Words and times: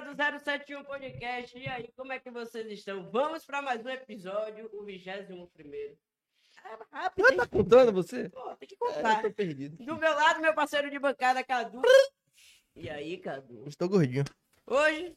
do 0.00 0.14
071 0.14 0.84
Podcast. 0.84 1.58
E 1.58 1.66
aí, 1.68 1.90
como 1.96 2.12
é 2.12 2.18
que 2.18 2.30
vocês 2.30 2.66
estão? 2.70 3.08
Vamos 3.10 3.44
para 3.44 3.62
mais 3.62 3.84
um 3.84 3.88
episódio, 3.88 4.68
o 4.72 4.84
21 4.84 5.46
primeiro. 5.46 5.96
É 6.64 6.96
rápido, 6.96 7.30
hein? 7.30 7.36
tá 7.36 7.46
contando 7.46 7.92
você? 7.92 8.28
Pô, 8.28 8.54
tem 8.56 8.68
que 8.68 8.74
É, 8.74 8.78
contar. 8.78 9.22
eu 9.24 9.30
tô 9.30 9.34
perdido. 9.34 9.76
Do 9.84 9.96
meu 9.96 10.14
lado, 10.14 10.40
meu 10.40 10.52
parceiro 10.54 10.90
de 10.90 10.98
bancada, 10.98 11.42
Cadu. 11.44 11.80
E 12.74 12.90
aí, 12.90 13.16
Cadu? 13.18 13.64
Estou 13.66 13.88
gordinho. 13.88 14.24
Hoje, 14.66 15.14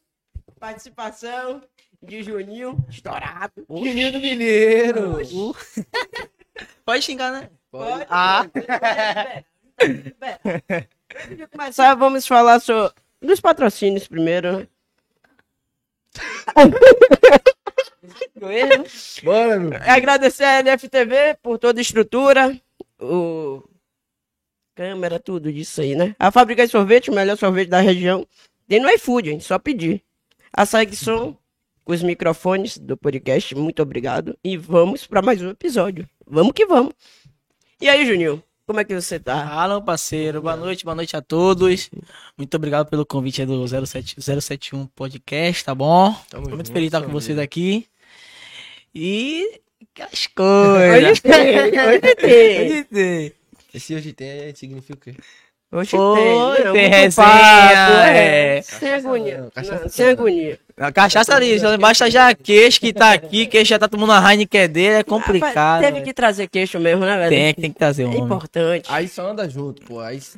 participação 0.59 1.61
de 2.01 2.21
Juninho, 2.23 2.77
estourado. 2.89 3.65
Juninho 3.67 4.11
do 4.13 4.19
Mineiro. 4.19 5.21
Pode 6.85 7.03
xingar, 7.03 7.31
né? 7.31 7.49
Pode, 7.71 8.05
Ah. 8.09 8.45
pode, 9.77 9.93
libera. 9.93 10.39
Antes 11.15 11.37
de 11.37 11.47
começar, 11.47 11.95
vamos 11.95 12.27
falar 12.27 12.59
sobre 12.59 12.93
dos 13.21 13.39
patrocínios 13.39 14.07
primeiro. 14.07 14.59
né? 14.59 14.67
Bora, 19.23 19.59
meu. 19.59 19.79
Agradecer 19.81 20.43
a 20.43 20.63
NFTV 20.63 21.37
por 21.41 21.57
toda 21.57 21.79
a 21.79 21.81
estrutura, 21.81 22.59
o 22.99 23.63
câmera, 24.75 25.19
tudo 25.19 25.51
disso 25.51 25.81
aí, 25.81 25.93
né? 25.93 26.15
A 26.17 26.31
fábrica 26.31 26.65
de 26.65 26.71
sorvete, 26.71 27.09
o 27.11 27.13
melhor 27.13 27.37
sorvete 27.37 27.67
da 27.67 27.81
região. 27.81 28.25
Tem 28.67 28.79
no 28.79 28.89
iFood, 28.91 29.31
hein? 29.31 29.39
Só 29.39 29.59
pedir. 29.59 30.01
A 30.53 30.65
Som, 30.65 31.37
com 31.83 31.91
os 31.91 32.01
microfones 32.01 32.77
do 32.77 32.95
podcast, 32.95 33.53
muito 33.55 33.81
obrigado. 33.81 34.37
E 34.43 34.55
vamos 34.55 35.05
para 35.05 35.21
mais 35.21 35.41
um 35.41 35.49
episódio. 35.49 36.07
Vamos 36.25 36.53
que 36.53 36.65
vamos. 36.65 36.93
E 37.81 37.89
aí, 37.89 38.05
Juninho, 38.05 38.41
como 38.69 38.79
é 38.79 38.83
que 38.83 38.93
você 38.93 39.19
tá? 39.19 39.47
Fala, 39.47 39.81
parceiro. 39.81 40.43
Boa 40.43 40.55
noite, 40.55 40.85
boa 40.85 40.93
noite 40.93 41.17
a 41.17 41.21
todos. 41.23 41.89
Muito 42.37 42.53
obrigado 42.53 42.87
pelo 42.87 43.03
convite 43.03 43.41
aí 43.41 43.47
do 43.47 43.67
07, 43.67 44.21
071 44.21 44.85
Podcast, 44.85 45.65
tá 45.65 45.73
bom? 45.73 46.13
Tamo 46.29 46.43
Tô 46.43 46.49
muito 46.55 46.67
junto, 46.67 46.73
feliz 46.73 46.91
de 46.91 46.95
estar 46.95 47.01
com 47.01 47.11
vocês 47.11 47.39
aqui. 47.39 47.87
E. 48.93 49.59
Aquelas 49.91 50.13
Hoje 50.13 50.29
coisas. 50.35 51.19
tem, 51.19 51.81
hoje 51.81 52.15
tem. 52.15 52.61
Hoje 52.61 52.83
tem. 52.83 53.33
Esse 53.73 53.95
hoje 53.95 54.13
tem 54.13 54.53
significa 54.53 54.93
o 54.93 54.97
quê? 54.97 55.15
Hoje 55.71 55.95
Oi, 55.95 56.55
tem. 56.63 56.73
Tem 56.73 56.87
resenha, 56.89 57.27
papo, 57.27 57.93
é. 58.07 58.61
Sem 58.63 58.91
agonia. 58.93 59.37
Não, 59.41 59.49
cachaça 59.51 59.81
Não, 59.83 59.89
sem 59.89 60.05
não. 60.07 60.11
agonia. 60.13 60.59
A 60.77 60.91
cachaça 60.91 61.35
ali, 61.35 61.59
só 61.59 61.77
basta 61.77 62.09
já 62.09 62.33
queixo 62.33 62.79
que 62.79 62.91
tá 62.91 63.11
aqui, 63.11 63.45
queixo 63.45 63.69
já 63.69 63.77
tá 63.77 63.87
tomando 63.87 64.13
a 64.13 64.31
Heineken 64.33 64.67
dele, 64.67 64.95
é 64.95 65.03
complicado. 65.03 65.53
Rapaz, 65.53 65.81
Teve 65.81 65.91
velho. 65.93 66.05
que 66.05 66.13
trazer 66.13 66.47
queixo 66.47 66.79
mesmo, 66.79 67.05
né, 67.05 67.17
velho? 67.17 67.29
Tem, 67.29 67.53
tem 67.53 67.71
que 67.71 67.77
trazer 67.77 68.03
É 68.03 68.05
um 68.07 68.09
homem. 68.11 68.23
importante. 68.23 68.87
Aí 68.91 69.07
só 69.07 69.29
anda 69.29 69.47
junto, 69.47 69.83
pô. 69.85 69.99
Aí 69.99 70.19
só 70.21 70.35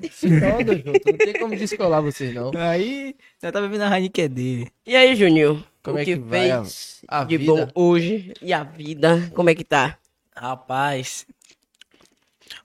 anda 0.59 0.73
junto. 0.75 0.99
Não 1.05 1.17
tem 1.17 1.33
como 1.39 1.55
descolar 1.55 2.01
vocês, 2.01 2.33
não. 2.33 2.51
Aí, 2.57 3.15
já 3.41 3.51
tá 3.53 3.61
bebendo 3.61 3.85
a 3.85 3.95
Heineken 3.97 4.27
dele. 4.27 4.67
E 4.85 4.95
aí, 4.97 5.15
Juninho? 5.15 5.63
Como 5.81 5.95
o 5.95 5.99
é 6.01 6.03
que, 6.05 6.15
que 6.15 6.19
vai 6.21 6.51
a- 6.51 6.61
fez 6.63 6.99
a 7.07 7.23
de 7.23 7.37
vida? 7.37 7.53
bom 7.53 7.67
hoje 7.73 8.33
e 8.41 8.51
a 8.51 8.63
vida? 8.63 9.31
Como 9.33 9.49
é 9.49 9.55
que 9.55 9.63
tá? 9.63 9.95
Rapaz, 10.35 11.25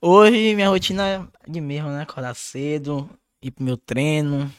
hoje 0.06 0.54
minha 0.54 0.68
rotina 0.68 1.08
é 1.08 1.50
de 1.50 1.60
mesmo, 1.60 1.90
né? 1.90 2.02
Acordar 2.02 2.34
cedo, 2.34 3.08
ir 3.42 3.50
pro 3.50 3.64
meu 3.64 3.76
treino, 3.76 4.50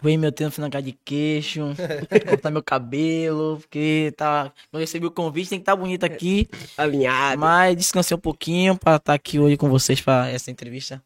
vou 0.00 0.10
ir 0.10 0.16
meu 0.16 0.32
treino 0.32 0.50
final 0.50 0.68
de 0.68 0.92
queixo, 1.04 1.60
cortar 2.28 2.50
meu 2.50 2.62
cabelo, 2.62 3.58
porque 3.58 4.12
tá. 4.16 4.52
Eu 4.72 4.80
recebi 4.80 5.06
o 5.06 5.10
convite, 5.10 5.50
tem 5.50 5.58
que 5.58 5.62
estar 5.62 5.76
bonito 5.76 6.04
aqui. 6.04 6.48
Alinhado. 6.76 7.40
Mas 7.40 7.76
descansei 7.76 8.16
um 8.16 8.20
pouquinho 8.20 8.76
pra 8.76 8.96
estar 8.96 9.14
aqui 9.14 9.38
hoje 9.38 9.56
com 9.56 9.68
vocês 9.68 10.00
pra 10.00 10.28
essa 10.28 10.50
entrevista. 10.50 11.02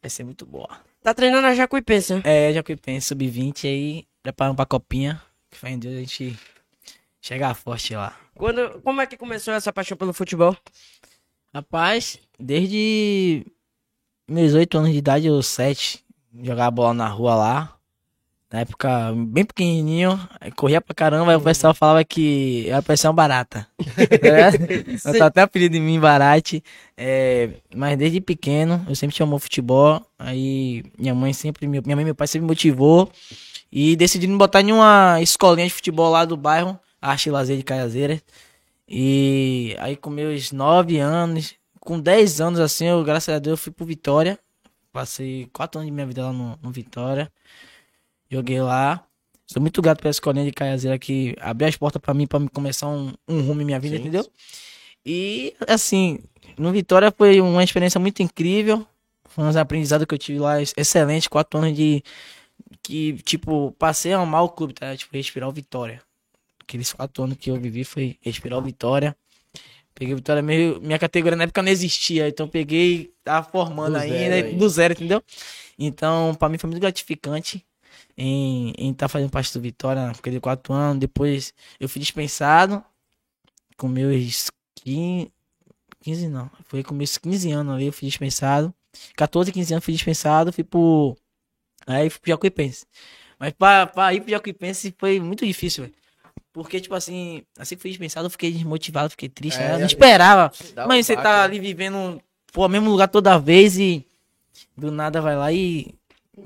Vai 0.00 0.10
ser 0.10 0.24
muito 0.24 0.44
boa. 0.44 0.68
Tá 1.02 1.14
treinando 1.14 1.46
a 1.46 1.54
Jacuipense, 1.54 2.14
né? 2.14 2.22
É, 2.24 2.62
penso, 2.76 3.08
sub-20 3.08 3.64
aí, 3.64 4.06
preparando 4.22 4.56
pra 4.56 4.66
copinha. 4.66 5.20
Que 5.50 5.58
fé 5.58 5.70
em 5.70 5.78
Deus 5.78 5.94
a 5.94 5.98
gente 5.98 6.38
chegar 7.20 7.54
forte 7.54 7.94
lá. 7.94 8.16
Quando, 8.34 8.80
como 8.82 9.00
é 9.00 9.06
que 9.06 9.16
começou 9.16 9.52
essa 9.54 9.72
paixão 9.72 9.96
pelo 9.96 10.12
futebol? 10.12 10.56
Rapaz, 11.54 12.18
desde 12.42 13.46
meus 14.28 14.54
oito 14.54 14.76
anos 14.76 14.90
de 14.90 14.98
idade, 14.98 15.26
eu 15.26 15.42
sete, 15.42 16.04
jogava 16.42 16.70
bola 16.70 16.94
na 16.94 17.08
rua 17.08 17.34
lá. 17.34 17.76
Na 18.50 18.60
época, 18.60 19.14
bem 19.28 19.46
pequenininho, 19.46 20.20
corria 20.56 20.78
pra 20.78 20.94
caramba, 20.94 21.30
aí 21.30 21.36
o 21.38 21.40
pessoal 21.40 21.72
falava 21.72 22.04
que 22.04 22.66
eu 22.68 22.82
parecia 22.82 23.08
uma 23.08 23.14
barata. 23.14 23.66
é? 24.20 25.08
Eu 25.08 25.18
tô 25.18 25.24
até 25.24 25.40
apelido 25.40 25.72
de 25.72 25.80
mim, 25.80 25.98
Barate. 25.98 26.62
É, 26.94 27.48
mas 27.74 27.96
desde 27.96 28.20
pequeno, 28.20 28.84
eu 28.86 28.94
sempre 28.94 29.16
chamou 29.16 29.38
futebol. 29.38 30.04
Aí 30.18 30.84
minha 30.98 31.14
mãe 31.14 31.32
sempre, 31.32 31.66
minha 31.66 31.96
mãe 31.96 32.02
e 32.02 32.04
meu 32.04 32.14
pai 32.14 32.26
sempre 32.26 32.42
me 32.42 32.48
motivou. 32.48 33.10
E 33.72 33.96
decidi 33.96 34.26
me 34.26 34.36
botar 34.36 34.60
em 34.60 34.70
uma 34.70 35.18
escolinha 35.22 35.66
de 35.66 35.72
futebol 35.72 36.10
lá 36.10 36.26
do 36.26 36.36
bairro, 36.36 36.78
Arte 37.00 37.30
e 37.30 37.32
Lazer 37.32 37.56
de 37.56 37.62
Caiazeira. 37.62 38.20
E 38.86 39.74
aí 39.78 39.96
com 39.96 40.10
meus 40.10 40.52
9 40.52 40.98
anos, 40.98 41.54
com 41.84 41.98
10 41.98 42.40
anos 42.40 42.60
assim, 42.60 42.86
eu, 42.86 43.02
graças 43.02 43.34
a 43.34 43.38
Deus, 43.38 43.60
fui 43.60 43.72
pro 43.72 43.84
Vitória. 43.84 44.38
Passei 44.92 45.48
4 45.52 45.80
anos 45.80 45.90
de 45.90 45.92
minha 45.92 46.06
vida 46.06 46.22
lá 46.24 46.32
no, 46.32 46.58
no 46.62 46.70
Vitória. 46.70 47.30
Joguei 48.30 48.60
lá. 48.60 49.04
Sou 49.46 49.60
muito 49.60 49.82
grato 49.82 50.00
pela 50.00 50.10
escolinha 50.10 50.44
de 50.44 50.52
Caiazeira 50.52 50.98
que 50.98 51.34
abriu 51.40 51.68
as 51.68 51.76
portas 51.76 52.00
pra 52.00 52.14
mim, 52.14 52.26
pra 52.26 52.38
me 52.38 52.48
começar 52.48 52.88
um, 52.88 53.12
um 53.28 53.42
rumo 53.42 53.60
em 53.62 53.64
minha 53.64 53.80
vida, 53.80 53.96
Sim. 53.96 54.02
entendeu? 54.02 54.26
E 55.04 55.54
assim, 55.66 56.20
no 56.56 56.70
Vitória 56.70 57.12
foi 57.16 57.40
uma 57.40 57.64
experiência 57.64 57.98
muito 57.98 58.22
incrível. 58.22 58.86
Foi 59.24 59.44
uns 59.44 59.56
aprendizados 59.56 60.06
que 60.06 60.14
eu 60.14 60.18
tive 60.18 60.38
lá, 60.38 60.62
excelente, 60.62 61.28
quatro 61.28 61.58
anos 61.58 61.76
de. 61.76 62.02
Que, 62.82 63.14
tipo, 63.24 63.72
passei 63.78 64.12
a 64.12 64.18
amar 64.18 64.44
o 64.44 64.48
clube, 64.48 64.72
tá? 64.72 64.96
Tipo, 64.96 65.16
respirar 65.16 65.48
o 65.48 65.52
Vitória. 65.52 66.00
Aqueles 66.60 66.92
quatro 66.92 67.24
anos 67.24 67.36
que 67.38 67.50
eu 67.50 67.56
vivi 67.56 67.82
foi 67.82 68.16
respirar 68.20 68.58
o 68.58 68.62
Vitória. 68.62 69.16
Peguei 69.94 70.14
Vitória 70.14 70.42
meio. 70.42 70.80
Minha 70.80 70.98
categoria 70.98 71.36
na 71.36 71.44
época 71.44 71.62
não 71.62 71.70
existia, 71.70 72.28
então 72.28 72.48
peguei, 72.48 73.12
tava 73.22 73.48
formando 73.48 73.92
Do 73.92 73.98
ainda, 73.98 74.14
zero 74.14 74.56
do 74.56 74.68
zero, 74.68 74.94
entendeu? 74.94 75.22
Então, 75.78 76.34
pra 76.34 76.48
mim 76.48 76.58
foi 76.58 76.68
muito 76.68 76.80
gratificante 76.80 77.64
em 78.16 78.90
estar 78.90 79.08
fazendo 79.08 79.30
parte 79.30 79.52
do 79.52 79.60
Vitória 79.60 80.06
naquele 80.06 80.40
quatro 80.40 80.72
anos. 80.72 80.98
Depois 80.98 81.52
eu 81.80 81.88
fui 81.88 82.00
dispensado 82.00 82.84
com 83.76 83.88
meus 83.88 84.50
15, 84.76 85.32
15 86.00 86.28
não, 86.28 86.50
foi 86.64 86.82
com 86.82 86.94
meus 86.94 87.16
15 87.18 87.50
anos 87.50 87.74
ali, 87.74 87.86
eu 87.86 87.92
fui 87.92 88.08
dispensado. 88.08 88.74
14, 89.16 89.52
15 89.52 89.74
anos 89.74 89.84
fui 89.84 89.94
dispensado, 89.94 90.52
fui 90.52 90.64
pro. 90.64 91.16
Aí 91.86 92.10
fui 92.10 92.20
pro 92.20 92.30
Jacuipense. 92.30 92.86
Mas 93.38 93.52
pra, 93.52 93.86
pra 93.86 94.14
ir 94.14 94.20
pro 94.20 94.30
Jacuipense 94.30 94.94
foi 94.98 95.18
muito 95.18 95.46
difícil, 95.46 95.84
velho. 95.84 95.94
Porque, 96.52 96.80
tipo 96.80 96.94
assim, 96.94 97.42
assim 97.58 97.76
que 97.76 97.82
fui 97.82 97.90
dispensado, 97.90 98.26
eu 98.26 98.30
fiquei 98.30 98.52
desmotivado, 98.52 99.10
fiquei 99.10 99.28
triste, 99.28 99.58
É, 99.58 99.68
né? 99.68 99.74
Eu 99.74 99.78
não 99.80 99.86
esperava. 99.86 100.52
Um 100.78 100.86
Mas 100.86 101.06
você 101.06 101.16
tá 101.16 101.22
né? 101.22 101.44
ali 101.44 101.58
vivendo, 101.58 102.20
pô, 102.52 102.68
mesmo 102.68 102.90
lugar 102.90 103.08
toda 103.08 103.38
vez 103.38 103.78
e 103.78 104.04
do 104.76 104.90
nada 104.90 105.20
vai 105.20 105.34
lá 105.36 105.50
e, 105.52 105.94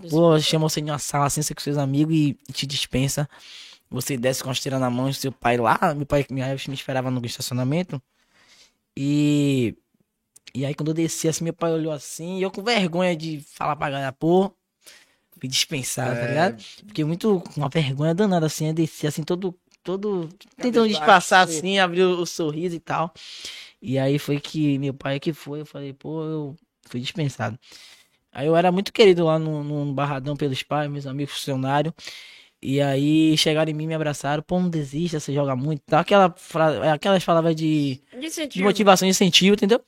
pô, 0.08 0.38
chama 0.38 0.68
você 0.68 0.80
em 0.80 0.84
uma 0.84 0.98
sala 0.98 1.26
assim, 1.26 1.42
você 1.42 1.54
com 1.54 1.60
seus 1.60 1.76
amigos 1.76 2.14
e 2.14 2.36
te 2.52 2.66
dispensa. 2.66 3.28
Você 3.90 4.16
desce 4.16 4.42
com 4.42 4.48
a 4.48 4.52
esteira 4.52 4.78
na 4.78 4.90
mão 4.90 5.08
e 5.08 5.14
seu 5.14 5.32
pai 5.32 5.56
lá, 5.56 5.78
meu 5.96 6.06
pai 6.06 6.24
minha 6.30 6.48
me 6.68 6.74
esperava 6.74 7.10
no 7.10 7.24
estacionamento. 7.24 8.00
E 8.96 9.74
e 10.54 10.64
aí 10.64 10.74
quando 10.74 10.88
eu 10.88 10.94
desci 10.94 11.28
assim, 11.28 11.44
meu 11.44 11.52
pai 11.52 11.70
olhou 11.72 11.92
assim, 11.92 12.38
e 12.38 12.42
eu 12.42 12.50
com 12.50 12.62
vergonha 12.62 13.14
de 13.14 13.40
falar 13.40 13.76
pra 13.76 13.90
galera, 13.90 14.12
pô, 14.12 14.50
fui 15.38 15.48
dispensado, 15.48 16.14
tá 16.18 16.22
É. 16.22 16.28
ligado? 16.28 16.62
Fiquei 16.62 17.04
muito 17.04 17.40
com 17.40 17.60
uma 17.60 17.68
vergonha 17.68 18.14
danada 18.14 18.46
assim, 18.46 18.68
eu 18.68 18.74
desci 18.74 19.06
assim 19.06 19.22
todo 19.22 19.54
todo 19.86 20.28
tentando 20.56 20.88
disfarçar 20.88 21.46
sim. 21.46 21.58
assim, 21.58 21.78
abrir 21.78 22.02
o, 22.02 22.20
o 22.20 22.26
sorriso 22.26 22.74
e 22.74 22.80
tal. 22.80 23.14
E 23.80 23.98
aí 23.98 24.18
foi 24.18 24.40
que 24.40 24.78
meu 24.78 24.92
pai 24.92 25.20
que 25.20 25.32
foi, 25.32 25.60
eu 25.60 25.66
falei, 25.66 25.92
pô, 25.92 26.24
eu 26.24 26.56
fui 26.88 27.00
dispensado. 27.00 27.58
Aí 28.32 28.46
eu 28.48 28.56
era 28.56 28.72
muito 28.72 28.92
querido 28.92 29.24
lá 29.24 29.38
no, 29.38 29.62
no 29.62 29.94
Barradão 29.94 30.36
pelos 30.36 30.62
pais, 30.62 30.90
meus 30.90 31.06
amigos 31.06 31.34
funcionários. 31.34 31.94
E 32.60 32.80
aí 32.80 33.36
chegaram 33.38 33.70
em 33.70 33.74
mim, 33.74 33.86
me 33.86 33.94
abraçaram, 33.94 34.42
pô, 34.42 34.58
não 34.58 34.68
desista, 34.68 35.20
você 35.20 35.32
joga 35.32 35.54
muito. 35.54 35.82
Tá? 35.86 36.00
Aquela 36.00 36.34
fra... 36.36 36.92
Aquelas 36.92 37.24
palavras 37.24 37.54
de, 37.54 38.00
De 38.18 38.46
de 38.48 38.62
motivação 38.62 39.06
e 39.06 39.10
incentivo, 39.10 39.54
entendeu? 39.54 39.80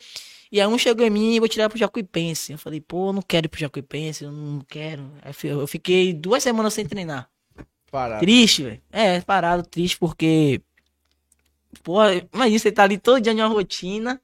E 0.50 0.60
aí 0.60 0.66
um 0.66 0.78
chegou 0.78 1.04
em 1.04 1.10
mim 1.10 1.34
e 1.34 1.40
vou 1.40 1.48
tirar 1.48 1.68
pro 1.68 1.78
Jacuipense. 1.78 2.52
Eu 2.52 2.58
falei, 2.58 2.80
pô, 2.80 3.08
eu 3.08 3.12
não 3.14 3.22
quero 3.22 3.46
ir 3.46 3.48
pro 3.48 3.60
Jacuipense, 3.60 4.24
eu 4.24 4.32
não 4.32 4.60
quero. 4.60 5.10
Eu 5.42 5.66
fiquei 5.66 6.12
duas 6.12 6.42
semanas 6.42 6.72
sem 6.72 6.86
treinar. 6.86 7.28
Parado. 7.90 8.20
Triste, 8.20 8.62
velho. 8.62 8.82
É, 8.92 9.20
parado, 9.20 9.62
triste, 9.62 9.98
porque. 9.98 10.60
Porra, 11.82 12.14
imagina 12.32 12.58
você 12.58 12.72
tá 12.72 12.82
ali 12.82 12.98
todo 12.98 13.20
dia 13.20 13.32
em 13.32 13.36
uma 13.36 13.46
rotina. 13.48 14.20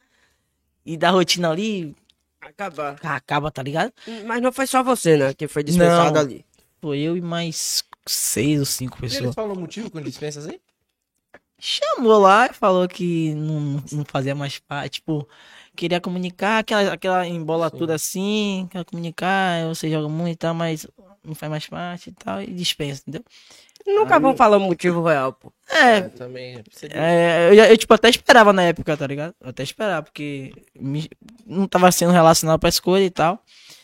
E 0.86 0.96
da 0.98 1.10
rotina 1.10 1.50
ali, 1.50 1.96
Acabar. 2.40 2.98
acaba, 3.02 3.50
tá 3.50 3.62
ligado? 3.62 3.90
Mas 4.26 4.42
não 4.42 4.52
foi 4.52 4.66
só 4.66 4.82
você, 4.82 5.16
né? 5.16 5.32
Que 5.32 5.48
foi 5.48 5.62
dispensado 5.62 6.12
Não. 6.12 6.20
ali. 6.20 6.44
Foi 6.78 6.98
eu 6.98 7.16
e 7.16 7.22
mais 7.22 7.82
seis 8.06 8.60
ou 8.60 8.66
cinco 8.66 8.98
Eles 9.00 9.14
pessoas. 9.14 9.34
falam 9.34 9.54
o 9.54 9.58
motivo 9.58 9.90
quando 9.90 10.04
dispensa 10.04 10.40
assim? 10.40 10.60
Chamou 11.58 12.18
lá 12.18 12.48
e 12.50 12.52
falou 12.52 12.86
que 12.86 13.32
não, 13.34 13.82
não 13.92 14.04
fazia 14.06 14.34
mais 14.34 14.58
parte. 14.58 14.94
Tipo, 15.00 15.26
queria 15.74 16.00
comunicar, 16.02 16.58
aquela, 16.58 16.92
aquela 16.92 17.26
embola 17.26 17.70
Sim. 17.70 17.78
tudo 17.78 17.90
assim, 17.92 18.68
quer 18.70 18.84
comunicar, 18.84 19.66
você 19.68 19.88
joga 19.90 20.08
muito 20.10 20.34
e 20.34 20.36
tal, 20.36 20.52
mas 20.54 20.86
não 21.24 21.34
faz 21.34 21.50
mais 21.50 21.66
parte 21.66 22.10
e 22.10 22.12
tal, 22.12 22.42
e 22.42 22.46
dispensa, 22.46 23.02
entendeu? 23.06 23.24
Nunca 23.86 24.18
vão 24.20 24.34
falar 24.36 24.56
o 24.56 24.60
motivo 24.60 25.02
real, 25.04 25.32
pô. 25.32 25.52
É, 25.68 25.96
É, 25.98 26.02
também. 26.02 26.62
é, 26.90 27.48
eu, 27.50 27.54
eu, 27.64 27.76
tipo, 27.76 27.92
até 27.94 28.08
esperava 28.08 28.52
na 28.52 28.62
época, 28.62 28.96
tá 28.96 29.06
ligado? 29.06 29.34
Eu 29.40 29.50
até 29.50 29.62
esperava, 29.62 30.02
porque 30.04 30.52
me- 30.78 31.10
não 31.46 31.66
tava 31.66 31.90
sendo 31.92 32.12
relacionado 32.12 32.58
pra 32.58 32.68
escolha 32.68 33.04
e 33.04 33.10
tal. 33.10 33.42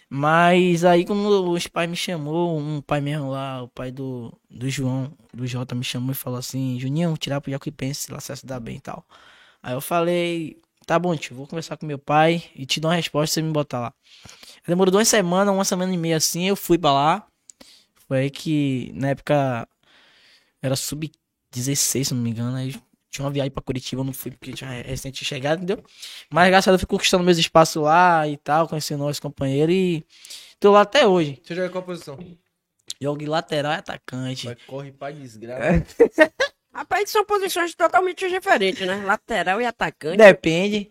Mas 0.08 0.84
aí, 0.84 1.04
quando 1.04 1.50
os 1.52 1.66
pais 1.68 1.88
me 1.88 1.96
chamou, 1.96 2.58
um 2.58 2.80
pai 2.80 3.00
mesmo 3.00 3.30
lá, 3.30 3.62
o 3.62 3.68
pai 3.68 3.92
do, 3.92 4.32
do 4.50 4.68
João, 4.68 5.12
do 5.32 5.46
Jota, 5.46 5.74
me 5.74 5.84
chamou 5.84 6.10
e 6.10 6.14
falou 6.14 6.38
assim: 6.38 6.78
Juninho, 6.80 7.16
tirar 7.16 7.40
pro 7.40 7.50
Jacuipense, 7.50 8.10
lá 8.12 8.18
você 8.20 8.28
vai 8.32 8.36
se 8.36 8.46
dar 8.46 8.58
bem 8.60 8.76
e 8.76 8.80
tal. 8.80 9.04
Aí 9.62 9.72
eu 9.74 9.80
falei: 9.80 10.58
tá 10.86 10.98
bom, 10.98 11.14
tio, 11.16 11.36
vou 11.36 11.46
conversar 11.46 11.76
com 11.76 11.86
meu 11.86 11.98
pai 11.98 12.42
e 12.56 12.66
te 12.66 12.80
dou 12.80 12.90
uma 12.90 12.96
resposta 12.96 13.28
se 13.28 13.34
você 13.34 13.42
me 13.42 13.52
botar 13.52 13.80
lá. 13.80 13.92
Demorou 14.66 14.90
duas 14.92 15.08
semanas, 15.08 15.54
uma 15.54 15.64
semana 15.64 15.92
e 15.94 15.96
meia 15.96 16.16
assim, 16.16 16.48
eu 16.48 16.56
fui 16.56 16.78
pra 16.78 16.92
lá. 16.92 17.26
Foi 18.10 18.22
aí 18.22 18.30
que, 18.30 18.90
na 18.92 19.10
época, 19.10 19.68
era 20.60 20.74
sub-16, 20.74 22.06
se 22.06 22.12
não 22.12 22.20
me 22.20 22.30
engano. 22.30 22.56
Aí 22.56 22.74
tinha 23.08 23.24
uma 23.24 23.30
viagem 23.30 23.52
pra 23.52 23.62
Curitiba, 23.62 24.00
eu 24.00 24.04
não 24.04 24.12
fui 24.12 24.32
porque 24.32 24.52
tinha 24.52 24.68
recente 24.82 25.24
chegado, 25.24 25.62
entendeu? 25.62 25.84
Mas 26.28 26.48
graças 26.48 26.66
a 26.66 26.72
Deus 26.72 26.82
eu 26.82 26.88
fui 26.88 26.96
conquistando 26.96 27.22
meus 27.22 27.38
espaços 27.38 27.80
lá 27.80 28.26
e 28.26 28.36
tal, 28.36 28.66
conhecendo 28.66 28.98
novos 28.98 29.20
companheiros 29.20 29.72
e 29.72 30.04
tô 30.58 30.72
lá 30.72 30.80
até 30.80 31.06
hoje. 31.06 31.40
Você 31.40 31.54
joga 31.54 31.68
em 31.68 31.70
qual 31.70 31.84
posição? 31.84 32.18
Jogo 33.00 33.20
de 33.20 33.26
lateral 33.26 33.74
e 33.74 33.76
atacante. 33.76 34.46
Vai, 34.46 34.56
corre 34.66 34.90
pra 34.90 35.12
desgraça. 35.12 35.86
Rapaz, 36.74 37.10
são 37.10 37.24
posições 37.24 37.76
totalmente 37.76 38.28
diferentes, 38.28 38.84
né? 38.88 39.04
Lateral 39.04 39.60
e 39.60 39.66
atacante. 39.66 40.16
Depende. 40.16 40.90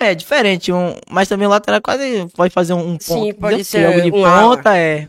É 0.00 0.12
diferente, 0.12 0.72
um, 0.72 0.96
mas 1.08 1.28
também 1.28 1.46
o 1.46 1.50
lateral 1.50 1.80
quase 1.80 2.26
pode 2.34 2.52
fazer 2.52 2.72
um, 2.72 2.98
ponto. 2.98 3.04
Sim, 3.04 3.32
pode 3.32 3.60
entendeu? 3.60 3.64
ser 3.64 3.92
Jogo 3.92 4.10
de 4.10 4.10
um 4.10 4.26
ala. 4.26 4.56
ponta 4.56 4.76
é 4.76 5.08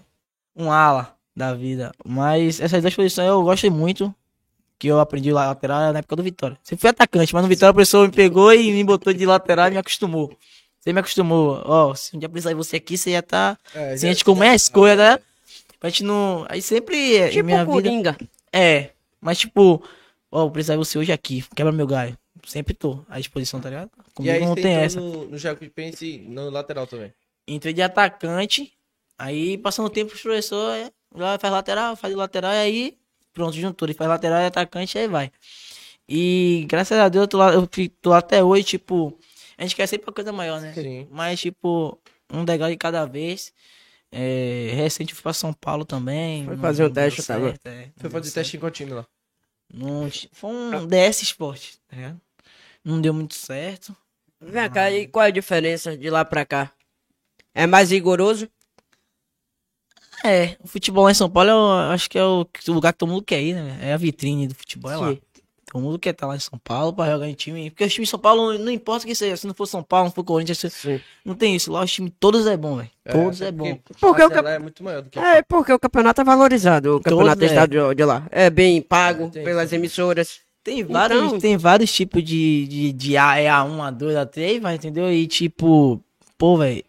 um 0.58 0.72
ala 0.72 1.16
da 1.36 1.54
vida. 1.54 1.92
Mas 2.06 2.60
essas 2.60 2.82
duas 2.82 2.96
posições 2.96 3.28
eu 3.28 3.44
gosto 3.44 3.70
muito. 3.72 4.14
Que 4.80 4.88
eu 4.88 5.00
aprendi 5.00 5.32
lá 5.32 5.48
lateral 5.48 5.92
na 5.92 6.00
época 6.00 6.16
do 6.16 6.22
Vitória. 6.24 6.56
Você 6.62 6.78
foi 6.78 6.92
atacante, 6.92 7.34
mas 7.34 7.42
no 7.42 7.50
Vitória 7.50 7.72
a 7.72 7.74
pessoa 7.74 8.06
me 8.06 8.14
pegou 8.14 8.54
e 8.54 8.72
me 8.72 8.84
botou 8.84 9.12
de 9.12 9.26
lateral 9.26 9.68
e 9.70 9.72
me 9.72 9.78
acostumou. 9.78 10.32
Você 10.80 10.94
me 10.94 11.00
acostumou. 11.00 11.62
Ó, 11.66 11.96
se 11.96 12.16
um 12.16 12.20
dia 12.20 12.30
precisar 12.30 12.52
de 12.52 12.56
você 12.56 12.76
aqui, 12.76 12.96
você 12.96 13.12
já 13.14 13.22
tá. 13.24 13.58
É, 13.74 13.98
Se 13.98 14.06
a 14.06 14.10
gente 14.10 14.24
como 14.24 14.44
é 14.44 14.50
a 14.50 14.56
escolha, 14.56 14.96
né? 14.96 15.20
Pra 15.80 15.90
gente 15.90 16.04
não. 16.04 16.46
Aí 16.48 16.62
sempre. 16.62 17.16
é, 17.18 17.30
Tipo 17.30 17.46
minha 17.46 17.60
vida. 17.66 17.72
Coringa. 17.72 18.18
É, 18.54 18.92
mas 19.20 19.40
tipo, 19.40 19.84
ó, 20.32 20.42
vou 20.42 20.52
precisar 20.52 20.74
de 20.74 20.80
você 20.80 20.98
hoje 21.00 21.12
aqui, 21.12 21.44
quebra 21.56 21.72
meu 21.72 21.88
galho. 21.88 22.16
Sempre 22.46 22.76
tô 22.76 23.00
à 23.10 23.18
disposição, 23.18 23.60
tá 23.60 23.70
ligado? 23.70 23.90
E 24.10 24.14
Comigo 24.14 24.34
aí 24.36 24.42
não 24.42 24.54
você 24.54 24.62
tem 24.62 24.74
essa. 24.76 25.00
no, 25.00 25.26
no 25.26 25.38
Jacuipense 25.40 26.20
no 26.28 26.52
lateral 26.52 26.86
também. 26.86 27.12
Entrei 27.48 27.74
de 27.74 27.82
atacante, 27.82 28.72
aí 29.18 29.58
passando 29.58 29.88
o 29.88 29.90
tempo 29.90 30.14
os 30.14 30.22
professores, 30.22 30.88
é, 30.88 30.92
lá 31.16 31.38
faz 31.40 31.54
lateral, 31.54 31.96
faz 31.96 32.14
lateral, 32.14 32.52
e 32.54 32.58
aí 32.58 32.98
pronto, 33.34 33.56
juntou. 33.56 33.88
Ele 33.88 33.94
faz 33.94 34.10
lateral 34.10 34.42
e 34.42 34.46
atacante, 34.46 34.98
aí 34.98 35.08
vai. 35.08 35.32
E 36.10 36.66
graças 36.68 36.98
a 36.98 37.10
Deus 37.10 37.24
eu 37.24 37.28
tô 37.28 37.38
lá, 37.38 37.54
eu 37.54 37.68
tô 38.02 38.10
lá 38.10 38.18
até 38.18 38.44
hoje, 38.44 38.64
tipo, 38.64 39.18
a 39.58 39.64
gente 39.64 39.76
quer 39.76 39.88
sempre 39.88 40.08
uma 40.08 40.14
coisa 40.14 40.32
maior, 40.32 40.62
né? 40.62 40.74
Sim. 40.74 41.08
Mas, 41.12 41.40
tipo, 41.40 42.00
um 42.32 42.46
degrau 42.46 42.70
de 42.70 42.78
cada 42.78 43.06
vez. 43.06 43.54
É, 44.10 44.72
recente 44.74 45.12
eu 45.12 45.16
fui 45.16 45.24
pra 45.24 45.34
São 45.34 45.52
Paulo 45.52 45.84
também. 45.84 46.46
Foi 46.46 46.58
fazer 46.58 46.84
deu 46.84 46.94
teste, 46.94 47.24
tá 47.24 47.38
bom? 47.38 47.48
certo, 47.48 47.68
é, 47.68 47.92
Foi 47.98 48.10
fazer 48.10 48.32
teste 48.32 48.58
em 48.58 48.70
time 48.70 48.92
lá? 48.94 49.06
Não, 49.74 50.10
foi 50.32 50.50
um 50.50 50.88
DS 50.88 51.24
Sport, 51.24 51.74
tá 51.88 51.96
ligado? 51.96 52.22
Não 52.84 53.02
deu 53.02 53.14
muito 53.14 53.34
certo. 53.36 53.96
Vem 54.40 54.70
cá, 54.70 54.90
e 54.90 55.08
qual 55.08 55.26
é 55.26 55.28
a 55.28 55.32
diferença 55.32 55.98
de 55.98 56.10
lá 56.10 56.24
pra 56.24 56.46
cá? 56.46 56.72
É 57.54 57.68
mais 57.68 57.90
rigoroso? 57.90 58.50
É, 60.24 60.56
o 60.64 60.68
futebol 60.68 61.04
lá 61.06 61.12
em 61.12 61.16
São 61.16 61.30
Paulo 61.30 61.50
eu 61.50 61.72
acho 61.92 62.10
que 62.10 62.18
é 62.18 62.24
o 62.24 62.46
lugar 62.70 62.92
que 62.94 63.00
todo 63.00 63.10
mundo 63.10 63.22
quer 63.24 63.42
ir, 63.42 63.54
né? 63.54 63.78
É 63.82 63.94
a 63.94 63.98
vitrine 63.98 64.48
do 64.48 64.56
futebol, 64.56 64.92
é 64.92 64.98
lá. 64.98 65.10
Sim. 65.12 65.20
Todo 65.70 65.82
mundo 65.82 66.00
quer 66.00 66.12
estar 66.12 66.26
lá 66.28 66.36
em 66.36 66.40
São 66.40 66.58
Paulo 66.58 66.94
pra 66.94 67.12
jogar 67.12 67.28
em 67.28 67.34
time. 67.34 67.70
Porque 67.70 67.84
os 67.84 67.94
times 67.94 68.08
de 68.08 68.12
São 68.12 68.20
Paulo, 68.20 68.58
não 68.58 68.72
importa 68.72 69.04
o 69.04 69.08
que 69.08 69.14
seja, 69.14 69.36
se 69.36 69.46
não 69.46 69.54
for 69.54 69.66
São 69.66 69.84
Paulo, 69.84 70.06
não 70.06 70.14
for 70.14 70.24
Corinthians, 70.24 70.60
Sim. 70.74 71.00
não 71.26 71.36
tem 71.36 71.56
isso. 71.58 71.72
Lá 71.72 71.84
os 71.84 71.92
times 71.92 72.12
todos 72.20 72.48
é 72.48 72.56
bom, 72.56 72.78
velho. 72.78 72.90
Todos 73.12 73.42
é 73.42 73.52
bom. 73.52 73.78
Porque 74.00 74.06
o 74.24 74.30
cap- 74.30 74.44
lá 74.46 74.52
é 74.52 74.60
muito 74.60 74.82
maior 74.84 75.02
do 75.02 75.10
que 75.10 75.20
É, 75.20 75.42
porque 75.42 75.74
o 75.74 75.78
campeonato 75.80 76.22
é 76.22 76.24
valorizado, 76.24 76.96
o 76.96 77.02
campeonato 77.02 77.44
é. 77.44 77.48
estadual 77.48 77.94
de 77.94 78.04
lá. 78.06 78.26
É 78.32 78.50
bem 78.50 78.82
pago 78.82 79.30
É, 79.36 79.44
pelas 79.44 79.74
emissoras. 79.74 80.40
Tem 80.64 80.84
vários, 80.86 81.22
Então- 81.28 81.40
tem 81.40 81.58
vários 81.58 81.92
tipos 81.94 82.24
de, 82.24 82.66
de, 82.68 82.94
de 82.94 83.18
A, 83.18 83.38
é 83.40 83.48
A1, 83.48 83.78
A2, 83.92 84.16
A3, 84.26 84.60
vai, 84.62 84.76
entendeu? 84.76 85.12
E 85.12 85.28
tipo, 85.28 86.02
pô, 86.38 86.58
velho, 86.58 86.84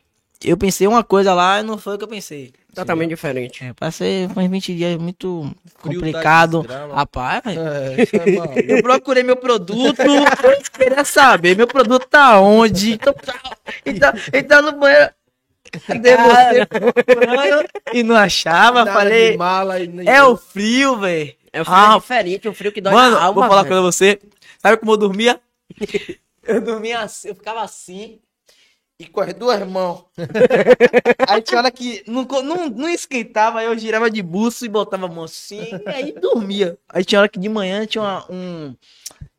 eu 0.45 0.57
pensei 0.57 0.87
uma 0.87 1.03
coisa 1.03 1.35
lá 1.35 1.61
e 1.61 1.63
não 1.65 1.79
foi 1.79 1.97
o 1.97 1.99
que 1.99 2.05
eu 2.05 2.09
pensei. 2.09 2.53
Totalmente 2.75 3.11
diferente. 3.11 3.65
É, 3.65 3.73
passei 3.73 4.27
uns 4.27 4.49
20 4.51 4.75
dias 4.75 4.97
muito 4.99 5.51
Frio 5.81 5.95
complicado. 5.99 6.65
Rapaz. 6.93 7.43
É, 7.47 8.03
é. 8.03 8.77
Eu 8.79 8.83
procurei 8.83 9.23
meu 9.23 9.37
produto, 9.37 9.97
queria 10.77 11.05
saber, 11.05 11.57
meu 11.57 11.67
produto 11.67 12.07
tá 12.07 12.41
onde? 12.41 12.93
Então, 12.93 13.15
então, 13.85 14.13
então 14.33 14.63
no 14.63 14.73
banheiro. 14.73 15.11
Cadê 15.87 16.17
você? 16.17 16.67
E 17.93 18.03
não 18.03 18.17
achava, 18.17 18.85
Nada 18.85 18.93
falei, 18.93 19.33
de 19.33 19.37
mala 19.37 19.81
e 19.81 19.87
nem- 19.87 20.09
é 20.09 20.23
o 20.25 20.37
frio, 20.37 20.99
velho. 20.99 21.35
É 21.53 21.61
o 21.61 21.65
frio 21.65 21.77
Ah, 21.77 21.95
é 21.95 21.99
diferente, 22.01 22.49
o 22.49 22.55
frio 22.55 22.73
que 22.73 22.81
dói 22.81 22.93
Mano, 22.93 23.17
na 23.17 23.23
alma. 23.25 23.41
vou 23.41 23.49
falar 23.51 23.65
com 23.67 23.83
você. 23.83 24.19
Sabe 24.59 24.77
como 24.77 24.93
eu 24.93 24.97
dormia? 24.97 25.41
Eu 26.47 26.63
dormia 26.63 27.01
assim, 27.01 27.29
eu 27.29 27.35
ficava 27.35 27.61
assim 27.61 28.21
e 28.99 29.07
com 29.07 29.21
as 29.21 29.33
duas 29.33 29.67
mãos. 29.67 30.05
aí 31.29 31.41
tinha 31.41 31.59
hora 31.59 31.71
que 31.71 32.03
não, 32.07 32.25
não, 32.25 32.69
não 32.69 32.89
esquentava, 32.89 33.61
aí 33.61 33.67
eu 33.67 33.79
girava 33.79 34.11
de 34.11 34.23
buço 34.23 34.65
e 34.65 34.69
botava 34.69 35.07
a 35.07 35.09
mão 35.09 35.25
assim, 35.25 35.61
e 35.87 35.89
aí 35.89 36.13
dormia. 36.13 36.77
Aí 36.89 37.05
tinha 37.05 37.21
hora 37.21 37.29
que 37.29 37.39
de 37.39 37.49
manhã 37.49 37.87
tinha 37.87 38.03
uma, 38.03 38.27
um. 38.31 38.75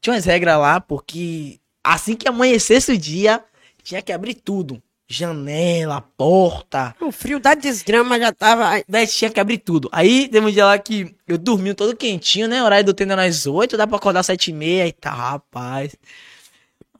Tinha 0.01 0.13
umas 0.13 0.25
regras 0.25 0.57
lá, 0.57 0.79
porque 0.79 1.59
assim 1.83 2.15
que 2.15 2.27
amanhecesse 2.27 2.93
o 2.93 2.97
dia, 2.97 3.43
tinha 3.83 4.01
que 4.01 4.13
abrir 4.13 4.35
tudo. 4.35 4.81
Janela, 5.11 6.01
porta. 6.01 6.95
O 7.01 7.11
frio 7.11 7.39
da 7.39 7.55
desgrama 7.55 8.19
já 8.19 8.31
tava. 8.31 8.83
Daí 8.87 9.07
tinha 9.07 9.31
que 9.31 9.39
abrir 9.39 9.57
tudo. 9.57 9.89
Aí 9.91 10.27
teve 10.27 10.45
um 10.45 10.51
dia 10.51 10.65
lá 10.67 10.77
que 10.77 11.15
eu 11.27 11.35
dormi 11.35 11.73
todo 11.73 11.95
quentinho, 11.95 12.47
né? 12.47 12.63
Horário 12.63 12.85
do 12.85 12.93
treino 12.93 13.13
era 13.13 13.25
às 13.25 13.47
8, 13.47 13.75
dá 13.75 13.87
pra 13.87 13.97
acordar 13.97 14.19
às 14.19 14.27
7 14.27 14.51
e 14.51 14.53
meia 14.53 14.87
e 14.87 14.91
tá, 14.91 15.09
rapaz. 15.09 15.95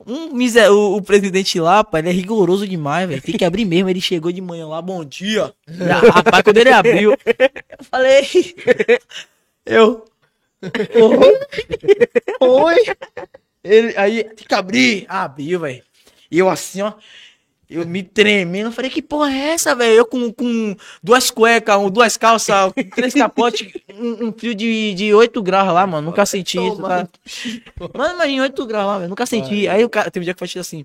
Um 0.05 0.33
miser... 0.33 0.71
o, 0.71 0.95
o 0.95 1.01
presidente 1.01 1.59
lá, 1.59 1.83
pai, 1.83 2.01
ele 2.01 2.09
é 2.09 2.13
rigoroso 2.13 2.67
demais, 2.67 3.07
velho. 3.07 3.21
Tem 3.21 3.37
que 3.37 3.45
abrir 3.45 3.65
mesmo. 3.65 3.89
Ele 3.89 4.01
chegou 4.01 4.31
de 4.31 4.41
manhã 4.41 4.67
lá, 4.67 4.81
bom 4.81 5.03
dia. 5.03 5.53
Ah, 5.67 6.11
rapaz, 6.11 6.43
quando 6.43 6.57
ele 6.57 6.71
abriu, 6.71 7.11
eu 7.11 7.83
falei. 7.83 8.25
Eu. 9.65 10.05
Oi. 10.61 11.39
Oi. 12.39 12.75
Ele, 13.63 13.93
aí, 13.97 14.23
tem 14.23 14.47
que 14.47 14.55
abrir. 14.55 15.05
Abriu, 15.07 15.59
velho. 15.59 15.83
E 16.31 16.39
eu 16.39 16.49
assim, 16.49 16.81
ó. 16.81 16.93
Eu 17.69 17.85
me 17.85 18.01
tremendo, 18.01 18.69
eu 18.69 18.71
falei, 18.71 18.89
que 18.89 18.99
porra 19.01 19.31
é 19.31 19.49
essa, 19.49 19.75
velho? 19.75 19.93
Eu 19.93 20.05
com, 20.05 20.33
com 20.33 20.75
duas 21.03 21.29
cuecas, 21.29 21.75
um, 21.77 21.87
duas 21.87 22.17
calças, 22.17 22.55
três 22.95 23.13
capotes, 23.13 23.71
um, 23.93 24.27
um 24.29 24.33
frio 24.33 24.55
de, 24.55 24.95
de 24.95 25.13
8 25.13 25.39
graus 25.43 25.71
lá, 25.71 25.85
mano. 25.85 26.07
Nunca 26.09 26.25
senti 26.25 26.57
isso, 26.57 26.81
tá? 26.81 27.07
Mano, 27.93 28.15
imagina 28.15 28.41
8 28.43 28.65
graus 28.65 28.87
lá, 28.87 28.97
velho. 28.97 29.09
Nunca 29.09 29.25
senti. 29.27 29.67
Aí 29.67 29.85
o 29.85 29.89
cara, 29.89 30.09
teve 30.09 30.23
um 30.23 30.25
dia 30.25 30.33
que 30.33 30.43
eu 30.43 30.47
falei 30.47 30.61
assim, 30.61 30.83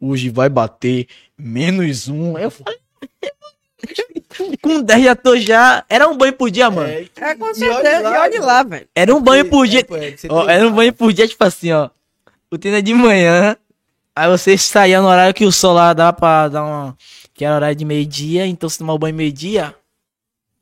hoje 0.00 0.30
vai 0.30 0.48
bater 0.48 1.06
menos 1.36 2.08
um. 2.08 2.38
Aí 2.38 2.44
eu 2.44 2.50
falei, 2.50 2.78
com 4.62 4.80
10 4.80 5.04
já 5.04 5.14
tô 5.14 5.36
já. 5.36 5.84
Era 5.90 6.08
um 6.08 6.16
banho 6.16 6.32
por 6.32 6.50
dia, 6.50 6.70
mano. 6.70 6.88
É, 6.88 7.06
É, 7.16 7.34
com 7.34 7.50
E 7.50 7.54
certeza. 7.54 7.76
olha 7.76 7.98
E 7.98 8.02
lá, 8.02 8.22
olha 8.22 8.40
lá, 8.40 8.62
velho. 8.62 8.88
Era 8.94 9.14
um 9.14 9.20
banho 9.20 9.44
por 9.50 9.66
dia. 9.66 9.80
É, 9.80 9.84
pô, 9.84 9.96
é, 9.96 10.14
Ó, 10.30 10.48
era 10.48 10.66
um 10.66 10.72
banho 10.72 10.92
por 10.92 11.12
dia, 11.12 11.28
tipo 11.28 11.44
assim, 11.44 11.70
ó. 11.72 11.90
O 12.50 12.56
treino 12.56 12.78
é 12.78 12.82
de 12.82 12.94
manhã. 12.94 13.56
Aí 14.16 14.28
você 14.28 14.56
saía 14.56 15.00
no 15.00 15.08
horário 15.08 15.34
que 15.34 15.44
o 15.44 15.50
sol 15.52 15.74
lá 15.74 15.92
dava 15.92 16.12
pra 16.12 16.48
dar 16.48 16.62
uma. 16.64 16.96
Que 17.32 17.44
era 17.44 17.56
horário 17.56 17.74
de 17.76 17.84
meio-dia, 17.84 18.46
então 18.46 18.68
você 18.68 18.78
tomar 18.78 18.92
o 18.94 18.98
banho 18.98 19.14
meio-dia. 19.14 19.74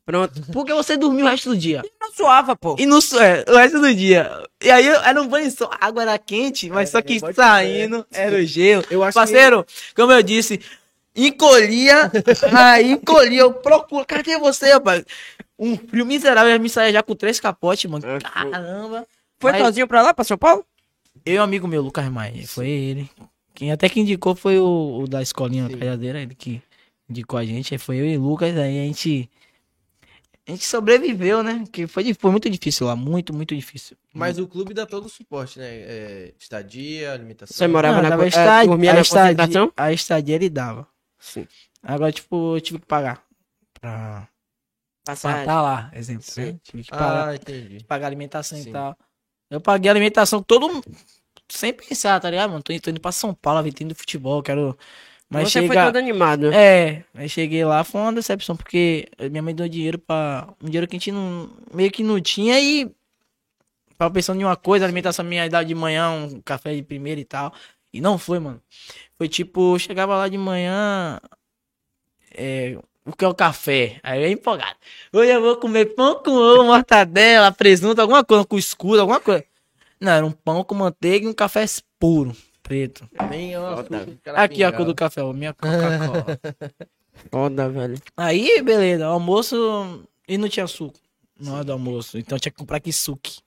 Pronto. 0.05 0.41
Porque 0.51 0.73
você 0.73 0.97
dormiu 0.97 1.25
o 1.25 1.29
resto 1.29 1.49
do 1.49 1.57
dia. 1.57 1.81
Não 2.01 2.11
suava, 2.11 2.55
pô. 2.55 2.75
E 2.79 2.85
no 2.85 2.99
so- 3.01 3.19
é, 3.19 3.45
o 3.47 3.55
resto 3.55 3.79
do 3.79 3.93
dia. 3.93 4.29
E 4.61 4.69
aí 4.71 4.85
eu- 4.85 5.01
era 5.01 5.21
um 5.21 5.27
banho 5.27 5.49
só. 5.51 5.69
A 5.79 5.85
água 5.85 6.01
era 6.01 6.17
quente, 6.17 6.67
mas 6.69 6.89
É, 6.89 6.91
só 6.91 7.01
que 7.01 7.19
saindo 7.33 8.05
era 8.11 8.35
o 8.35 8.43
gelo. 8.43 8.83
Eu 8.89 9.03
acho 9.03 9.13
Parceiro, 9.13 9.65
como 9.95 10.11
eu 10.11 10.21
disse, 10.23 10.59
encolhia, 11.15 12.11
aí 12.51 12.91
encolhia, 12.91 13.41
eu 13.41 13.53
procuro. 13.53 14.03
Cadê 14.05 14.37
você, 14.37 14.73
rapaz? 14.73 15.05
Um 15.57 15.77
frio 15.77 16.05
miserável, 16.05 16.59
me 16.59 16.69
saía 16.69 16.91
já 16.93 17.03
com 17.03 17.15
três 17.15 17.39
capotes, 17.39 17.89
mano. 17.89 18.05
É. 18.05 18.19
Caramba. 18.19 19.05
Foi 19.39 19.51
Mas- 19.51 19.61
sozinho 19.61 19.87
pra 19.87 20.01
lá, 20.01 20.13
pra 20.13 20.25
São 20.25 20.37
Paulo? 20.37 20.65
Eu 21.25 21.35
e 21.35 21.39
um 21.39 21.43
amigo 21.43 21.67
meu, 21.67 21.81
Lucas 21.81 22.05
Maia, 22.09 22.45
foi 22.47 22.67
ele. 22.67 23.09
Quem 23.53 23.71
até 23.71 23.87
que 23.89 23.99
indicou 23.99 24.35
foi 24.35 24.57
o, 24.59 25.01
o 25.03 25.07
da 25.07 25.21
escolinha 25.21 25.67
Sim. 25.69 25.77
calhadeira, 25.77 26.21
ele 26.21 26.33
que 26.35 26.61
indicou 27.09 27.37
a 27.39 27.45
gente. 27.45 27.73
Aí 27.73 27.77
foi 27.77 27.97
eu 27.97 28.05
e 28.05 28.17
o 28.17 28.21
Lucas, 28.21 28.55
aí 28.57 28.79
a 28.81 28.83
gente. 28.85 29.29
A 30.45 30.51
gente 30.51 30.65
sobreviveu, 30.65 31.41
né? 31.41 31.63
Que 31.71 31.87
foi, 31.87 32.13
foi 32.13 32.29
muito 32.31 32.49
difícil 32.49 32.85
lá, 32.87 32.95
muito, 32.97 33.33
muito 33.33 33.55
difícil. 33.55 33.95
Mas 34.13 34.37
o 34.37 34.45
clube 34.47 34.73
dá 34.73 34.85
todo 34.85 35.05
o 35.05 35.09
suporte, 35.09 35.57
né? 35.57 35.67
É, 35.69 36.33
estadia, 36.37 37.13
alimentação. 37.13 37.55
Você 37.55 37.65
morava 37.65 37.95
Não, 37.97 38.03
na 38.03 38.09
dava 38.09 38.25
é, 38.25 38.27
estadia- 38.27 38.67
dormia 38.67 38.91
a 38.91 38.93
na 38.95 39.01
estadia- 39.01 39.35
concentração? 39.37 39.73
A 39.77 39.93
estadia 39.93 40.35
ele 40.35 40.49
dava. 40.49 40.85
Sim. 41.17 41.47
Agora, 41.81 42.11
tipo, 42.11 42.57
eu 42.57 42.61
tive 42.61 42.79
que 42.79 42.85
pagar 42.85 43.23
pra, 43.79 44.27
pra 45.05 45.13
Passagem. 45.13 45.39
estar 45.41 45.61
lá, 45.61 45.89
exemplo. 45.93 46.23
Sim. 46.23 46.41
né? 46.53 46.59
Tive 46.61 46.83
que 46.83 46.89
pagar, 46.89 47.29
Ah, 47.29 47.35
entendi. 47.35 47.83
pagar 47.85 48.07
alimentação 48.07 48.57
Sim. 48.57 48.69
e 48.69 48.73
tal. 48.73 48.97
Eu 49.49 49.61
paguei 49.61 49.89
a 49.89 49.93
alimentação 49.93 50.43
todo 50.43 50.67
mundo, 50.67 50.83
sem 51.49 51.73
pensar, 51.73 52.19
tá 52.19 52.29
ligado, 52.29 52.49
mano? 52.49 52.63
Tô, 52.63 52.73
tô 52.79 52.89
indo 52.89 52.99
pra 52.99 53.11
São 53.11 53.33
Paulo, 53.33 53.63
vim 53.63 53.87
do 53.87 53.95
futebol, 53.95 54.41
quero. 54.41 54.77
Mas 55.29 55.51
Você 55.51 55.59
foi 55.59 55.69
chega. 55.69 55.85
todo 55.85 55.97
animado. 55.97 56.51
É, 56.53 57.03
aí 57.13 57.27
cheguei 57.27 57.65
lá, 57.65 57.83
foi 57.83 58.01
uma 58.01 58.13
decepção, 58.13 58.55
porque 58.55 59.07
minha 59.31 59.41
mãe 59.41 59.55
deu 59.55 59.67
dinheiro 59.67 59.97
pra. 59.97 60.47
Um 60.61 60.65
dinheiro 60.65 60.87
que 60.87 60.95
a 60.95 60.99
gente 60.99 61.11
não. 61.11 61.49
meio 61.73 61.91
que 61.91 62.03
não 62.03 62.19
tinha 62.21 62.59
e. 62.59 62.89
Tava 63.97 64.13
pensando 64.13 64.41
em 64.41 64.43
uma 64.43 64.55
coisa, 64.55 64.85
alimentação 64.85 65.23
minha 65.23 65.45
idade 65.45 65.69
de 65.69 65.75
manhã, 65.75 66.09
um 66.09 66.41
café 66.41 66.75
de 66.75 66.83
primeira 66.83 67.21
e 67.21 67.25
tal. 67.25 67.53
E 67.93 68.01
não 68.01 68.17
foi, 68.17 68.39
mano. 68.39 68.61
Foi 69.17 69.29
tipo, 69.29 69.77
chegava 69.79 70.15
lá 70.15 70.27
de 70.27 70.37
manhã. 70.37 71.19
É, 72.35 72.77
o 73.05 73.11
que 73.11 73.23
é 73.23 73.27
o 73.27 73.35
café? 73.35 73.99
Aí 74.01 74.23
eu 74.23 74.31
empolgado. 74.31 74.75
Hoje 75.11 75.31
eu 75.31 75.41
vou 75.41 75.57
comer 75.57 75.93
pão 75.93 76.15
com 76.23 76.31
ovo, 76.31 76.63
mortadela, 76.63 77.51
presunto, 77.51 78.01
alguma 78.01 78.23
coisa, 78.23 78.45
com 78.45 78.57
escuro, 78.57 79.01
alguma 79.01 79.19
coisa. 79.19 79.45
Não, 80.03 80.11
era 80.11 80.25
um 80.25 80.31
pão 80.31 80.65
com 80.65 80.75
manteiga 80.75 81.25
e 81.25 81.29
um 81.29 81.33
café 81.33 81.63
puro, 81.97 82.35
preto. 82.61 83.09
Fruta 83.77 84.05
de 84.05 84.15
cara 84.17 84.43
Aqui 84.43 84.61
a 84.61 84.69
cor 84.73 84.85
do 84.85 84.93
café, 84.93 85.23
ó, 85.23 85.31
minha 85.31 85.53
Coca-Cola. 85.53 86.39
Foda, 87.31 87.69
velho. 87.69 87.97
Aí, 88.17 88.61
beleza, 88.61 89.05
almoço 89.05 90.03
e 90.27 90.37
não 90.37 90.49
tinha 90.49 90.67
suco 90.67 90.99
na 91.39 91.53
hora 91.53 91.63
do 91.63 91.71
almoço. 91.71 92.17
Então 92.17 92.35
eu 92.35 92.39
tinha 92.41 92.51
que 92.51 92.57
comprar 92.57 92.81
kisuke 92.81 93.39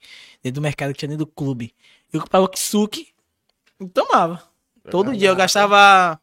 dentro 0.42 0.60
do 0.60 0.62
mercado 0.62 0.94
que 0.94 0.98
tinha 0.98 1.10
dentro 1.10 1.26
do 1.26 1.30
clube. 1.30 1.74
Eu 2.10 2.22
comprava 2.22 2.46
o 2.46 2.48
kisuke 2.48 3.08
e 3.78 3.86
tomava. 3.88 4.42
Todo 4.90 5.14
dia 5.14 5.28
eu 5.28 5.36
gastava. 5.36 6.18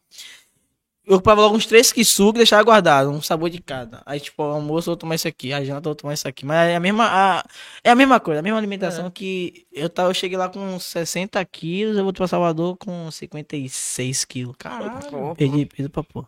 Eu 1.06 1.18
comprava 1.18 1.42
logo 1.42 1.56
uns 1.58 1.66
três 1.66 1.92
kisuke 1.92 2.38
e 2.38 2.40
deixava 2.40 2.64
guardado, 2.64 3.10
um 3.10 3.22
sabor 3.22 3.50
de 3.50 3.62
cada. 3.62 4.02
Aí, 4.06 4.20
tipo, 4.22 4.42
ao 4.42 4.52
almoço 4.54 4.90
eu 4.90 4.92
vou 4.94 4.98
tomar 4.98 5.16
isso 5.16 5.28
aqui, 5.28 5.52
a 5.52 5.62
janta 5.64 5.90
eu 5.90 5.92
vou 5.92 5.96
tomar 5.96 6.14
isso 6.14 6.28
aqui. 6.28 6.46
Mas 6.46 6.70
é 6.70 6.76
a 6.78 6.80
mesma, 6.80 7.06
a- 7.06 7.44
é 7.84 7.90
a 7.90 7.96
mesma 7.96 8.20
coisa, 8.22 8.40
a 8.40 8.44
mesma 8.44 8.58
alimentação 8.58 9.12
que 9.12 9.66
eu, 9.72 9.90
tava, 9.90 10.10
eu 10.10 10.14
cheguei 10.14 10.38
lá 10.38 10.48
com 10.48 10.80
60 10.80 11.44
quilos, 11.44 11.98
eu 11.98 12.04
vou 12.06 12.14
pra 12.14 12.26
Salvador 12.28 12.78
com 12.78 13.12
56 13.12 14.24
quilos. 14.24 14.56
Caralho, 14.58 14.92
perdi 15.36 15.66
peso 15.66 15.90
pra 15.90 16.04
pôr. 16.04 16.26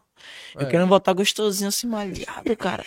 Eu 0.56 0.62
É. 0.62 0.66
quero 0.66 0.88
voltar 0.88 1.14
gostosinho 1.14 1.68
assim, 1.70 1.88
malhado, 1.88 2.56
cara. 2.58 2.84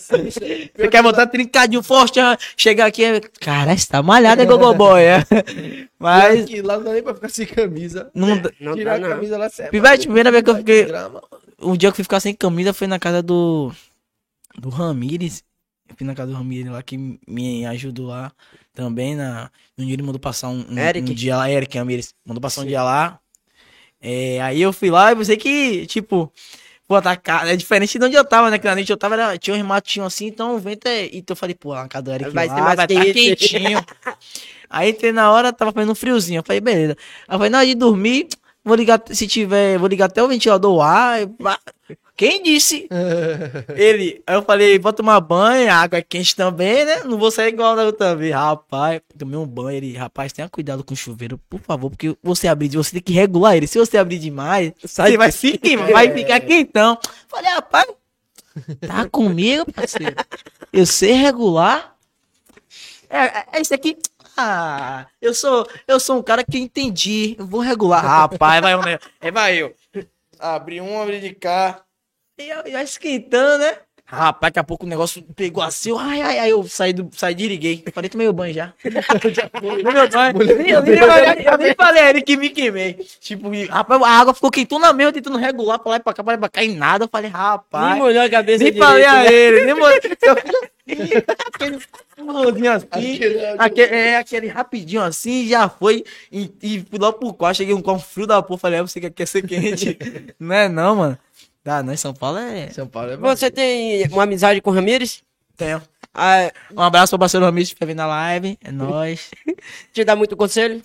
Você 0.00 0.88
quer 0.90 1.02
voltar 1.02 1.26
trincadinho 1.26 1.82
forte, 1.82 2.20
chegar 2.56 2.86
aqui, 2.86 3.04
é- 3.04 3.20
caralho, 3.40 3.78
você 3.78 3.86
tá 3.88 4.02
malhado, 4.02 4.42
é 4.42 4.46
gogoboy, 4.46 5.02
é. 5.02 5.24
Mas, 5.98 6.42
Aqui, 6.44 6.62
lá 6.62 6.76
não 6.76 6.84
dá 6.84 6.92
nem 6.92 7.02
pra 7.02 7.14
ficar 7.14 7.28
sem 7.28 7.46
camisa. 7.46 8.10
não, 8.14 8.36
Não 8.60 8.74
Tirar 8.74 8.98
dá, 9.00 9.06
a 9.06 9.08
não. 9.08 9.16
camisa 9.16 9.38
lá 9.38 9.48
serve. 9.48 9.70
Pivete, 9.72 10.06
primeira 10.06 10.30
vez 10.30 10.42
que 10.44 10.50
eu 10.50 10.56
fiquei, 10.56 10.86
um 11.60 11.76
dia 11.76 11.88
que 11.88 11.92
eu 11.92 11.96
fui 11.96 12.04
ficar 12.04 12.20
sem 12.20 12.34
camisa 12.34 12.72
foi 12.72 12.86
na 12.86 12.98
casa 12.98 13.22
do, 13.22 13.72
do 14.58 14.68
Ramires. 14.68 15.42
Eu 15.88 15.94
fui 15.96 16.06
na 16.06 16.14
casa 16.14 16.32
do 16.32 16.36
Ramires 16.36 16.70
lá, 16.70 16.82
que 16.82 16.98
me 17.26 17.64
ajudou 17.66 18.08
lá 18.08 18.32
também, 18.74 19.14
na, 19.14 19.50
no 19.78 19.84
dia 19.84 19.94
ele 19.94 20.02
mandou 20.02 20.18
passar 20.20 20.48
um, 20.48 20.66
um, 20.68 20.78
Eric. 20.78 21.10
um 21.10 21.14
dia 21.14 21.36
lá, 21.36 21.50
Eric 21.50 21.78
Ramires, 21.78 22.12
mandou 22.26 22.40
passar 22.40 22.62
um 22.62 22.66
dia 22.66 22.82
lá. 22.82 23.18
É, 24.08 24.40
aí 24.40 24.62
eu 24.62 24.72
fui 24.72 24.88
lá 24.90 25.10
e 25.12 25.16
pensei 25.16 25.36
que, 25.36 25.84
tipo, 25.86 26.32
pô, 26.86 27.02
tá 27.02 27.16
ca- 27.16 27.48
é 27.48 27.56
diferente 27.56 27.98
de 27.98 28.04
onde 28.04 28.16
eu 28.16 28.24
tava, 28.24 28.50
né? 28.50 28.58
Que 28.58 28.66
na 28.66 28.74
noite 28.76 28.90
eu 28.90 28.96
tava, 28.96 29.14
era, 29.16 29.36
tinha 29.38 29.56
uns 29.56 29.62
matinhos 29.64 30.06
assim, 30.06 30.26
então 30.26 30.54
o 30.54 30.58
vento 30.60 30.86
é. 30.86 31.06
Então 31.06 31.32
eu 31.34 31.36
falei, 31.36 31.54
pô, 31.56 31.72
a 31.72 31.88
casa 31.88 32.04
do 32.04 32.12
Eric 32.12 32.30
Vai 32.32 32.46
lá, 32.46 32.76
tá 32.76 32.86
quentinho. 33.12 33.84
aí 34.70 34.90
entrei 34.90 35.12
na 35.12 35.30
hora, 35.32 35.52
tava 35.52 35.72
fazendo 35.72 35.92
um 35.92 35.94
friozinho. 35.96 36.38
Eu 36.38 36.44
falei, 36.44 36.60
beleza. 36.60 36.96
Aí 37.26 37.34
eu 37.34 37.38
falei, 37.38 37.50
na 37.50 37.58
hora 37.58 37.66
de 37.66 37.74
dormir, 37.74 38.28
vou 38.64 38.76
ligar, 38.76 39.02
se 39.10 39.26
tiver, 39.26 39.78
vou 39.78 39.88
ligar 39.88 40.06
até 40.06 40.22
o 40.22 40.28
ventilador 40.28 40.80
ar. 40.80 41.20
Quem 42.16 42.42
disse? 42.42 42.88
Ele, 43.74 44.22
aí 44.26 44.34
eu 44.34 44.42
falei, 44.42 44.78
vou 44.78 44.92
tomar 44.92 45.20
banho, 45.20 45.70
a 45.70 45.74
água 45.74 45.98
é 45.98 46.02
quente 46.02 46.34
também, 46.34 46.84
né? 46.84 47.04
Não 47.04 47.18
vou 47.18 47.30
sair 47.30 47.48
igual 47.48 47.76
da 47.76 47.84
outra 47.84 48.16
vez. 48.16 48.32
Rapaz, 48.32 49.02
tomei 49.18 49.36
um 49.36 49.46
banho. 49.46 49.76
Ele, 49.76 49.96
rapaz, 49.96 50.32
tenha 50.32 50.48
cuidado 50.48 50.82
com 50.82 50.94
o 50.94 50.96
chuveiro, 50.96 51.38
por 51.50 51.60
favor, 51.60 51.90
porque 51.90 52.16
você 52.22 52.48
abrir, 52.48 52.70
você 52.70 52.92
tem 52.92 53.02
que 53.02 53.12
regular 53.12 53.54
ele. 53.54 53.66
Se 53.66 53.78
você 53.78 53.98
abrir 53.98 54.18
demais, 54.18 54.72
ele 55.06 55.18
vai 55.18 55.30
se 55.30 55.58
queimar, 55.58 55.92
vai 55.92 56.10
ficar 56.10 56.40
quentão. 56.40 56.98
Falei, 57.28 57.50
rapaz, 57.50 57.86
tá 58.80 59.06
comigo, 59.10 59.70
parceiro? 59.70 60.16
Eu 60.72 60.86
sei 60.86 61.12
regular. 61.12 61.94
É, 63.10 63.18
é, 63.18 63.46
é 63.52 63.60
isso 63.60 63.74
aqui. 63.74 63.96
Ah, 64.38 65.06
eu 65.20 65.34
sou, 65.34 65.66
eu 65.86 66.00
sou 66.00 66.18
um 66.18 66.22
cara 66.22 66.44
que 66.44 66.58
entendi. 66.58 67.36
Eu 67.38 67.46
vou 67.46 67.60
regular. 67.60 68.02
Rapaz, 68.02 68.62
vai, 68.62 68.72
é, 69.20 69.30
vai 69.30 69.56
eu. 69.56 69.74
Abri 70.38 70.80
um, 70.80 71.00
abri 71.00 71.20
de 71.20 71.34
cá. 71.34 71.82
E 72.38 72.48
eu, 72.48 72.70
já 72.70 72.82
esquentando, 72.82 73.58
né? 73.58 73.78
Rapaz, 74.08 74.50
daqui 74.52 74.58
a 74.60 74.64
pouco 74.64 74.86
o 74.86 74.88
negócio 74.88 75.20
pegou 75.34 75.60
assim. 75.64 75.90
eu, 75.90 75.98
Ai, 75.98 76.20
ai, 76.20 76.38
ai, 76.38 76.52
eu 76.52 76.62
saí, 76.68 76.92
do, 76.92 77.10
saí 77.12 77.34
de 77.34 77.48
liguei. 77.48 77.82
Falei, 77.92 78.08
tomei 78.08 78.28
o 78.28 78.32
banho 78.32 78.54
já. 78.54 78.72
Tomei 78.80 79.82
meu 79.92 80.08
banho. 80.08 80.42
Eu 80.42 80.56
nem- 80.56 80.70
eu 80.70 81.66
eu 81.66 81.74
falei 81.74 82.02
a 82.02 82.10
ele 82.10 82.22
que 82.22 82.36
me 82.36 82.48
queimei. 82.50 83.04
Tipo, 83.20 83.50
rapaz, 83.68 84.00
a 84.02 84.08
água 84.08 84.32
ficou 84.32 84.50
quentona 84.52 84.92
mesmo, 84.92 85.12
tentando 85.12 85.36
regular 85.38 85.80
pra 85.80 85.90
lá 85.90 85.96
e 85.96 86.00
pra 86.00 86.12
cá, 86.12 86.22
pra 86.22 86.32
lá 86.34 86.36
e 86.36 86.40
pra 86.40 86.48
cá, 86.48 86.62
e 86.62 86.72
nada. 86.72 87.06
Eu 87.06 87.08
falei, 87.08 87.28
rapaz. 87.28 87.94
Nem 87.94 88.02
molhou 88.02 88.22
a 88.22 88.30
cabeça 88.30 88.62
Nem 88.62 88.72
direito, 88.72 88.88
falei 88.88 89.04
a 89.04 89.24
né? 89.24 89.32
ele, 89.32 89.64
nem 89.64 89.74
molhei. 89.74 89.98
Aquele 89.98 91.76
assim, 92.70 93.18
aquele, 93.58 93.94
é, 93.94 94.16
aquele 94.18 94.46
rapidinho 94.46 95.02
assim, 95.02 95.48
já 95.48 95.68
foi. 95.68 96.04
E, 96.30 96.48
e 96.62 96.86
fui 96.88 96.98
lá 97.00 97.12
pro 97.12 97.32
quarto, 97.34 97.56
cheguei 97.56 97.82
com 97.82 97.92
um 97.92 97.98
frio 97.98 98.24
da 98.26 98.40
porra, 98.40 98.60
falei, 98.60 98.78
ah, 98.78 98.82
você 98.82 99.00
quer, 99.00 99.10
quer 99.10 99.26
ser 99.26 99.44
quente? 99.44 99.98
não 100.38 100.54
é 100.54 100.68
não, 100.68 100.94
mano. 100.94 101.18
Ah, 101.66 101.82
não, 101.82 101.92
em 101.92 101.96
São 101.96 102.14
Paulo 102.14 102.38
é... 102.38 102.68
São 102.70 102.86
Paulo 102.86 103.10
é 103.10 103.16
Você 103.16 103.50
tem 103.50 104.06
uma 104.08 104.22
amizade 104.22 104.60
com 104.60 104.70
o 104.70 104.72
Ramires? 104.72 105.22
Tenho. 105.56 105.82
Ah, 106.14 106.50
Um 106.72 106.80
abraço 106.80 107.10
pro 107.10 107.18
parceiro 107.18 107.44
Ramires 107.44 107.72
que 107.72 107.78
vai 107.78 107.88
vir 107.88 107.94
na 107.94 108.06
live, 108.06 108.58
é 108.62 108.70
nóis. 108.70 109.30
te 109.92 110.04
dá 110.04 110.14
muito 110.14 110.36
conselho? 110.36 110.82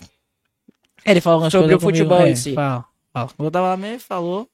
Ele 1.04 1.20
falou 1.20 1.36
algumas 1.36 1.52
Sobre 1.52 1.68
coisas 1.68 1.82
o 1.82 1.86
futebol 1.86 2.18
comigo, 2.18 2.28
em 2.28 2.32
é, 2.32 2.36
si. 2.36 2.54
Fala, 2.54 2.84
fala. 3.12 3.30
Eu 3.38 3.50
tava 3.50 3.68
lá 3.68 3.76
mesmo, 3.76 3.94
ele 3.94 3.98
falou. 4.02 4.48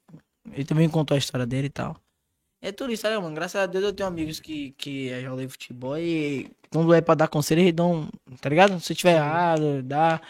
Ele 0.52 0.64
também 0.64 0.88
contou 0.88 1.14
a 1.14 1.18
história 1.18 1.46
dele 1.46 1.66
e 1.66 1.70
tal. 1.70 1.96
É 2.60 2.72
tudo 2.72 2.92
isso, 2.92 3.06
né, 3.08 3.16
mano? 3.18 3.34
Graças 3.34 3.60
a 3.60 3.66
Deus 3.66 3.84
eu 3.84 3.92
tenho 3.92 4.08
amigos 4.08 4.40
que, 4.40 4.72
que 4.72 5.10
é 5.10 5.20
jogam 5.20 5.48
futebol 5.48 5.96
e 5.98 6.50
quando 6.70 6.92
é 6.92 7.00
pra 7.00 7.14
dar 7.14 7.28
conselho, 7.28 7.60
eles 7.60 7.72
dão, 7.72 8.08
tá 8.40 8.48
ligado? 8.48 8.80
Se 8.80 8.92
eu 8.92 8.96
tiver 8.96 9.14
errado, 9.16 9.82
dá 9.82 10.20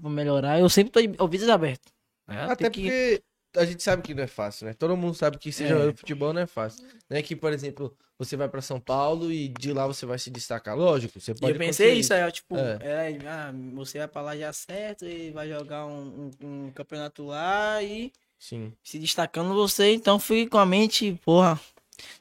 pra 0.00 0.10
melhorar. 0.10 0.58
Eu 0.58 0.68
sempre 0.68 0.90
tô 0.92 1.00
de 1.00 1.12
ouvidos 1.18 1.48
abertos. 1.48 1.92
né? 2.26 2.44
Até 2.44 2.56
Tem 2.56 2.70
que- 2.70 2.80
porque 2.82 3.22
a 3.56 3.64
gente 3.64 3.82
sabe 3.82 4.02
que 4.02 4.14
não 4.14 4.22
é 4.24 4.26
fácil, 4.26 4.66
né? 4.66 4.72
Todo 4.74 4.96
mundo 4.96 5.14
sabe 5.14 5.38
que 5.38 5.50
ser 5.52 5.64
É. 5.64 5.68
jogador 5.68 5.92
de 5.92 5.98
futebol 6.00 6.32
não 6.32 6.42
é 6.42 6.46
fácil. 6.46 6.84
Não 7.08 7.16
é 7.16 7.22
que, 7.22 7.34
por 7.36 7.52
exemplo, 7.52 7.94
você 8.18 8.36
vai 8.36 8.48
pra 8.48 8.60
São 8.62 8.78
Paulo 8.80 9.30
e 9.32 9.48
de 9.48 9.72
lá 9.72 9.86
você 9.86 10.04
vai 10.06 10.18
se 10.18 10.30
destacar. 10.30 10.76
Lógico, 10.76 11.20
você 11.20 11.32
E 11.32 11.34
pode 11.34 11.52
eu 11.52 11.58
pensei 11.58 11.86
conseguir. 11.86 12.00
isso, 12.00 12.14
aí, 12.14 12.22
ó, 12.24 12.30
tipo, 12.30 12.56
É. 12.56 12.78
é, 12.82 13.18
ah, 13.28 13.52
você 13.74 13.98
vai 13.98 14.08
pra 14.08 14.22
lá 14.22 14.36
já 14.36 14.52
certo 14.52 15.04
e 15.06 15.30
vai 15.30 15.48
jogar 15.48 15.86
um, 15.86 16.30
um- 16.42 16.46
um 16.66 16.70
campeonato 16.72 17.24
lá 17.26 17.82
e 17.82 18.12
Sim. 18.38 18.72
se 18.82 18.98
destacando 18.98 19.54
você, 19.54 19.92
então 19.94 20.18
fui 20.18 20.46
com 20.46 20.58
a 20.58 20.66
mente, 20.66 21.18
porra. 21.24 21.58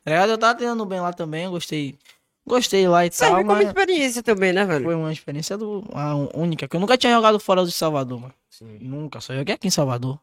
Tá 0.04 0.12
ligado? 0.12 0.30
Eu 0.32 0.38
tava 0.38 0.56
treinando 0.56 0.86
bem 0.86 1.00
lá 1.00 1.12
também, 1.14 1.46
eu 1.46 1.52
gostei. 1.52 1.98
Gostei 2.46 2.88
lá 2.90 3.06
e 3.06 3.12
Serve 3.12 3.36
tal, 3.36 3.44
como 3.46 3.58
mas 3.58 3.68
experiência 3.68 4.22
também, 4.22 4.52
né, 4.52 4.66
velho? 4.66 4.84
foi 4.84 4.96
uma 4.96 5.12
experiência 5.14 5.58
do, 5.58 5.84
a 5.94 6.14
única, 6.38 6.68
que 6.68 6.76
eu 6.76 6.80
nunca 6.80 6.98
tinha 6.98 7.14
jogado 7.14 7.40
fora 7.40 7.66
de 7.66 7.72
Salvador, 7.72 8.20
mano. 8.20 8.34
Sim. 8.50 8.78
Nunca, 8.82 9.22
só 9.22 9.34
joguei 9.34 9.56
aqui 9.56 9.68
em 9.68 9.72
Salvador. 9.72 10.20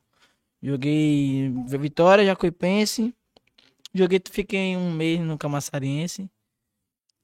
Joguei 0.62 1.50
Vitória, 1.78 2.24
Jacuipense. 2.24 3.14
Joguei, 3.94 4.20
fiquei 4.30 4.76
um 4.76 4.92
mês 4.92 5.20
no 5.20 5.38
Camaçariense. 5.38 6.30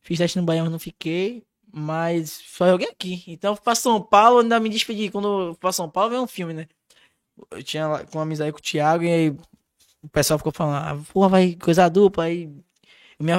Fiz 0.03 0.19
teste 0.19 0.39
no 0.39 0.45
Bahia, 0.45 0.63
mas 0.63 0.73
não 0.73 0.79
fiquei. 0.79 1.45
Mas 1.73 2.31
só 2.31 2.69
joguei 2.69 2.89
aqui. 2.89 3.23
Então 3.27 3.55
pra 3.57 3.75
São 3.75 4.01
Paulo, 4.01 4.41
ainda 4.41 4.59
me 4.59 4.69
despedi. 4.69 5.11
Quando 5.11 5.49
eu 5.49 5.55
pra 5.55 5.73
São 5.73 5.91
Paulo, 5.91 6.11
veio 6.11 6.23
um 6.23 6.27
filme, 6.27 6.55
né? 6.55 6.67
Eu 7.51 7.63
tinha 7.63 7.87
lá 7.87 8.05
com 8.05 8.19
amizade 8.19 8.53
com 8.53 8.59
o 8.59 8.63
Thiago 8.63 9.05
e 9.05 9.11
aí 9.11 9.29
o 10.03 10.09
pessoal 10.11 10.39
ficou 10.39 10.53
falando, 10.53 10.77
ah, 10.77 11.05
porra, 11.13 11.29
vai 11.29 11.55
coisa 11.55 11.89
dupla. 11.89 12.25
Aí 12.25 12.51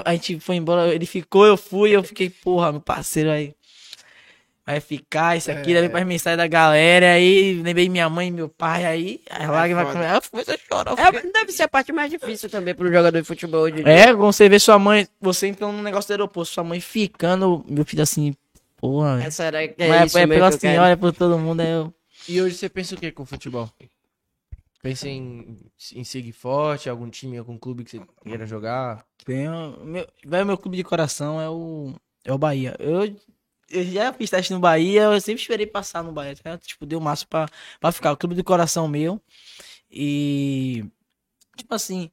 a 0.06 0.14
gente 0.14 0.40
foi 0.40 0.56
embora, 0.56 0.94
ele 0.94 1.06
ficou, 1.06 1.46
eu 1.46 1.58
fui, 1.58 1.92
eu 1.96 2.04
fiquei, 2.04 2.30
porra, 2.30 2.72
meu 2.72 2.82
parceiro 2.82 3.32
aí. 3.32 3.56
Vai 4.68 4.82
ficar 4.82 5.38
isso 5.38 5.50
aqui, 5.50 5.72
É. 5.74 5.80
daí 5.80 5.88
para 5.90 6.04
mensagem 6.04 6.36
da 6.36 6.46
galera, 6.46 7.14
aí 7.14 7.54
lembrei 7.64 7.88
minha 7.88 8.10
mãe 8.10 8.28
e 8.28 8.32
meu 8.32 8.50
pai, 8.50 8.86
aí 8.86 9.22
as 9.30 9.48
lágrimas 9.48 9.84
foda. 9.88 9.94
começaram, 9.96 10.22
comecei 10.30 10.56
a 10.56 10.58
chorar. 10.58 10.92
eu 10.92 10.98
fiquei- 10.98 11.30
É, 11.30 11.32
deve 11.32 11.52
ser 11.54 11.64
a 11.64 11.68
parte 11.70 11.94
mais 11.94 12.12
difícil 12.12 12.50
também 12.50 12.76
pro 12.76 12.86
jogador 12.92 13.18
de 13.22 13.26
futebol 13.26 13.62
hoje. 13.62 13.80
em 13.80 13.84
dia. 13.86 13.94
É, 13.94 14.08
quando 14.08 14.34
você 14.34 14.50
vê 14.50 14.60
sua 14.60 14.78
mãe, 14.78 15.08
você 15.22 15.48
entrando 15.48 15.72
no 15.78 15.82
negócio 15.82 16.10
do 16.10 16.12
aeroporto, 16.12 16.52
sua 16.52 16.66
mãe 16.66 16.82
ficando, 16.82 17.64
meu 17.66 17.86
filho 17.86 18.04
assim, 18.04 18.36
porra, 18.76 19.24
Essa 19.24 19.46
era, 19.46 19.64
é, 19.64 19.74
mas 19.88 20.08
isso 20.10 20.18
é, 20.18 20.26
mesmo 20.26 20.34
pela 20.38 20.50
que 20.50 20.56
eu 20.56 20.60
quero. 20.60 20.74
senhora, 20.74 20.90
é 20.92 20.96
por 20.98 21.14
todo 21.14 21.40
mundo, 21.40 21.62
é 21.62 21.74
eu. 21.74 21.94
E 22.28 22.42
hoje 22.42 22.56
você 22.58 22.68
pensa 22.68 22.94
o 22.94 22.98
que 22.98 23.10
com 23.10 23.24
o 23.24 23.26
futebol? 23.26 23.70
Pensa 24.84 25.08
em, 25.08 25.58
em 25.96 26.04
seguir 26.04 26.34
forte, 26.34 26.90
algum 26.90 27.10
time, 27.10 27.38
algum 27.38 27.58
clube 27.58 27.86
que 27.86 27.92
você 27.92 28.02
queira 28.24 28.46
jogar? 28.46 29.06
Tenho, 29.26 29.78
meu, 29.86 30.06
vai, 30.26 30.44
meu 30.44 30.58
clube 30.58 30.76
de 30.76 30.84
coração 30.84 31.40
é 31.42 31.50
o, 31.50 31.94
é 32.26 32.34
o 32.34 32.38
Bahia. 32.38 32.76
Eu, 32.80 33.16
eu 33.70 33.84
já 33.86 34.14
fiz 34.14 34.30
teste 34.30 34.54
no 34.54 34.60
Bahia, 34.60 35.04
eu 35.04 35.22
sempre 35.22 35.42
esperei 35.42 35.68
passar 35.68 36.04
no 36.04 36.12
Bahia, 36.12 36.36
tá? 36.36 36.58
tipo, 36.58 36.86
deu 36.86 37.00
o 37.00 37.02
máximo 37.02 37.30
pra, 37.30 37.48
pra 37.80 37.92
ficar. 37.92 38.12
O 38.12 38.18
clube 38.18 38.36
de 38.36 38.44
coração 38.44 38.88
meu. 38.88 39.22
E, 39.90 40.86
tipo 41.58 41.74
assim, 41.74 42.10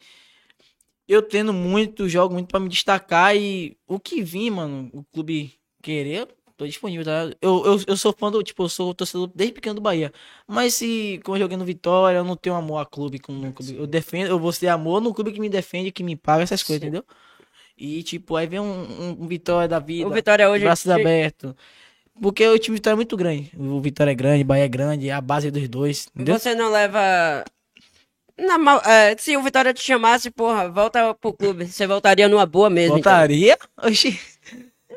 eu 1.09 1.23
tendo 1.23 1.53
muito, 1.53 2.09
jogo 2.09 2.35
muito 2.35 2.49
pra 2.49 2.61
me 2.61 2.69
destacar 2.69 3.37
e 3.37 3.77
o 3.87 3.99
que 4.01 4.23
vir, 4.23 4.51
mano, 4.51 4.91
o 4.93 5.05
clube 5.05 5.55
querer, 5.83 6.29
tô 6.57 6.67
disponível, 6.67 7.05
tá? 7.05 7.37
Eu, 7.41 7.65
eu, 7.67 7.81
eu 7.89 7.97
sou 7.97 8.13
fã 8.13 8.31
do, 8.31 8.43
tipo, 8.43 8.63
eu 8.63 8.69
sou 8.69 8.95
torcedor 8.95 9.31
desde 9.35 9.55
pequeno 9.55 9.77
do 9.77 9.81
Bahia. 9.81 10.13
Mas 10.47 10.75
se, 10.75 11.21
como 11.25 11.37
eu 11.37 11.41
joguei 11.43 11.57
no 11.57 11.65
Vitória, 11.65 12.19
eu 12.19 12.25
não 12.25 12.37
tenho 12.37 12.55
amor 12.57 12.79
a 12.79 12.87
clube 12.87 13.19
com 13.19 13.33
no 13.33 13.53
clube. 13.53 13.77
Eu 13.77 13.87
defendo, 13.87 14.29
eu 14.29 14.39
vou 14.39 14.53
ter 14.53 14.69
amor 14.69 15.01
no 15.01 15.13
clube 15.13 15.33
que 15.33 15.41
me 15.41 15.49
defende, 15.49 15.93
que 15.93 16.03
me 16.03 16.17
paga 16.17 16.43
essas 16.43 16.63
coisas, 16.63 16.83
entendeu? 16.83 17.05
E, 17.77 18.03
tipo, 18.03 18.37
aí 18.37 18.47
vem 18.47 18.61
um, 18.61 19.17
um- 19.21 19.27
Vitória 19.27 19.69
da 19.69 19.79
vida. 19.79 20.07
O 20.09 20.11
Vitória 20.13 20.49
hoje. 20.49 20.65
braços 20.65 20.91
abertos. 20.91 21.55
Porque 22.21 22.47
o 22.47 22.59
time 22.59 22.77
Vitória 22.77 22.95
é 22.95 22.97
muito 22.97 23.17
grande. 23.17 23.51
O 23.59 23.81
Vitória 23.81 24.13
é 24.13 24.15
grande, 24.15 24.43
o 24.43 24.47
Bahia 24.47 24.65
é 24.65 24.69
grande, 24.69 25.09
é 25.09 25.13
a 25.13 25.21
base 25.21 25.51
dos 25.51 25.69
dois, 25.69 26.07
entendeu? 26.15 26.39
Você 26.39 26.55
não 26.55 26.71
leva. 26.71 27.45
Na 28.39 28.57
mal- 28.59 28.83
é, 28.85 29.17
se 29.17 29.37
o 29.37 29.43
Vitória 29.43 29.75
te 29.75 29.83
chamasse, 29.83 30.31
porra, 30.31 30.69
volta 30.69 31.13
pro 31.15 31.33
clube. 31.33 31.67
Você 31.67 31.87
voltaria 31.87 32.29
numa 32.29 32.47
boa 32.47 32.71
mesmo. 32.71 32.99
então. 32.99 33.13
Voltaria? 33.13 33.59
Oxi. 33.83 34.19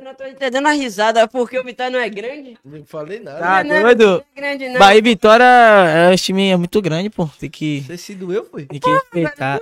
Eu 0.08 0.12
não 0.12 0.16
tô 0.16 0.26
entendendo 0.26 0.66
a 0.68 0.72
risada, 0.72 1.28
porque 1.28 1.60
o 1.60 1.64
Vitória 1.66 1.92
não 1.92 2.00
é 2.00 2.08
grande. 2.08 2.58
Não 2.64 2.86
falei 2.86 3.20
nada. 3.20 3.40
Tá 3.40 3.62
não, 3.62 3.82
doido? 3.82 4.06
Não 4.06 4.16
é 4.16 4.42
grande, 4.42 4.70
não. 4.70 4.80
Bahia 4.80 5.00
e 5.00 5.02
Vitória, 5.02 5.44
é, 5.44 6.14
esse 6.14 6.24
time 6.24 6.50
é 6.50 6.56
muito 6.56 6.82
grande, 6.82 7.10
pô. 7.10 7.30
Tem 7.38 7.50
que, 7.50 7.82
Você 7.82 7.98
se 7.98 8.16
doeu, 8.16 8.46
foi? 8.46 8.66
tem 8.68 8.80
que 8.80 8.90
respeitar. 8.90 9.60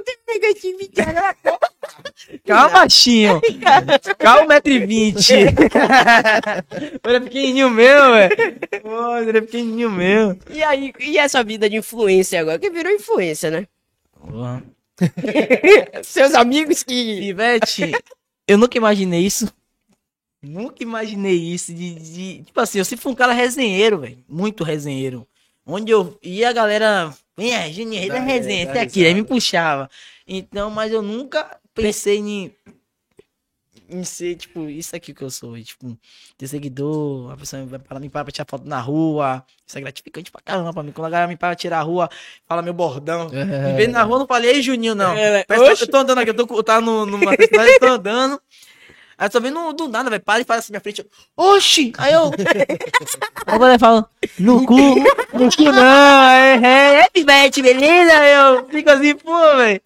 Vitória. 0.77 1.35
Calma, 2.45 2.69
baixinho. 2.69 3.41
Calma, 4.19 4.61
1,20m. 4.61 5.55
Ele 7.03 7.15
é 7.15 7.19
pequenininho 7.21 7.69
meu, 7.71 8.11
velho. 8.11 9.37
É 9.37 9.41
pequenininho 9.41 9.89
meu. 9.89 10.37
E 10.51 10.61
aí, 10.61 10.93
e 10.99 11.17
essa 11.17 11.43
vida 11.43 11.67
de 11.67 11.77
influência 11.77 12.39
agora? 12.39 12.59
Que 12.59 12.69
virou 12.69 12.91
influência, 12.91 13.49
né? 13.49 13.67
Porra. 14.13 14.61
Seus 16.03 16.35
amigos 16.35 16.83
que. 16.83 16.93
Ivete, 17.29 17.93
eu 18.47 18.59
nunca 18.59 18.77
imaginei 18.77 19.25
isso. 19.25 19.51
Nunca 20.45 20.83
imaginei 20.83 21.35
isso. 21.35 21.73
De, 21.73 21.95
de- 21.95 22.43
tipo 22.43 22.59
assim, 22.59 22.77
eu 22.79 22.85
sempre 22.85 23.03
fui 23.03 23.11
um 23.11 23.15
cara 23.15 23.33
resenheiro, 23.33 23.99
velho. 23.99 24.17
Muito 24.27 24.63
resenheiro. 24.63 25.27
Onde 25.65 25.91
eu 25.91 26.17
ia, 26.21 26.49
a 26.49 26.53
galera. 26.53 27.13
Vem 27.37 27.55
aí, 27.55 27.73
Juninho, 27.73 28.01
ele 28.01 28.11
é 28.15 28.19
resenha, 28.19 28.63
esse 28.63 28.77
aqui. 28.79 29.05
Aí 29.05 29.13
me 29.13 29.23
puxava. 29.23 29.89
Então, 30.27 30.69
mas 30.69 30.91
eu 30.91 31.01
nunca 31.01 31.59
pensei 31.73 32.17
em. 32.19 32.55
Em 33.87 34.03
ser, 34.03 34.35
tipo, 34.35 34.67
isso 34.67 34.95
aqui 34.95 35.13
que 35.13 35.21
eu 35.21 35.29
sou. 35.29 35.59
Tipo, 35.61 35.95
ter 36.37 36.47
seguidor, 36.47 37.31
a 37.31 37.37
pessoa 37.37 37.63
vai 37.65 37.77
parar 37.77 37.99
me 37.99 38.09
para 38.09 38.23
pra 38.23 38.31
tirar 38.31 38.45
foto 38.49 38.65
na 38.67 38.79
rua. 38.79 39.45
Isso 39.67 39.77
é 39.77 39.81
gratificante 39.81 40.31
pra 40.31 40.41
caramba 40.41 40.73
pra 40.73 40.81
mim. 40.81 40.91
Quando 40.91 41.05
a 41.05 41.09
galera 41.11 41.27
me 41.27 41.37
para 41.37 41.49
pra 41.49 41.55
tirar 41.55 41.79
a 41.79 41.83
rua, 41.83 42.09
fala 42.47 42.63
meu 42.63 42.73
bordão. 42.73 43.29
Me 43.29 43.73
vê 43.77 43.87
na 43.87 44.01
rua, 44.01 44.19
não 44.19 44.25
falei, 44.27 44.55
ei, 44.55 44.61
Juninho, 44.63 44.95
não. 44.95 45.13
É, 45.15 45.43
Parece 45.43 45.83
eu 45.83 45.87
tô 45.91 45.97
andando 45.97 46.17
aqui, 46.19 46.31
eu 46.31 46.33
tô, 46.33 46.55
eu 46.57 46.63
tá 46.63 46.81
no, 46.81 47.05
numa 47.05 47.31
eu 47.33 47.79
tô 47.79 47.85
andando. 47.85 48.41
Aí 49.17 49.27
eu 49.27 49.29
tô 49.29 49.39
vendo 49.39 49.73
do 49.73 49.87
nada, 49.87 50.09
velho. 50.09 50.21
Para 50.21 50.41
e 50.41 50.43
fala 50.43 50.59
assim 50.59 50.73
na 50.73 50.79
frente. 50.79 51.05
Oxi! 51.37 51.93
Aí 51.97 52.13
eu. 52.13 52.31
Aí 53.47 53.73
eu 53.73 53.79
falo, 53.79 54.05
no 54.39 54.65
cu, 54.65 54.75
no 55.33 55.55
cu 55.55 55.63
não, 55.63 56.29
é, 56.29 56.59
é, 56.61 56.99
é 57.01 57.09
pivete, 57.09 57.61
beleza? 57.61 58.13
Eu 58.25 58.67
fico 58.67 58.89
assim, 58.89 59.15
pô, 59.15 59.37
velho. 59.57 59.81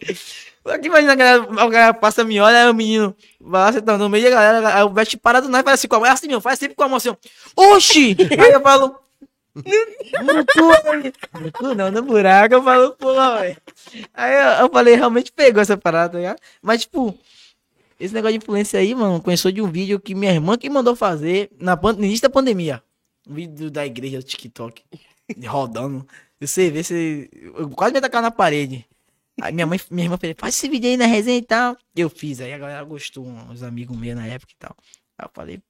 Imagina 0.83 1.13
a 1.13 1.15
galera, 1.15 1.43
a 1.43 1.69
galera 1.69 1.93
passa, 1.93 2.23
me 2.23 2.39
olha, 2.39 2.63
aí 2.63 2.69
o 2.69 2.73
menino 2.73 3.15
vai 3.39 3.61
lá, 3.61 3.71
você 3.71 3.81
tá 3.81 3.97
no 3.97 4.09
meio 4.09 4.25
da 4.25 4.29
galera, 4.29 4.75
aí 4.75 4.83
o 4.83 4.89
veste 4.89 5.17
para 5.17 5.39
do 5.39 5.49
nada 5.49 5.63
e 5.63 5.65
faz 5.65 5.79
assim 5.79 5.87
com 5.87 5.95
a 5.95 5.99
mão, 5.99 6.07
é 6.07 6.11
assim 6.11 6.27
mesmo, 6.27 6.41
faz 6.41 6.59
sempre 6.59 6.75
com 6.75 6.83
a 6.83 6.87
mão 6.87 6.97
assim. 6.97 7.15
Oxi! 7.55 8.15
Aí 8.37 8.51
eu 8.51 8.61
falo, 8.61 8.95
no 9.55 10.45
cu, 10.45 11.39
no 11.39 11.51
cu 11.51 11.75
não, 11.75 11.91
no 11.91 12.01
buraco, 12.03 12.53
eu 12.53 12.63
falo, 12.63 12.91
pô, 12.91 13.13
velho. 13.13 13.57
Aí 14.13 14.33
eu, 14.33 14.65
eu 14.65 14.69
falei, 14.69 14.95
realmente 14.95 15.31
pegou 15.31 15.61
essa 15.61 15.77
parada, 15.77 16.13
tá 16.13 16.17
ligado? 16.19 16.39
Mas, 16.61 16.81
tipo, 16.81 17.17
esse 17.99 18.13
negócio 18.13 18.37
de 18.37 18.43
influência 18.43 18.79
aí, 18.79 18.95
mano, 18.95 19.21
começou 19.21 19.51
de 19.51 19.61
um 19.61 19.69
vídeo 19.69 19.99
que 19.99 20.15
minha 20.15 20.31
irmã 20.31 20.57
que 20.57 20.69
mandou 20.69 20.95
fazer 20.95 21.49
na, 21.59 21.75
pan- 21.75 21.93
no 21.93 22.05
início 22.05 22.21
da 22.23 22.29
pandemia. 22.29 22.81
Um 23.27 23.33
vídeo 23.33 23.69
da 23.69 23.85
igreja 23.85 24.17
do 24.19 24.23
TikTok, 24.23 24.81
rodando. 25.45 26.07
Você 26.39 26.71
vê, 26.71 26.83
você. 26.83 27.29
Eu 27.33 27.69
quase 27.69 27.93
me 27.93 28.01
tacar 28.01 28.21
na 28.21 28.31
parede. 28.31 28.85
Aí 29.41 29.53
minha 29.53 29.65
mãe, 29.67 29.79
minha 29.91 30.05
irmã 30.05 30.17
falou, 30.17 30.35
faz 30.37 30.55
esse 30.55 30.67
vídeo 30.67 30.89
aí 30.89 30.97
na 30.97 31.05
resenha 31.05 31.37
e 31.37 31.41
tal. 31.41 31.77
Eu 31.95 32.09
fiz, 32.09 32.41
aí 32.41 32.53
a 32.53 32.57
galera 32.57 32.83
gostou, 32.83 33.25
uns 33.25 33.61
amigos 33.63 33.95
meus 33.97 34.15
na 34.15 34.25
época 34.25 34.51
e 34.53 34.55
tal. 34.57 34.75
Aí 35.17 35.25
eu 35.25 35.31
falei, 35.33 35.61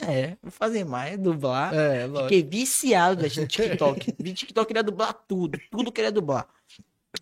é, 0.00 0.36
vou 0.42 0.50
fazer 0.50 0.84
mais, 0.84 1.18
dublar. 1.18 1.72
É, 1.74 2.06
lógico. 2.06 2.28
Fiquei 2.28 2.42
viciado 2.42 3.22
velho, 3.22 3.40
no 3.42 3.46
TikTok. 3.46 4.14
Vi 4.18 4.32
TikTok 4.32 4.66
queria 4.66 4.82
dublar 4.82 5.14
tudo. 5.28 5.58
Tudo 5.70 5.92
queria 5.92 6.10
dublar. 6.12 6.46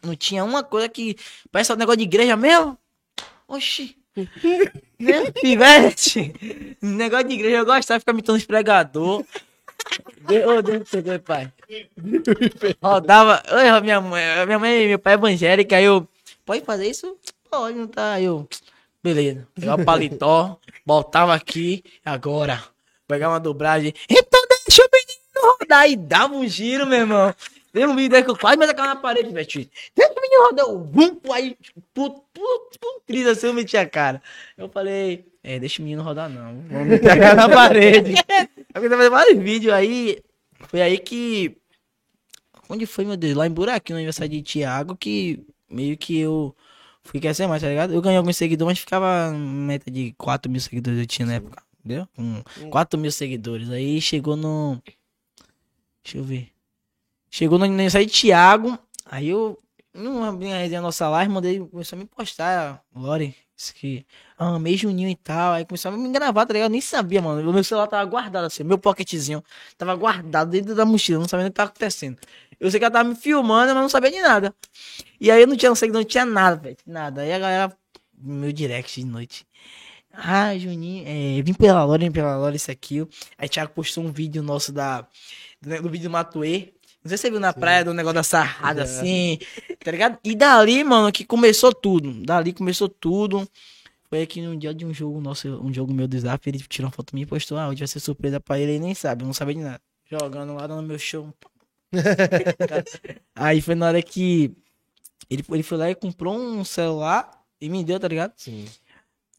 Não 0.03 0.16
tinha 0.16 0.44
uma 0.44 0.62
coisa 0.64 0.88
que. 0.88 1.16
Parece 1.51 1.72
um 1.72 1.77
negócio 1.77 1.98
de 1.98 2.05
igreja 2.05 2.37
mesmo. 2.37 2.77
Oxi. 3.46 3.96
Né? 4.16 5.31
Pivete. 5.40 6.77
Negócio 6.81 7.29
de 7.29 7.35
igreja, 7.35 7.57
eu 7.59 7.64
gostava 7.64 8.01
ficar 8.01 8.12
imitando 8.12 8.37
os 8.37 8.44
pregador. 8.44 9.25
Deus, 10.27 10.44
oh, 10.46 10.62
Deus 10.62 10.88
céu, 10.88 11.03
pai. 11.20 11.53
Rodava. 12.83 13.42
Oi, 13.51 13.81
minha 13.81 14.01
mãe, 14.01 14.46
minha 14.46 14.59
mãe 14.59 14.88
meu 14.88 14.98
pai 14.98 15.14
é 15.14 15.16
evangélico, 15.16 15.75
aí 15.75 15.85
eu. 15.85 16.07
Pode 16.44 16.64
fazer 16.64 16.88
isso? 16.88 17.16
Pode, 17.51 17.77
não 17.77 17.87
tá. 17.87 18.14
Aí 18.14 18.25
eu. 18.25 18.48
Beleza. 19.03 19.48
Pegava 19.55 19.83
o 19.83 19.85
paletó, 19.85 20.59
botava 20.87 21.35
aqui, 21.35 21.83
agora. 22.05 22.62
Pegava 23.09 23.35
uma 23.35 23.40
dobragem. 23.40 23.92
Então 24.09 24.40
deixa 24.48 24.83
o 24.83 24.88
menino 24.92 25.59
rodar. 25.59 25.90
E 25.90 25.96
dava 25.96 26.35
um 26.35 26.46
giro, 26.46 26.87
meu 26.87 27.01
irmão. 27.01 27.35
Tem 27.73 27.87
um 27.87 27.97
vídeo 27.97 28.17
aí 28.17 28.23
que 28.23 28.31
eu 28.31 28.37
quase 28.37 28.59
me 28.59 28.65
atacava 28.65 28.89
na 28.89 28.97
parede, 28.97 29.33
velho. 29.33 29.47
Deixa 29.47 30.13
o 30.13 30.21
menino 30.21 30.43
rodar. 30.45 30.67
Eu, 30.67 30.85
vum, 30.85 31.33
aí, 31.33 31.57
puto, 31.95 32.23
puto, 32.33 32.79
puto, 32.79 33.29
assim 33.31 33.47
eu 33.47 33.55
meti 33.55 33.77
a 33.77 33.89
cara. 33.89 34.23
Eu 34.59 34.69
falei, 34.69 35.25
é, 35.43 35.59
deixa 35.59 35.81
o 35.81 35.85
menino 35.85 36.03
rodar 36.03 36.29
não. 36.29 36.63
Vamos 36.69 36.87
meter 36.87 37.11
a 37.13 37.19
cara 37.19 37.35
na 37.35 37.49
parede. 37.49 38.15
Eu 38.75 38.81
fazer 38.89 39.11
vários 39.11 39.39
vídeos 39.43 39.75
aí. 39.75 40.19
Foi 40.69 40.81
aí 40.81 40.99
que. 40.99 41.57
Onde 42.71 42.87
foi, 42.87 43.05
meu 43.05 43.19
Deus? 43.19 43.37
Lá 43.37 43.47
em 43.47 43.51
Buraquinho, 43.51 43.97
no 43.97 43.99
aniversário 43.99 44.31
de 44.33 44.43
Thiago, 44.43 44.97
que 44.97 45.45
meio 45.69 45.95
que 45.99 46.19
eu 46.19 46.57
fui 47.03 47.21
crescer 47.21 47.47
mais, 47.47 47.63
tá 47.63 47.69
ligado? 47.69 47.93
Eu 47.93 48.01
ganhei 48.01 48.17
alguns 48.17 48.37
seguidores, 48.37 48.73
mas 48.73 48.79
ficava 48.79 49.31
meta 49.33 49.91
de 49.91 50.15
4 50.17 50.51
mil 50.51 50.61
seguidores 50.61 51.01
eu 51.01 51.07
tinha 51.07 51.27
na 51.27 51.35
época, 51.35 51.63
entendeu? 51.85 52.09
Com 52.17 52.43
4 52.71 52.99
mil 52.99 53.13
seguidores. 53.13 53.69
Aí 53.69 54.01
chegou 54.01 54.37
no. 54.37 54.81
Deixa 56.03 56.17
eu 56.17 56.25
ver. 56.25 56.52
Chegou 57.35 57.59
no 57.59 57.64
aniversário 57.64 58.07
de 58.07 58.12
Thiago. 58.12 58.79
Aí 59.07 59.31
eu. 59.31 59.59
Numa 59.95 60.33
minha 60.33 60.59
resenha 60.59 60.83
nossa 60.83 61.09
live, 61.09 61.33
mandei. 61.33 61.59
Começou 61.61 61.97
a 61.97 62.01
me 62.01 62.05
postar, 62.05 62.85
Lore. 62.95 63.35
Isso 63.57 63.75
que. 63.75 64.05
Ah, 64.37 64.57
amei 64.57 64.77
Juninho 64.77 65.09
e 65.09 65.16
tal. 65.16 65.55
Aí 65.55 65.64
começou 65.64 65.90
a 65.90 65.97
me 65.97 66.12
gravar, 66.12 66.45
tá 66.45 66.53
ligado? 66.53 66.68
Eu 66.68 66.73
nem 66.73 66.81
sabia, 66.83 67.23
mano. 67.23 67.49
O 67.49 67.55
meu 67.55 67.64
celular 67.64 67.87
tava 67.87 68.05
guardado 68.05 68.45
assim. 68.45 68.62
Meu 68.62 68.77
pocketzinho 68.77 69.42
tava 69.79 69.95
guardado 69.95 70.51
dentro 70.51 70.75
da 70.75 70.85
mochila. 70.85 71.21
Não 71.21 71.29
sabia 71.29 71.47
o 71.47 71.49
que 71.49 71.55
tava 71.55 71.71
acontecendo. 71.71 72.18
Eu 72.61 72.71
sei 72.71 72.79
que 72.79 72.85
ela 72.85 72.92
tava 72.92 73.09
me 73.09 73.16
filmando, 73.16 73.73
mas 73.73 73.83
não 73.83 73.88
sabia 73.88 74.11
de 74.11 74.21
nada. 74.21 74.55
E 75.18 75.31
aí 75.31 75.40
eu 75.40 75.47
não 75.47 75.57
tinha 75.57 75.71
não 75.71 75.77
seguidor, 75.77 76.03
não 76.03 76.09
tinha 76.09 76.27
nada, 76.27 76.57
velho. 76.57 76.77
Nada. 76.87 77.23
Aí 77.23 77.33
a 77.33 77.38
galera. 77.38 77.79
Meu 78.18 78.53
direct 78.53 79.01
de 79.01 79.07
noite. 79.07 79.47
Ah, 80.12 80.57
Juninho, 80.59 81.05
é, 81.07 81.40
vim 81.40 81.55
pela 81.55 81.83
Lore, 81.83 82.05
vim 82.05 82.12
pela 82.12 82.37
Lore, 82.37 82.57
isso 82.57 82.71
aqui. 82.71 83.07
Aí 83.38 83.49
Thiago 83.49 83.73
postou 83.73 84.05
um 84.05 84.12
vídeo 84.12 84.42
nosso 84.42 84.71
da. 84.71 85.07
Do, 85.62 85.83
do 85.83 85.88
vídeo 85.88 86.11
do 86.11 86.12
Matuê. 86.12 86.75
Não 87.05 87.09
sei 87.09 87.19
se 87.19 87.23
você 87.23 87.31
viu 87.31 87.41
na 87.41 87.53
praia 87.53 87.85
do 87.85 87.93
negócio 87.93 88.15
da 88.15 88.23
sarrada 88.23 88.87
Já. 88.87 89.01
assim, 89.01 89.38
tá 89.83 89.91
ligado? 89.91 90.19
E 90.23 90.37
dali, 90.37 90.85
mano, 90.85 91.11
que 91.11 91.25
começou 91.25 91.75
tudo. 91.75 92.12
Dali 92.25 92.53
começou 92.53 92.88
tudo. 92.88 93.49
Foi 94.09 94.23
aqui 94.23 94.41
no 94.41 94.57
dia 94.57 94.73
de 94.73 94.85
um 94.85 94.93
jogo 94.93 95.21
nosso, 95.21 95.49
um 95.49 95.73
jogo 95.73 95.93
meu 95.93 96.07
do 96.07 96.19
Zap, 96.19 96.47
ele 96.47 96.59
tirou 96.61 96.88
uma 96.88 96.93
foto 96.93 97.15
minha 97.15 97.25
e 97.25 97.27
postou, 97.27 97.59
ah, 97.59 97.69
hoje 97.69 97.79
vai 97.79 97.88
ser 97.88 97.99
surpresa 97.99 98.38
pra 98.38 98.59
ele, 98.59 98.73
ele 98.73 98.85
nem 98.85 98.95
sabe, 98.95 99.23
eu 99.23 99.27
não 99.27 99.33
sabia 99.33 99.55
de 99.55 99.62
nada. 99.62 99.81
Jogando 100.11 100.55
lá 100.55 100.69
no 100.69 100.83
meu 100.83 100.99
show. 100.99 101.33
Aí 103.35 103.61
foi 103.62 103.75
na 103.75 103.87
hora 103.87 104.03
que 104.03 104.55
ele, 105.31 105.43
ele 105.51 105.62
foi 105.62 105.79
lá 105.79 105.91
e 105.91 105.95
comprou 105.95 106.38
um 106.38 106.62
celular 106.62 107.31
e 107.59 107.71
me 107.71 107.83
deu, 107.83 107.99
tá 107.99 108.07
ligado? 108.07 108.35
Sim. 108.37 108.67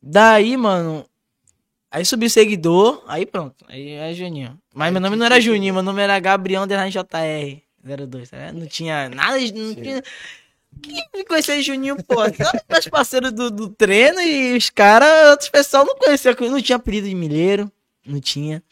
Daí, 0.02 0.58
mano. 0.58 1.06
Aí 1.93 2.03
subiu 2.03 2.25
o 2.25 2.29
seguidor, 2.29 3.03
aí 3.08 3.23
pronto. 3.23 3.63
Aí 3.67 3.91
é 3.91 4.12
Juninho. 4.15 4.60
Mas 4.73 4.91
meu 4.91 4.99
nome 4.99 5.15
não 5.15 5.27
era 5.27 5.39
Juninho, 5.39 5.75
meu 5.75 5.84
nome 5.84 6.01
era 6.01 6.19
Gabriel 6.19 6.63
Underline 6.63 6.89
JR 6.91 7.62
02, 8.08 8.29
tá 8.32 8.38
ligado? 8.38 8.58
Não 8.58 8.65
tinha 8.65 9.10
nada, 9.10 9.39
de- 9.39 9.53
não 9.53 9.75
tinha. 9.75 10.01
Quem 10.82 11.06
me 11.13 11.23
conhecia 11.23 11.62
Juninho, 11.62 11.95
pô? 12.03 12.15
Só 12.15 12.51
meus 12.67 12.88
parceiros 12.88 13.32
do, 13.32 13.51
do 13.51 13.69
treino 13.69 14.19
e 14.21 14.58
os 14.58 14.71
caras, 14.71 15.29
outros 15.29 15.49
pessoal 15.49 15.86
não 15.86 15.95
conheciam, 15.95 16.34
não 16.49 16.60
tinha 16.60 16.77
apelido 16.77 17.08
de 17.08 17.13
milheiro, 17.13 17.71
não 18.03 18.19
tinha. 18.19 18.63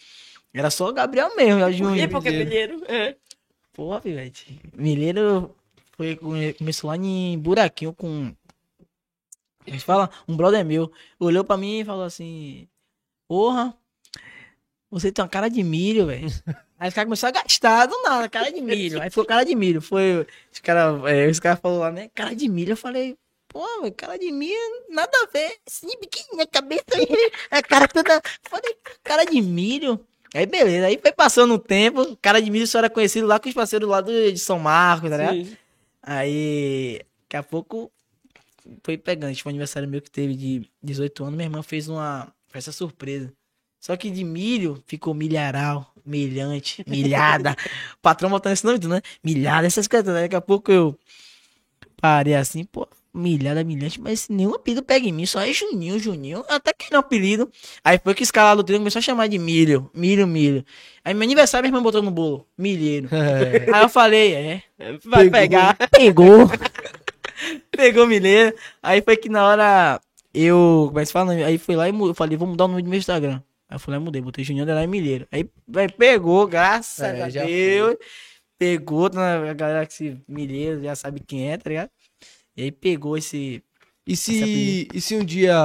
Era 0.51 0.71
só 0.71 0.89
o 0.89 0.93
Gabriel 0.93 1.35
mesmo, 1.35 1.61
é 1.61 1.65
o 1.65 1.67
Por? 1.67 1.73
Juninho. 1.73 2.09
Porque 2.09 2.31
Milheiro. 2.31 2.81
É. 2.87 3.15
Porra, 3.71 4.01
pivete. 4.01 4.59
Milheiro 4.75 5.55
foi, 5.95 6.15
come- 6.15 6.53
começou 6.53 6.89
lá 6.89 6.97
em 6.97 7.37
buraquinho 7.37 7.93
com. 7.93 8.33
A 9.67 9.69
gente 9.69 9.85
fala, 9.85 10.09
um 10.27 10.35
brother 10.35 10.65
meu. 10.65 10.91
Olhou 11.19 11.43
pra 11.43 11.55
mim 11.55 11.81
e 11.81 11.85
falou 11.85 12.03
assim: 12.03 12.67
Porra, 13.31 13.73
você 14.89 15.09
tem 15.09 15.23
uma 15.23 15.29
cara 15.29 15.47
de 15.47 15.63
milho, 15.63 16.07
velho. 16.07 16.27
Aí 16.77 16.89
os 16.89 16.93
caras 16.93 17.07
começaram 17.07 17.39
a 17.39 17.41
gastar 17.41 17.85
do 17.85 18.03
nada, 18.03 18.27
cara 18.27 18.51
de 18.51 18.59
milho. 18.59 19.01
Aí 19.01 19.09
foi 19.09 19.25
cara 19.25 19.45
de 19.45 19.55
milho. 19.55 19.81
Foi. 19.81 20.27
Os 20.51 20.59
caras 20.59 21.01
é, 21.05 21.29
os 21.29 21.39
cara 21.39 21.55
falou 21.55 21.79
lá, 21.79 21.89
né? 21.89 22.09
Cara 22.13 22.35
de 22.35 22.49
milho. 22.49 22.73
Eu 22.73 22.75
falei, 22.75 23.17
pô, 23.47 23.65
cara 23.95 24.19
de 24.19 24.29
mim, 24.33 24.51
nada 24.89 25.09
a 25.23 25.27
ver. 25.31 25.55
Assim, 25.65 25.97
pequenininha, 25.97 26.45
cabeça 26.45 26.83
aí, 26.93 27.31
a 27.49 27.63
cara 27.63 27.87
toda. 27.87 28.21
Falei, 28.49 28.75
cara 29.01 29.23
de 29.23 29.41
milho. 29.41 29.97
Aí 30.33 30.45
beleza, 30.45 30.87
aí 30.87 30.99
foi 31.01 31.13
passando 31.13 31.53
o 31.53 31.59
tempo, 31.59 32.17
cara 32.21 32.41
de 32.41 32.51
milho 32.51 32.67
só 32.67 32.79
era 32.79 32.89
conhecido 32.89 33.27
lá 33.27 33.39
com 33.39 33.47
os 33.47 33.55
parceiros 33.55 33.87
lá 33.87 34.01
do, 34.01 34.11
de 34.29 34.39
São 34.39 34.59
Marcos, 34.59 35.09
tá 35.09 35.15
ligado? 35.15 35.35
Sim. 35.35 35.57
Aí, 36.03 36.99
daqui 37.23 37.37
a 37.37 37.43
pouco, 37.43 37.89
foi 38.83 38.97
pegando. 38.97 39.33
Tipo, 39.33 39.47
um 39.47 39.51
aniversário 39.51 39.87
meu 39.87 40.01
que 40.01 40.11
teve 40.11 40.35
de 40.35 40.69
18 40.83 41.23
anos, 41.23 41.35
minha 41.37 41.47
irmã 41.47 41.63
fez 41.63 41.87
uma 41.87 42.29
festa 42.51 42.71
surpresa. 42.71 43.31
Só 43.79 43.95
que 43.97 44.11
de 44.11 44.23
milho 44.23 44.81
ficou 44.85 45.13
milharal, 45.13 45.91
milhante, 46.05 46.83
milhada. 46.87 47.55
o 47.95 47.97
patrão 48.01 48.29
botando 48.29 48.53
esse 48.53 48.65
nome 48.65 48.79
né? 48.87 49.01
Milhada, 49.23 49.65
essas 49.65 49.87
coisas. 49.87 50.13
né? 50.13 50.21
Daqui 50.21 50.35
a 50.35 50.41
pouco 50.41 50.71
eu 50.71 50.95
parei 51.99 52.35
assim, 52.35 52.63
pô, 52.63 52.87
milhada, 53.13 53.63
milhante, 53.63 53.99
mas 53.99 54.29
nenhum 54.29 54.55
apelido 54.55 54.83
pega 54.83 55.07
em 55.07 55.11
mim, 55.11 55.25
só 55.25 55.41
é 55.41 55.51
Juninho, 55.51 55.99
Juninho. 55.99 56.43
Até 56.47 56.73
que 56.73 56.91
não 56.91 56.99
apelido. 56.99 57.51
Aí 57.83 57.99
foi 58.03 58.13
que 58.13 58.23
escalar 58.23 58.55
do 58.55 58.63
treino 58.63 58.81
começou 58.81 58.99
a 58.99 59.03
chamar 59.03 59.27
de 59.27 59.37
milho, 59.37 59.89
milho, 59.93 60.27
milho. 60.27 60.63
Aí 61.03 61.13
meu 61.13 61.23
aniversário, 61.23 61.63
minha 61.63 61.71
irmã 61.71 61.81
botou 61.83 62.01
no 62.01 62.11
bolo, 62.11 62.47
milheiro. 62.57 63.09
Aí 63.73 63.81
eu 63.81 63.89
falei, 63.89 64.33
é, 64.33 64.63
Vai 65.03 65.23
Pegou. 65.29 65.31
pegar. 65.31 65.77
Pegou. 65.89 66.51
Pegou 67.71 68.05
milheiro. 68.07 68.55
Aí 68.81 69.01
foi 69.01 69.17
que 69.17 69.27
na 69.29 69.45
hora 69.45 70.01
eu. 70.33 70.85
Como 70.87 70.99
é 70.99 71.01
que 71.03 71.07
se 71.07 71.13
fala? 71.13 71.33
Aí 71.33 71.57
fui 71.57 71.75
lá 71.75 71.89
e 71.89 71.93
eu 71.97 72.13
falei, 72.15 72.37
vou 72.37 72.47
mudar 72.47 72.65
o 72.65 72.67
nome 72.67 72.81
do 72.83 72.89
meu 72.89 72.99
Instagram. 72.99 73.41
Aí 73.69 73.75
eu 73.75 73.93
e 73.93 73.99
mudei, 73.99 74.21
botei 74.21 74.43
Juninho 74.43 74.63
Underline 74.63 74.91
Milheiro. 74.91 75.27
Aí, 75.31 75.49
aí 75.75 75.89
pegou, 75.89 76.47
graças 76.47 77.01
É, 77.01 77.23
a 77.23 77.27
Deus. 77.29 77.97
Pegou, 78.57 79.09
né, 79.09 79.49
a 79.49 79.53
galera 79.53 79.85
que 79.87 79.93
se 79.93 80.21
milheiro 80.27 80.83
já 80.83 80.95
sabe 80.95 81.19
quem 81.21 81.51
é, 81.51 81.57
tá 81.57 81.69
ligado? 81.69 81.89
E 82.55 82.63
aí 82.63 82.71
pegou 82.71 83.17
esse. 83.17 83.63
E 84.05 84.15
se, 84.15 84.87
e 84.93 85.01
se 85.01 85.15
um 85.15 85.23
dia, 85.23 85.55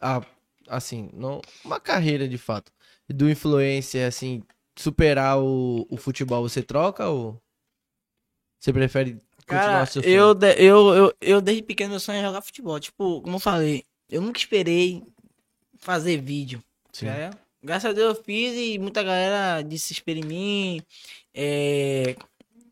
a- 0.00 0.22
assim, 0.68 1.10
não, 1.12 1.40
uma 1.64 1.80
carreira 1.80 2.28
de 2.28 2.38
fato, 2.38 2.72
do 3.08 3.30
influencer, 3.30 4.06
assim, 4.06 4.42
superar 4.78 5.38
o, 5.38 5.86
o 5.90 5.96
futebol, 5.96 6.42
você 6.48 6.62
troca 6.62 7.08
ou 7.08 7.40
você 8.58 8.72
prefere 8.72 9.20
Cara, 9.48 9.86
seu 9.86 10.02
eu, 10.02 10.34
de- 10.34 10.54
eu, 10.54 10.94
eu, 10.94 11.14
eu 11.20 11.40
desde 11.40 11.62
pequeno 11.62 11.90
meu 11.90 12.00
sonho 12.00 12.18
é 12.18 12.22
jogar 12.22 12.42
futebol. 12.42 12.78
Tipo, 12.78 13.20
como 13.22 13.36
eu 13.36 13.40
falei, 13.40 13.84
eu 14.10 14.20
nunca 14.20 14.38
esperei 14.38 15.02
fazer 15.78 16.20
vídeo. 16.20 16.62
Sim. 16.92 17.08
É. 17.08 17.30
Graças 17.62 17.90
a 17.90 17.92
Deus 17.92 18.16
eu 18.16 18.24
fiz 18.24 18.54
e 18.56 18.78
muita 18.78 19.02
galera 19.02 19.62
disse 19.62 19.92
espelha 19.92 20.20
em 20.20 20.24
mim. 20.24 20.82
É, 21.34 22.14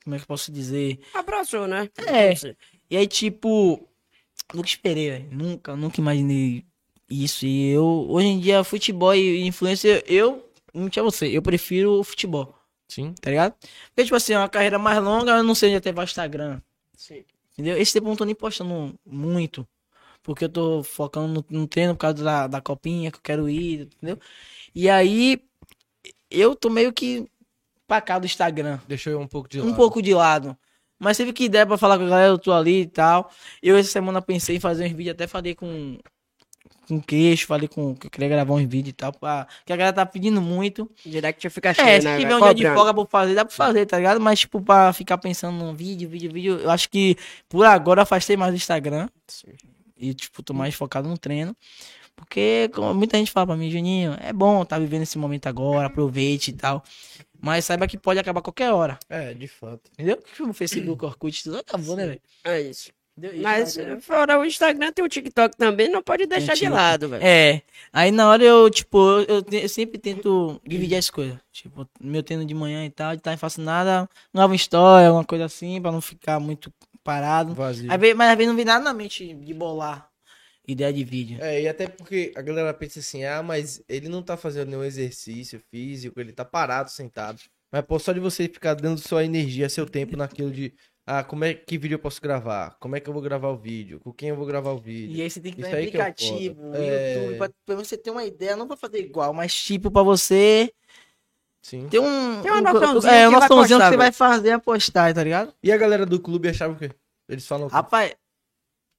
como 0.05 0.15
é 0.15 0.19
que 0.19 0.25
eu 0.25 0.29
posso 0.29 0.53
dizer? 0.53 1.01
Abraçou, 1.13 1.67
né? 1.67 1.89
É. 2.07 2.33
E 2.89 2.97
aí, 2.97 3.07
tipo, 3.07 3.89
nunca 4.55 4.69
esperei, 4.69 5.11
velho. 5.11 5.29
Nunca, 5.33 5.75
nunca 5.75 6.01
imaginei 6.01 6.65
isso. 7.11 7.45
E 7.45 7.71
eu, 7.71 8.07
hoje 8.09 8.29
em 8.29 8.39
dia, 8.41 8.63
futebol 8.63 9.15
e 9.15 9.45
influência, 9.47 10.05
eu, 10.07 10.49
não 10.73 10.89
tinha 10.89 11.03
você, 11.03 11.27
eu 11.29 11.43
prefiro 11.43 11.99
o 11.99 12.05
futebol, 12.05 12.56
Sim. 12.89 13.15
tá 13.21 13.31
ligado? 13.31 13.55
Porque, 13.89 14.05
tipo 14.05 14.17
assim, 14.17 14.33
é 14.35 14.39
uma 14.39 14.49
carreira 14.49 14.79
mais 14.79 15.03
longa, 15.03 15.33
eu 15.33 15.43
não 15.43 15.55
sei 15.55 15.71
onde 15.71 15.79
até 15.79 15.93
vai 15.93 16.05
o 16.05 16.07
Instagram. 16.07 16.61
Sim. 16.97 17.25
Entendeu? 17.53 17.77
Esse 17.79 17.93
tempo 17.95 18.07
eu 18.07 18.11
não 18.11 18.17
tô 18.17 18.25
nem 18.25 18.35
postando 18.35 18.95
muito. 19.05 19.67
Porque 20.23 20.45
eu 20.45 20.49
tô 20.49 20.83
focando 20.83 21.45
no, 21.51 21.61
no 21.61 21.67
treino 21.69 21.95
por 21.95 22.01
causa 22.01 22.23
da, 22.25 22.47
da 22.47 22.61
copinha 22.61 23.11
que 23.11 23.19
eu 23.19 23.23
quero 23.23 23.49
ir, 23.49 23.83
entendeu? 23.83 24.19
E 24.75 24.89
aí, 24.91 25.41
eu 26.31 26.55
tô 26.57 26.69
meio 26.69 26.93
que 26.93 27.29
pra 27.87 28.01
cá 28.01 28.19
do 28.19 28.27
Instagram. 28.27 28.79
Deixou 28.89 29.13
eu 29.13 29.21
um 29.21 29.27
pouco 29.29 29.49
de 29.49 29.61
Um 29.61 29.67
lado. 29.67 29.77
pouco 29.77 30.03
de 30.03 30.15
lado. 30.15 30.57
Mas 30.99 31.17
sempre 31.17 31.33
que 31.33 31.49
der 31.49 31.67
pra 31.67 31.77
falar 31.79 31.99
com 31.99 32.05
a 32.05 32.09
galera, 32.09 32.29
eu 32.33 32.39
tô 32.39 32.53
ali 32.53 32.83
e 32.83 32.87
tal. 32.87 33.31
Eu 33.63 33.77
essa 33.77 33.91
semana 33.91 34.21
pensei 34.23 34.57
em 34.57 34.61
fazer 34.61 34.87
uns 34.87 34.93
vídeos, 34.93 35.15
até 35.15 35.27
falei 35.27 35.55
com 35.55 35.99
com 36.87 37.01
queixo, 37.01 37.47
falei 37.47 37.69
com 37.69 37.95
que 37.95 38.07
eu 38.07 38.11
queria 38.11 38.29
gravar 38.29 38.55
uns 38.55 38.63
vídeos 38.69 38.91
e 38.91 38.93
tal, 38.93 39.13
pra, 39.13 39.47
que 39.65 39.73
a 39.73 39.77
galera 39.77 39.95
tá 39.95 40.07
pedindo 40.07 40.41
muito. 40.41 40.91
Direct 41.05 41.49
fica 41.51 41.75
cheio, 41.75 41.87
É, 41.89 42.01
se 42.01 42.07
né? 42.07 42.19
tiver 42.19 42.37
um 42.37 42.41
dia 42.41 42.55
de 42.55 42.75
folga 42.75 42.95
pra 42.95 43.07
fazer, 43.07 43.35
dá 43.35 43.45
pra 43.45 43.55
fazer, 43.55 43.87
tá 43.87 43.97
ligado? 43.97 44.21
Mas, 44.21 44.41
tipo, 44.41 44.61
pra 44.61 44.93
ficar 44.93 45.19
pensando 45.19 45.57
num 45.57 45.75
vídeo, 45.75 46.09
vídeo, 46.09 46.33
vídeo, 46.33 46.59
eu 46.59 46.71
acho 46.71 46.89
que 46.89 47.17
por 47.49 47.65
agora 47.65 48.01
eu 48.01 48.03
afastei 48.03 48.37
mais 48.37 48.53
do 48.53 48.57
Instagram. 48.57 49.09
E, 49.99 50.13
tipo, 50.15 50.43
tô 50.43 50.53
mais 50.53 50.75
focado 50.75 51.09
no 51.09 51.17
treino. 51.19 51.57
Porque 52.15 52.71
como 52.75 52.95
muita 52.95 53.19
gente 53.19 53.31
fala 53.31 53.47
pra 53.49 53.57
mim, 53.57 53.71
Juninho, 53.71 54.17
é 54.21 54.33
bom 54.33 54.65
tá 54.65 54.79
vivendo 54.79 55.03
esse 55.03 55.19
momento 55.19 55.47
agora, 55.49 55.87
aproveite 55.87 56.51
e 56.51 56.55
tal. 56.55 56.83
Mas 57.39 57.67
saiba 57.67 57.87
que 57.87 57.99
pode 57.99 58.19
acabar 58.19 58.41
qualquer 58.41 58.73
hora. 58.73 58.99
É, 59.09 59.35
de 59.35 59.47
fato. 59.47 59.83
Entendeu? 59.93 60.19
O 60.41 60.53
Facebook, 60.55 61.05
o 61.05 61.09
Orkut, 61.09 61.43
tudo 61.45 61.59
acabou, 61.59 61.95
né, 61.95 62.07
velho? 62.07 62.21
É 62.45 62.61
isso. 62.63 62.91
Mas 63.43 63.77
fora 64.03 64.39
o 64.39 64.45
Instagram, 64.45 64.93
tem 64.93 65.05
o 65.05 65.09
TikTok 65.09 65.57
também, 65.57 65.89
não 65.89 66.03
pode 66.03 66.27
deixar 66.27 66.55
de 66.55 66.69
lado, 66.69 67.09
velho. 67.09 67.25
É. 67.25 67.63
Aí 67.93 68.11
na 68.11 68.29
hora 68.29 68.45
eu, 68.45 68.69
tipo, 68.69 68.99
eu, 69.21 69.43
eu 69.51 69.69
sempre 69.69 69.99
tento 69.99 70.61
dividir 70.67 70.97
as 70.97 71.09
coisas. 71.09 71.39
Tipo, 71.51 71.89
meu 71.99 72.23
treino 72.23 72.45
de 72.45 72.55
manhã 72.55 72.85
e 72.85 72.91
tal, 72.91 73.17
de 73.17 73.23
tarde 73.23 73.37
não 73.37 73.41
faço 73.41 73.61
nada, 73.61 74.09
nova 74.35 74.55
história, 74.55 75.11
uma 75.11 75.25
coisa 75.25 75.47
assim, 75.47 75.81
pra 75.81 75.91
não 75.91 76.01
ficar 76.03 76.39
muito 76.39 76.71
parado. 77.03 77.55
Vazio. 77.55 77.89
Vezes- 77.99 78.17
mas 78.17 78.31
às 78.31 78.37
vezes 78.37 78.49
não 78.49 78.57
vem 78.57 78.65
nada 78.67 78.85
na 78.85 78.93
mente 78.93 79.33
de 79.33 79.55
bolar 79.55 80.11
ideia 80.69 80.93
de 80.93 81.05
vídeo. 81.05 81.39
É, 81.41 81.63
e 81.63 81.69
até 81.69 81.87
porque 81.87 82.33
a 82.37 82.43
galera 82.43 82.75
pensa 82.75 82.99
assim, 82.99 83.25
ah, 83.25 83.43
mas 83.43 83.81
ele 83.89 84.09
não 84.09 84.23
tá 84.23 84.37
fazendo 84.37 84.69
nenhum 84.69 84.83
exercício 84.85 85.61
físico, 85.71 86.21
ele 86.21 86.33
tá 86.33 86.45
parado, 86.45 86.91
sentado. 86.91 87.41
Mas, 87.71 87.83
pô, 87.85 87.99
só 87.99 88.13
de 88.13 88.21
você 88.21 88.45
ficar 88.49 88.75
dando 88.75 88.99
sua 88.99 89.25
energia, 89.25 89.69
seu 89.69 89.87
tempo 89.87 90.17
naquilo 90.17 90.51
de, 90.51 90.75
ah, 91.07 91.23
como 91.23 91.45
é 91.45 91.55
que 91.55 91.79
vídeo 91.79 91.95
eu 91.95 91.99
posso 92.01 92.21
gravar? 92.21 92.77
Como 92.81 92.97
é 92.97 93.01
que 93.01 93.09
eu 93.09 93.13
vou 93.13 93.23
gravar 93.23 93.49
o 93.49 93.57
vídeo? 93.57 94.01
Com 94.01 94.13
quem 94.13 94.31
eu 94.31 94.37
vou 94.37 94.45
gravar 94.45 94.73
o 94.73 94.79
vídeo? 94.79 95.17
E 95.17 95.23
aí 95.23 95.31
você 95.31 95.41
tem 95.41 95.53
que 95.53 95.63
dar 95.63 95.69
um 95.69 95.71
é 95.71 95.75
o 95.75 95.79
aplicativo, 95.79 96.63
foda. 96.63 96.79
É. 96.79 97.15
YouTube, 97.15 97.39
pra, 97.39 97.51
pra 97.65 97.77
você 97.77 97.97
ter 97.97 98.11
uma 98.11 98.25
ideia, 98.25 98.57
não 98.57 98.67
pra 98.67 98.77
fazer 98.77 98.99
igual, 98.99 99.33
mas 99.33 99.55
tipo 99.55 99.89
pra 99.91 100.03
você 100.03 100.73
Sim. 101.63 101.89
ter 101.89 102.01
um. 102.01 102.43
Tem 102.43 102.51
uma 102.51 102.59
um- 102.59 102.73
noçãozinha 102.75 103.13
É, 103.13 103.23
que 103.23 103.29
uma 103.29 103.41
noçãozinha 103.41 103.79
que 103.79 103.87
você 103.87 103.97
vai 103.97 104.11
fazer 104.13 104.51
a 104.51 104.59
postar, 104.59 105.15
tá 105.15 105.23
ligado? 105.23 105.55
E 105.63 105.71
a 105.71 105.77
galera 105.77 106.05
do 106.05 106.19
clube 106.21 106.49
achava 106.49 106.73
o 106.73 106.77
quê? 106.77 106.91
Eles 107.29 107.47
falam 107.47 107.67
o 107.67 107.71
quê? 107.71 107.77
Rapaz, 107.77 108.15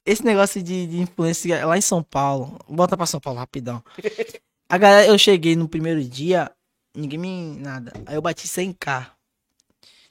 esse 0.06 0.24
negócio 0.24 0.64
de, 0.64 0.88
de 0.88 1.00
influência 1.02 1.66
lá 1.66 1.78
em 1.78 1.82
São 1.82 2.02
Paulo, 2.02 2.58
bota 2.70 2.96
pra 2.96 3.06
São 3.06 3.20
Paulo 3.20 3.40
rapidão. 3.40 3.84
A 4.70 4.78
galera, 4.78 5.08
eu 5.08 5.18
cheguei 5.18 5.56
no 5.56 5.68
primeiro 5.68 6.04
dia, 6.04 6.52
ninguém 6.94 7.18
me. 7.20 7.58
nada. 7.58 7.94
Aí 8.06 8.16
eu 8.16 8.22
bati 8.22 8.48
100k. 8.48 9.12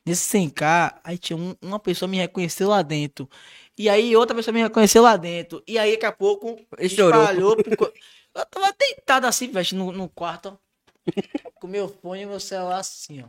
Nesse 0.07 0.39
100k, 0.39 1.01
aí 1.03 1.19
tinha 1.19 1.37
um- 1.37 1.57
uma 1.61 1.81
pessoa 1.81 2.09
me 2.09 2.17
reconheceu 2.17 2.69
lá 2.69 2.81
dentro. 2.83 3.29
E 3.77 3.89
aí 3.89 4.15
outra 4.17 4.37
pessoa 4.37 4.55
me 4.55 4.63
reconheceu 4.63 5.03
lá 5.03 5.17
dentro. 5.17 5.63
E 5.67 5.77
aí 5.79 5.93
daqui 5.93 6.07
a 6.07 6.13
pouco 6.13 6.57
espalhou. 6.79 7.57
pico- 7.57 7.93
Eu 8.35 8.47
tava 8.47 8.73
deitado 8.79 9.27
assim, 9.27 9.51
velho, 9.51 9.67
no, 9.77 9.91
no 9.93 10.09
quarto, 10.09 10.51
ó. 10.51 11.51
Com 11.57 11.67
meu 11.67 11.89
fone 11.89 12.23
e 12.23 12.27
meu 12.27 12.39
celular 12.39 12.79
assim, 12.79 13.23
ó. 13.23 13.27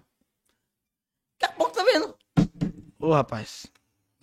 Daqui 1.40 1.54
a 1.54 1.58
pouco 1.58 1.74
tá 1.74 1.84
vendo. 1.84 2.16
Ô, 3.00 3.12
rapaz. 3.14 3.66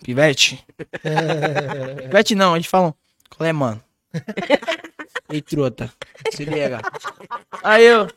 Pivete. 0.03 0.63
Pivete 2.03 2.35
não, 2.35 2.55
eles 2.55 2.67
falam. 2.67 2.93
Qual 3.35 3.47
é, 3.47 3.51
mano? 3.53 3.83
Ei, 5.29 5.41
trota. 5.41 5.91
Se 6.31 6.45
liga. 6.45 6.79
Aí 7.63 7.83
eu. 7.83 8.07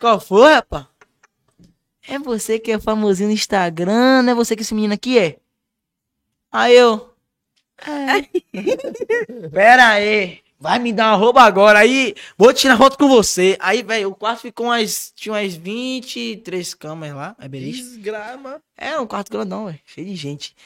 Qual 0.00 0.18
foi, 0.20 0.52
rapaz? 0.54 0.86
É 2.08 2.18
você 2.18 2.58
que 2.58 2.72
é 2.72 2.80
famosinho 2.80 3.28
no 3.28 3.34
Instagram, 3.34 4.22
não 4.22 4.32
é 4.32 4.34
você 4.34 4.56
que 4.56 4.62
esse 4.62 4.74
menino 4.74 4.94
aqui 4.94 5.18
é? 5.18 5.36
Aí 6.50 6.74
eu. 6.74 7.10
É. 7.86 8.22
Pera 9.52 9.88
aí. 9.88 10.40
Vai 10.58 10.78
me 10.78 10.90
dar 10.90 11.12
uma 11.12 11.16
roupa 11.16 11.42
agora. 11.42 11.80
Aí, 11.80 12.14
vou 12.36 12.52
tirar 12.52 12.78
foto 12.78 12.96
com 12.96 13.06
você. 13.08 13.56
Aí, 13.60 13.82
velho, 13.82 14.08
o 14.08 14.14
quarto 14.14 14.40
ficou 14.40 14.66
umas. 14.66 15.12
Tinha 15.14 15.34
umas 15.34 15.54
23 15.54 16.74
câmeras 16.74 17.14
lá. 17.14 17.36
É 17.38 17.46
beleza? 17.46 17.76
Desgrama. 17.76 18.60
É, 18.76 18.98
um 18.98 19.06
quarto 19.06 19.30
grandão, 19.30 19.66
velho. 19.66 19.78
Cheio 19.84 20.06
de 20.06 20.16
gente. 20.16 20.56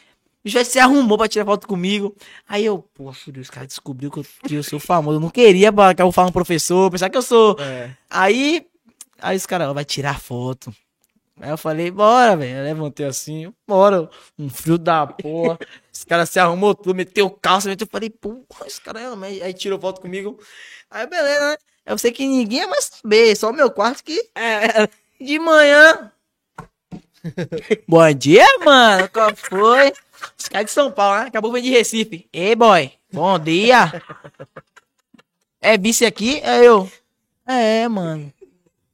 O 0.45 0.49
já 0.49 0.65
se 0.65 0.79
arrumou 0.79 1.19
pra 1.19 1.29
tirar 1.29 1.45
foto 1.45 1.67
comigo. 1.67 2.17
Aí 2.49 2.65
eu, 2.65 2.79
pô, 2.95 3.13
filho, 3.13 3.43
os 3.43 3.51
caras 3.51 3.69
descobriu 3.69 4.11
que 4.11 4.21
eu, 4.21 4.27
que 4.47 4.55
eu 4.55 4.63
sou 4.63 4.79
famoso. 4.79 5.17
Eu 5.17 5.21
não 5.21 5.29
queria 5.29 5.73
que 5.95 6.03
eu 6.03 6.13
falo 6.13 6.29
um 6.29 6.33
professor, 6.33 6.91
pensar 6.91 7.11
que 7.11 7.19
eu 7.19 7.23
sou. 7.23 7.57
É. 7.61 7.91
Aí, 8.09 8.65
aí 9.21 9.37
os 9.37 9.45
caras, 9.45 9.75
vai 9.75 9.85
tirar 9.85 10.21
foto. 10.21 10.73
Aí 11.41 11.51
eu 11.51 11.57
falei, 11.59 11.91
bora, 11.91 12.37
velho. 12.37 12.63
Levantei 12.63 13.07
assim, 13.07 13.53
bora. 13.67 14.09
Um 14.39 14.49
frio 14.49 14.79
da 14.79 15.07
porra. 15.07 15.59
Os 15.93 16.05
caras 16.05 16.31
se 16.31 16.39
arrumou 16.39 16.75
tudo, 16.75 16.95
meteu 16.95 17.29
calça, 17.31 17.69
meteu. 17.69 17.87
Eu 17.87 17.91
falei, 17.91 18.11
porra, 18.11 18.67
esse 18.67 18.81
cara 18.81 19.01
é. 19.01 19.15
mas- 19.17 19.43
Aí 19.43 19.53
tirou 19.55 19.81
foto 19.81 20.01
comigo. 20.01 20.39
Aí, 20.91 21.07
beleza, 21.07 21.51
né? 21.51 21.57
Eu 21.85 21.99
sei 21.99 22.13
que 22.13 22.27
ninguém 22.27 22.61
ia 22.61 22.69
mais 22.69 22.85
saber, 22.85 23.35
só 23.37 23.51
o 23.51 23.53
meu 23.53 23.71
quarto 23.71 24.05
que 24.05 24.31
É, 24.37 24.89
de 25.21 25.39
manhã. 25.39 26.13
Bom 27.89 28.13
dia, 28.15 28.47
mano. 28.65 29.09
Qual 29.09 29.35
foi? 29.37 29.93
Os 30.39 30.49
caras 30.49 30.67
de 30.67 30.73
São 30.73 30.91
Paulo, 30.93 31.21
né? 31.21 31.27
Acabou 31.29 31.51
vem 31.53 31.63
de 31.63 31.71
Recife. 31.71 32.29
Ei, 32.33 32.55
boy. 32.55 32.93
Bom 33.13 33.39
dia. 33.39 34.03
É 35.61 35.77
vice 35.79 36.05
aqui? 36.05 36.41
É 36.43 36.65
eu. 36.65 36.91
É, 37.47 37.87
mano. 37.89 38.33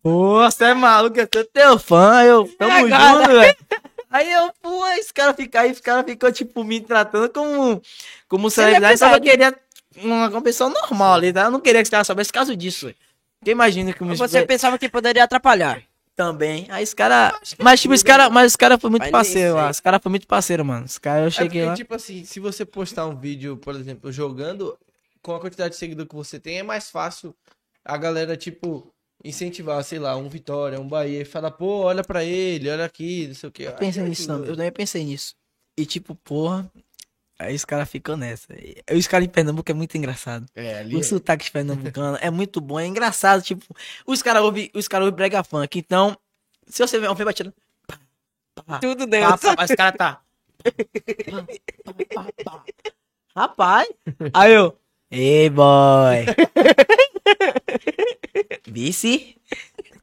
Pô, 0.09 0.42
você 0.51 0.64
é 0.64 0.75
maluco, 0.75 1.18
eu 1.21 1.29
sou 1.33 1.44
teu 1.44 1.79
fã. 1.79 2.23
Eu, 2.25 2.49
tamo 2.57 2.73
Agora. 2.73 3.18
junto, 3.18 3.29
velho. 3.40 3.57
Aí 4.11 4.33
eu, 4.33 4.51
pô, 4.62 4.87
esse 4.92 5.12
cara 5.12 5.35
fica 5.35 5.61
aí, 5.61 5.71
esse 5.71 5.83
cara 5.83 6.03
ficou, 6.03 6.33
tipo, 6.33 6.64
me 6.64 6.81
tratando 6.81 7.29
como, 7.29 7.83
como 8.27 8.47
é 8.47 8.51
celebridade, 8.51 8.99
só 8.99 9.11
que 9.11 9.16
eu 9.16 9.21
queria 9.21 9.55
uma, 9.99 10.31
uma 10.31 10.40
pessoa 10.40 10.71
normal 10.71 11.12
ali, 11.12 11.31
tá? 11.31 11.42
Eu 11.42 11.51
não 11.51 11.61
queria 11.61 11.83
que 11.83 11.85
esse 11.85 11.90
cara 11.90 12.05
soubesse 12.05 12.33
caso 12.33 12.57
disso, 12.57 12.87
velho. 12.87 12.97
Porque 13.38 13.51
imagina 13.51 13.92
que 13.92 14.03
Você 14.03 14.47
pensava 14.47 14.79
que 14.79 14.88
poderia 14.88 15.25
atrapalhar. 15.25 15.83
também. 16.16 16.66
Aí 16.71 16.83
esse 16.83 16.97
cara. 16.97 17.38
Mas, 17.59 17.83
tipo, 17.83 17.92
esse 17.92 18.03
cara, 18.03 18.31
mas 18.31 18.47
esse 18.47 18.57
cara 18.59 18.79
foi 18.79 18.88
muito 18.88 19.11
parceiro 19.11 19.57
lá. 19.57 19.68
Esse 19.71 19.83
cara 19.83 20.01
foi 20.01 20.09
muito 20.09 20.27
parceiro, 20.27 20.64
mano. 20.64 20.87
Esse 20.87 20.99
cara, 20.99 21.21
eu 21.25 21.27
É 21.27 21.31
cheguei 21.31 21.61
porque, 21.61 21.66
lá. 21.66 21.75
tipo 21.75 21.94
assim, 21.94 22.25
se 22.25 22.40
você 22.40 22.64
postar 22.64 23.05
um 23.07 23.14
vídeo, 23.14 23.59
por 23.59 23.75
exemplo, 23.75 24.11
jogando, 24.11 24.75
com 25.21 25.35
a 25.35 25.38
quantidade 25.40 25.75
de 25.75 25.77
seguidor 25.77 26.07
que 26.07 26.14
você 26.14 26.40
tem, 26.40 26.59
é 26.61 26.62
mais 26.62 26.88
fácil 26.90 27.37
a 27.85 27.97
galera, 27.99 28.38
tipo, 28.38 28.90
incentivar, 29.24 29.83
sei 29.85 29.98
lá, 29.98 30.16
um 30.16 30.28
Vitória, 30.28 30.81
um 30.81 30.88
Bahia, 30.88 31.22
e 31.22 31.24
falar, 31.24 31.50
pô, 31.50 31.83
olha 31.83 32.02
pra 32.02 32.24
ele, 32.24 32.70
olha 32.70 32.85
aqui, 32.85 33.28
não 33.28 33.35
sei 33.35 33.48
o 33.48 33.52
quê. 33.52 33.64
Eu 33.64 33.72
pensei 33.72 34.02
nisso 34.02 34.26
também. 34.26 34.48
Eu 34.48 34.57
também 34.57 34.72
pensei 34.72 35.04
nisso. 35.04 35.35
E 35.76 35.87
tipo, 35.87 36.14
porra. 36.14 36.70
Aí 37.38 37.54
os 37.54 37.64
caras 37.64 37.88
ficam 37.88 38.16
nessa. 38.16 38.52
E 38.54 38.83
Os 38.92 39.07
caras 39.07 39.26
em 39.26 39.31
Pernambuco 39.31 39.70
é 39.70 39.74
muito 39.74 39.96
engraçado. 39.96 40.44
É, 40.57 40.81
ali. 40.81 40.96
O 40.96 41.04
sotaque 41.04 41.44
de 41.44 41.52
pernambucano 41.52 42.18
é 42.20 42.31
muito 42.31 42.61
bom, 42.61 42.81
é 42.81 42.87
engraçado. 42.87 43.42
Tipo, 43.42 43.64
os 44.04 44.20
caras 44.22 44.42
ouvem 44.42 44.68
os 44.74 44.88
cara 44.88 45.04
ouvem 45.04 45.14
brega 45.14 45.44
funk. 45.44 45.78
Então, 45.78 46.18
se 46.66 46.85
você 46.85 46.98
ver 46.98 47.09
um 47.09 47.14
filme 47.14 47.31
batendo. 47.31 47.54
Tudo 48.81 49.07
dentro. 49.07 49.38
pá, 49.38 49.54
pá, 49.57 49.64
esse 49.64 49.76
cara 49.76 49.92
tá. 49.96 50.20
pá, 51.85 51.94
pá, 52.12 52.26
pá. 52.44 52.64
Rapaz. 53.37 53.88
Aí 54.35 54.52
eu. 54.52 54.76
Ei, 55.11 55.49
boy. 55.49 56.27
Vice? 58.68 59.37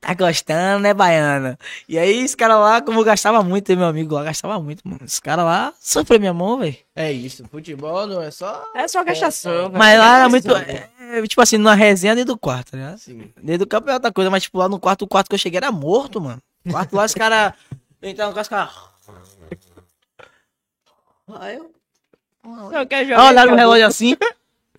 Tá 0.02 0.14
gostando, 0.14 0.82
né, 0.84 0.94
baiana? 0.94 1.58
E 1.90 1.98
aí, 1.98 2.24
esse 2.24 2.38
cara 2.38 2.58
lá, 2.58 2.82
como 2.82 3.00
eu 3.00 3.04
gastava 3.04 3.42
muito, 3.44 3.76
meu 3.76 3.88
amigo 3.88 4.14
lá, 4.14 4.24
gastava 4.24 4.60
muito, 4.60 4.88
mano. 4.88 5.02
Esse 5.04 5.20
cara 5.22 5.44
lá 5.44 5.74
sofreu 5.80 6.20
minha 6.20 6.34
mão, 6.34 6.60
velho. 6.60 6.76
É 6.96 7.12
isso, 7.12 7.48
futebol 7.48 8.06
não 8.06 8.22
é 8.22 8.30
só. 8.30 8.64
É 8.76 8.88
só 8.88 9.04
gastação. 9.04 9.70
velho. 9.70 9.78
Mas 9.78 9.98
lá 9.98 10.18
era 10.20 10.30
muito. 10.30 10.48
Gastação. 10.48 10.84
é, 11.00 11.28
tipo 11.28 11.42
assim, 11.42 11.58
numa 11.58 11.74
resenha 11.74 12.16
dentro 12.16 12.34
do 12.34 12.40
quarto, 12.40 12.72
tá 12.72 12.78
ligado? 12.78 12.94
Assim. 12.96 13.32
Dentro 13.42 13.66
do 13.66 13.68
campo 13.68 13.90
é 13.90 13.94
outra 13.94 14.12
coisa, 14.12 14.30
mas 14.30 14.44
tipo, 14.44 14.60
lá 14.60 14.70
no 14.70 14.80
quarto, 14.80 15.04
o 15.04 15.08
quarto 15.08 15.28
que 15.28 15.36
eu 15.36 15.40
cheguei 15.40 15.58
era 15.58 15.72
morto, 15.72 16.22
mano. 16.22 16.42
O 16.66 16.72
quarto 16.72 16.96
lá, 16.96 17.06
os 17.06 17.14
caras. 17.14 17.54
No 18.02 18.16
quarto, 18.16 18.40
os 18.42 18.48
caras. 18.48 18.74
Aí 21.40 21.56
eu. 21.58 21.72
Só 22.72 22.86
quer 22.86 23.06
jogar 23.06 23.28
olharam 23.28 23.54
o 23.54 23.56
relógio 23.56 23.88
assim. 23.88 24.16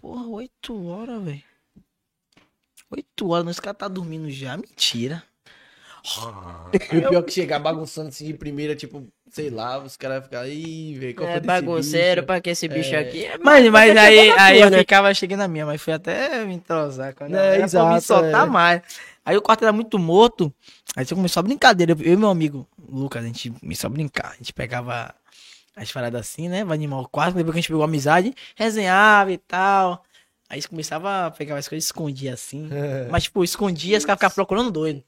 Porra, 0.07 0.29
8 0.29 0.87
horas, 0.87 1.21
velho. 1.21 1.43
8 2.89 3.29
horas, 3.29 3.49
esse 3.51 3.61
cara 3.61 3.75
tá 3.75 3.89
dormindo 3.89 4.31
já. 4.31 4.57
Mentira. 4.57 5.21
E 6.93 6.99
o 6.99 7.09
pior 7.09 7.23
que 7.25 7.33
chegar 7.33 7.59
bagunçando 7.59 8.11
assim 8.11 8.25
de 8.27 8.35
primeira, 8.35 8.77
tipo, 8.77 9.09
sei 9.29 9.51
lá, 9.51 9.83
os 9.83 9.97
caras 9.97 10.23
ficam, 10.23 10.47
ih, 10.47 10.97
velho, 10.97 11.17
qual 11.17 11.29
É 11.29 11.33
foi 11.33 11.41
bagunceiro, 11.41 12.21
bicho?" 12.21 12.27
pra 12.27 12.41
que 12.41 12.51
esse 12.51 12.69
bicho 12.69 12.95
aqui 12.95 13.25
é 13.25 13.37
Mas, 13.39 13.69
mas 13.69 13.93
pra 13.93 14.03
aí, 14.03 14.31
aí 14.39 14.59
tua, 14.59 14.67
eu 14.67 14.71
né? 14.71 14.79
ficava, 14.79 15.13
cheguei 15.13 15.37
na 15.37 15.49
minha, 15.49 15.67
mas 15.67 15.83
fui 15.83 15.93
até 15.93 16.45
me 16.45 16.55
entrosar. 16.55 17.13
Quando 17.13 17.35
É, 17.35 17.39
era 17.59 17.69
pra 17.69 17.85
me 17.89 17.99
exato, 17.99 18.03
soltar 18.03 18.47
é. 18.47 18.51
mais. 18.51 18.83
Aí 19.25 19.37
o 19.37 19.43
quarto 19.43 19.63
era 19.65 19.73
muito 19.73 19.99
morto. 19.99 20.55
Aí 20.95 21.05
você 21.05 21.17
começou 21.17 21.41
a 21.41 21.43
brincadeira. 21.43 21.91
Eu 21.95 21.99
eu 22.01 22.13
e 22.13 22.17
meu 22.17 22.29
amigo 22.29 22.69
Lucas, 22.89 23.25
a 23.25 23.27
gente 23.27 23.51
começou 23.51 23.89
a 23.89 23.91
brincar. 23.91 24.31
A 24.31 24.37
gente 24.37 24.53
pegava 24.53 25.13
as 25.77 25.93
paradas 25.93 26.21
assim, 26.23 26.49
né? 26.49 26.65
Vai 26.65 26.77
animar 26.77 27.01
o 27.01 27.09
quarto. 27.09 27.37
Depois 27.37 27.53
que 27.53 27.59
a 27.59 27.61
gente 27.61 27.69
pegou 27.69 27.85
amizade, 27.85 28.35
resenhava 28.57 29.31
e 29.31 29.39
tal. 29.39 30.03
Aí 30.49 30.63
começava 30.63 31.27
a 31.27 31.31
pegar 31.31 31.57
as 31.57 31.67
coisas 31.69 31.85
e 31.85 31.89
escondia 31.89 32.33
assim. 32.35 32.69
Mas, 33.11 33.25
tipo, 33.25 33.43
escondia, 33.43 33.99
os 33.99 34.05
caras 34.05 34.19
ficavam 34.19 34.35
procurando 34.35 34.71
doido. 34.71 35.03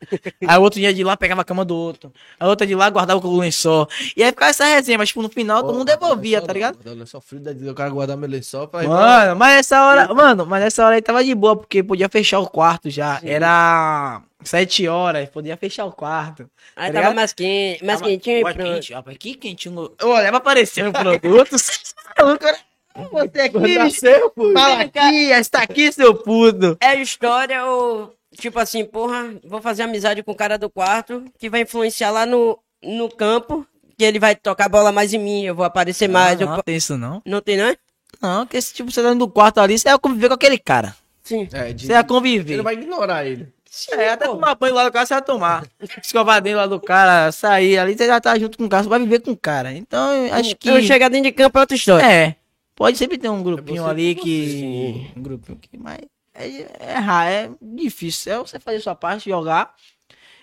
Aí 0.46 0.58
o 0.58 0.62
outro 0.62 0.80
dia 0.80 0.92
de 0.92 1.04
lá 1.04 1.16
pegava 1.16 1.42
a 1.42 1.44
cama 1.44 1.64
do 1.64 1.76
outro. 1.76 2.12
A 2.40 2.48
outra 2.48 2.66
de 2.66 2.74
lá 2.74 2.90
guardava 2.90 3.20
com 3.20 3.28
o 3.28 3.38
lençol. 3.38 3.88
E 4.16 4.22
aí 4.22 4.30
ficava 4.30 4.50
essa 4.50 4.64
resenha, 4.64 4.98
mas, 4.98 5.08
tipo, 5.08 5.22
no 5.22 5.28
final 5.28 5.62
todo 5.62 5.74
mundo 5.74 5.86
devolvia, 5.86 6.42
tá 6.42 6.52
ligado? 6.52 6.78
Olha 6.84 7.06
só, 7.06 7.20
frio 7.20 7.40
da 7.40 7.52
vida, 7.52 7.70
o 7.70 7.74
cara 7.74 7.88
guardar 7.90 8.16
meu 8.16 8.28
lençol 8.28 8.66
pra 8.66 8.82
Mano, 8.82 9.36
mas 9.36 9.56
nessa 9.56 9.86
hora, 9.86 10.12
mano, 10.12 10.44
mas 10.44 10.62
nessa 10.62 10.84
hora 10.84 10.96
aí 10.96 11.02
tava 11.02 11.22
de 11.22 11.34
boa, 11.34 11.56
porque 11.56 11.82
podia 11.82 12.08
fechar 12.08 12.40
o 12.40 12.48
quarto 12.48 12.90
já. 12.90 13.20
Era 13.22 14.22
sete 14.42 14.88
horas, 14.88 15.28
podia 15.28 15.56
fechar 15.56 15.84
o 15.84 15.92
quarto. 15.92 16.48
Aí 16.74 16.92
tá 16.92 17.00
tava 17.02 17.14
mais 17.14 17.32
quente, 17.32 17.84
mais 17.84 17.98
Tava- 18.00 18.10
quentinho 18.10 18.38
e 18.38 18.42
pronto. 18.42 18.56
quente, 18.58 18.92
rapaz, 18.92 19.16
que 19.18 19.34
quentinho. 19.34 19.92
Eu 20.00 20.08
olhava 20.10 20.36
aparecendo 20.38 20.92
produtos. 20.92 21.94
Você 23.10 23.40
aqui, 23.40 23.78
Nasceu, 23.78 24.30
pô. 24.30 24.52
fala 24.52 24.80
aqui, 24.82 25.30
está 25.30 25.62
aqui, 25.62 25.92
seu 25.92 26.14
puto. 26.14 26.76
É 26.80 27.00
história 27.00 27.64
ou, 27.64 28.14
tipo 28.36 28.58
assim, 28.58 28.84
porra, 28.84 29.34
vou 29.44 29.60
fazer 29.62 29.82
amizade 29.82 30.22
com 30.22 30.32
o 30.32 30.36
cara 30.36 30.58
do 30.58 30.68
quarto, 30.70 31.24
que 31.38 31.48
vai 31.50 31.62
influenciar 31.62 32.10
lá 32.10 32.26
no, 32.26 32.58
no 32.82 33.08
campo, 33.08 33.66
que 33.96 34.04
ele 34.04 34.18
vai 34.18 34.34
tocar 34.34 34.66
a 34.66 34.68
bola 34.68 34.92
mais 34.92 35.12
em 35.14 35.18
mim, 35.18 35.44
eu 35.44 35.54
vou 35.54 35.64
aparecer 35.64 36.08
mais. 36.08 36.38
não, 36.38 36.46
eu 36.46 36.56
não 36.56 36.62
tem 36.62 36.76
isso 36.76 36.96
não. 36.96 37.22
Não 37.24 37.40
tem, 37.40 37.56
não? 37.56 37.74
Não, 38.20 38.46
que 38.46 38.56
esse 38.56 38.74
tipo, 38.74 38.90
você 38.90 39.00
tá 39.02 39.08
dentro 39.08 39.26
do 39.26 39.28
quarto 39.32 39.58
ali, 39.60 39.78
você 39.78 39.88
ia 39.88 39.98
conviver 39.98 40.28
com 40.28 40.34
aquele 40.34 40.58
cara. 40.58 40.94
Sim. 41.22 41.46
É, 41.52 41.72
de... 41.72 41.86
Você 41.86 41.92
ia 41.92 41.98
Ele 41.98 42.08
conviver. 42.08 42.56
não 42.56 42.64
vai 42.64 42.74
ignorar 42.74 43.24
ele. 43.26 43.48
É, 43.92 44.08
até 44.10 44.24
tomar 44.24 44.54
banho 44.56 44.74
lá 44.74 44.84
do 44.88 44.92
cara, 44.92 45.06
você 45.06 45.14
vai 45.14 45.22
tomar. 45.22 45.64
Escovar 46.02 46.40
dentro 46.42 46.58
lá 46.58 46.66
do 46.66 46.80
cara, 46.80 47.30
sair 47.30 47.78
ali, 47.78 47.96
você 47.96 48.06
já 48.06 48.20
tá 48.20 48.36
junto 48.36 48.58
com 48.58 48.64
o 48.64 48.68
cara, 48.68 48.82
você 48.82 48.88
vai 48.88 48.98
viver 48.98 49.20
com 49.20 49.30
o 49.30 49.36
cara. 49.36 49.72
Então, 49.72 50.10
acho 50.32 50.56
que. 50.56 50.68
Eu 50.68 50.82
chegar 50.82 51.08
dentro 51.08 51.30
de 51.30 51.32
campo 51.32 51.58
é 51.58 51.60
outra 51.60 51.76
história. 51.76 52.04
É. 52.04 52.34
Pode 52.78 52.96
sempre 52.96 53.18
ter 53.18 53.28
um 53.28 53.42
grupinho 53.42 53.82
você 53.82 53.90
ali 53.90 54.14
que. 54.14 55.10
Um 55.16 55.20
grupinho 55.20 55.58
que. 55.58 55.76
Mas 55.76 55.98
é, 56.32 56.46
é 56.78 57.44
é 57.44 57.50
difícil. 57.60 58.32
É 58.32 58.38
você 58.38 58.60
fazer 58.60 58.78
sua 58.78 58.94
parte, 58.94 59.28
jogar. 59.28 59.74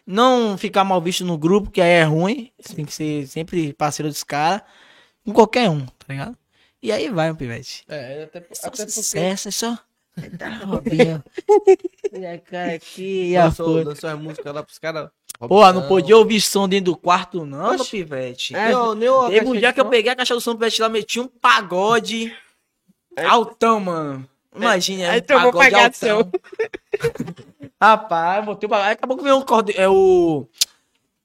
Não 0.06 0.58
ficar 0.58 0.84
mal 0.84 1.02
visto 1.02 1.24
no 1.24 1.38
grupo, 1.38 1.72
que 1.72 1.80
aí 1.80 1.92
é 1.92 2.04
ruim. 2.04 2.52
Você 2.60 2.76
tem 2.76 2.84
que 2.84 2.94
ser 2.94 3.26
sempre 3.28 3.72
parceiro 3.72 4.10
dos 4.10 4.22
caras. 4.22 4.64
Com 5.24 5.32
qualquer 5.32 5.70
um, 5.70 5.86
tá 5.86 6.06
ligado? 6.10 6.38
E 6.84 6.92
aí 6.92 7.10
vai, 7.10 7.32
um 7.32 7.36
pivete. 7.36 7.86
É, 7.88 8.24
até, 8.24 8.40
É 8.40 8.46
só 8.52 8.68
até 8.68 8.78
porque 8.80 8.92
sucesso, 8.92 9.48
é 9.48 9.52
só. 9.52 9.80
Tá, 10.38 10.50
Robinho. 10.66 11.24
Olha 12.14 12.34
a 12.34 12.38
cara 12.38 12.74
aqui, 12.74 13.30
e 13.30 13.38
a 13.38 13.46
lançou, 13.46 13.78
foto. 13.78 13.88
lançou 13.88 14.10
a 14.10 14.18
música 14.18 14.52
lá 14.52 14.62
pros 14.62 14.78
caras. 14.78 15.10
Pô, 15.40 15.72
não 15.74 15.88
podia 15.88 16.18
ouvir 16.18 16.40
som 16.40 16.68
dentro 16.68 16.86
do 16.86 16.98
quarto, 16.98 17.46
não, 17.46 17.72
meu 17.72 17.82
Oxi. 17.82 17.92
pivete. 17.92 18.56
É. 18.56 18.68
Nem 18.96 19.10
o 19.10 19.30
Teve 19.30 19.48
um 19.48 19.54
dia 19.54 19.74
que 19.74 19.82
eu 19.82 19.86
peguei 19.86 20.12
a 20.12 20.16
caixa 20.16 20.34
do 20.34 20.42
som 20.42 20.52
do 20.52 20.58
pivete 20.58 20.82
lá, 20.82 20.90
meti 20.90 21.20
um 21.20 21.28
pagode 21.28 22.36
altão, 23.28 23.80
mano. 23.80 24.28
Imagina, 24.56 25.12
Aí 25.12 25.20
um 25.20 25.24
pagode 25.24 25.76
altão. 25.76 26.32
Rapaz, 27.82 28.38
eu 28.38 28.44
botei 28.46 28.68
o 28.68 28.70
pagode. 28.70 28.92
Acabou 28.92 29.18
que 29.18 29.24
veio 29.24 29.36
um 29.36 29.42
corde... 29.42 29.74
É 29.78 29.88
o... 29.90 30.48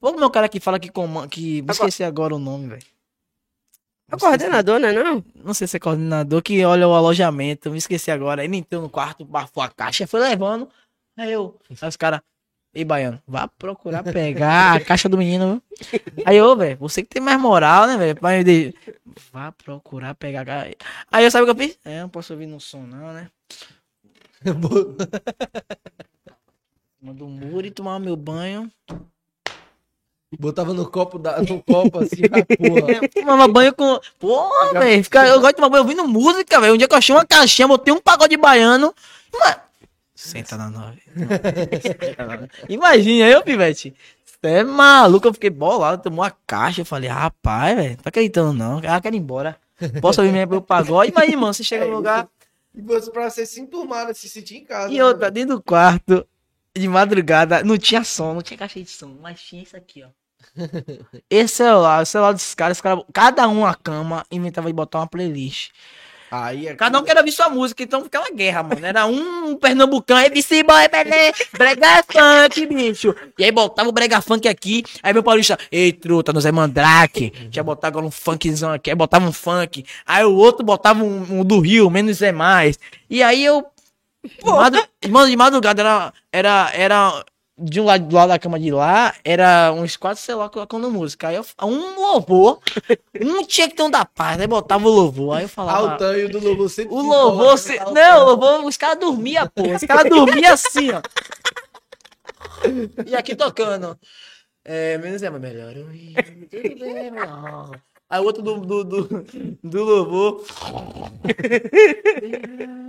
Vamos 0.00 0.18
meu 0.18 0.30
cara 0.30 0.48
que 0.48 0.58
fala 0.58 0.80
que 0.80 0.90
comanda... 0.90 1.28
Que... 1.28 1.62
Me 1.62 1.70
esqueci 1.70 2.02
agora 2.02 2.34
o 2.34 2.38
nome, 2.38 2.68
velho. 2.68 2.82
É 4.10 4.16
o 4.16 4.18
coordenador, 4.18 4.80
né, 4.80 4.92
não? 4.92 5.24
Não 5.36 5.54
sei 5.54 5.68
se 5.68 5.76
é 5.76 5.80
coordenador 5.80 6.42
que 6.42 6.64
olha 6.64 6.88
o 6.88 6.92
alojamento. 6.92 7.70
Me 7.70 7.78
esqueci 7.78 8.10
agora. 8.10 8.44
Ele 8.44 8.56
entrou 8.56 8.82
no 8.82 8.90
quarto, 8.90 9.24
bafou 9.24 9.62
a 9.62 9.68
caixa, 9.68 10.06
foi 10.08 10.20
levando. 10.20 10.68
Aí 11.16 11.30
eu... 11.30 11.56
Aí 11.80 11.88
os 11.88 11.96
caras... 11.96 12.20
Ei, 12.72 12.84
Baiano, 12.84 13.20
vá 13.26 13.48
procurar 13.48 14.04
pegar 14.04 14.76
a 14.76 14.80
caixa 14.84 15.08
do 15.08 15.18
menino. 15.18 15.60
Aí 16.24 16.36
eu, 16.36 16.56
velho, 16.56 16.76
você 16.78 17.02
que 17.02 17.08
tem 17.08 17.20
mais 17.20 17.40
moral, 17.40 17.86
né, 17.86 17.96
velho? 17.96 18.16
Vá 19.32 19.50
procurar 19.50 20.14
pegar 20.14 20.42
a 20.42 20.44
caixa. 20.44 20.76
Aí 21.10 21.24
eu 21.24 21.30
sabe 21.30 21.42
o 21.42 21.46
que 21.46 21.62
eu 21.62 21.66
fiz? 21.68 21.78
É, 21.84 22.02
não 22.02 22.08
posso 22.08 22.32
ouvir 22.32 22.46
no 22.46 22.60
som, 22.60 22.82
não, 22.82 23.12
né? 23.12 23.28
Manda 27.02 27.24
um 27.24 27.30
muro 27.30 27.66
e 27.66 27.70
tomar 27.70 27.98
meu 27.98 28.14
banho. 28.14 28.70
Botava 30.38 30.72
no 30.72 30.88
copo, 30.88 31.18
da, 31.18 31.42
no 31.42 31.60
copo 31.60 31.98
assim, 31.98 32.22
ah, 32.30 32.46
porra. 32.56 33.08
Tomava 33.12 33.48
banho 33.48 33.74
com. 33.74 33.98
Porra, 34.18 34.78
velho. 34.78 35.04
Eu 35.26 35.40
gosto 35.40 35.48
de 35.48 35.56
tomar 35.56 35.70
banho 35.70 35.82
ouvindo 35.82 36.06
música, 36.06 36.60
velho. 36.60 36.74
Um 36.74 36.76
dia 36.76 36.86
que 36.86 36.94
eu 36.94 36.98
achei 36.98 37.12
uma 37.14 37.26
caixinha, 37.26 37.66
botei 37.66 37.92
um 37.92 38.00
pagode 38.00 38.36
baiano. 38.36 38.94
Senta 40.20 40.54
na 40.54 40.68
nove. 40.68 41.00
Imagina 42.68 43.26
eu, 43.26 43.42
Pivete. 43.42 43.94
Você 44.26 44.48
é 44.48 44.62
maluco, 44.62 45.26
eu 45.26 45.32
fiquei 45.32 45.48
bolado, 45.48 46.02
tomou 46.02 46.22
a 46.22 46.30
caixa. 46.30 46.82
Eu 46.82 46.84
falei, 46.84 47.08
rapaz, 47.08 47.74
velho, 47.74 47.88
não 47.90 47.96
tá 47.96 48.10
acreditando 48.10 48.52
não. 48.52 48.82
Ah, 48.86 49.00
quero 49.00 49.16
ir 49.16 49.18
embora. 49.18 49.56
Posso 50.02 50.22
ouvir 50.22 50.46
o 50.52 50.60
pagode? 50.60 51.10
Imagina, 51.10 51.36
mano, 51.38 51.54
você 51.54 51.64
chega 51.64 51.86
no 51.86 51.96
lugar. 51.96 52.28
E 52.74 52.82
você, 52.82 53.10
pra 53.10 53.30
você 53.30 53.46
se 53.46 53.62
enturmar, 53.62 54.14
se 54.14 54.28
sentir 54.28 54.58
em 54.58 54.64
casa. 54.64 54.92
E 54.92 54.98
né, 54.98 55.04
outra, 55.04 55.30
dentro 55.30 55.56
do 55.56 55.62
quarto, 55.62 56.26
de 56.76 56.86
madrugada, 56.86 57.64
não 57.64 57.78
tinha 57.78 58.04
som, 58.04 58.34
não 58.34 58.42
tinha 58.42 58.58
caixa 58.58 58.78
de 58.78 58.90
som, 58.90 59.16
mas 59.22 59.40
tinha 59.40 59.62
isso 59.62 59.74
aqui, 59.74 60.04
ó. 60.04 60.08
Esse 61.30 61.56
celular, 61.56 62.02
o 62.02 62.06
celular 62.06 62.32
dos 62.32 62.54
caras, 62.54 62.76
os 62.76 62.82
caras, 62.82 63.04
cada 63.10 63.48
um 63.48 63.64
a 63.64 63.74
cama, 63.74 64.26
inventava 64.30 64.68
de 64.68 64.74
botar 64.74 64.98
uma 64.98 65.06
playlist. 65.06 65.70
Aí 66.30 66.68
é 66.68 66.74
Cada 66.74 66.98
um 66.98 67.02
queria 67.02 67.20
ouvir 67.20 67.32
sua 67.32 67.48
música, 67.48 67.82
então 67.82 68.04
ficava 68.04 68.26
uma 68.26 68.36
guerra, 68.36 68.62
mano. 68.62 68.86
Era 68.86 69.04
um 69.06 69.56
pernambucano, 69.56 70.26
MC 70.26 70.62
Boy, 70.62 70.88
belê, 70.88 71.32
brega 71.56 72.04
funk, 72.04 72.66
bicho. 72.66 73.14
E 73.36 73.44
aí 73.44 73.50
botava 73.50 73.88
o 73.88 73.92
brega 73.92 74.20
funk 74.20 74.46
aqui, 74.46 74.84
aí 75.02 75.12
meu 75.12 75.22
paulista, 75.22 75.58
ei, 75.72 75.92
truta, 75.92 76.32
no 76.32 76.40
Zé 76.40 76.52
Mandrake. 76.52 77.32
Já 77.50 77.62
botava 77.62 77.88
agora 77.88 78.06
um 78.06 78.10
funkzão 78.10 78.72
aqui, 78.72 78.90
aí 78.90 78.96
botava 78.96 79.26
um 79.26 79.32
funk. 79.32 79.84
Aí 80.06 80.24
o 80.24 80.36
outro 80.36 80.64
botava 80.64 81.02
um, 81.02 81.40
um 81.40 81.44
do 81.44 81.58
Rio, 81.58 81.90
menos 81.90 82.22
é 82.22 82.30
mais. 82.30 82.78
E 83.08 83.22
aí 83.22 83.44
eu, 83.44 83.66
mano, 85.08 85.28
de 85.28 85.36
madrugada 85.36 85.82
era, 85.82 86.12
era, 86.32 86.70
era 86.74 87.24
de 87.60 87.80
um 87.80 87.84
lado 87.84 88.06
do 88.06 88.16
lado 88.16 88.28
da 88.30 88.38
cama 88.38 88.58
de 88.58 88.70
lá, 88.70 89.14
era 89.24 89.72
uns 89.72 89.96
quatro 89.96 90.22
celulares 90.22 90.52
colocando 90.52 90.90
música. 90.90 91.28
Aí 91.28 91.36
eu, 91.36 91.44
um 91.62 92.00
louvor, 92.00 92.60
um 93.20 93.44
tinha 93.44 93.68
que 93.68 93.74
ter 93.76 93.82
um 93.82 93.90
da 93.90 94.04
paz, 94.04 94.40
aí 94.40 94.46
botava 94.46 94.88
o 94.88 94.90
louvor. 94.90 95.36
Aí 95.36 95.44
eu 95.44 95.48
falava. 95.48 95.92
Altão 95.92 96.16
e 96.16 96.24
o 96.24 96.28
do 96.30 96.40
louvor 96.40 96.70
sempre. 96.70 96.94
O 96.94 97.02
louvor, 97.02 97.58
se... 97.58 97.76
tá 97.76 97.90
não, 97.90 98.22
o 98.22 98.26
louvor, 98.26 98.64
os 98.64 98.76
caras 98.76 98.98
dormiam, 98.98 99.46
pô. 99.48 99.62
Os 99.62 99.82
caras 99.82 100.08
dormiam 100.08 100.52
assim, 100.54 100.90
ó. 100.92 101.02
E 103.06 103.14
aqui 103.14 103.36
tocando. 103.36 103.98
É, 104.64 104.98
menos 104.98 105.22
é, 105.22 105.30
mas 105.30 105.40
melhor. 105.40 105.74
Aí 108.08 108.20
o 108.20 108.24
outro 108.24 108.42
do, 108.42 108.58
do, 108.60 108.84
do, 108.84 109.24
do 109.62 109.84
louvor. 109.84 110.44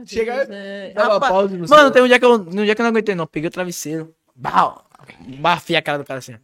Chega- 0.05 0.47
Dá 0.95 1.03
uma 1.03 1.13
rapaz, 1.13 1.31
pausa 1.31 1.57
no 1.57 1.67
Mano, 1.67 1.91
tem 1.91 2.01
um 2.01 2.07
dia 2.07 2.17
que 2.17 2.25
eu, 2.25 2.33
um 2.33 2.65
dia 2.65 2.73
que 2.73 2.81
eu 2.81 2.83
não 2.83 2.89
aguentei, 2.89 3.13
não. 3.13 3.27
Peguei 3.27 3.47
o 3.47 3.51
travesseiro. 3.51 4.15
Bau, 4.41 4.83
bafei 5.39 5.75
a 5.75 5.81
cara 5.83 5.99
do 5.99 6.03
cara 6.03 6.17
assim. 6.17 6.35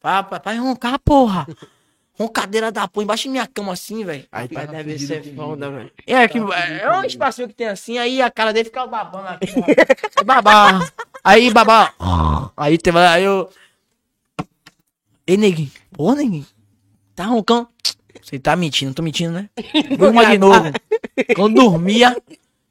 Papai, 0.00 0.40
pai, 0.40 0.58
roncar, 0.58 0.98
porra. 0.98 1.46
Roncadeira 2.18 2.72
da 2.72 2.88
porra, 2.88 3.04
embaixo 3.04 3.26
da 3.26 3.30
minha 3.30 3.46
cama 3.46 3.72
assim, 3.72 4.04
velho. 4.04 4.26
Aí 4.32 4.48
tá 4.48 4.64
deve 4.64 4.98
ser 4.98 5.22
foda, 5.36 5.70
velho. 5.70 5.92
É, 6.04 6.26
que, 6.26 6.38
é 6.38 6.90
um 6.90 7.04
espacinho 7.04 7.46
que 7.46 7.54
tem 7.54 7.68
assim, 7.68 7.96
aí 7.96 8.20
a 8.20 8.28
cara 8.28 8.52
dele 8.52 8.64
fica 8.64 8.84
babando 8.88 9.28
aqui. 9.28 9.52
ó. 10.18 10.24
Babá. 10.24 10.90
Aí, 11.22 11.52
babá. 11.52 11.94
Aí 12.56 12.76
teve. 12.76 12.98
Aí 12.98 13.22
eu. 13.22 13.48
Ei, 15.24 15.36
neguinho. 15.36 15.70
Pô, 15.92 16.12
neguinho. 16.12 16.46
Tá 17.14 17.26
roncando. 17.26 17.68
Você 18.20 18.38
tá 18.38 18.56
mentindo, 18.56 18.94
tô 18.94 19.02
mentindo, 19.02 19.32
né? 19.32 19.48
Durma 19.96 20.26
de 20.26 20.38
novo. 20.38 20.72
Quando 21.36 21.54
dormia, 21.54 22.20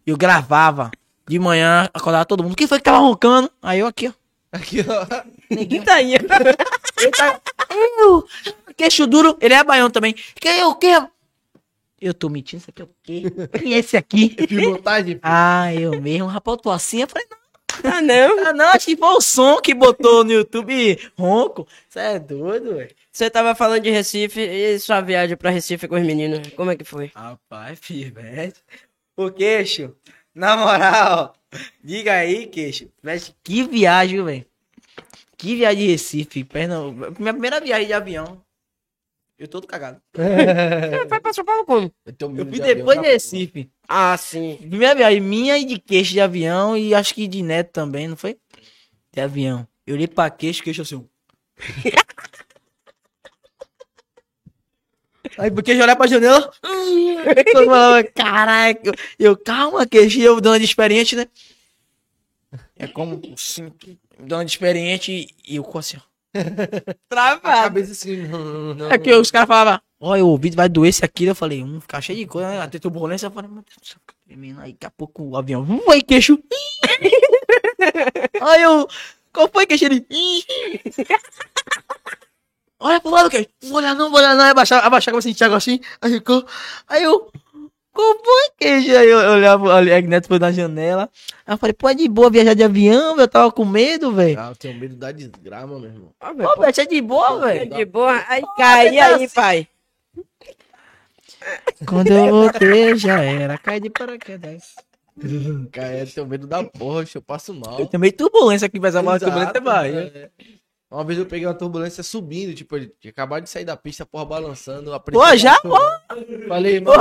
eu 0.05 0.17
gravava. 0.17 0.91
De 1.25 1.39
manhã, 1.39 1.89
acordava 1.93 2.25
todo 2.25 2.43
mundo. 2.43 2.55
Quem 2.55 2.67
foi 2.67 2.79
que 2.79 2.84
tava 2.84 2.97
roncando? 2.97 3.49
Aí 3.61 3.79
eu 3.79 3.88
aqui, 3.88 4.09
ó. 4.09 4.22
Aqui, 4.53 4.77
ó. 4.87 5.23
Neguinho. 5.53 5.83
Tá 5.83 5.95
aí. 5.95 6.13
Ele 6.13 7.11
tá. 7.11 7.41
Eu. 7.99 8.23
Queixo 8.77 9.05
duro. 9.07 9.37
Ele 9.41 9.53
é 9.53 9.63
baiano 9.63 9.89
também. 9.89 10.13
Que 10.13 10.47
é 10.47 10.65
o 10.65 10.75
quê? 10.75 10.91
Eu 11.99 12.13
tô 12.13 12.27
mentindo, 12.29 12.61
isso 12.61 12.69
aqui 12.69 12.81
é 12.81 12.85
o 12.85 12.89
quê? 13.01 13.23
Quem 13.59 13.73
é 13.73 13.77
esse 13.79 13.95
aqui? 13.97 14.29
Pilotagem. 14.47 15.19
Ah, 15.23 15.73
eu 15.73 15.99
mesmo, 16.01 16.27
rapaz, 16.27 16.57
eu 16.57 16.61
tô 16.61 16.69
assim. 16.69 17.01
Eu 17.01 17.07
falei, 17.07 17.25
Ah, 17.83 18.01
não. 18.01 18.35
não, 18.35 18.53
não, 18.53 18.65
acho 18.69 18.85
que 18.87 18.97
foi 18.97 19.07
o 19.07 19.21
som 19.21 19.61
que 19.61 19.73
botou 19.73 20.23
no 20.23 20.31
YouTube 20.33 20.99
ronco. 21.17 21.65
Você 21.87 21.99
é 21.99 22.19
doido, 22.19 22.75
velho. 22.75 22.93
Você 23.11 23.29
tava 23.29 23.55
falando 23.55 23.83
de 23.83 23.89
Recife 23.89 24.41
e 24.41 24.77
sua 24.79 24.99
viagem 25.01 25.37
pra 25.37 25.49
Recife 25.49 25.87
com 25.87 25.95
os 25.95 26.05
meninos. 26.05 26.45
Como 26.57 26.71
é 26.71 26.75
que 26.75 26.83
foi? 26.83 27.09
Rapaz, 27.15 27.79
pivete. 27.79 28.59
O 29.15 29.31
queixo, 29.31 29.95
na 30.35 30.57
moral, 30.57 31.33
diga 31.83 32.13
aí, 32.13 32.47
queixo. 32.47 32.87
Pivete, 33.01 33.35
que 33.43 33.63
viagem, 33.63 34.23
velho. 34.23 34.45
Que 35.37 35.55
viagem 35.55 35.85
de 35.85 35.91
Recife, 35.91 36.43
Pernambuco. 36.43 37.21
Minha 37.21 37.33
primeira 37.33 37.59
viagem 37.59 37.87
de 37.87 37.93
avião. 37.93 38.41
Eu 39.37 39.47
todo 39.47 39.67
cagado. 39.67 40.01
Você 40.13 41.07
foi 41.09 41.19
pra 41.19 41.33
São 41.33 41.43
Paulo 41.43 41.65
como? 41.65 41.93
Eu 42.19 42.29
medo 42.29 42.49
fui 42.49 42.59
de 42.59 42.75
depois 42.75 43.01
de 43.01 43.07
Recife. 43.07 43.69
Ah, 43.87 44.15
sim. 44.17 44.57
Primeira 44.57 44.95
viagem 44.95 45.19
minha 45.19 45.57
e 45.57 45.65
de 45.65 45.79
queixo 45.79 46.13
de 46.13 46.21
avião 46.21 46.77
e 46.77 46.95
acho 46.95 47.13
que 47.13 47.27
de 47.27 47.41
neto 47.41 47.71
também, 47.71 48.07
não 48.07 48.15
foi? 48.15 48.37
De 49.11 49.19
avião. 49.19 49.67
Eu 49.85 49.95
olhei 49.95 50.07
pra 50.07 50.29
queixo, 50.29 50.63
queixo 50.63 50.81
assim. 50.81 50.95
ó. 55.22 55.22
Aí 55.38 55.51
porque 55.51 55.73
olhar 55.73 55.95
pra 55.95 56.07
janela. 56.07 56.51
falava, 57.53 58.03
Caraca, 58.03 58.91
eu, 59.17 59.38
calma, 59.38 59.86
queixo, 59.86 60.19
e 60.19 60.23
eu 60.23 60.39
dando 60.39 60.59
de 60.59 60.65
experiente, 60.65 61.15
né? 61.15 61.27
É 62.75 62.88
como 62.88 63.19
assim, 63.34 63.71
dando 64.19 64.45
de 64.45 64.51
experiente 64.51 65.27
e 65.45 65.55
eu 65.55 65.63
com 65.63 65.79
assim, 65.79 65.97
ó. 65.97 66.13
A 66.34 66.95
Travado. 67.09 67.63
cabeça 67.63 67.91
assim. 67.91 68.27
Não, 68.27 68.43
não, 68.43 68.73
não. 68.73 68.91
É 68.91 68.97
que 68.97 69.13
os 69.13 69.29
caras 69.29 69.47
falavam, 69.47 69.79
ó, 69.99 70.17
o 70.17 70.27
ouvido 70.27 70.55
vai 70.55 70.67
doer 70.67 70.89
esse 70.89 71.05
aqui. 71.05 71.25
Eu 71.25 71.36
falei, 71.36 71.63
hum, 71.63 71.79
ficar 71.79 72.01
cheio 72.01 72.17
de 72.17 72.25
coisa, 72.25 72.49
né? 72.49 72.61
Até 72.61 72.79
turbulência. 72.79 73.27
Eu 73.27 73.31
falei, 73.31 73.49
meu 73.49 73.63
Deus 73.63 73.77
do 73.79 73.86
céu, 73.86 73.97
fica 73.99 74.15
tremendo. 74.25 74.59
Aí 74.61 74.73
daqui 74.73 74.86
a 74.86 74.91
pouco 74.91 75.23
o 75.23 75.38
avião, 75.38 75.61
hum, 75.61 75.91
aí 75.91 76.01
queixo. 76.01 76.39
aí 78.41 78.61
eu, 78.63 78.88
qual 79.31 79.49
foi 79.51 79.67
queixo? 79.67 79.86
Ele. 79.86 80.05
Olha 82.84 82.99
pro 82.99 83.11
lado. 83.11 83.29
Não 83.61 83.69
vou 83.69 83.77
olhar 83.77 83.95
não, 83.95 84.09
vou 84.09 84.19
olhar 84.19 84.36
não. 84.36 84.43
Aí 84.43 84.51
abaixar, 84.51 84.86
abaixar 84.86 85.11
a 85.11 85.13
cabeça 85.13 85.29
de 85.29 85.36
Thiago 85.36 85.55
assim. 85.55 85.79
Aí 86.01 86.11
ficou, 86.13 86.45
aí 86.88 87.03
eu, 87.03 87.31
qual 87.91 88.15
foi 88.23 88.49
queixo? 88.57 88.95
Aí 88.97 89.09
eu, 89.09 89.17
olhava, 89.17 89.73
ali, 89.75 89.93
a 89.93 90.01
Neto 90.01 90.27
foi 90.27 90.39
na 90.39 90.51
janela. 90.51 91.09
Aí 91.45 91.53
eu 91.53 91.57
falei, 91.57 91.73
pô, 91.73 91.89
é 91.89 91.93
de 91.93 92.07
boa 92.09 92.29
viajar 92.29 92.53
de 92.53 92.63
avião, 92.63 93.17
eu 93.19 93.27
tava 93.27 93.51
com 93.51 93.65
medo, 93.65 94.11
velho. 94.11 94.39
Ah, 94.39 94.49
eu 94.49 94.55
tenho 94.55 94.79
medo 94.79 94.95
da 94.95 95.11
desgrama, 95.11 95.79
meu 95.79 95.89
irmão. 95.89 96.09
Ó, 96.19 96.34
velho, 96.34 96.49
Pô, 96.49 96.55
pô, 96.55 96.61
Beto, 96.61 96.81
é 96.81 96.86
de 96.86 97.01
boa, 97.01 97.51
é 97.51 97.59
velho. 97.59 97.75
de 97.75 97.86
boa. 97.86 98.23
Aí 98.27 98.41
cai 98.57 98.95
tá 98.95 99.05
aí, 99.15 99.29
pai. 99.29 99.67
Quando 101.88 102.07
eu 102.07 102.29
voltei, 102.29 102.95
já 102.97 103.21
era. 103.21 103.57
Cai 103.57 103.79
de 103.79 103.89
paraquedas. 103.89 104.75
Cara, 105.71 105.99
eu 105.99 106.07
tenho 106.07 106.25
medo 106.27 106.47
da 106.47 106.63
porra, 106.63 107.05
eu 107.13 107.21
passo 107.21 107.53
mal. 107.53 107.79
Eu 107.79 107.86
também 107.86 108.11
turbulência 108.11 108.65
aqui, 108.65 108.79
mas 108.79 108.95
a 108.95 109.03
maior 109.03 109.19
turbulência 109.19 109.57
é 109.57 109.59
Bahia. 109.59 110.11
é. 110.15 110.29
Uma 110.93 111.03
vez 111.03 111.17
eu 111.17 111.25
peguei 111.25 111.47
uma 111.47 111.55
turbulência 111.55 112.03
subindo, 112.03 112.53
tipo, 112.53 112.75
ele 112.75 112.93
tinha 112.99 113.09
acabado 113.09 113.43
de 113.43 113.49
sair 113.49 113.65
da 113.65 113.75
pista, 113.75 114.05
porra, 114.05 114.25
balançando. 114.25 114.91
Pô, 115.11 115.35
já? 115.35 115.55
a- 115.55 116.15
Falei, 116.47 116.79
mano. 116.79 116.97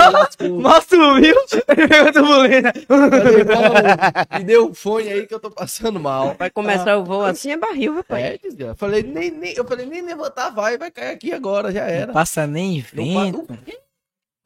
Nossa, 0.62 0.86
subiu. 0.88 1.36
Ele 1.68 1.88
pegou 1.88 2.12
turbulência. 2.12 2.72
Falei, 2.88 3.45
mano, 3.45 4.38
me 4.38 4.45
deu 4.45 4.68
um 4.70 4.74
fone 4.74 5.09
aí 5.11 5.26
que 5.26 5.34
eu 5.34 5.38
tô 5.40 5.51
passando 5.51 6.01
mal. 6.01 6.34
Vai 6.38 6.49
começar 6.49 6.97
o 6.97 7.05
voo 7.05 7.22
assim, 7.22 7.51
é 7.51 7.57
barril, 7.59 7.93
viu, 7.93 8.05
pai? 8.05 8.22
É, 8.22 8.38
desgraça. 8.38 8.76
Falei, 8.76 9.03
nem, 9.03 9.30
nem, 9.30 9.53
eu 9.55 9.64
falei, 9.66 9.84
nem 9.84 10.01
levantar 10.01 10.49
vai, 10.49 10.78
vai 10.78 10.90
cair 10.90 11.11
aqui 11.11 11.30
agora, 11.32 11.70
já 11.70 11.82
era. 11.82 12.14
Passa 12.14 12.47
nem 12.47 12.82
Não 12.95 13.05
vento. 13.05 13.43
pa- 13.43 13.59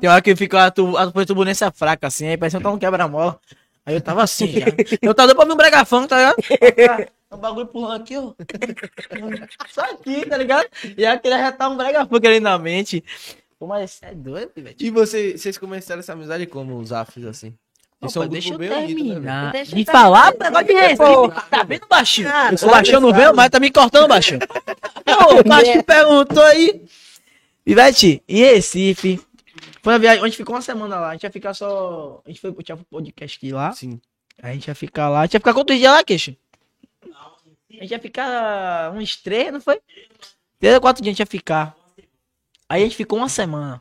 Tem 0.01 0.11
hora 0.11 0.21
que 0.21 0.35
fica 0.35 0.67
a, 0.67 0.71
tu- 0.73 0.97
a 0.97 1.09
turbulência 1.25 1.71
fraca, 1.71 2.09
assim, 2.09 2.27
aí 2.27 2.37
parece 2.37 2.55
que 2.57 2.59
eu 2.59 2.63
tava 2.65 2.75
um 2.75 2.79
quebra-mola. 2.81 3.39
Aí 3.87 3.95
eu 3.95 4.01
tava 4.01 4.23
assim, 4.25 4.49
já. 4.49 4.67
Eu 5.01 5.15
tava 5.15 5.29
doido 5.29 5.37
pra 5.37 5.45
ver 5.47 5.53
um 5.53 5.57
bregafão, 5.57 6.07
tá 6.09 6.35
ligado? 6.35 7.09
Um 7.31 7.37
bagulho 7.39 7.67
pulando 7.67 8.03
aqui, 8.03 8.17
ó. 8.17 8.33
Só 9.69 9.83
aqui, 9.83 10.27
tá 10.27 10.37
ligado? 10.37 10.67
E 10.99 11.07
aquele 11.07 11.39
já 11.39 11.53
tá 11.53 11.69
um 11.69 11.77
bregafão 11.77 12.19
ali 12.25 12.41
na 12.41 12.59
mente. 12.59 13.05
Pô, 13.59 13.67
mas 13.67 14.01
é 14.03 14.15
doido, 14.15 14.51
velho. 14.57 14.77
E 14.79 14.91
você, 14.91 15.39
vocês 15.39 15.57
começaram 15.57 16.01
essa 16.01 16.13
amizade 16.13 16.47
como, 16.47 16.77
os 16.77 16.93
afs, 16.93 17.25
assim? 17.25 17.55
Um 18.03 18.09
Opa, 18.09 18.29
deixa 18.29 18.53
eu 18.53 18.59
né, 18.59 18.69
terminar. 18.69 19.53
Deixa 19.53 19.75
de 19.75 19.85
falar, 19.85 20.35
negócio 20.39 20.67
de 20.67 20.73
Recife. 20.75 21.49
Tá 21.51 21.63
vendo, 21.63 21.87
baixinho? 21.89 22.29
Ah, 22.29 22.51
o 22.61 22.67
baixinho 22.67 23.01
não 23.01 23.13
veio, 23.13 23.35
mas 23.35 23.49
tá 23.49 23.59
me 23.59 23.71
cortando, 23.71 24.09
baixinho. 24.09 24.41
O 25.39 25.49
baixinho 25.49 25.85
perguntou 25.85 26.43
aí. 26.43 26.83
Ivete, 27.65 28.23
em 28.29 28.39
Recife. 28.39 29.21
Foi 29.87 29.93
uma 29.93 30.01
viagem, 30.01 30.21
a 30.21 30.27
gente 30.27 30.37
ficou 30.37 30.53
uma 30.57 30.61
semana 30.61 30.99
lá. 30.99 31.11
A 31.11 31.13
gente 31.13 31.23
ia 31.23 31.31
ficar 31.31 31.55
só. 31.55 32.21
A 32.25 32.29
gente 32.29 32.41
foi 32.41 32.53
tinha 32.65 32.75
um 32.75 32.83
podcast 32.83 33.53
lá. 33.53 33.71
Sim. 33.71 34.01
A 34.43 34.53
gente 34.53 34.67
ia 34.67 34.75
ficar 34.75 35.09
lá. 35.09 35.21
A 35.21 35.27
gente 35.27 35.35
ia 35.35 35.39
ficar 35.39 35.55
quantos 35.55 35.77
dias 35.79 35.93
lá, 35.93 36.03
queixo? 36.03 36.35
A 37.05 37.83
gente 37.83 37.93
ia 37.93 38.01
ficar 38.01 38.91
uns 38.97 39.15
três, 39.15 39.53
não 39.53 39.61
foi? 39.61 39.81
Três 40.59 40.75
ou 40.75 40.81
quatro 40.81 41.01
dias 41.05 41.13
a 41.13 41.15
gente 41.15 41.21
ia 41.21 41.27
ficar. 41.27 41.77
Aí 42.69 42.83
a 42.83 42.85
gente 42.85 42.97
ficou 42.97 43.17
uma 43.17 43.29
semana. 43.29 43.81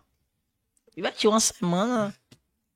Ivete, 0.95 1.27
uma 1.27 1.39
semana. 1.39 2.13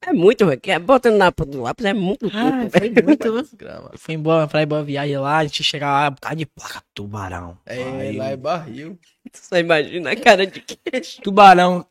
É 0.01 0.11
muito, 0.11 0.47
velho. 0.47 0.59
que 0.59 0.71
é- 0.71 0.79
Botando 0.79 1.17
na 1.17 1.31
ponta 1.31 1.51
do 1.51 1.61
lápis 1.61 1.85
é 1.85 1.93
muito 1.93 2.25
Ah, 2.33 2.67
foi 2.71 2.89
muito. 2.89 3.97
Foi 3.99 4.15
embora 4.15 4.47
pra 4.47 4.63
ir 4.63 4.65
boa 4.65 4.83
viagem 4.83 5.19
lá, 5.19 5.37
a 5.37 5.43
gente 5.43 5.63
chega 5.63 5.85
lá, 5.85 6.09
por 6.09 6.21
causa 6.21 6.35
de 6.35 6.47
placa, 6.47 6.81
tubarão. 6.95 7.55
É, 7.63 7.83
Aí, 7.83 8.17
lá 8.17 8.29
é 8.29 8.37
barril. 8.37 8.97
Só 9.33 9.55
imagina 9.59 10.13
a 10.13 10.15
cara 10.15 10.47
de 10.47 10.61
queixo. 10.61 11.21
Tubarão, 11.21 11.85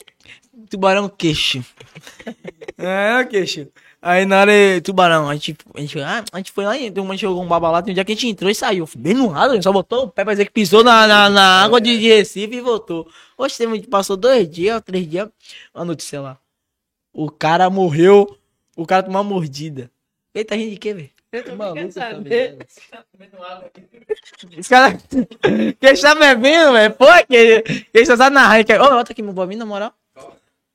tubarão 0.69 1.09
queixo. 1.09 1.65
é, 2.77 3.25
queixo. 3.25 3.69
Aí 4.01 4.25
na 4.25 4.41
hora, 4.41 4.53
tubarão, 4.83 5.29
a 5.29 5.35
gente, 5.35 5.57
a 5.75 5.81
gente, 5.81 6.01
ah, 6.01 6.25
a 6.33 6.37
gente 6.37 6.53
foi 6.53 6.65
lá, 6.65 6.79
e 6.79 6.91
tem 6.91 7.03
uma 7.03 7.17
jogou 7.17 7.43
um 7.43 7.49
baba 7.49 7.69
lá, 7.71 7.83
tem 7.83 7.91
um 7.91 7.95
dia 7.95 8.05
que 8.05 8.13
a 8.13 8.15
gente 8.15 8.29
entrou 8.29 8.49
e 8.49 8.55
saiu, 8.55 8.89
bem 8.97 9.13
no 9.13 9.35
a 9.37 9.53
gente 9.53 9.65
só 9.65 9.73
botou 9.73 10.05
o 10.05 10.09
pé 10.09 10.23
pra 10.23 10.35
dizer 10.35 10.45
que 10.45 10.53
pisou 10.53 10.85
na, 10.85 11.05
na, 11.07 11.29
na 11.29 11.65
água 11.65 11.81
de, 11.81 11.99
de 11.99 12.07
Recife 12.09 12.55
e 12.55 12.61
voltou. 12.61 13.09
Hoje 13.37 13.57
a 13.59 13.75
gente 13.75 13.89
passou 13.89 14.17
dois 14.17 14.49
dias, 14.49 14.81
três 14.83 15.09
dias, 15.09 15.29
uma 15.75 15.85
notícia 15.85 16.21
lá. 16.21 16.39
O 17.13 17.29
cara 17.29 17.69
morreu, 17.69 18.39
o 18.77 18.87
cara 18.87 19.03
tomou 19.03 19.21
uma 19.21 19.29
mordida. 19.29 19.91
Ele 20.33 20.45
tá 20.45 20.55
rindo 20.55 20.71
de 20.71 20.77
quê, 20.77 20.95
velho? 20.95 21.11
Eu 21.33 21.45
tô 21.45 21.57
Maluco 21.57 21.75
querendo 21.75 21.91
essa 21.91 22.01
saber. 22.11 22.51
menina. 22.51 22.67
Os 24.59 24.69
caras. 24.69 25.03
Quem 25.81 25.91
está 25.93 26.15
bebendo, 26.15 26.73
velho? 26.73 26.95
Pô, 26.95 27.07
que 27.29 27.63
quem 27.93 28.03
está 28.03 28.31
na 28.31 28.47
raiva. 28.47 28.83
Ô, 28.83 28.91
bota 28.91 29.13
aqui 29.13 29.21
meu 29.21 29.47
mim, 29.47 29.57
na 29.57 29.67
moral. 29.67 29.93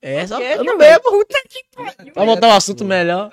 É, 0.03 0.27
só 0.27 0.37
eu 0.41 0.65
não 0.65 0.77
bebo. 0.77 1.09
Puta 1.09 1.41
que 1.47 1.63
pariu. 1.73 2.13
Vamos 2.13 2.35
botar 2.35 2.47
um 2.49 2.57
assunto 2.57 2.83
melhor. 2.83 3.31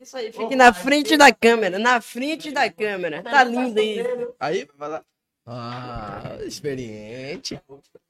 Isso 0.00 0.16
aí, 0.16 0.32
fique 0.32 0.56
na 0.56 0.72
frente 0.72 1.14
da 1.14 1.30
câmera, 1.30 1.78
na 1.78 2.00
frente 2.00 2.50
da 2.50 2.70
câmera. 2.70 3.22
Tá 3.22 3.44
lindo 3.44 3.78
aí. 3.78 3.98
Aí, 4.40 4.68
vai 4.78 4.88
lá. 4.88 5.04
Ah, 5.44 6.38
experiente. 6.40 7.60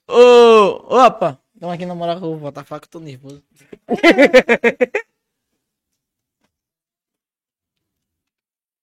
Ô, 0.09 0.97
opa. 1.05 1.37
Então 1.57 1.69
aqui 1.69 1.85
na 1.85 1.97
moral, 1.97 2.21
vou 2.21 2.37
botar 2.37 2.61
a 2.61 2.65
faca, 2.65 2.87
tô 2.87 3.01
nervoso. 3.01 3.43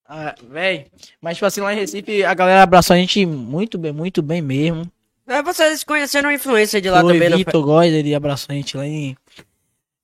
Ah, 0.05 0.35
véi. 0.43 0.91
Mas, 1.19 1.37
tipo 1.37 1.45
assim, 1.45 1.61
lá 1.61 1.73
em 1.73 1.77
Recife, 1.77 2.23
a 2.23 2.33
galera 2.35 2.61
abraçou 2.61 2.93
a 2.93 2.99
gente 2.99 3.25
muito 3.25 3.79
bem, 3.79 3.91
muito 3.91 4.21
bem 4.21 4.41
mesmo. 4.43 4.91
É, 5.27 5.41
vocês 5.41 5.83
conheceram 5.83 6.29
a 6.29 6.33
influência 6.33 6.81
de 6.81 6.89
lá 6.89 7.01
Foi, 7.01 7.13
também, 7.13 7.29
não 7.29 7.37
Vitor 7.37 7.63
Góes, 7.63 7.93
ele 7.93 8.13
abraçou 8.13 8.53
a 8.53 8.55
gente 8.55 8.75
lá 8.75 8.85
em... 8.85 9.15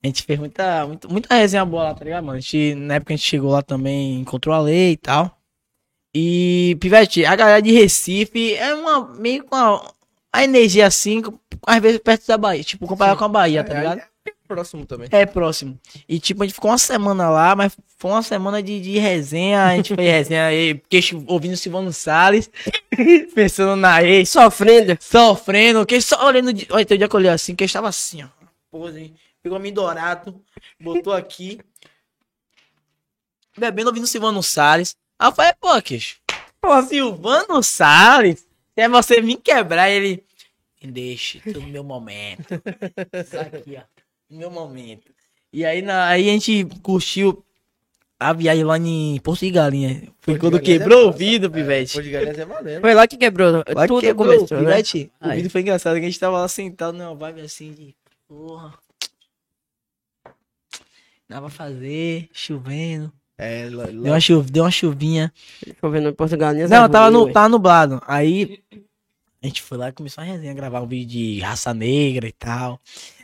A 0.01 0.07
gente 0.07 0.24
fez 0.24 0.39
muita, 0.39 0.88
muita, 0.88 1.07
muita 1.09 1.36
resenha 1.36 1.65
boa 1.65 1.84
lá, 1.84 1.93
tá 1.93 2.05
ligado, 2.05 2.24
mano? 2.24 2.38
A 2.38 2.39
gente, 2.39 2.74
na 2.76 2.95
época 2.95 3.13
a 3.13 3.17
gente 3.17 3.26
chegou 3.26 3.51
lá 3.51 3.61
também, 3.61 4.22
encontrou 4.22 4.55
a 4.55 4.61
lei 4.61 4.93
e 4.93 4.97
tal. 4.97 5.38
E, 6.15 6.78
Pivete, 6.80 7.26
a 7.26 7.36
galera 7.36 7.61
de 7.61 7.72
Recife 7.72 8.55
é 8.55 8.74
uma, 8.74 9.13
meio 9.15 9.43
com 9.43 9.55
a, 9.55 10.43
energia 10.43 10.88
assim, 10.88 11.22
às 11.67 11.82
vezes 11.82 11.99
perto 11.99 12.26
da 12.26 12.38
Bahia, 12.38 12.63
tipo, 12.63 12.88
comparado 12.88 13.20
com 13.20 13.26
a 13.26 13.30
Bahia, 13.30 13.63
tá 13.63 13.74
É, 13.74 13.78
ligado? 13.78 14.09
Próximo 14.50 14.84
também. 14.86 15.08
É 15.12 15.26
próximo. 15.28 15.80
E 16.08 16.20
tipo, 16.20 16.41
a 16.41 16.45
gente 16.45 16.56
ficou 16.56 16.72
uma 16.72 16.78
semana 16.80 17.30
lá, 17.30 17.56
mas 17.56 17.78
foi 18.00 18.10
uma 18.12 18.24
semana 18.24 18.64
de, 18.64 18.82
de 18.82 18.97
resenha. 18.97 19.64
A 19.64 19.76
gente 19.76 19.93
fez 19.95 20.12
resenha 20.12 20.47
aí, 20.47 20.82
queixo, 20.89 21.24
ouvindo 21.28 21.56
Silvano 21.56 21.93
Salles, 21.93 22.50
pensando 23.36 23.76
na 23.76 24.04
ex, 24.04 24.30
Sofrendo. 24.30 24.97
sofrendo, 25.00 25.86
que 25.86 26.02
só 26.02 26.26
olhando. 26.26 26.52
de- 26.52 26.68
Olha, 26.72 26.84
tem 26.84 26.95
um 26.95 26.97
dia 26.97 27.08
que 27.08 27.16
eu 27.16 27.32
assim, 27.32 27.56
que 27.56 27.64
estava 27.64 27.88
assim, 27.88 28.24
ó. 28.24 28.28
Pose, 28.72 29.14
pegou 29.43 29.58
a 29.58 29.72
dourado, 29.72 30.41
botou 30.80 31.14
aqui, 31.14 31.60
bebendo, 33.58 33.89
ouvindo 33.89 34.08
Silvano 34.08 34.41
Salles. 34.41 34.95
Aí 35.18 35.28
eu 35.28 35.32
falei, 35.32 35.54
pô, 35.60 35.80
queixo, 35.82 36.18
pô, 36.60 36.82
Silvano 36.84 37.62
Salles, 37.62 38.47
é 38.76 38.89
você 38.89 39.22
vir 39.22 39.38
quebrar 39.38 39.89
ele. 39.89 40.24
Me 40.82 40.89
deixe, 40.91 41.39
tô 41.52 41.60
no 41.60 41.68
meu 41.68 41.84
momento. 41.84 42.62
Isso 43.14 43.38
aqui, 43.38 43.78
ó. 43.78 43.99
No 44.30 44.38
meu 44.38 44.52
momento. 44.52 45.12
E 45.52 45.66
aí, 45.66 45.82
na, 45.82 46.08
aí 46.08 46.30
a 46.30 46.34
gente 46.34 46.66
curtiu 46.84 47.44
a 48.20 48.34
viagem 48.34 48.64
lá 48.64 48.78
em 48.78 49.20
Porto 49.24 49.40
de 49.40 49.52
Galinha. 49.52 50.04
Foi 50.20 50.34
Porto 50.36 50.40
quando 50.42 50.60
de 50.60 50.60
Galinhas 50.60 50.76
é 50.76 50.80
quebrou 50.80 51.04
o 51.04 51.06
massa. 51.08 51.18
vidro, 51.18 51.52
Pivete. 51.52 51.94
Pô, 51.94 52.02
de 52.02 52.10
Galinhas 52.12 52.40
é 52.40 52.46
maneiro. 52.46 52.82
Foi 52.82 52.94
lá 52.94 53.08
que 53.08 53.18
quebrou. 53.18 53.52
Lá 53.52 53.88
Tudo 53.88 54.02
quebrou, 54.02 54.28
começou, 54.28 54.58
né? 54.58 54.66
Pivete. 54.66 55.12
O 55.22 55.28
Aí. 55.28 55.38
vídeo 55.38 55.50
foi 55.50 55.62
engraçado, 55.62 55.96
que 55.96 56.02
a 56.02 56.06
gente 56.06 56.20
tava 56.20 56.40
lá 56.40 56.48
sentado 56.48 56.98
numa 56.98 57.16
vibe 57.16 57.42
assim 57.42 57.72
de 57.72 57.96
porra. 58.28 58.74
Dá 61.28 61.40
pra 61.40 61.50
fazer, 61.50 62.28
chovendo. 62.34 63.12
É, 63.38 63.70
lá, 63.72 63.86
Deu 63.86 64.04
uma, 64.04 64.20
chuv... 64.20 64.52
Deu 64.52 64.64
uma 64.64 64.72
chuvinha. 64.72 65.32
Deixa 65.64 65.80
eu 65.82 65.90
ver 65.90 66.02
no 66.02 66.14
Portugal. 66.14 66.54
Não, 66.54 66.90
tava, 66.90 67.10
no, 67.10 67.32
tava 67.32 67.48
nublado. 67.48 68.02
Aí 68.06 68.62
a 69.42 69.48
gente 69.48 69.62
foi 69.62 69.78
lá 69.78 69.88
e 69.90 69.94
começou 69.94 70.22
a 70.22 70.26
resenha, 70.26 70.54
gravar 70.54 70.82
um 70.82 70.88
vídeo 70.88 71.08
de 71.08 71.40
raça 71.40 71.74
negra 71.74 72.28
e 72.28 72.34
tal. 72.34 72.82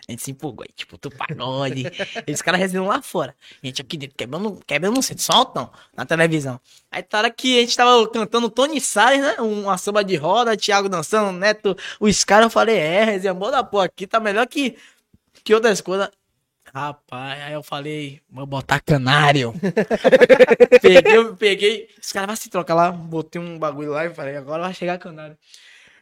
A 0.08 0.12
gente 0.12 0.22
se 0.22 0.32
empolgou, 0.32 0.64
aí, 0.68 0.74
tipo, 0.76 0.98
tu 0.98 1.10
pagode. 1.10 1.84
Eles 2.28 2.42
caras 2.42 2.60
resenham 2.60 2.86
lá 2.86 3.02
fora. 3.02 3.36
A 3.62 3.66
gente 3.66 3.82
aqui 3.82 3.98
dentro, 3.98 4.16
quebrando, 4.16 4.60
quebrando 4.66 5.00
um 5.00 5.02
centro, 5.02 5.24
soltam 5.24 5.70
na 5.96 6.06
televisão. 6.06 6.60
Aí 6.92 7.02
tá 7.02 7.18
hora 7.18 7.32
que 7.32 7.58
a 7.58 7.62
gente 7.62 7.76
tava 7.76 8.08
cantando 8.10 8.50
Tony 8.50 8.80
Salles, 8.80 9.22
né? 9.22 9.36
Uma 9.40 9.78
samba 9.78 10.04
de 10.04 10.16
roda, 10.16 10.56
Thiago 10.56 10.88
dançando, 10.88 11.32
Neto, 11.38 11.76
os 12.00 12.24
caras, 12.24 12.46
eu 12.46 12.50
falei, 12.52 12.78
é, 12.78 13.04
resenha 13.04 13.34
boa 13.34 13.52
da 13.52 13.64
porra, 13.64 13.86
aqui 13.86 14.06
tá 14.06 14.20
melhor 14.20 14.46
que, 14.48 14.78
que 15.44 15.54
outras 15.54 15.82
coisas. 15.82 16.10
Rapaz, 16.74 17.42
aí 17.42 17.54
eu 17.54 17.64
falei, 17.64 18.22
vou 18.30 18.46
botar 18.46 18.82
canário. 18.82 19.54
peguei, 20.82 21.34
peguei, 21.40 21.90
os 22.02 22.12
caras 22.12 22.28
vão 22.28 22.36
se 22.36 22.50
trocar 22.50 22.76
lá, 22.76 22.92
botei 22.92 23.42
um 23.42 23.58
bagulho 23.58 23.92
lá 23.92 24.06
e 24.06 24.14
falei, 24.14 24.36
agora 24.36 24.64
vai 24.64 24.74
chegar 24.74 25.00
canário. 25.00 25.38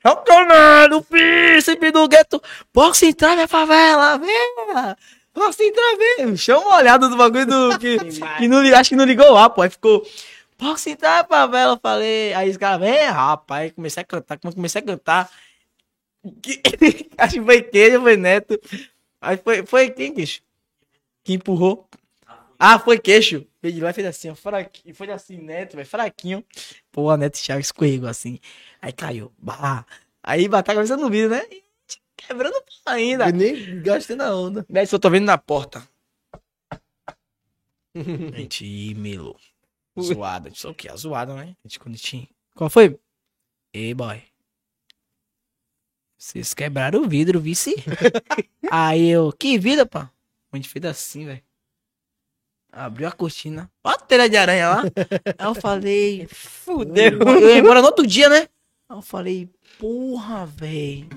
É 0.04 0.10
o 0.10 0.18
canário, 0.18 1.02
príncipe 1.02 1.92
do 1.92 2.08
gueto, 2.08 2.42
posso 2.74 3.06
entrar 3.06 3.36
minha 3.36 3.48
favela, 3.48 4.18
vem, 4.18 4.56
posso 5.34 5.64
entrar, 5.64 5.96
vem. 5.98 6.36
Chama 6.36 6.60
uma 6.66 6.78
olhada 6.78 7.08
do 7.08 7.16
bagulho 7.16 7.46
do, 7.46 7.80
que, 7.80 7.98
que 8.38 8.48
não, 8.48 8.60
acho 8.78 8.90
que 8.90 8.96
não 8.96 9.06
ligou 9.06 9.32
lá, 9.32 9.50
pô, 9.50 9.62
aí 9.62 9.70
ficou, 9.70 10.06
posso 10.58 10.90
entrar 10.90 11.12
minha 11.12 11.24
favela, 11.26 11.74
eu 11.74 11.80
falei, 11.82 12.34
aí 12.34 12.50
os 12.50 12.58
caras, 12.58 12.82
vem, 12.82 13.06
rapaz, 13.06 13.64
aí 13.64 13.72
comecei 13.72 14.02
a 14.02 14.06
cantar, 14.06 14.38
quando 14.40 14.56
comecei 14.56 14.82
a 14.82 14.86
cantar, 14.86 15.30
que- 16.42 16.62
acho 17.18 17.34
que 17.36 17.42
foi 17.42 17.62
queijo, 17.62 18.02
foi 18.02 18.18
neto, 18.18 18.60
aí 19.22 19.38
foi, 19.38 19.66
foi 19.66 19.90
quem, 19.90 20.14
bicho? 20.14 20.42
que 21.24 21.34
empurrou. 21.34 21.88
Ah, 22.60 22.78
foi 22.78 23.00
queixo. 23.00 23.46
Veio 23.62 23.76
de 23.76 23.82
lá 23.82 23.90
e 23.92 23.94
fez 23.94 24.08
assim, 24.08 24.30
ó, 24.30 24.36
fraquinho. 24.36 24.94
Foi 24.94 25.10
assim, 25.10 25.38
Neto, 25.38 25.76
velho, 25.78 25.88
fraquinho. 25.88 26.44
Pô, 26.92 27.10
a 27.10 27.16
Neto 27.18 27.42
Thiago 27.42 27.62
escorregou 27.62 28.10
assim. 28.10 28.40
Aí 28.84 28.92
caiu. 28.92 29.32
Bah. 29.38 29.86
Aí 30.22 30.46
bateu 30.50 30.74
a 30.74 30.76
cabeça 30.76 30.98
no 30.98 31.10
vidro, 31.10 31.30
né? 31.30 31.42
E 31.50 31.64
quebrando 32.18 32.62
ainda. 32.86 33.30
E 33.30 33.32
nem 33.32 33.82
gastei 33.82 34.14
na 34.14 34.36
onda. 34.36 34.66
Daí 34.70 34.86
só 34.86 35.00
tô 35.00 35.10
vendo 35.10 35.24
na 35.24 35.38
porta. 35.38 35.88
Gente 37.96 38.66
ih, 38.66 38.94
melou. 38.94 39.40
Zoada. 39.98 40.50
É 40.50 40.68
o 40.68 40.74
quê? 40.74 40.90
A 40.90 40.98
zoada, 40.98 41.34
né? 41.34 41.56
A 41.64 41.68
gente 41.68 41.80
quando 41.80 41.98
tinha. 41.98 42.28
Qual 42.56 42.70
foi? 42.70 43.00
Ei, 43.74 43.94
boy. 43.94 44.22
Vocês 46.18 46.54
quebraram 46.54 47.04
o 47.04 47.08
vidro, 47.08 47.40
vice. 47.40 47.76
Aí 48.70 49.08
eu, 49.08 49.32
que 49.32 49.58
vida, 49.58 49.86
pá? 49.86 50.12
A 50.52 50.58
gente 50.58 50.68
fez 50.68 50.84
assim, 50.84 51.26
velho. 51.26 51.42
Abriu 52.70 53.08
a 53.08 53.12
cortina. 53.14 53.72
Ó 53.82 53.90
a 53.90 53.98
telha 53.98 54.28
de 54.28 54.36
aranha 54.36 54.70
lá. 54.70 54.84
Aí 55.40 55.48
eu 55.48 55.56
falei, 55.56 56.28
Fudeu. 56.28 57.18
eu 57.22 57.50
ia 57.50 57.60
embora 57.60 57.80
no 57.80 57.88
outro 57.88 58.06
dia, 58.06 58.28
né? 58.28 58.50
Aí 58.94 58.98
eu 59.00 59.02
falei, 59.02 59.50
porra, 59.80 60.46
velho. 60.46 61.10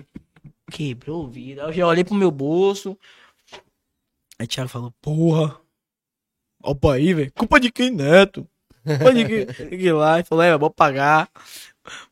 Quebrou 0.70 1.24
o 1.24 1.28
vidro. 1.28 1.62
Aí 1.64 1.68
eu 1.68 1.72
já 1.74 1.86
olhei 1.86 2.02
pro 2.02 2.14
meu 2.14 2.30
bolso. 2.30 2.98
Aí 4.38 4.46
o 4.46 4.48
Thiago 4.48 4.70
falou, 4.70 4.94
porra. 5.02 5.60
Opa 6.62 6.94
aí, 6.94 7.12
velho. 7.12 7.30
Culpa 7.34 7.60
de 7.60 7.70
quem, 7.70 7.90
Neto? 7.90 8.48
Culpa 8.82 9.12
de 9.12 9.26
quem? 9.26 9.46
Fiquei 9.68 9.92
lá 9.92 10.18
e 10.18 10.24
falou, 10.24 10.42
é, 10.42 10.56
vou 10.56 10.70
pagar. 10.70 11.28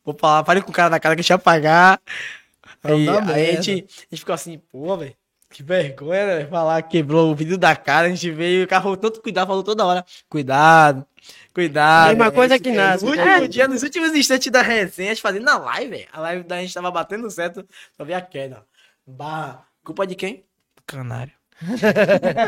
Vou 0.03 0.15
falar, 0.15 0.45
falei 0.45 0.61
com 0.61 0.69
o 0.69 0.73
cara 0.73 0.91
na 0.91 0.99
cara 0.99 1.15
que 1.15 1.33
eu 1.33 1.39
pagar. 1.39 1.99
Aí, 2.83 3.03
Não 3.03 3.25
dá 3.25 3.33
aí 3.33 3.57
a, 3.57 3.61
gente, 3.61 3.71
a 3.71 3.75
gente 3.75 4.19
ficou 4.19 4.35
assim, 4.35 4.59
pô, 4.59 4.95
velho. 4.95 5.15
Que 5.55 5.63
vergonha, 5.63 6.39
né? 6.39 6.45
Falar 6.47 6.81
que 6.81 6.89
quebrou 6.97 7.31
o 7.31 7.35
vidro 7.35 7.57
da 7.57 7.73
cara, 7.77 8.07
a 8.07 8.09
gente 8.09 8.29
veio, 8.29 8.65
o 8.65 8.67
carro 8.67 8.83
falou 8.83 8.97
tanto 8.97 9.21
cuidado, 9.21 9.47
falou 9.47 9.63
toda 9.63 9.85
hora. 9.85 10.05
Cuidado, 10.27 11.05
cuidado. 11.53 12.09
Mesma 12.09 12.29
coisa 12.29 12.55
Esse- 12.55 12.63
que 12.65 12.71
é, 12.71 12.73
nasce. 12.73 13.05
No 13.05 13.11
último 13.11 13.25
É. 13.29 13.47
dia, 13.47 13.65
nos 13.65 13.81
últimos 13.81 14.13
instantes 14.13 14.51
da 14.51 14.61
resenha, 14.61 15.11
a 15.11 15.13
gente 15.13 15.21
fazendo 15.21 15.45
na 15.45 15.57
live, 15.57 15.91
velho. 15.91 16.07
A 16.11 16.19
live 16.19 16.43
da 16.43 16.59
gente 16.59 16.73
tava 16.73 16.91
batendo 16.91 17.31
certo, 17.31 17.65
só 17.95 18.03
vi 18.03 18.13
a 18.13 18.19
queda. 18.19 18.63
Bah, 19.07 19.61
culpa 19.81 20.05
de 20.05 20.15
quem? 20.15 20.43
Canário. 20.85 21.31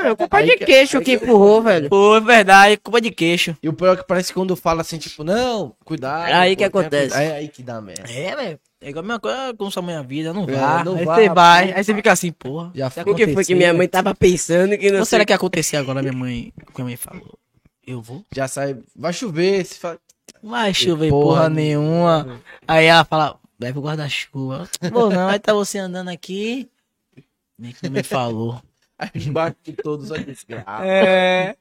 É, 0.03 0.14
culpa 0.16 0.43
de 0.43 0.58
queixo 0.58 0.99
que 0.99 1.14
empurrou, 1.14 1.62
velho. 1.62 1.88
Pô, 1.88 2.18
é 2.18 2.20
verdade, 2.20 2.76
culpa 2.76 2.99
de 2.99 3.10
queixo. 3.10 3.55
E 3.64 3.70
o 3.70 3.74
pior 3.74 3.93
é 3.93 3.95
que 4.01 4.03
parece 4.05 4.28
que 4.28 4.34
quando 4.34 4.53
fala 4.58 4.82
assim, 4.82 4.97
tipo, 4.97 5.24
não, 5.24 5.74
cuidado. 5.86 6.26
Aí 6.34 6.58
que 6.58 6.70
pô, 6.70 6.80
tenha 6.80 6.88
acontece. 6.89 7.16
É 7.24 7.38
aí 7.38 7.47
que 7.47 7.64
dá 7.64 7.80
merda. 7.80 8.12
É, 8.12 8.36
velho. 8.36 8.60
É 8.80 8.90
igual 8.90 9.04
a 9.04 9.08
mesma 9.08 9.20
coisa 9.20 9.54
com 9.56 9.72
sua 9.72 9.82
mãe 9.82 9.96
a 9.96 10.02
vida, 10.04 10.32
não 10.34 10.44
É, 10.44 10.52
vá. 10.54 10.84
não 10.84 10.96
aí 10.96 11.06
vá, 11.06 11.16
você 11.16 11.30
vai, 11.30 11.72
aí 11.72 11.84
você 11.84 11.96
fica 11.96 12.12
assim, 12.12 12.32
porra. 12.32 12.72
Já 12.76 12.90
foi. 12.90 13.04
O 13.04 13.16
que 13.16 13.28
foi 13.34 13.44
que 13.44 13.56
minha 13.56 13.74
mãe 13.74 13.88
tava 13.88 14.14
pensando 14.14 14.78
que 14.78 14.92
não 14.92 15.00
Ou 15.00 15.06
sei 15.06 15.18
será 15.18 15.26
que 15.26 15.34
acontecer 15.34 15.78
agora, 15.78 16.02
minha 16.02 16.14
mãe, 16.14 16.54
o 16.68 16.72
que 16.72 16.82
a 16.82 16.84
mãe 16.84 16.96
falou? 16.96 17.38
Eu 17.86 18.02
vou? 18.02 18.24
Já 18.36 18.48
sai, 18.48 18.78
vai 18.96 19.14
chover, 19.14 19.66
se 19.66 19.80
fala. 19.80 20.00
Vai 20.44 20.74
chover 20.74 21.10
porra 21.10 21.36
porra, 21.42 21.50
nenhuma. 21.50 22.40
Aí 22.68 22.86
ela 22.86 23.04
fala, 23.04 23.40
leva 23.60 23.80
o 23.80 23.82
guarda-chuva. 23.82 24.70
Vou 24.92 25.10
não, 25.10 25.28
aí 25.28 25.40
tá 25.40 25.54
você 25.54 25.80
andando 25.80 26.10
aqui. 26.10 26.70
Nem 27.58 27.72
que 27.72 27.80
minha 27.84 27.94
mãe 27.94 28.04
falou. 28.04 28.62
Aí 29.00 29.30
bate 29.32 29.74
todos 29.74 30.12
a 30.12 30.18
desgraça. 30.18 30.86
É. 30.86 31.56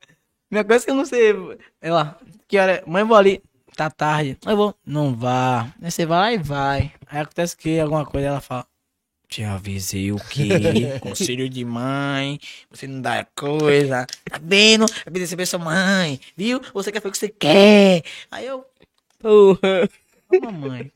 Minha 0.51 0.65
coisa 0.65 0.85
é 0.85 0.87
que 0.87 0.91
eu 0.91 0.95
não 0.95 1.07
sei. 1.07 1.35
Ela, 1.81 2.19
que 2.47 2.59
hora 2.59 2.73
é? 2.73 2.85
Mãe, 2.87 3.05
vou 3.05 3.17
ali. 3.17 3.43
Tá 3.77 3.91
tarde. 3.91 4.39
Eu 4.47 4.57
vou. 4.57 4.75
Não 4.87 5.15
vá. 5.15 5.71
Aí 5.83 5.91
você 5.91 6.07
vai 6.07 6.19
lá 6.19 6.33
e 6.33 6.39
vai. 6.39 6.93
Aí 7.07 7.21
acontece 7.21 7.55
que 7.55 7.79
alguma 7.79 8.07
coisa 8.07 8.29
ela 8.29 8.41
fala. 8.41 8.67
Te 9.29 9.45
avisei 9.45 10.11
o 10.13 10.17
quê? 10.17 10.49
Conselho 11.03 11.47
de 11.47 11.63
mãe. 11.63 12.41
Você 12.71 12.87
não 12.87 13.03
dá 13.03 13.27
coisa. 13.37 14.07
Tá 14.25 14.41
vendo? 14.43 14.87
Obedecer 15.07 15.37
pra 15.37 15.45
sua 15.45 15.59
mãe. 15.59 16.19
Viu? 16.35 16.59
Você 16.73 16.91
quer 16.91 17.03
fazer 17.03 17.09
o 17.09 17.13
que 17.13 17.19
você 17.19 17.29
quer. 17.29 18.03
Aí 18.31 18.47
eu. 18.47 18.65
Porra. 19.19 19.91
Calma, 20.31 20.53
mãe. 20.53 20.93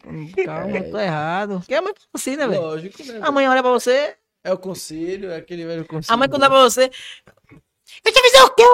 Calma, 0.47 0.83
tô 0.85 0.97
errado. 0.99 1.63
Que 1.67 1.75
a 1.75 1.83
mãe 1.83 1.93
fala 1.93 2.09
assim, 2.15 2.37
né, 2.37 2.49
velho? 2.49 2.63
Lógico, 2.63 3.05
né? 3.05 3.21
A 3.23 3.31
mãe 3.31 3.47
olha 3.47 3.63
pra 3.63 3.73
você. 3.73 4.17
É 4.43 4.51
o 4.55 4.57
conselho, 4.59 5.31
é 5.31 5.37
aquele 5.37 5.67
velho 5.67 5.85
conselho. 5.85 6.15
A 6.15 6.17
mãe 6.17 6.31
quando 6.31 6.41
dá 6.41 6.49
pra 6.49 6.63
você. 6.63 6.91
Eu 8.05 8.13
te 8.13 8.19
avisei 8.19 8.41
o 8.41 8.51
quê? 8.55 8.65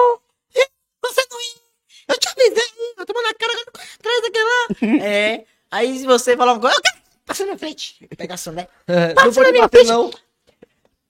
Você 1.03 1.27
não 1.29 1.41
ia. 1.41 1.66
Eu 2.09 2.19
te 2.19 2.29
avisei. 2.29 2.95
Eu 2.97 3.07
tomo 3.07 3.23
na 3.23 3.35
cara 3.35 3.53
atrás 3.99 4.23
daquele 4.23 4.45
lá. 4.45 5.05
é. 5.05 5.45
Aí 5.71 5.99
se 5.99 6.07
você 6.07 6.37
falar 6.37 6.53
uma 6.53 6.61
coisa, 6.61 6.77
eu 6.77 6.83
quero. 6.83 6.97
Passa 7.27 7.43
na 7.43 7.47
minha 7.47 7.59
frente. 7.59 8.09
Pega 8.17 8.35
a 8.35 8.53
né? 8.53 8.69
É, 8.87 9.15
Passa 9.15 9.41
não 9.41 9.43
na 9.43 9.53
minha 9.53 9.69
frente. 9.69 9.89
não. 9.89 10.11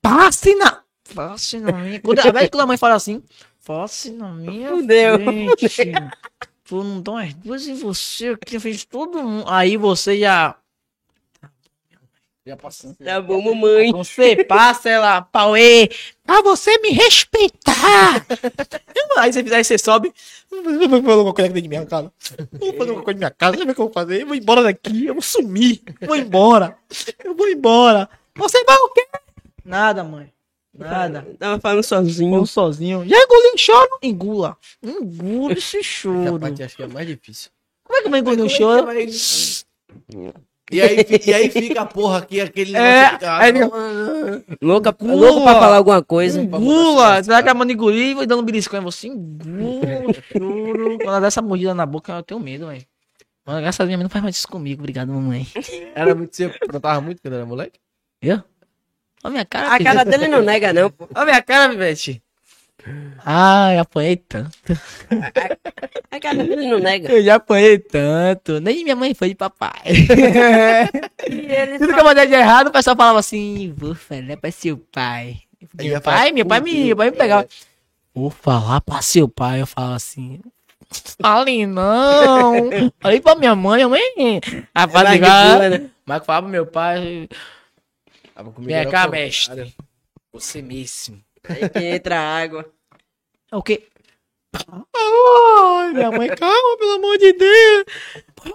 Passe 0.01 0.55
na. 0.55 0.80
Passe 1.14 1.59
na 1.59 1.72
minha. 1.72 2.01
Quando, 2.01 2.18
invés 2.26 2.44
de 2.44 2.51
quando 2.51 2.62
a 2.62 2.66
mãe 2.66 2.76
fala 2.76 2.94
assim, 2.94 3.22
passe 3.64 4.11
na 4.11 4.32
minha 4.32 4.70
Fudeu. 4.70 5.18
frente. 5.18 5.92
Foram 6.64 7.01
dar 7.01 7.12
umas 7.12 7.34
duas 7.34 7.66
em 7.68 7.74
você 7.74 8.28
aqui, 8.30 8.59
fez 8.59 8.84
todo 8.84 9.22
mundo. 9.22 9.44
Aí 9.49 9.76
você 9.76 10.18
já. 10.18 10.57
Já 12.47 12.57
passando. 12.57 12.94
Tá 12.94 13.20
bom, 13.20 13.42
mamãe. 13.42 13.90
Quando 13.90 14.05
você 14.05 14.44
passa, 14.44 14.88
ela, 14.88 15.20
Pauê, 15.20 15.90
pra 16.24 16.42
você 16.42 16.78
me 16.78 16.90
respeitar. 16.90 18.24
aí 19.18 19.32
você, 19.32 19.40
aí 19.53 19.64
você 19.64 19.76
sobe. 19.76 20.12
Vou 20.49 20.62
fazer 20.62 21.11
alguma 21.11 21.34
coisa 21.34 21.51
aqui 21.51 21.55
dentro 21.55 21.62
de 21.62 21.68
minha 21.68 21.84
casa. 21.84 22.12
Vou 22.53 22.72
fazer 22.72 22.90
alguma 22.90 23.03
coisa 23.03 23.18
na 23.18 23.26
minha 23.26 23.30
casa. 23.32 23.59
Sabe 23.59 23.72
o 23.72 23.74
que 23.74 23.80
eu 23.80 23.84
vou 23.86 23.92
fazer? 23.92 24.22
Eu 24.22 24.26
vou 24.28 24.36
embora 24.36 24.62
daqui. 24.62 25.07
Eu 25.07 25.14
vou 25.14 25.22
sumir. 25.22 25.82
Eu 26.01 26.07
vou 26.07 26.16
embora. 26.16 26.78
Eu 27.24 27.34
vou 27.34 27.49
embora. 27.49 28.09
Você 28.36 28.62
vai 28.62 28.76
o 28.76 28.90
quê? 28.90 29.09
Nada, 29.64 30.05
mãe. 30.05 30.32
Nada. 30.72 31.26
Tava 31.40 31.61
falando 31.61 31.82
sozinho. 31.82 32.30
Vou 32.30 32.47
sozinho. 32.47 33.05
Já 33.09 33.16
engoli 33.16 33.55
um 33.55 33.59
choro? 33.59 33.99
Engula. 34.01 34.57
Engula 34.80 35.53
esse 35.53 35.78
Essa 35.78 35.88
choro. 35.88 36.38
parte 36.38 36.62
acho 36.62 36.76
que 36.76 36.82
é 36.84 36.86
mais 36.86 37.09
difícil. 37.09 37.51
Como 37.82 37.99
é 37.99 38.03
que 38.03 38.07
eu 38.07 38.11
vou 38.11 38.20
engolir 38.20 38.44
um 38.44 38.49
choro? 38.49 38.86
E 40.70 40.80
aí, 40.80 40.96
e 41.26 41.32
aí 41.34 41.48
fica 41.50 41.82
a 41.82 41.86
porra 41.86 42.18
aqui, 42.18 42.40
aquele 42.40 42.76
É, 42.76 43.12
negócio 43.12 43.28
aí 43.30 43.52
fica- 43.52 44.56
Louca, 44.60 44.96
Engula. 45.00 45.14
louco 45.16 45.42
pra 45.44 45.54
falar 45.54 45.76
alguma 45.76 46.02
coisa. 46.02 46.40
Engula. 46.42 47.22
Você 47.22 47.30
vai 47.30 47.40
acabando 47.40 47.68
de 47.68 47.74
engolir 47.74 48.10
e 48.10 48.14
vai 48.14 48.26
dando 48.26 48.42
um 48.42 48.44
beliscão 48.44 48.80
em 48.80 48.82
você. 48.84 49.06
Engula 49.06 50.10
o 50.10 50.14
choro. 50.14 50.96
Quando 50.98 51.02
ela 51.08 51.20
dá 51.20 51.26
essa 51.28 51.40
mordida 51.40 51.72
na 51.74 51.86
boca, 51.86 52.12
eu 52.12 52.22
tenho 52.22 52.40
medo, 52.40 52.66
velho. 52.66 52.82
Mano, 53.46 53.60
graças 53.60 53.80
a 53.80 53.84
Deus, 53.84 53.88
minha 53.90 53.98
mãe 53.98 54.02
não 54.04 54.10
faz 54.10 54.22
mais 54.24 54.36
isso 54.36 54.48
comigo. 54.48 54.80
Obrigado, 54.80 55.12
mamãe. 55.12 55.46
Era 55.94 56.14
muito 56.16 56.34
você 56.34 56.46
aprontava 56.46 57.00
muito 57.00 57.22
quando 57.22 57.34
era 57.34 57.46
moleque? 57.46 57.78
Eu? 58.20 58.42
Olha 59.22 59.30
minha 59.32 59.44
cara, 59.44 59.72
A 59.74 59.82
cara 59.82 60.04
dele 60.04 60.26
não 60.26 60.42
nega, 60.42 60.72
não. 60.72 60.90
pô. 60.90 61.08
Olha 61.14 61.24
minha 61.26 61.42
cara, 61.42 61.68
Vivete. 61.70 62.20
Ai, 63.24 63.78
apanhei 63.78 64.16
tanto. 64.16 64.57
A 66.11 66.20
cara 66.20 66.45
dele 66.45 66.66
não 66.68 66.78
nega. 66.78 67.11
Eu 67.12 67.22
já 67.24 67.34
apanhei 67.37 67.78
tanto. 67.78 68.61
Nem 68.61 68.84
minha 68.84 68.95
mãe 68.97 69.14
foi 69.14 69.28
de 69.30 69.34
papai. 69.34 69.72
E 71.28 71.78
Tudo 71.78 71.93
que 71.95 72.01
eu 72.01 72.05
mandei 72.05 72.26
de 72.26 72.34
errado, 72.34 72.68
o 72.68 72.72
pessoal 72.72 72.97
falava 72.97 73.18
assim, 73.18 73.72
vou 73.76 73.95
falar 73.95 74.37
pra 74.41 74.51
seu 74.51 74.76
pai. 74.78 75.39
Meu 75.74 76.01
falar, 76.01 76.16
pai, 76.18 76.32
meu 76.32 76.47
pai, 76.47 76.61
me, 76.61 76.70
"Puta, 76.70 76.84
meu 76.87 76.97
pai 76.97 77.11
me 77.11 77.16
pegava. 77.16 77.49
Vou 78.14 78.30
falar 78.30 78.80
pra 78.80 79.03
seu 79.03 79.28
pai. 79.28 79.61
Eu 79.62 79.66
falava 79.66 79.97
assim, 79.97 80.41
fale 81.20 81.66
não. 81.66 82.70
Falei 83.01 83.20
pra 83.20 83.34
minha 83.34 83.55
mãe, 83.57 83.76
minha 83.84 83.89
mãe. 83.89 84.01
é 84.16 84.41
Rapaz, 84.78 84.93
mais 85.05 85.11
de 85.11 85.16
igual- 85.16 85.57
boa, 85.59 85.68
né? 85.70 85.91
Mas 86.07 86.18
eu 86.20 86.24
falava 86.24 86.43
pro 86.45 86.53
meu 86.53 86.66
pai, 86.66 87.28
vem 88.59 88.89
cá, 88.91 89.09
mestre. 89.09 89.74
Você 90.32 90.62
mesmo. 90.62 91.20
Aí 91.49 91.68
que 91.68 91.78
entra 91.84 92.18
a 92.20 92.39
água. 92.43 92.64
É 93.53 93.57
o 93.57 93.62
quê? 93.62 93.86
Ai, 94.68 95.92
minha 95.92 96.11
mãe, 96.11 96.28
calma, 96.30 96.76
pelo 96.78 96.94
amor 96.94 97.18
de 97.18 97.32
Deus. 97.32 97.84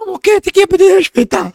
O 0.06 0.18
quê? 0.18 0.40
Tem 0.40 0.52
que 0.52 0.66
poder 0.66 0.96
respeitar. 0.96 1.52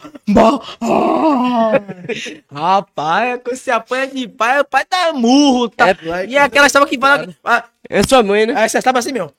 Ai. 0.82 2.44
Rapaz, 2.52 3.42
quando 3.44 3.56
você 3.56 3.72
apanha 3.72 4.08
de 4.08 4.28
pai, 4.28 4.60
o 4.62 4.66
pai 4.66 4.86
tá 4.86 5.12
murro, 5.14 5.70
tá? 5.70 5.88
Moleque, 6.02 6.32
e 6.34 6.38
é 6.38 6.42
aquela 6.42 6.68
estava 6.68 6.86
que 6.86 6.98
fala. 6.98 7.34
Ah, 7.44 7.66
É 7.90 8.04
sua 8.04 8.24
mãe, 8.24 8.46
né? 8.46 8.54
Aí 8.56 8.70
você 8.70 8.78
estava 8.78 9.00
assim, 9.00 9.12
meu. 9.12 9.32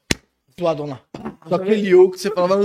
Tuadona. 0.57 1.01
Só 1.49 1.55
aquele 1.55 1.89
eu 1.89 2.11
que 2.11 2.19
você 2.19 2.31
falava. 2.31 2.61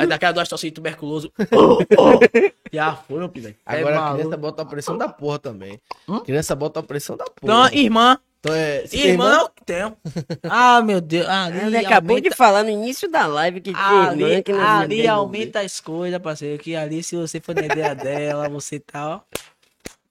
Aí 0.00 0.06
daquela 0.06 0.32
duas 0.32 0.48
tosse 0.48 0.70
tuberculoso. 0.70 1.30
Já 2.72 2.94
foi, 2.96 3.18
meu 3.18 3.28
filho. 3.28 3.54
Agora 3.66 3.94
é 3.94 3.98
a 3.98 4.12
criança 4.14 4.36
bota 4.38 4.62
a 4.62 4.64
pressão 4.64 4.96
da 4.96 5.08
porra 5.08 5.38
também. 5.38 5.78
Hum? 6.08 6.20
Criança 6.20 6.56
bota 6.56 6.80
a 6.80 6.82
pressão 6.82 7.16
da 7.16 7.24
Então, 7.24 7.34
porra. 7.64 7.74
irmã. 7.74 8.18
Então 8.40 8.54
é. 8.54 8.80
você 8.86 8.96
tem 8.96 9.06
Irmã 9.10 9.34
é 9.34 9.42
o 9.42 9.48
que 9.50 9.64
tem. 9.64 9.96
Ah, 10.48 10.80
meu 10.82 11.00
Deus. 11.00 11.26
Ali 11.28 11.58
Ele 11.66 11.76
acabou 11.76 12.16
aumenta- 12.16 12.30
de 12.30 12.36
falar 12.36 12.62
no 12.62 12.70
início 12.70 13.10
da 13.10 13.26
live 13.26 13.60
que 13.60 13.70
tinha 13.72 14.08
Ali, 14.08 14.22
irmã 14.24 14.42
que 14.42 14.52
não 14.52 14.60
ali 14.66 15.06
aumenta 15.06 15.60
as 15.60 15.78
coisas, 15.80 16.18
parceiro. 16.20 16.62
Que 16.62 16.74
ali, 16.74 17.02
se 17.02 17.14
você 17.16 17.38
for 17.40 17.54
na 17.54 17.66
ideia 17.66 17.94
dela, 17.94 18.48
você 18.48 18.80
tá, 18.80 19.16
ó. 19.16 19.20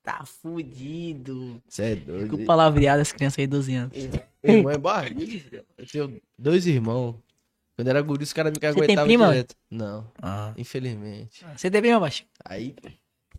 Tá 0.03 0.23
fudido. 0.25 1.61
Você 1.67 1.83
é 1.83 1.95
doido. 1.95 2.45
palavreado 2.45 3.01
as 3.01 3.11
crianças 3.11 3.39
aí 3.39 3.45
de 3.47 3.51
12 3.51 3.75
anos. 3.75 3.97
Irmão 4.43 4.71
é 4.71 4.77
barriga. 4.77 5.63
Eu 5.77 5.85
tenho 5.85 6.21
dois 6.37 6.65
irmãos. 6.67 7.15
Quando 7.75 7.87
era 7.87 8.01
guri, 8.01 8.23
os 8.23 8.33
caras 8.33 8.51
me 8.51 8.59
prima? 9.03 9.27
direto. 9.29 9.55
Não, 9.71 10.05
Ah. 10.21 10.53
infelizmente. 10.57 11.45
Você 11.55 11.71
tem 11.71 11.81
prima, 11.81 11.99
baixo? 11.99 12.25
Aí 12.45 12.75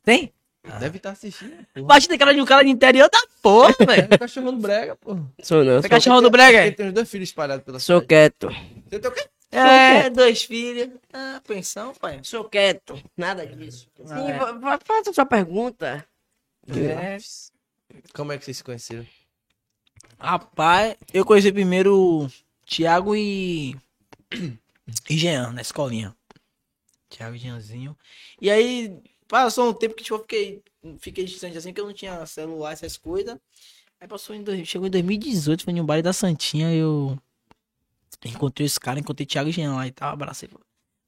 Tem? 0.03 0.33
Deve 0.79 0.97
estar 0.99 1.11
assistindo. 1.11 1.67
Porra. 1.75 1.87
Baixo 1.87 2.09
tem 2.09 2.19
cara 2.19 2.35
de 2.35 2.41
um 2.41 2.45
cara 2.45 2.63
de 2.63 2.71
interior 2.71 3.09
da 3.11 3.21
porra, 3.43 3.75
velho. 3.87 4.09
É 4.11 4.15
o 4.15 4.19
cachorro 4.19 4.53
do 4.53 4.59
brega, 4.59 4.97
porra. 4.97 5.33
Sou 5.43 5.65
não. 5.65 5.73
Você 5.75 5.79
é 5.79 5.83
Sou, 5.83 5.91
cachorro 5.91 6.21
do 6.21 6.31
brega? 6.31 6.59
Ele 6.61 6.69
é? 6.69 6.73
tem 6.73 6.87
os 6.89 6.93
dois 6.93 7.11
filhos 7.11 7.29
espalhados 7.29 7.65
pela 7.65 7.79
sou 7.81 8.01
cidade. 8.01 8.09
quieto. 8.09 8.49
Você 8.89 8.99
tem 8.99 9.11
o 9.11 9.15
quê? 9.15 9.27
É, 9.53 10.09
dois 10.11 10.43
filhos. 10.45 10.91
Ah, 11.13 11.41
pensão, 11.47 11.93
pai. 11.95 12.21
Sou 12.23 12.45
quieto. 12.45 13.03
Nada 13.17 13.45
disso. 13.47 13.89
Sim, 14.05 14.13
Ah, 14.15 14.31
é. 14.31 14.39
va- 14.39 14.53
va- 14.53 14.79
faça 14.85 15.11
a 15.11 15.13
sua 15.15 15.27
pergunta. 15.27 16.07
É. 16.69 17.17
Como 18.15 18.31
é 18.33 18.39
que 18.39 18.45
vocês 18.45 18.59
se 18.59 18.63
conheceram? 18.65 19.05
Rapaz, 20.19 20.95
eu 21.13 21.25
conheci 21.25 21.51
primeiro 21.51 21.97
o 21.97 22.29
Thiago 22.67 23.17
e. 23.17 23.75
e 25.09 25.17
Jean 25.17 25.53
na 25.53 25.63
escolinha. 25.63 26.15
Thiago 27.09 27.35
e 27.35 27.39
Jeanzinho. 27.39 27.97
E 28.41 28.51
aí, 28.51 28.95
passou 29.31 29.71
um 29.71 29.75
tempo 29.75 29.95
que 29.97 30.05
tipo, 30.05 30.17
eu 30.17 30.21
fiquei, 30.23 30.63
fiquei 31.01 31.25
distante 31.25 31.59
assim, 31.59 31.73
que 31.73 31.81
eu 31.81 31.87
não 31.87 31.95
tinha 31.95 32.27
celular, 32.27 32.73
essas 32.73 32.97
coisas. 32.99 33.39
Aí 34.01 34.09
passou 34.09 34.37
em. 34.37 34.43
dois- 34.45 34.69
Chegou 34.69 34.89
em 34.89 34.91
2018, 34.91 35.65
foi 35.65 35.75
no 35.75 35.85
baile 35.85 36.03
da 36.03 36.13
Santinha, 36.15 36.73
eu. 36.75 37.19
Encontrei 38.25 38.67
os 38.67 38.77
caras, 38.79 39.01
encontrei 39.01 39.27
Thiago 39.27 39.51
Jean 39.51 39.75
lá 39.75 39.87
e 39.87 39.91
tal, 39.93 40.13
abracei. 40.13 40.49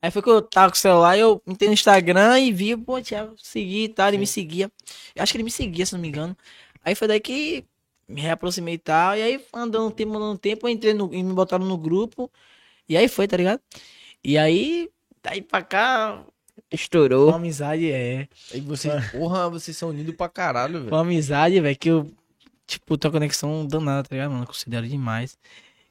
Aí 0.00 0.10
foi 0.10 0.22
que 0.22 0.30
eu 0.30 0.40
tava 0.42 0.70
com 0.70 0.76
o 0.76 0.78
celular, 0.80 1.16
eu 1.18 1.42
entrei 1.46 1.68
no 1.68 1.74
Instagram 1.74 2.38
e 2.40 2.52
vi, 2.52 2.76
pô, 2.76 3.00
Thiago, 3.00 3.34
segui 3.38 3.84
e 3.84 3.88
tal, 3.88 4.08
ele 4.08 4.18
me 4.18 4.26
seguia. 4.26 4.70
Eu 5.14 5.22
acho 5.22 5.32
que 5.32 5.36
ele 5.36 5.44
me 5.44 5.50
seguia, 5.50 5.84
se 5.86 5.92
não 5.92 6.00
me 6.00 6.08
engano. 6.08 6.36
Aí 6.84 6.94
foi 6.94 7.06
daí 7.06 7.20
que 7.20 7.64
me 8.08 8.20
reaproximei 8.20 8.74
e 8.74 8.78
tal. 8.78 9.16
E 9.16 9.22
aí, 9.22 9.44
andando 9.54 9.86
um 9.86 9.90
tempo, 9.90 10.16
andando 10.16 10.32
um 10.32 10.36
tempo, 10.36 10.66
eu 10.66 10.70
entrei 10.72 10.94
no, 10.94 11.12
e 11.14 11.22
me 11.22 11.32
botaram 11.34 11.64
no 11.66 11.76
grupo. 11.78 12.30
E 12.88 12.96
aí 12.96 13.08
foi, 13.08 13.28
tá 13.28 13.36
ligado? 13.36 13.60
E 14.24 14.38
aí, 14.38 14.90
daí 15.22 15.42
pra 15.42 15.62
cá, 15.62 16.24
uma 16.72 16.76
Estourou. 16.80 17.34
amizade 17.34 17.90
é. 17.90 18.28
Aí 18.52 18.60
vocês, 18.60 19.10
porra, 19.10 19.48
vocês 19.48 19.76
são 19.76 19.90
unidos 19.90 20.14
pra 20.14 20.28
caralho, 20.28 20.80
velho. 20.80 20.90
Uma 20.94 21.00
amizade, 21.02 21.60
velho, 21.60 21.76
que 21.76 21.90
eu, 21.90 22.10
tipo, 22.66 22.94
uma 22.94 23.10
conexão 23.12 23.66
danada, 23.66 24.08
tá 24.08 24.14
ligado, 24.14 24.30
mano? 24.30 24.44
Eu 24.44 24.46
considero 24.48 24.86
demais. 24.88 25.36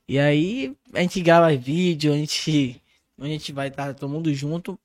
E 0.07 0.17
aí, 0.19 0.75
a 0.93 1.01
gente 1.01 1.21
grava 1.21 1.55
vídeo, 1.55 2.11
a 2.11 2.15
gente. 2.17 2.81
A 3.19 3.25
gente 3.25 3.51
vai 3.53 3.67
estar 3.67 3.93
todo 3.93 4.09
mundo 4.09 4.33
junto. 4.33 4.77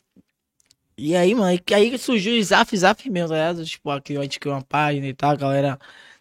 E 0.99 1.15
aí, 1.17 1.35
mano, 1.35 1.59
que 1.59 1.75
aí 1.75 1.97
surgiu 1.99 2.39
o 2.39 2.43
Zaf 2.43 2.77
Zaf 2.77 3.09
mesmo, 3.11 3.29
tá 3.29 3.35
ligado? 3.35 3.65
Tipo, 3.65 3.91
aqui 3.91 4.17
a 4.17 4.23
gente 4.23 4.39
criou 4.39 4.57
uma 4.57 4.63
página 4.63 5.07
e 5.07 5.15
tal, 5.15 5.31
a 5.31 5.37
galera 5.37 5.79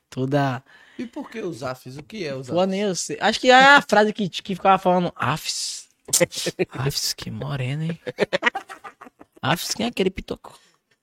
toda. 0.09 0.63
E 0.97 1.05
por 1.05 1.29
que 1.29 1.41
os 1.41 1.61
AFs? 1.61 1.97
O 1.97 2.03
que 2.03 2.25
é 2.25 2.33
os 2.33 2.49
Pô, 2.49 2.59
AFs? 2.59 2.69
nem 2.69 2.81
eu 2.81 2.95
sei. 2.95 3.17
Acho 3.19 3.39
que 3.39 3.49
é 3.49 3.53
a 3.75 3.81
frase 3.81 4.13
que, 4.13 4.29
que 4.29 4.55
ficava 4.55 4.77
falando. 4.77 5.11
Afs. 5.15 5.89
Afs, 6.71 7.13
que 7.13 7.29
morena, 7.29 7.83
hein? 7.85 7.99
Afs, 9.51 9.73
quem 9.73 9.85
é 9.85 9.89
aquele 9.89 10.09
pitoco? 10.09 10.57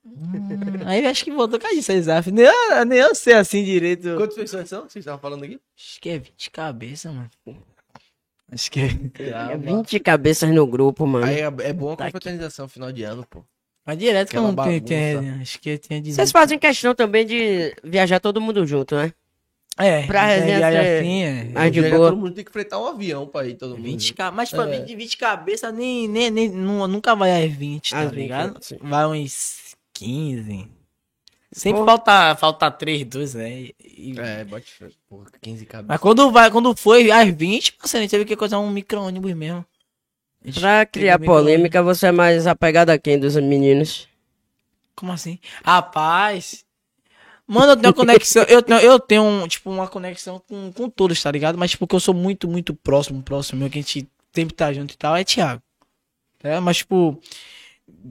Hum, 0.05 0.81
aí 0.85 1.03
eu 1.03 1.09
acho 1.09 1.23
que 1.23 1.31
voltou 1.31 1.59
com 1.59 1.65
a 1.67 1.73
isso, 1.73 1.91
Zaf. 2.01 2.29
Nem 2.31 2.45
eu, 2.45 2.85
nem 2.85 2.99
eu 2.99 3.15
sei 3.15 3.33
assim 3.35 3.63
direito. 3.63 4.15
Quantas 4.17 4.35
pessoas 4.35 4.67
são 4.69 4.85
que 4.85 4.91
vocês 4.91 5.01
estavam 5.03 5.19
falando 5.21 5.43
aqui? 5.45 5.59
Acho 5.77 6.01
que 6.01 6.09
é 6.09 6.19
20 6.19 6.51
cabeças, 6.51 7.13
mano. 7.13 7.29
Acho 8.51 8.69
que 8.69 8.79
é. 8.81 9.53
É 9.53 9.57
20 9.57 9.99
cabeças 9.99 10.49
no 10.53 10.67
grupo, 10.67 11.07
mano. 11.07 11.25
Aí 11.25 11.39
é, 11.39 11.45
é 11.45 11.73
bom 11.73 11.93
a 11.93 11.95
Tá 11.95 12.03
aqui. 12.05 12.13
confraternização 12.13 12.67
final 12.67 12.91
de 12.91 13.03
ano, 13.03 13.25
pô. 13.29 13.43
Mas 13.85 13.97
direto 13.97 14.29
que 14.29 14.37
eu 14.37 14.45
Aquela 14.45 14.55
não 14.71 14.83
tenho. 14.85 15.17
bagunça. 15.21 15.41
acho 15.41 15.59
que 15.59 15.77
tinha 15.77 15.99
18. 16.01 16.15
Vocês 16.15 16.31
fazem 16.31 16.59
questão 16.59 16.93
também 16.93 17.25
de 17.25 17.75
viajar 17.83 18.19
todo 18.19 18.39
mundo 18.41 18.65
junto, 18.65 18.95
né? 18.95 19.11
É, 19.77 20.03
pra 20.03 20.29
é, 20.31 20.41
viagem 20.45 20.81
ser- 20.81 20.99
assim, 20.99 21.23
é. 21.23 21.51
Ah, 21.55 21.67
de 21.69 21.81
boa. 21.81 22.09
Todo 22.09 22.17
mundo 22.17 22.31
tem 22.35 22.43
que 22.45 22.51
fretar 22.51 22.79
um 22.79 22.85
avião 22.87 23.25
pra 23.27 23.47
ir, 23.47 23.55
todo 23.55 23.71
mundo. 23.75 23.83
20 23.83 24.13
ca... 24.13 24.31
Mas, 24.31 24.49
tipo, 24.49 24.61
É. 24.61 24.79
20, 24.79 24.95
20 24.95 25.17
cabeças 25.17 25.73
nem, 25.73 26.07
nem, 26.07 26.29
nem, 26.29 26.49
nu- 26.49 26.87
nunca 26.87 27.15
vai 27.15 27.43
às 27.45 27.51
20, 27.51 27.89
tá 27.91 28.01
Às 28.01 28.11
20, 28.11 28.15
ligado? 28.19 28.57
sim. 28.61 28.77
Vai 28.81 29.05
uns 29.07 29.75
15. 29.93 30.67
Sempre 31.51 31.85
falta, 31.85 32.35
falta 32.35 32.69
3, 32.71 33.03
2, 33.05 33.33
né? 33.35 33.69
E- 33.83 34.15
É, 34.17 34.43
bote. 34.43 34.71
Porra, 35.09 35.25
15 35.41 35.65
cabeças. 35.65 35.87
Mas 35.87 35.99
quando, 35.99 36.31
vai, 36.31 36.51
quando 36.51 36.75
foi 36.75 37.09
às 37.11 37.29
20, 37.29 37.73
parceiro, 37.73 38.01
a 38.01 38.03
gente 38.03 38.11
teve 38.11 38.25
que 38.25 38.35
coisar 38.35 38.59
um 38.59 38.69
micro-ônibus 38.69 39.33
mesmo. 39.33 39.65
Pra 40.55 40.85
criar 40.85 41.17
polêmica, 41.19 41.81
você 41.81 42.07
é 42.07 42.11
mais 42.11 42.45
apegado 42.47 42.89
a 42.89 42.97
quem 42.99 43.17
dos 43.17 43.35
meninos? 43.37 44.07
Como 44.95 45.11
assim? 45.11 45.39
Rapaz. 45.63 46.63
Mano, 47.47 47.73
eu 47.73 47.75
tenho 47.75 47.87
uma 47.89 47.93
conexão. 47.93 48.43
Eu 48.43 48.61
tenho, 48.61 48.79
eu 48.79 48.99
tenho 48.99 49.23
um, 49.23 49.47
tipo, 49.47 49.69
uma 49.69 49.87
conexão 49.87 50.41
com, 50.47 50.71
com 50.71 50.89
todos, 50.89 51.21
tá 51.21 51.29
ligado? 51.31 51.57
Mas, 51.57 51.71
tipo, 51.71 51.85
que 51.85 51.95
eu 51.95 51.99
sou 51.99 52.13
muito, 52.13 52.47
muito 52.47 52.73
próximo, 52.73 53.21
próximo 53.21 53.59
meu, 53.59 53.69
que 53.69 53.79
a 53.79 53.81
gente 53.81 54.07
sempre 54.33 54.55
tá 54.55 54.71
junto 54.71 54.93
e 54.93 54.97
tal, 54.97 55.15
é 55.15 55.23
Thiago. 55.23 55.61
É, 56.41 56.59
mas, 56.59 56.77
tipo, 56.77 57.19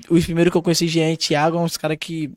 os 0.09 0.25
primeiros 0.25 0.51
que 0.51 0.57
eu 0.57 0.63
conheci 0.63 0.89
Jean 0.89 1.13
e 1.13 1.17
Thiago 1.17 1.57
são 1.57 1.65
uns 1.65 1.77
caras 1.77 1.97
que, 2.01 2.31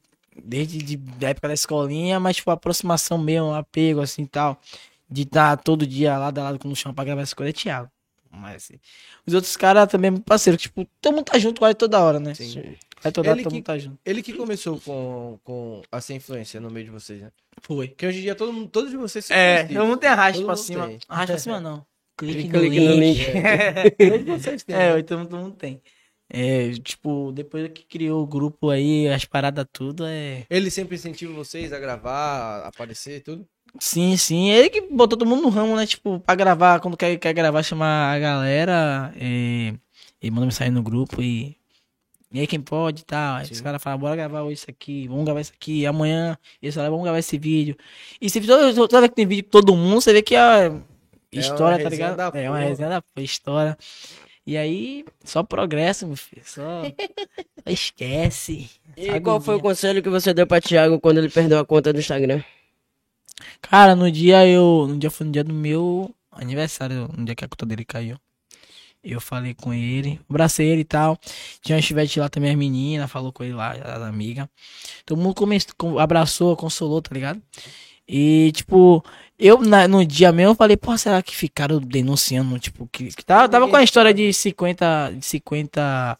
desde 0.44 0.80
de, 0.80 0.98
da 0.98 1.30
época 1.30 1.48
da 1.50 1.54
escolinha, 1.54 2.20
mas, 2.20 2.38
tipo, 2.38 2.52
aproximação 2.52 3.18
mesmo, 3.18 3.54
apego, 3.54 4.02
assim 4.02 4.24
e 4.24 4.28
tal, 4.28 4.60
de 5.10 5.24
estar 5.24 5.58
todo 5.58 5.86
dia 5.86 6.18
lado 6.18 6.40
a 6.40 6.44
lado 6.44 6.60
com 6.60 6.70
o 6.70 6.76
chão 6.76 6.94
pra 6.94 7.06
gravar 7.06 7.22
essa 7.22 7.36
coisa 7.36 7.50
é 7.50 7.54
Thiago. 7.54 7.90
Mas, 8.32 8.64
assim, 8.64 8.80
os 9.26 9.34
outros 9.34 9.56
caras 9.56 9.90
também, 9.90 10.16
parceiro, 10.18 10.58
tipo, 10.58 10.86
todo 11.02 11.16
mundo 11.16 11.26
tá 11.26 11.40
junto 11.40 11.60
quase 11.60 11.76
toda 11.76 12.02
hora, 12.02 12.20
né? 12.20 12.34
Sim. 12.34 12.76
Vai 13.06 13.12
toda, 13.12 13.30
Ele 13.32 13.44
todo 13.44 13.50
que- 13.52 13.56
mundo 13.56 13.64
tá 13.66 13.78
junto. 13.78 14.00
Ele 14.06 14.22
que 14.24 14.34
começou 14.34 14.80
com, 14.82 15.40
com 15.44 15.82
a 15.92 16.02
ser 16.02 16.16
influência 16.16 16.60
no 16.60 16.70
meio 16.72 16.86
de 16.86 16.92
vocês, 16.92 17.22
né? 17.22 17.32
Foi. 17.62 17.88
Porque 17.90 18.06
hoje 18.08 18.20
em 18.20 18.22
dia 18.24 18.36
todo 18.36 18.52
mundo, 18.52 18.68
todos 18.70 18.90
de 18.92 18.98
vocês 18.98 19.26
são 19.26 19.36
É, 19.38 19.64
mundo 19.86 19.98
tem 19.98 20.10
arraste 20.10 20.40
Todo 20.40 20.48
pra 20.48 20.56
cima. 20.56 20.88
tem. 20.88 21.00
Arraste 21.08 21.32
pra 21.32 21.40
cima 21.40 21.60
não. 21.62 21.86
Clique, 22.18 22.50
Clique 22.50 22.80
no, 22.80 22.90
no 22.96 23.00
link. 23.02 23.20
link. 23.20 23.92
Todos 24.26 24.26
vocês 24.42 24.64
têm. 24.64 24.76
É, 24.76 24.96
né? 24.96 25.04
todo 25.04 25.18
mundo, 25.20 25.30
todo 25.30 25.40
mundo 25.42 25.56
tem. 25.56 25.82
É, 26.30 26.72
tipo, 26.84 27.32
depois 27.34 27.70
que 27.72 27.84
criou 27.84 28.24
o 28.24 28.28
grupo 28.28 28.70
aí, 28.72 29.08
as 29.08 29.26
paradas 29.26 29.66
tudo, 29.72 30.06
é... 30.08 30.44
Ele 30.50 30.72
sempre 30.72 30.96
incentiva 30.96 31.32
vocês 31.34 31.72
a 31.72 31.78
gravar, 31.80 32.62
a 32.64 32.68
aparecer, 32.70 33.22
tudo? 33.22 33.46
Sim, 33.80 34.18
sim. 34.18 34.50
Ele 34.50 34.70
que 34.70 34.82
botou 34.82 35.18
todo 35.20 35.26
mundo 35.28 35.44
no 35.44 35.50
ramo, 35.50 35.76
né? 35.76 35.86
Tipo, 35.86 36.20
pra 36.20 36.34
gravar, 36.34 36.80
quando 36.80 36.98
quer, 36.98 37.16
quer 37.18 37.34
gravar, 37.34 37.62
chamar 37.62 38.16
a 38.16 38.18
galera. 38.20 39.14
É... 39.18 39.74
Ele 40.22 40.32
manda 40.32 40.46
mensagem 40.48 40.74
no 40.74 40.82
grupo 40.82 41.22
e. 41.22 41.56
E 42.36 42.40
aí, 42.42 42.48
quem 42.48 42.60
pode 42.60 43.02
e 43.04 43.06
tal. 43.06 43.38
Aí 43.38 43.46
Sim. 43.46 43.54
os 43.54 43.62
caras 43.62 43.82
falam, 43.82 43.98
bora 43.98 44.14
gravar 44.14 44.42
hoje 44.42 44.56
isso 44.56 44.70
aqui, 44.70 45.08
vamos 45.08 45.24
gravar 45.24 45.40
isso 45.40 45.54
aqui. 45.56 45.86
Amanhã, 45.86 46.38
esse 46.62 46.78
horário, 46.78 46.92
vamos 46.92 47.06
gravar 47.06 47.18
esse 47.18 47.38
vídeo. 47.38 47.78
E 48.20 48.30
se 48.30 48.42
toda, 48.42 48.74
toda 48.74 49.00
vez 49.00 49.10
que 49.10 49.16
tem 49.16 49.26
vídeo 49.26 49.46
com 49.46 49.52
todo 49.52 49.74
mundo, 49.74 50.02
você 50.02 50.12
vê 50.12 50.22
que 50.22 50.36
a 50.36 50.70
história, 51.32 51.78
tá 51.78 51.90
resenha 51.90 52.10
ligado? 52.10 52.36
É 52.36 52.50
uma 52.50 52.58
porra. 52.58 52.70
resenha 52.70 52.90
da 52.90 53.02
porra, 53.02 53.24
história. 53.24 53.78
E 54.46 54.58
aí, 54.58 55.06
só 55.24 55.44
progresso, 55.44 56.06
meu 56.06 56.18
filho. 56.18 56.42
Só, 56.44 56.82
esquece. 57.66 58.70
E 58.98 59.06
Sabe 59.06 59.22
qual 59.22 59.40
foi 59.40 59.56
o 59.56 59.62
conselho 59.62 60.04
que 60.04 60.10
você 60.10 60.34
deu 60.34 60.46
pra 60.46 60.60
Thiago 60.60 61.00
quando 61.00 61.20
ele 61.20 61.30
perdeu 61.30 61.58
a 61.58 61.66
conta 61.66 61.94
do 61.94 62.00
Instagram? 62.00 62.44
Cara, 63.62 63.96
no 63.96 64.12
dia 64.12 64.46
eu. 64.46 64.88
No 64.90 64.98
dia 64.98 65.10
foi 65.10 65.26
no 65.26 65.32
dia 65.32 65.44
do 65.44 65.54
meu 65.54 66.14
aniversário, 66.34 67.10
no 67.16 67.24
dia 67.24 67.34
que 67.34 67.46
a 67.46 67.48
conta 67.48 67.66
dele 67.66 67.86
caiu. 67.86 68.18
Eu 69.08 69.22
falei 69.22 69.54
com 69.54 69.72
ele, 69.72 70.20
abracei 70.28 70.68
ele 70.68 70.82
e 70.82 70.86
tal. 70.86 71.16
Tinha 71.62 71.76
uma 71.76 71.82
chivete 71.82 72.20
lá 72.20 72.28
também, 72.28 72.50
as 72.50 72.58
meninas, 72.58 73.12
falou 73.12 73.32
com 73.32 73.44
ele 73.44 73.54
lá, 73.54 73.72
as 73.74 74.02
amigas. 74.02 74.48
Todo 75.06 75.22
mundo 75.22 75.36
começou, 75.36 75.74
com- 75.78 76.00
abraçou, 76.00 76.56
consolou, 76.58 77.02
tá 77.02 77.14
ligado? 77.14 77.40
E, 78.08 78.52
tipo, 78.54 79.04
eu 79.38 79.60
na- 79.62 79.88
no 79.88 80.04
dia 80.04 80.32
mesmo 80.32 80.52
eu 80.52 80.56
falei, 80.56 80.76
pô, 80.76 80.98
será 80.98 81.22
que 81.22 81.36
ficaram 81.36 81.80
denunciando? 81.80 82.58
Tipo, 82.60 82.88
que, 82.92 83.08
que 83.16 83.24
tava, 83.24 83.48
tava 83.48 83.68
com 83.68 83.76
a 83.76 83.84
história 83.84 84.14
de 84.14 84.34
50, 84.34 85.12
de 85.18 85.24
50 85.26 86.18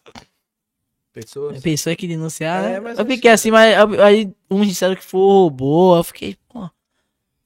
Pessoas? 1.12 1.62
pessoas 1.62 1.96
que 1.96 2.06
denunciaram. 2.06 2.68
É, 2.68 2.72
né? 2.74 2.80
mas 2.80 2.98
eu 2.98 3.04
fiquei 3.04 3.18
que- 3.22 3.28
assim, 3.28 3.50
mas 3.50 3.74
aí 4.00 4.30
uns 4.50 4.66
disseram 4.68 4.94
que 4.94 5.02
foi 5.04 5.20
robô. 5.20 5.96
Eu 5.96 6.04
fiquei, 6.04 6.36
pô. 6.48 6.68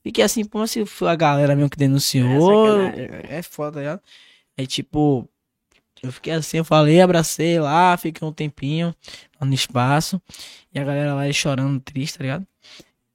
Fiquei 0.02 0.24
assim, 0.24 0.44
pô, 0.44 0.66
se 0.66 0.84
foi 0.86 1.08
a 1.08 1.14
galera 1.14 1.54
mesmo 1.54 1.70
que 1.70 1.76
denunciou. 1.78 2.26
É 2.86 2.90
sacanagem, 2.90 3.36
É, 3.38 3.42
foda, 3.42 3.72
tá 3.72 3.78
ligado? 3.80 4.00
Aí, 4.60 4.66
tipo, 4.66 5.26
eu 6.02 6.12
fiquei 6.12 6.34
assim, 6.34 6.58
eu 6.58 6.64
falei, 6.66 7.00
abracei 7.00 7.58
lá, 7.58 7.96
fiquei 7.96 8.28
um 8.28 8.32
tempinho 8.32 8.94
no 9.40 9.54
espaço. 9.54 10.20
E 10.72 10.78
a 10.78 10.84
galera 10.84 11.14
lá 11.14 11.32
chorando, 11.32 11.80
triste, 11.80 12.18
tá 12.18 12.22
ligado? 12.22 12.46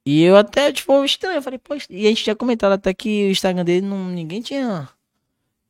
E 0.04 0.22
eu 0.24 0.36
até, 0.36 0.72
tipo, 0.72 1.04
estranho, 1.04 1.36
eu 1.36 1.42
falei, 1.42 1.58
pô, 1.58 1.76
e 1.88 2.06
a 2.06 2.08
gente 2.08 2.24
tinha 2.24 2.34
comentado 2.34 2.72
até 2.72 2.92
que 2.92 3.28
o 3.28 3.30
Instagram 3.30 3.64
dele 3.64 3.86
não, 3.86 4.08
ninguém 4.08 4.40
tinha, 4.40 4.88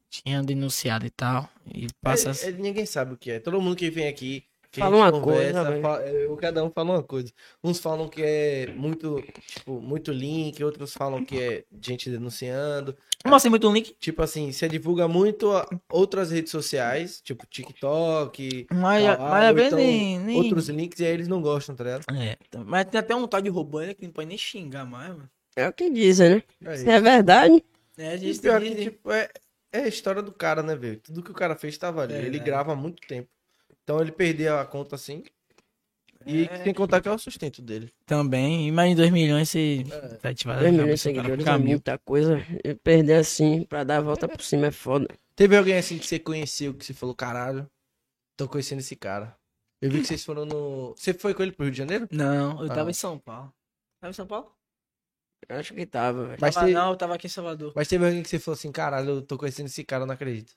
tinha 0.09 0.43
denunciado 0.43 1.05
e 1.05 1.11
tal. 1.11 1.47
E 1.75 1.89
passa 2.01 2.31
É, 2.31 2.49
é, 2.49 2.53
ninguém 2.53 2.87
sabe 2.87 3.13
o 3.13 3.19
que 3.19 3.33
é. 3.33 3.39
Todo 3.39 3.61
mundo 3.61 3.77
que 3.77 3.91
vem 3.91 4.09
aqui. 4.09 4.45
Que 4.77 4.83
a 4.83 4.85
Fala 4.85 4.97
gente 4.97 5.05
uma 5.05 5.13
coisa, 5.21 5.65
velho. 5.65 5.83
fala- 5.83 6.07
eu- 6.07 6.37
cada 6.37 6.63
um 6.65 6.71
fala 6.71 6.91
uma 6.93 7.03
coisa. 7.03 7.33
Uns 7.65 7.79
falam 7.79 8.09
que 8.09 8.23
é 8.23 8.67
muito, 8.73 9.23
tipo, 9.47 9.81
muito 9.81 10.13
link, 10.13 10.63
outros 10.63 10.93
falam 10.93 11.25
que 11.25 11.41
é 11.41 11.65
gente 11.83 12.11
denunciando. 12.11 12.97
Como 13.23 13.35
assim, 13.35 13.49
muito 13.49 13.73
link? 13.73 13.95
Tipo 13.99 14.23
assim, 14.23 14.53
você 14.53 14.69
divulga 14.69 15.09
muito 15.09 15.49
outras 15.91 16.31
redes 16.31 16.51
sociais, 16.51 17.21
tipo 17.23 17.47
TikTok, 17.47 18.67
Mas, 18.73 19.05
tal, 19.05 19.19
mas 19.19 19.49
ou 19.49 19.55
vezes 19.55 19.67
então 19.69 19.79
nem, 19.79 20.19
nem... 20.21 20.37
outros 20.39 20.69
links, 20.69 21.01
e 21.01 21.07
aí 21.07 21.13
eles 21.13 21.29
não 21.29 21.41
gostam, 21.41 21.75
tá 21.75 21.85
ligado? 21.85 22.07
É, 22.15 22.37
mas 22.65 22.85
tem 22.87 23.01
até 23.01 23.15
um 23.15 23.27
tal 23.27 23.41
de 23.41 23.49
robô 23.49 23.79
aí 23.79 23.95
que 23.95 24.05
não 24.07 24.13
pode 24.13 24.29
nem 24.29 24.39
xingar 24.39 24.85
mais, 24.85 25.11
mano. 25.11 25.31
É 25.57 25.67
o 25.69 25.73
que 25.73 25.91
dizem, 25.91 26.37
né? 26.37 26.43
É 26.67 26.97
é 26.97 27.01
verdade. 27.01 27.65
É, 27.99 28.09
a 28.09 28.17
E 28.17 28.19
gente 28.19 28.41
pior 28.41 28.61
que, 28.61 28.75
tipo, 28.77 29.11
é, 29.11 29.29
é 29.73 29.81
a 29.81 29.89
história 29.89 30.23
do 30.23 30.33
cara, 30.33 30.63
né, 30.63 30.77
velho? 30.77 31.01
Tudo 31.01 31.23
que 31.23 31.31
o 31.31 31.35
cara 31.35 31.57
fez 31.57 31.77
tava 31.79 32.03
ali. 32.03 32.15
É, 32.15 32.19
ele 32.27 32.39
né? 32.39 32.45
grava 32.45 32.73
há 32.73 32.77
muito 32.77 33.01
tempo. 33.07 33.29
Então 33.87 34.01
ele 34.01 34.11
perdeu 34.11 34.59
a 34.59 34.67
conta 34.67 34.97
assim. 34.97 35.23
E 36.27 36.47
É. 36.47 36.65
sem 36.65 36.75
contar 36.75 37.01
que 37.01 37.07
é 37.09 37.13
o 37.13 37.19
sustento 37.19 37.63
dele. 37.63 37.93
também. 38.05 38.67
Imagina 38.67 38.97
2 38.97 39.13
milhões 39.13 39.49
se 39.49 39.85
É. 39.89 40.09
tá 40.17 40.31
ativado. 40.31 40.59
2 40.59 40.71
a 40.71 40.73
milhões 40.73 40.95
de 40.95 40.99
seguidores 40.99 41.47
é 41.47 41.57
muita 41.59 41.97
coisa. 41.99 42.39
E 42.65 42.75
perder 42.75 43.15
assim, 43.21 43.63
pra 43.63 43.85
dar 43.85 43.99
a 43.99 44.01
volta 44.01 44.27
por 44.27 44.43
cima 44.43 44.67
é 44.67 44.71
foda. 44.73 45.07
Teve 45.37 45.57
alguém 45.57 45.77
assim 45.79 45.99
que 45.99 46.07
você 46.07 46.19
conheceu, 46.19 46.75
que 46.75 46.85
você 46.85 46.93
falou, 46.93 47.15
caralho, 47.15 47.71
tô 48.37 48.49
conhecendo 48.49 48.81
esse 48.81 48.97
cara. 48.97 49.37
Eu 49.81 49.89
vi 49.89 50.01
que 50.01 50.07
vocês 50.09 50.25
foram 50.25 50.45
no. 50.45 50.95
Você 50.97 51.15
foi 51.15 51.33
com 51.33 51.45
ele 51.45 51.53
pro 51.53 51.65
Rio 51.65 51.71
de 51.73 51.79
Janeiro? 51.79 52.09
Não, 52.11 52.61
eu 52.63 52.69
tava 52.69 52.89
Ah. 52.89 52.91
em 52.91 52.95
São 52.95 53.17
Paulo. 53.21 53.53
Tava 54.01 54.11
em 54.11 54.15
São 54.15 54.27
Paulo? 54.27 54.53
Acho 55.49 55.75
que 55.75 55.87
tava, 55.87 56.25
velho. 56.27 56.39
Mas, 56.41 56.55
Tava, 56.57 56.67
te- 56.67 56.73
Não, 56.73 56.91
eu 56.91 56.97
tava 56.97 57.15
aqui 57.15 57.29
em 57.29 57.31
Salvador. 57.31 57.73
Mas 57.77 57.87
teve 57.87 58.05
alguém 58.05 58.21
que 58.23 58.29
você 58.29 58.39
falou 58.41 58.57
assim, 58.57 58.73
caralho, 58.73 59.11
eu 59.11 59.23
tô 59.23 59.39
conhecendo 59.39 59.67
esse 59.67 59.85
cara, 59.85 60.03
eu 60.03 60.07
não 60.09 60.15
acredito. 60.15 60.53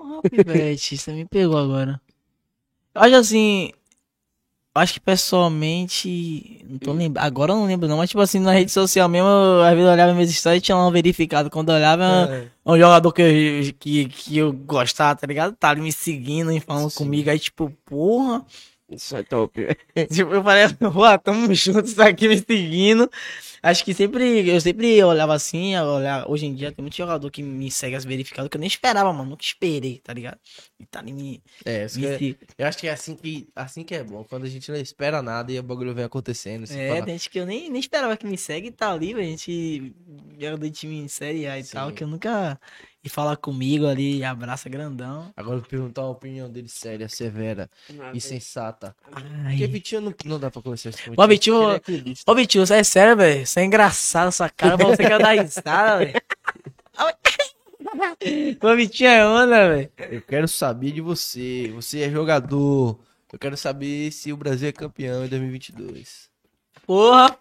Porra, 0.00 0.22
Pivete, 0.22 0.96
você 0.96 1.12
me 1.12 1.24
pegou 1.26 1.58
agora. 1.58 2.00
Eu 2.94 3.02
Acho 3.02 3.14
assim. 3.16 3.72
Acho 4.74 4.94
que 4.94 5.00
pessoalmente. 5.00 6.64
Não 6.68 6.78
tô 6.78 6.92
lembrando. 6.92 7.24
Agora 7.24 7.52
eu 7.52 7.56
não 7.56 7.66
lembro, 7.66 7.88
não. 7.88 7.98
Mas, 7.98 8.08
tipo 8.10 8.20
assim, 8.20 8.38
na 8.38 8.52
rede 8.52 8.70
social 8.70 9.08
mesmo, 9.08 9.28
eu, 9.28 9.62
às 9.62 9.70
vezes 9.70 9.84
eu 9.86 9.92
olhava 9.92 10.14
minhas 10.14 10.30
histórias 10.30 10.62
e 10.62 10.64
tinha 10.64 10.76
lá 10.76 10.86
um 10.86 10.92
verificado. 10.92 11.50
Quando 11.50 11.70
eu 11.70 11.74
olhava, 11.74 12.04
É. 12.04 12.46
um 12.64 12.78
jogador 12.78 13.12
que 13.12 13.20
eu, 13.22 13.74
que, 13.78 14.04
que 14.08 14.38
eu 14.38 14.52
gostava, 14.52 15.18
tá 15.18 15.26
ligado? 15.26 15.54
Tá 15.56 15.70
ali 15.70 15.80
me 15.80 15.92
seguindo 15.92 16.52
e 16.52 16.60
falando 16.60 16.88
Sim. 16.90 16.98
comigo. 17.04 17.28
Aí, 17.30 17.38
tipo, 17.38 17.70
porra. 17.84 18.44
Isso 18.90 19.16
é 19.16 19.22
top, 19.22 19.60
velho. 19.64 19.76
Tipo, 20.08 20.34
eu 20.34 20.42
falei, 20.42 20.64
ué, 20.96 21.18
tamo 21.18 21.54
juntos 21.54 21.96
aqui 21.98 22.28
me 22.28 22.36
seguindo. 22.38 23.08
Acho 23.62 23.84
que 23.84 23.94
sempre, 23.94 24.48
eu 24.48 24.60
sempre 24.60 25.02
olhava 25.04 25.34
assim, 25.34 25.76
olhava, 25.78 26.28
hoje 26.30 26.46
em 26.46 26.54
dia 26.54 26.72
tem 26.72 26.82
muito 26.82 26.96
jogador 26.96 27.30
que 27.30 27.42
me 27.42 27.70
segue 27.70 27.94
as 27.94 28.04
verificadas 28.04 28.48
que 28.48 28.56
eu 28.56 28.60
nem 28.60 28.66
esperava, 28.66 29.12
mano, 29.12 29.30
nunca 29.30 29.44
esperei, 29.44 29.98
tá 30.00 30.12
ligado? 30.12 30.38
E 30.78 30.86
tá 30.86 30.98
ali 31.00 31.12
me, 31.12 31.42
É, 31.64 31.84
me 31.84 31.88
que 31.88 32.06
é- 32.06 32.62
eu 32.62 32.66
acho 32.66 32.78
que 32.78 32.88
é 32.88 32.90
assim 32.92 33.14
que, 33.14 33.48
assim 33.54 33.84
que 33.84 33.94
é 33.94 34.02
bom. 34.02 34.24
Quando 34.24 34.44
a 34.44 34.48
gente 34.48 34.70
não 34.70 34.78
espera 34.78 35.22
nada 35.22 35.52
e 35.52 35.58
o 35.58 35.62
bagulho 35.62 35.94
vem 35.94 36.04
acontecendo. 36.04 36.64
É, 36.70 36.88
fala, 36.88 37.04
tem 37.04 37.16
gente 37.18 37.30
que 37.30 37.38
eu 37.38 37.46
nem, 37.46 37.70
nem 37.70 37.80
esperava 37.80 38.16
que 38.16 38.26
me 38.26 38.36
segue 38.36 38.68
e 38.68 38.72
tá 38.72 38.92
ali, 38.92 39.14
velho, 39.14 39.26
a 39.26 39.30
gente 39.30 39.94
joga 40.38 40.58
de 40.58 40.70
time 40.70 40.96
em 40.98 41.08
série 41.08 41.46
A 41.46 41.58
e 41.58 41.64
Sim. 41.64 41.74
tal, 41.74 41.92
que 41.92 42.02
eu 42.02 42.08
nunca... 42.08 42.58
E 43.02 43.08
fala 43.08 43.34
comigo 43.34 43.86
ali, 43.86 44.22
abraça 44.22 44.68
grandão. 44.68 45.32
Agora 45.34 45.56
eu 45.56 45.60
vou 45.60 45.68
perguntar 45.68 46.02
uma 46.02 46.10
opinião 46.10 46.50
dele 46.50 46.68
séria, 46.68 47.08
severa 47.08 47.70
Ah, 47.98 48.10
e 48.12 48.20
sensata. 48.20 48.94
Ai. 49.10 49.52
Porque 49.52 49.66
Vitinho 49.66 50.00
não, 50.02 50.14
não 50.26 50.38
dá 50.38 50.50
pra 50.50 50.60
conversar 50.60 50.90
isso 50.90 51.02
com 51.04 51.22
Ô, 51.22 51.26
Vitinho, 51.26 51.70
é. 51.72 51.80
Ô, 52.26 52.34
Vitinho, 52.34 52.66
você 52.66 52.74
é 52.74 52.84
sério, 52.84 53.16
velho? 53.16 53.46
Você 53.46 53.60
é 53.60 53.64
engraçado 53.64 54.28
essa 54.28 54.50
cara, 54.50 54.76
mas 54.76 54.86
você 54.88 55.02
quer 55.04 55.18
dar 55.18 55.32
risada, 55.32 55.98
velho. 55.98 56.20
Ô, 58.62 58.76
Vitinho 58.76 59.08
é 59.08 59.26
onda, 59.26 59.68
velho. 59.68 59.92
Eu 60.10 60.20
quero 60.22 60.46
saber 60.46 60.92
de 60.92 61.00
você. 61.00 61.72
Você 61.74 62.00
é 62.02 62.10
jogador. 62.10 63.00
Eu 63.32 63.38
quero 63.38 63.56
saber 63.56 64.12
se 64.12 64.30
o 64.32 64.36
Brasil 64.36 64.68
é 64.68 64.72
campeão 64.72 65.24
em 65.24 65.28
2022. 65.28 66.28
Porra. 66.86 67.38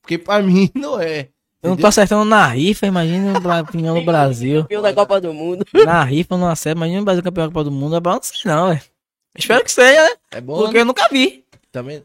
Porque 0.00 0.16
pra 0.16 0.40
mim 0.40 0.70
não 0.74 0.98
é. 1.00 1.28
Eu 1.66 1.70
não 1.70 1.76
tô 1.76 1.86
acertando 1.86 2.24
na 2.24 2.46
rifa, 2.46 2.86
imagina 2.86 3.38
o 3.38 3.60
opinião 3.60 3.94
do 3.94 4.02
Brasil. 4.06 4.62
Campeão 4.62 4.82
da 4.82 4.92
Copa 4.94 5.20
do 5.20 5.32
Mundo. 5.34 5.64
Na 5.84 6.02
rifa 6.04 6.34
eu 6.34 6.38
não 6.38 6.48
acerto, 6.48 6.78
imagina 6.78 7.00
o 7.02 7.04
Brasil 7.04 7.22
campeão 7.22 7.46
da 7.46 7.52
Copa 7.52 7.64
do 7.64 7.70
Mundo. 7.72 7.96
É 7.96 8.00
bom, 8.00 8.10
não 8.12 8.22
sei 8.22 8.40
não, 8.44 8.68
velho. 8.68 8.82
Espero 9.38 9.64
que 9.64 9.70
seja, 9.72 10.02
né? 10.02 10.10
É 10.30 10.40
bom. 10.40 10.56
Porque 10.62 10.78
eu 10.78 10.84
nunca 10.84 11.06
vi. 11.10 11.44
Também. 11.70 12.02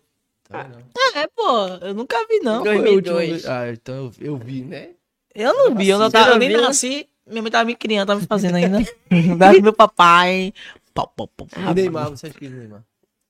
Também 0.50 0.68
não. 0.70 1.22
É, 1.22 1.28
pô, 1.28 1.86
eu 1.86 1.94
nunca 1.94 2.18
vi, 2.28 2.40
não. 2.42 2.64
Dois- 2.64 2.80
Foi 2.82 2.90
a 2.90 2.92
última 2.92 3.14
2002. 3.16 3.30
vez- 3.30 3.46
Ah, 3.46 3.72
então 3.72 3.96
eu, 3.96 4.12
eu 4.20 4.38
vi, 4.38 4.62
né? 4.64 4.90
Eu 5.34 5.54
não 5.54 5.76
vi, 5.76 5.88
eu, 5.88 5.98
não 5.98 6.12
tava, 6.12 6.32
eu 6.32 6.38
nem 6.38 6.52
nasci. 6.52 7.08
Minha 7.26 7.42
mãe 7.42 7.52
tava 7.52 7.64
me 7.64 7.76
criando, 7.76 8.08
tava 8.08 8.20
me 8.20 8.28
fazendo 8.28 8.56
ainda. 8.56 8.80
Dava 9.38 9.62
meu 9.62 9.72
papai. 9.72 10.54
Pau, 10.94 11.08
pau, 11.16 11.28
pau. 11.28 11.48
Neymar, 11.74 12.10
você 12.10 12.28
acha 12.28 12.38
que 12.38 12.48
é 12.48 12.50
Neymar? 12.50 12.84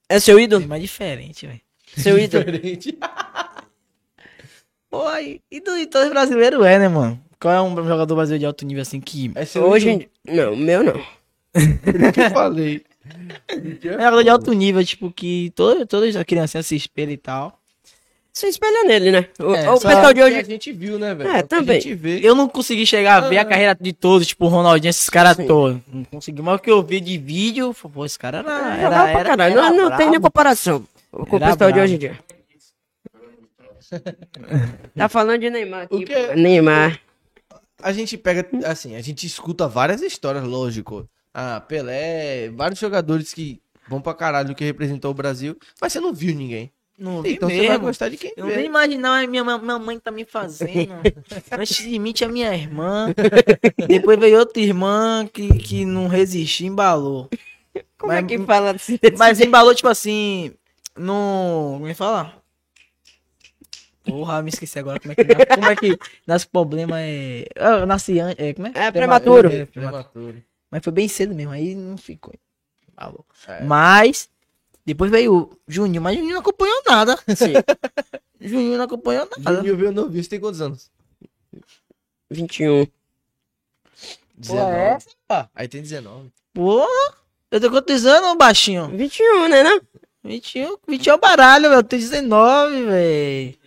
É 0.09 0.19
seu 0.19 0.39
ídolo? 0.39 0.63
É 0.63 0.67
mais 0.67 0.81
diferente, 0.81 1.45
velho. 1.45 1.61
Seu 1.95 2.17
ídolo. 2.17 2.43
Diferente. 2.45 2.97
Pô, 4.91 5.09
e, 5.17 5.41
e 5.49 5.61
do 5.61 5.77
e 5.77 5.87
todo 5.87 6.09
brasileiro 6.09 6.65
é, 6.65 6.77
né, 6.77 6.89
mano? 6.89 7.17
Qual 7.39 7.53
é 7.53 7.61
um 7.61 7.73
jogador 7.87 8.13
brasileiro 8.13 8.41
de 8.41 8.45
alto 8.45 8.65
nível 8.65 8.81
assim 8.81 8.99
que. 8.99 9.31
É 9.35 9.59
Hoje 9.59 9.89
em. 9.89 10.09
Não, 10.27 10.53
meu 10.55 10.83
não. 10.83 10.93
que 12.11 12.21
eu 12.21 12.29
falei. 12.29 12.83
É 13.83 13.91
jogador 13.93 14.23
de 14.23 14.29
alto 14.29 14.53
nível, 14.53 14.85
tipo, 14.85 15.11
que 15.11 15.51
todo, 15.55 15.85
todas 15.87 16.15
as 16.15 16.23
criancinhas 16.23 16.67
se 16.67 16.75
espelham 16.75 17.11
e 17.13 17.17
tal. 17.17 17.59
Você 18.31 18.47
espelha 18.47 18.83
nele, 18.85 19.11
né? 19.11 19.25
O, 19.39 19.53
É, 19.55 19.69
o 19.69 19.73
pessoal 19.73 20.13
de 20.13 20.13
Que 20.13 20.21
a 20.21 20.25
hoje. 20.25 20.43
gente 20.45 20.71
viu, 20.71 20.99
né, 20.99 21.13
velho? 21.15 21.29
É, 21.29 21.41
também. 21.41 21.77
A 21.77 21.79
gente 21.81 21.95
vê. 21.95 22.19
Eu 22.21 22.35
não 22.35 22.47
consegui 22.47 22.85
chegar 22.85 23.23
a 23.23 23.27
ver 23.27 23.39
a 23.39 23.45
carreira 23.45 23.75
de 23.79 23.91
todos, 23.91 24.27
tipo, 24.27 24.45
o 24.45 24.49
Ronaldinho, 24.49 24.89
esses 24.89 25.09
caras 25.09 25.35
todos. 25.35 25.81
Não 25.91 26.03
consegui, 26.05 26.41
mas 26.41 26.55
o 26.55 26.59
que 26.59 26.69
eu 26.71 26.81
vi 26.83 27.01
de 27.01 27.17
vídeo, 27.17 27.73
pô, 27.73 28.05
esse 28.05 28.19
cara 28.19 28.37
era. 28.37 28.75
Jogava 28.81 29.09
Era, 29.09 29.19
era, 29.31 29.45
era 29.45 29.55
não, 29.71 29.89
não 29.89 29.97
tem 29.97 30.09
nem 30.11 30.21
comparação 30.21 30.83
com 31.11 31.35
o 31.37 31.39
pessoal 31.39 31.71
de 31.71 31.79
hoje 31.79 31.95
em 31.95 31.97
dia. 31.97 32.19
Tá 34.95 35.09
falando 35.09 35.39
de 35.41 35.49
Neymar 35.49 35.83
aqui. 35.83 35.95
O 35.95 36.05
quê? 36.05 36.27
pô. 36.27 36.33
Neymar. 36.35 36.99
A 37.81 37.91
gente 37.91 38.17
pega, 38.17 38.47
assim, 38.65 38.95
a 38.95 39.01
gente 39.01 39.25
escuta 39.25 39.67
várias 39.67 40.01
histórias, 40.01 40.43
lógico. 40.43 41.07
Ah, 41.33 41.59
Pelé, 41.61 42.49
vários 42.49 42.79
jogadores 42.79 43.33
que 43.33 43.59
bom 43.87 43.99
pra 44.01 44.13
caralho 44.13 44.53
que 44.53 44.63
representou 44.63 45.11
o 45.11 45.15
Brasil, 45.15 45.57
mas 45.81 45.91
você 45.93 45.99
não 45.99 46.13
viu 46.13 46.35
ninguém. 46.35 46.71
Não 46.97 47.23
vi 47.23 47.33
Então 47.33 47.49
você 47.49 47.57
vai 47.57 47.67
mesmo. 47.69 47.85
gostar 47.85 48.09
de 48.09 48.17
quem 48.17 48.31
Eu 48.37 48.45
nem 48.45 48.57
vê. 48.57 48.63
imaginava, 48.65 49.25
minha, 49.25 49.43
ma- 49.43 49.57
minha 49.57 49.79
mãe 49.79 49.99
tá 49.99 50.11
me 50.11 50.23
fazendo. 50.23 50.93
Antes 51.51 51.77
de 51.77 51.97
mim 51.97 52.11
tinha 52.11 52.29
minha 52.29 52.53
irmã. 52.53 53.11
Depois 53.87 54.19
veio 54.19 54.37
outra 54.37 54.61
irmã 54.61 55.27
que, 55.33 55.47
que 55.57 55.83
não 55.83 56.07
resistiu, 56.07 56.67
embalou. 56.67 57.27
Como 57.97 58.13
Mas- 58.13 58.23
é 58.23 58.27
que 58.27 58.37
fala 58.39 58.71
assim? 58.71 58.99
Mas 59.17 59.39
embalou, 59.39 59.73
tipo 59.73 59.87
assim, 59.87 60.53
no. 60.95 61.71
Como 61.77 61.87
é 61.87 61.91
que 61.91 61.95
fala? 61.97 62.35
Porra, 64.03 64.41
me 64.41 64.49
esqueci 64.49 64.79
agora 64.79 64.99
como 64.99 65.11
é 65.11 65.15
que. 65.15 65.23
Como 65.25 65.67
é 65.67 65.75
que 65.75 65.97
nasce 66.25 66.47
problema 66.47 66.99
é. 66.99 67.45
Eu 67.55 67.85
nasci 67.85 68.19
antes. 68.19 68.43
É, 68.43 68.53
como 68.53 68.67
é? 68.67 68.71
É 68.75 68.91
prematuro. 68.91 69.47
É, 69.47 69.65
prematuro. 69.65 70.03
Prematuro. 70.11 70.43
Mas 70.69 70.83
foi 70.83 70.93
bem 70.93 71.07
cedo 71.07 71.35
mesmo, 71.35 71.51
aí 71.51 71.75
não 71.75 71.97
ficou. 71.97 72.33
Embalou. 72.91 73.25
É. 73.47 73.63
Mas. 73.63 74.29
Depois 74.83 75.11
veio 75.11 75.35
o 75.35 75.57
Juninho, 75.67 76.01
mas 76.01 76.15
Juninho 76.15 76.33
não 76.33 76.41
acompanhou 76.41 76.81
nada. 76.87 77.15
Sim. 77.35 77.53
Juninho 78.41 78.77
não 78.77 78.85
acompanhou 78.85 79.27
nada. 79.37 79.57
Juninho 79.57 79.77
veio 79.77 79.91
novinho, 79.91 80.23
você 80.23 80.29
tem 80.29 80.39
quantos 80.39 80.59
anos? 80.59 80.89
21. 82.31 82.87
19. 84.37 84.71
é? 84.71 84.97
Aí 85.53 85.67
tem 85.67 85.81
19. 85.83 86.31
Porra! 86.53 86.87
Eu 87.51 87.59
tenho 87.59 87.71
quantos 87.71 88.05
anos, 88.05 88.37
baixinho? 88.37 88.87
21, 88.87 89.49
né, 89.49 89.61
não? 89.61 89.81
21, 90.23 90.77
21 90.87 91.11
é 91.11 91.15
o 91.15 91.19
baralho, 91.19 91.69
velho. 91.69 91.79
Eu 91.79 91.83
tenho 91.83 92.01
19, 92.01 92.83
velho. 92.85 93.60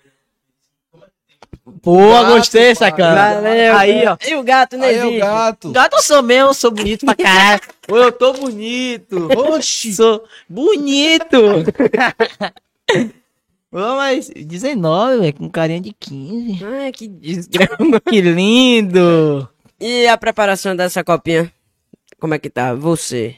Gato, 1.66 2.26
gostei, 2.28 2.74
sacana. 2.74 3.34
Valeu. 3.36 3.76
Aí, 3.76 4.06
ó. 4.06 4.16
E 4.26 4.34
o 4.34 4.42
gato, 4.42 4.76
né, 4.76 4.88
Aí 4.88 5.16
o 5.16 5.18
gato. 5.18 5.72
Gato 5.72 5.96
eu 5.96 6.02
sou 6.02 6.22
mesmo, 6.22 6.50
eu 6.50 6.54
sou 6.54 6.70
bonito 6.70 7.06
pra 7.06 7.14
caralho. 7.14 7.60
Eu 7.88 8.10
tô 8.10 8.32
bonito. 8.32 9.28
Oxi. 9.36 9.94
Sou 9.94 10.24
bonito. 10.48 11.36
Ô, 13.70 13.96
mas 13.96 14.30
19, 14.30 15.18
velho, 15.18 15.34
com 15.34 15.50
carinha 15.50 15.80
de 15.80 15.92
15. 15.92 16.64
Ai, 16.64 16.92
que 16.92 17.08
desgrama. 17.08 18.00
Que 18.08 18.20
lindo. 18.22 19.46
E 19.78 20.06
a 20.06 20.16
preparação 20.16 20.74
dessa 20.74 21.04
copinha? 21.04 21.52
Como 22.18 22.32
é 22.32 22.38
que 22.38 22.48
tá? 22.48 22.72
Você? 22.72 23.36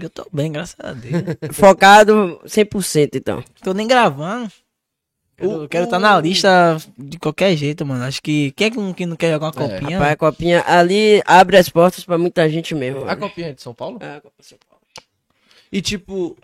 Eu 0.00 0.08
tô 0.08 0.26
bem, 0.32 0.52
graças 0.52 0.76
a 0.78 0.92
Deus. 0.92 1.24
Focado 1.52 2.40
100%, 2.46 3.16
então. 3.16 3.44
Tô 3.62 3.74
nem 3.74 3.86
gravando. 3.86 4.50
Eu 5.36 5.68
quero 5.68 5.84
estar 5.84 5.98
na 5.98 6.20
lista 6.20 6.76
de 6.96 7.18
qualquer 7.18 7.56
jeito, 7.56 7.84
mano. 7.84 8.04
Acho 8.04 8.22
que 8.22 8.52
quem 8.52 8.68
é 8.68 8.70
que 8.70 8.76
não, 8.76 8.92
que 8.92 9.06
não 9.06 9.16
quer 9.16 9.32
jogar 9.32 9.46
uma 9.46 9.52
copinha? 9.52 9.98
Rapaz, 9.98 10.12
a 10.12 10.16
copinha 10.16 10.64
ali 10.66 11.22
abre 11.26 11.56
as 11.56 11.68
portas 11.68 12.04
pra 12.04 12.16
muita 12.16 12.48
gente 12.48 12.74
mesmo. 12.74 13.08
A 13.08 13.16
copinha 13.16 13.48
é 13.48 13.52
de 13.52 13.60
São 13.60 13.74
Paulo? 13.74 13.98
É, 14.00 14.16
a 14.16 14.20
Copa 14.20 14.34
São 14.40 14.58
Paulo. 14.68 14.82
E 15.72 15.82
tipo, 15.82 16.36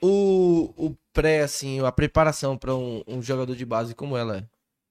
o, 0.00 0.72
o 0.76 0.96
pré, 1.12 1.42
assim, 1.42 1.80
a 1.80 1.90
preparação 1.90 2.56
pra 2.56 2.74
um, 2.74 3.02
um 3.06 3.20
jogador 3.20 3.56
de 3.56 3.66
base 3.66 3.94
como 3.94 4.16
ela 4.16 4.38
é? 4.38 4.44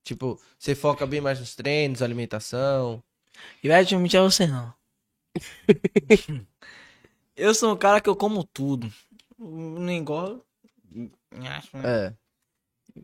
Tipo, 0.03 0.39
você 0.57 0.75
foca 0.75 1.05
bem 1.05 1.21
mais 1.21 1.39
nos 1.39 1.55
treinos, 1.55 2.01
alimentação. 2.01 3.01
E 3.63 3.67
vai 3.69 3.85
te 3.85 3.95
mentir 3.95 4.19
a 4.19 4.23
você 4.23 4.45
não. 4.45 4.73
eu 7.35 7.53
sou 7.53 7.73
um 7.73 7.77
cara 7.77 8.01
que 8.01 8.09
eu 8.09 8.15
como 8.15 8.43
tudo. 8.43 8.91
Não 9.37 9.89
engordo. 9.89 10.43
É. 11.83 12.13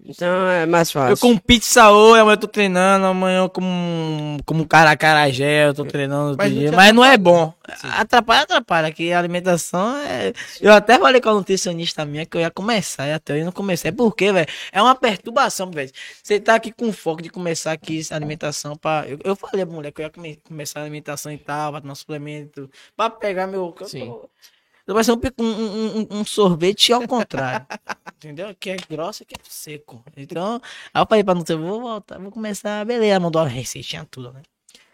Então 0.06 0.50
é 0.50 0.66
mais 0.66 0.92
fácil. 0.92 1.14
Eu 1.14 1.18
como 1.18 1.40
pizza 1.42 1.90
hoje, 1.92 2.20
amanhã 2.22 2.34
eu 2.34 2.40
tô 2.40 2.48
treinando, 2.48 3.06
amanhã 3.06 3.40
eu 3.40 3.50
como, 3.50 4.38
como 4.46 4.68
cara 4.68 4.96
carajé, 4.96 5.68
eu 5.68 5.74
tô 5.74 5.86
treinando 5.86 6.32
outro 6.32 6.38
Mas 6.38 6.52
não 6.54 6.60
dia. 6.60 6.70
te 6.70 6.76
Mas 6.76 6.94
não 6.94 7.06
é 7.06 7.18
bom. 7.18 7.54
Sim. 7.76 7.88
Atrapalha, 7.92 8.42
atrapalha, 8.44 8.92
que 8.92 9.12
a 9.12 9.20
alimentação 9.20 9.98
é. 9.98 10.34
Eu 10.62 10.72
até 10.74 10.98
falei 10.98 11.20
com 11.22 11.30
a 11.30 11.34
nutricionista 11.34 12.06
minha 12.06 12.26
que 12.26 12.38
eu 12.38 12.42
ia 12.42 12.52
começar, 12.52 13.08
e 13.08 13.14
até 13.14 13.40
eu 13.40 13.46
não 13.46 13.52
comecei. 13.52 13.90
É 13.90 13.92
porque, 13.92 14.32
velho, 14.32 14.48
é 14.72 14.82
uma 14.82 14.96
perturbação, 14.96 15.70
velho. 15.72 15.92
Você 16.24 16.40
tá 16.40 16.56
aqui 16.56 16.72
com 16.72 16.92
foco 16.94 17.22
de 17.22 17.30
começar 17.30 17.72
aqui 17.72 18.02
a 18.12 18.16
alimentação 18.16 18.76
pra. 18.76 19.06
Eu, 19.08 19.20
eu 19.24 19.36
falei 19.36 19.66
pra 19.66 19.76
mulher 19.76 19.92
que 19.92 20.02
eu 20.02 20.06
ia 20.06 20.10
come- 20.12 20.40
começar 20.48 20.80
a 20.80 20.84
alimentação 20.84 21.32
e 21.32 21.38
tal, 21.38 21.72
pra 21.72 21.82
tomar 21.82 21.96
suplemento, 21.96 22.70
pra 22.96 23.10
pegar 23.10 23.48
meu. 23.48 23.76
eu 23.80 23.88
Sim. 23.88 24.00
tô- 24.06 24.06
Eu 24.06 24.30
Vai 24.88 25.04
ser 25.04 25.12
um, 25.12 25.20
um, 25.40 25.44
um- 25.44 26.08
um- 26.20 26.26
sorvete 26.26 26.94
ao 26.94 27.06
contrário. 27.08 27.66
entendeu? 28.18 28.56
Que 28.60 28.70
é 28.72 28.78
grosso 28.90 29.24
e 29.24 29.26
que 29.26 29.36
é 29.36 29.40
seco. 29.44 30.04
Então, 30.16 30.62
aí 30.94 31.02
eu 31.02 31.06
falei 31.08 31.24
pra 31.24 31.34
você, 31.34 31.56
vou 31.56 31.82
voltar, 31.82 32.18
vou 32.20 32.32
começar. 32.32 32.86
Beleza, 32.86 33.20
mandou 33.20 33.42
uma 33.42 33.48
receitinha, 33.50 34.08
tudo, 34.10 34.32
né? 34.32 34.42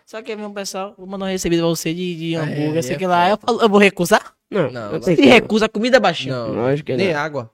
Só 0.05 0.21
que 0.21 0.31
aí 0.31 0.37
vem 0.37 0.45
um 0.45 0.53
pessoal, 0.53 0.93
vou 0.97 1.07
mandar 1.07 1.25
uma 1.25 1.31
recebida 1.31 1.61
pra 1.61 1.69
você 1.69 1.93
de, 1.93 2.15
de 2.15 2.35
É, 2.35 2.37
hambúrguer, 2.39 2.83
sei 2.83 2.95
é 2.95 2.97
que 2.97 3.07
lá. 3.07 3.29
Eu, 3.29 3.37
falo, 3.37 3.61
eu 3.61 3.69
vou 3.69 3.79
recusar? 3.79 4.33
Não, 4.51 4.63
Não, 4.71 4.71
não, 4.71 4.91
não 4.93 5.01
Se 5.01 5.15
recusa, 5.15 5.69
comida 5.69 5.99
baixinha. 5.99 6.35
Não, 6.35 6.53
Lógico 6.53 6.87
que 6.87 6.95
nem 6.97 7.13
não. 7.13 7.19
água. 7.19 7.51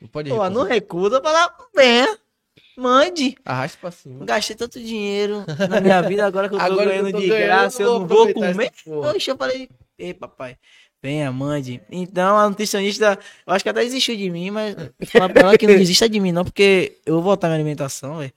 Não 0.00 0.08
pode 0.08 0.28
Pô, 0.30 0.36
recusar. 0.36 0.50
não 0.52 0.62
recusa, 0.64 1.20
fala, 1.22 1.54
venha, 1.74 2.18
mande. 2.76 3.36
Arrasta 3.44 3.78
pra 3.80 3.90
cima. 3.90 4.18
Não 4.18 4.26
gastei 4.26 4.56
tanto 4.56 4.78
dinheiro 4.80 5.44
na 5.68 5.80
minha 5.80 6.00
vida, 6.02 6.26
agora 6.26 6.48
que 6.48 6.54
eu 6.54 6.58
tô 6.58 6.64
Agora 6.64 6.90
que 6.90 6.96
eu 6.96 7.02
ganhando 7.02 7.12
tô 7.12 7.20
de 7.20 7.28
ganhando, 7.28 7.44
graça, 7.46 7.82
eu 7.82 7.90
vou 7.90 8.00
não 8.00 8.06
vou 8.06 8.32
comer. 8.34 8.72
Poxa, 8.84 9.30
eu 9.32 9.36
falei, 9.36 9.68
ei, 9.98 10.14
papai, 10.14 10.56
venha, 11.02 11.32
mande. 11.32 11.80
Então, 11.90 12.38
a 12.38 12.48
nutricionista, 12.48 13.18
eu 13.46 13.52
acho 13.52 13.62
que 13.64 13.68
até 13.68 13.82
desistiu 13.82 14.16
de 14.16 14.30
mim, 14.30 14.50
mas 14.50 14.74
fala 15.10 15.28
pra 15.28 15.42
ela 15.42 15.58
que 15.58 15.66
não 15.66 15.76
desista 15.76 16.08
de 16.08 16.20
mim, 16.20 16.32
não, 16.32 16.44
porque 16.44 16.98
eu 17.04 17.14
vou 17.14 17.22
voltar 17.22 17.48
minha 17.48 17.56
alimentação, 17.56 18.18
velho. 18.18 18.32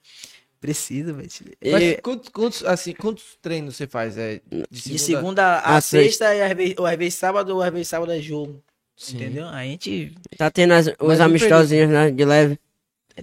Preciso, 0.60 1.14
velho. 1.14 1.30
Mas 1.72 1.84
E- 1.84 2.02
quantos, 2.02 2.30
quantos, 2.30 2.66
assim, 2.66 2.94
quantos 2.94 3.38
treinos 3.42 3.76
você 3.76 3.86
faz? 3.86 4.18
É, 4.18 4.42
de 4.72 4.82
segunda? 4.82 4.94
De 4.96 5.00
segunda 5.00 5.44
a 5.60 5.76
a 5.78 5.82
sexta, 5.82 6.34
e 6.34 6.42
às 6.42 6.54
vezes, 6.58 6.76
ou 6.80 6.86
às 6.88 6.98
vezes 6.98 7.14
sábado, 7.16 7.50
ou 7.56 7.62
às 7.62 7.72
vezes 7.72 7.88
sábado 7.88 8.12
é 8.12 8.20
jogo. 8.20 8.64
Sim. 8.98 9.18
Entendeu? 9.18 9.46
A 9.48 9.62
gente 9.64 10.14
Tá 10.38 10.50
tendo 10.50 10.74
as- 10.74 10.88
os 11.00 11.20
amistosinhos, 11.20 11.90
né? 11.90 12.10
De 12.10 12.26
leve. 12.26 12.58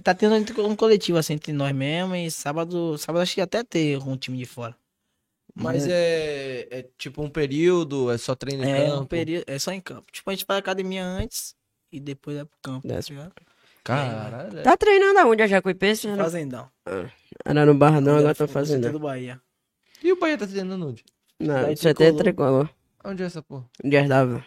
tá 0.03 0.13
tendo 0.13 0.35
um 0.65 0.75
coletivo 0.75 1.17
assim 1.17 1.33
entre 1.33 1.51
nós 1.51 1.73
mesmo, 1.75 2.15
e 2.15 2.31
sábado, 2.31 2.97
sábado 2.97 3.21
acho 3.23 3.33
que 3.35 3.41
até 3.41 3.63
ter 3.63 3.95
algum 3.95 4.15
time 4.15 4.37
de 4.37 4.45
fora. 4.45 4.75
Mas 5.55 5.85
é, 5.87 6.67
é 6.71 6.85
tipo 6.97 7.21
um 7.21 7.29
período, 7.29 8.11
é 8.11 8.17
só 8.17 8.33
treino 8.35 8.63
em 8.63 8.71
É, 8.71 8.85
campo? 8.87 9.01
um 9.01 9.05
período, 9.05 9.43
é 9.47 9.59
só 9.59 9.71
em 9.71 9.79
campo. 9.81 10.05
Tipo, 10.11 10.29
a 10.29 10.33
gente 10.33 10.45
faz 10.45 10.57
academia 10.59 11.05
antes 11.05 11.55
e 11.91 11.99
depois 11.99 12.37
é 12.37 12.43
pro 12.45 12.57
campo. 12.61 12.87
Tá 12.87 12.99
ligado? 13.09 13.31
Caralho. 13.83 14.63
Tá 14.63 14.75
treinando 14.77 15.19
aonde? 15.19 15.43
A 15.43 15.47
Jacuipense? 15.47 16.07
Era, 16.07 16.23
Fazendão. 16.23 16.69
era 17.45 17.65
no 17.65 17.75
Barradão, 17.75 18.17
agora 18.17 18.33
tô 18.33 18.47
fazendo. 18.47 18.91
do 18.91 18.99
Bahia. 18.99 19.39
E 20.03 20.11
o 20.11 20.19
Bahia 20.19 20.37
tá 20.37 20.47
treinando 20.47 20.87
onde? 20.87 21.03
Não, 21.39 21.53
Daí 21.63 21.75
CT 21.75 21.93
tricolor. 21.93 22.17
tricolor. 22.17 22.69
Onde 23.05 23.21
é 23.23 23.25
essa 23.25 23.41
porra? 23.43 23.65
Dias 23.83 24.07
d'água. 24.09 24.43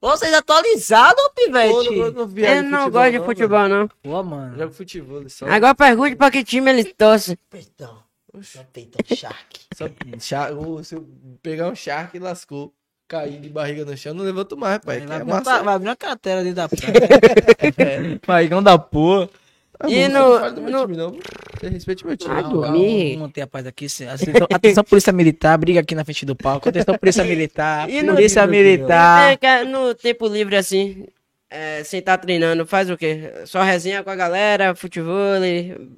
Vocês 0.00 0.34
atualizados, 0.34 1.22
Pivete? 1.34 1.72
Pô, 1.72 1.82
não, 2.10 2.26
não 2.26 2.36
Ele 2.38 2.62
não 2.62 2.90
gosta 2.90 3.10
de 3.12 3.24
futebol, 3.24 3.68
não. 3.68 3.88
Pô, 4.02 4.22
mano. 4.22 4.58
Jogo 4.58 4.74
futebol, 4.74 5.26
só, 5.30 5.46
Agora 5.46 5.74
pergunte 5.74 6.14
pra 6.16 6.30
que 6.30 6.44
time 6.44 6.70
ele 6.70 6.84
torce. 6.92 7.38
Peitão. 7.48 8.03
Só 8.42 8.60
peitão 8.72 9.00
shark. 9.16 9.60
só 10.18 10.52
ô, 10.54 10.82
se 10.82 10.94
eu 10.94 11.06
pegar 11.42 11.68
um 11.68 11.74
shark, 11.74 12.18
lascou. 12.18 12.72
Cair 13.06 13.38
de 13.38 13.50
barriga 13.50 13.84
no 13.84 13.94
chão, 13.98 14.14
não 14.14 14.24
levanto 14.24 14.56
mais, 14.56 14.78
pai. 14.78 15.00
Vai, 15.00 15.18
é 15.18 15.20
abrir 15.20 15.30
uma, 15.30 15.38
massa. 15.40 15.62
vai 15.62 15.74
abrir 15.74 15.88
uma 15.90 15.96
cratera 15.96 16.42
dentro 16.42 16.56
da 16.56 16.68
praia. 16.70 16.94
é, 17.76 18.18
Barrigão 18.26 18.62
da 18.62 18.78
porra. 18.78 19.28
Ah, 19.78 19.90
E 19.90 20.08
não, 20.08 20.30
no- 20.50 20.60
não 20.62 20.70
no- 20.70 20.86
time, 20.86 20.96
não. 20.96 21.10
Você 21.60 21.68
respeite 21.68 22.06
meu 22.06 22.16
time. 22.16 22.32
Ah, 22.32 22.40
Não, 22.42 22.48
do- 22.48 22.60
não. 22.62 22.72
dormir. 22.72 23.04
Vamos 23.10 23.18
manter 23.28 23.42
a 23.42 23.46
paz 23.46 23.66
aqui. 23.66 23.84
Atenção, 23.86 24.46
atenção, 24.50 24.84
polícia 24.84 25.12
militar, 25.12 25.58
briga 25.58 25.80
aqui 25.80 25.94
na 25.94 26.02
frente 26.02 26.24
do 26.24 26.34
palco. 26.34 26.66
Atenção, 26.66 26.96
polícia 26.96 27.22
militar. 27.28 27.90
E 27.90 28.02
polícia 28.02 28.46
no- 28.46 28.50
militar. 28.52 29.32
É, 29.32 29.36
que 29.36 29.64
no 29.64 29.94
tempo 29.94 30.26
livre 30.26 30.56
assim, 30.56 31.06
é, 31.56 31.84
sem 31.84 32.00
estar 32.00 32.18
treinando, 32.18 32.66
faz 32.66 32.90
o 32.90 32.96
quê? 32.96 33.32
Só 33.46 33.62
resenha 33.62 34.02
com 34.02 34.10
a 34.10 34.16
galera, 34.16 34.74
futebol, 34.74 35.14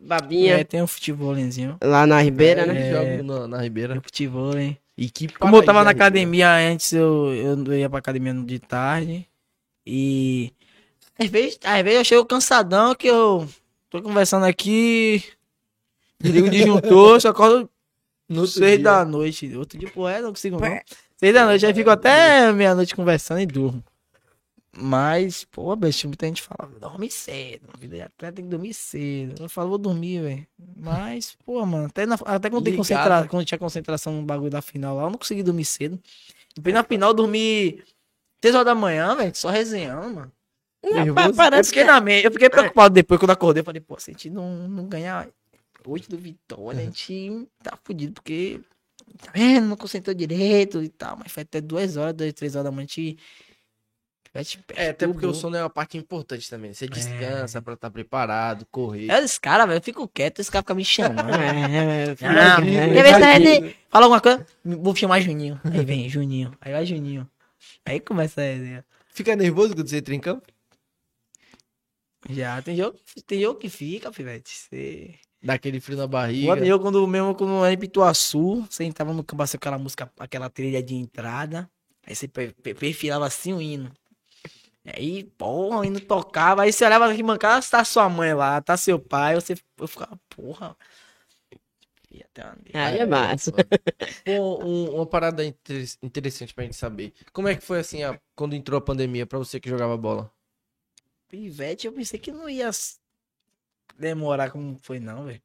babinha. 0.03 0.59
É, 0.59 0.65
tem 0.65 0.83
um 0.83 0.87
futebolzinho. 0.87 1.79
Lá 1.83 2.07
na 2.07 2.21
Ribeira, 2.21 2.63
É, 2.63 2.67
né? 2.67 2.93
Jogo 2.93 3.23
na, 3.23 3.49
na 3.49 3.63
Ribeira. 3.63 3.95
Futebol, 4.03 4.59
hein? 4.59 4.77
E 4.99 5.09
que 5.09 5.29
Como 5.29 5.57
eu 5.57 5.65
tava 5.65 5.83
na 5.83 5.91
academia 5.93 6.51
antes, 6.55 6.93
eu, 6.93 7.33
eu 7.35 7.75
ia 7.75 7.89
pra 7.89 7.99
academia 7.99 8.35
no 8.35 8.45
de 8.45 8.59
tarde. 8.59 9.27
E. 9.87 10.53
Às 11.19 11.29
vezes, 11.29 11.59
às 11.65 11.83
vezes 11.83 11.99
eu 11.99 12.05
chego 12.05 12.25
cansadão 12.27 12.95
que 12.95 13.07
eu 13.07 13.49
tô 13.89 14.03
conversando 14.03 14.45
aqui. 14.45 15.23
Ligo 16.23 16.49
o 16.49 16.51
disjuntor, 16.51 17.21
só 17.21 17.29
acordo 17.31 17.69
No 18.29 18.47
seis 18.47 18.73
dia. 18.77 18.85
da 18.85 19.05
noite. 19.05 19.55
Outro 19.57 19.79
dia, 19.79 19.89
pô, 19.91 20.07
é, 20.09 20.21
não 20.21 20.31
consigo 20.31 20.59
não. 20.61 20.81
Seis 21.17 21.33
da 21.33 21.45
noite, 21.47 21.65
aí 21.65 21.73
fico 21.73 21.89
até 21.91 22.53
meia-noite 22.53 22.95
conversando 22.95 23.41
e 23.41 23.47
durmo. 23.47 23.83
Mas, 24.79 25.45
pô, 25.45 25.75
bicho, 25.75 26.07
muita 26.07 26.27
gente 26.27 26.43
fala, 26.43 26.71
dorme 26.79 27.11
cedo, 27.11 27.67
vida 27.79 27.97
de 27.97 28.03
atleta 28.03 28.37
tem 28.37 28.45
que 28.45 28.51
dormir 28.51 28.75
cedo. 28.75 29.43
Eu 29.43 29.49
falo, 29.49 29.71
vou 29.71 29.79
dormir, 29.79 30.21
velho. 30.21 30.47
Mas, 30.77 31.37
pô, 31.47 31.65
mano, 31.65 31.87
até, 31.87 32.05
na- 32.05 32.19
até 32.27 32.51
quando, 32.51 32.65
tem 32.65 32.77
concentra, 32.77 33.27
quando 33.27 33.45
tinha 33.47 33.59
concentração 33.59 34.13
no 34.13 34.23
bagulho 34.23 34.51
da 34.51 34.61
final 34.61 34.97
lá, 34.97 35.05
eu 35.05 35.11
não 35.11 35.19
consegui 35.19 35.43
dormir 35.43 35.65
cedo. 35.65 35.99
Depois 36.55 36.75
na 36.75 36.85
final 36.85 37.11
eu 37.11 37.15
dormi 37.15 37.83
3 38.41 38.55
horas 38.55 38.67
da 38.67 38.75
manhã, 38.75 39.15
velho, 39.17 39.35
só 39.35 39.51
resenhando, 39.51 40.15
mano. 40.15 40.33
Nervoso? 40.85 41.29
Eu 41.29 41.35
Parece 41.35 41.71
fiquei, 41.71 41.85
na 41.85 42.01
mente, 42.01 42.25
eu 42.27 42.31
fiquei 42.33 42.51
preocupado 42.51 42.95
depois 42.95 43.19
quando 43.19 43.31
eu 43.31 43.35
acordei. 43.35 43.61
Eu 43.63 43.65
falei, 43.65 43.81
pô, 43.81 43.99
se 43.99 44.11
a 44.11 44.13
gente 44.13 44.31
não, 44.31 44.69
não 44.69 44.87
ganhar 44.87 45.29
hoje 45.87 46.09
do 46.09 46.19
Vitória, 46.19 46.81
a 46.81 46.85
gente 46.85 47.49
tá 47.63 47.79
fudido, 47.83 48.13
porque 48.15 48.61
tá 49.19 49.33
vendo, 49.35 49.67
não 49.69 49.77
concentrou 49.77 50.15
direito 50.15 50.83
e 50.83 50.89
tal. 50.89 51.17
Mas 51.17 51.33
foi 51.33 51.43
até 51.45 51.61
duas 51.61 51.97
horas, 51.97 52.15
duas, 52.15 52.33
três 52.35 52.55
horas 52.55 52.65
da 52.65 52.71
manhã, 52.71 52.85
a 52.85 52.89
gente 52.89 53.19
É, 54.77 54.89
até 54.91 55.07
porque 55.07 55.25
o 55.27 55.33
som 55.35 55.41
sono 55.43 55.57
é 55.57 55.63
uma 55.63 55.71
parte 55.71 55.97
importante 55.97 56.49
também. 56.51 56.73
Você 56.75 56.87
descansa 56.89 57.61
pra 57.63 57.75
estar 57.75 57.91
preparado, 57.91 58.67
correr. 58.71 59.11
É 59.11 59.19
esse 59.23 59.41
cara, 59.41 59.67
velho. 59.67 59.79
Eu 59.79 59.83
fico 59.83 60.07
quieto, 60.09 60.41
esse 60.41 60.51
cara 60.51 60.63
fica 60.63 60.75
me 60.75 60.85
chamando. 60.85 61.31
É, 61.31 62.15
Ah, 62.23 62.61
é, 62.63 63.37
é 63.37 63.61
de- 63.61 63.77
Fala 63.89 64.07
alguma 64.07 64.21
coisa? 64.21 64.47
Vou 64.65 64.95
chamar 64.97 65.21
Juninho. 65.21 65.61
Aí 65.65 65.85
vem, 65.85 66.09
Juninho. 66.09 66.53
Aí 66.61 66.73
vai 66.73 66.85
Juninho. 66.87 67.29
Aí 67.85 68.01
começa 68.01 68.41
a 68.41 68.45
resenha. 68.45 68.85
Fica 69.13 69.35
nervoso 69.37 69.75
quando 69.75 69.89
você 69.89 69.99
entra 69.99 70.15
em 70.15 70.21
campo? 70.21 70.47
Já, 72.29 72.61
tem 72.61 72.77
jogo, 72.77 72.99
tem 73.27 73.41
jogo 73.41 73.59
que 73.59 73.69
fica, 73.69 74.11
pivete. 74.11 74.51
Você... 74.51 75.15
Dá 75.43 75.55
aquele 75.55 75.79
frio 75.79 75.97
na 75.97 76.07
barriga. 76.09 76.47
Quando 76.57 76.65
eu, 76.65 76.81
quando 76.81 77.07
mesmo 77.07 77.35
quando 77.35 77.65
era 77.65 77.73
em 77.73 77.79
Pituaçu, 77.79 78.67
você 78.69 78.83
entrava 78.83 79.13
no 79.13 79.23
campo 79.23 79.43
assim, 79.43 79.57
aquela 79.57 79.79
música, 79.79 80.11
aquela 80.19 80.51
trilha 80.51 80.83
de 80.83 80.95
entrada, 80.97 81.71
aí 82.05 82.17
você 82.17 82.27
pe- 82.27 82.53
pe- 82.63 82.75
perfilava 82.75 83.25
assim 83.27 83.53
o 83.53 83.61
hino. 83.63 83.93
Aí, 84.95 85.25
porra, 85.37 85.81
o 85.81 85.85
hino 85.85 86.01
tocava, 86.01 86.63
aí 86.63 86.73
você 86.73 86.85
olhava 86.85 87.11
aqui, 87.11 87.23
mancada, 87.23 87.65
tá 87.69 87.85
sua 87.85 88.09
mãe 88.09 88.33
lá, 88.35 88.61
tá 88.61 88.77
seu 88.77 88.99
pai, 88.99 89.35
você 89.35 89.55
eu 89.79 89.89
ficava, 89.89 90.19
porra. 90.29 90.77
Aí 92.73 92.99
é 92.99 93.07
massa. 93.07 93.53
Pô, 94.25 94.65
um- 94.65 94.95
uma 94.97 95.07
parada 95.07 95.45
inter- 95.45 95.89
interessante 96.03 96.55
pra 96.55 96.65
gente 96.65 96.77
saber. 96.77 97.13
Como 97.33 97.49
é 97.49 97.57
que 97.57 97.63
foi 97.65 97.81
assim, 97.81 98.03
a- 98.05 98.19
quando 98.37 98.55
entrou 98.55 98.79
a 98.79 98.81
pandemia, 98.81 99.27
pra 99.27 99.39
você 99.39 99.59
que 99.59 99.69
jogava 99.69 99.97
bola? 99.97 100.31
Pivete, 101.29 101.87
eu 101.87 101.93
pensei 101.93 102.19
que 102.21 102.31
não 102.31 102.49
ia 102.49 102.71
demorar 103.99 104.51
como 104.51 104.79
foi, 104.83 105.01
não, 105.01 105.25
velho. 105.27 105.43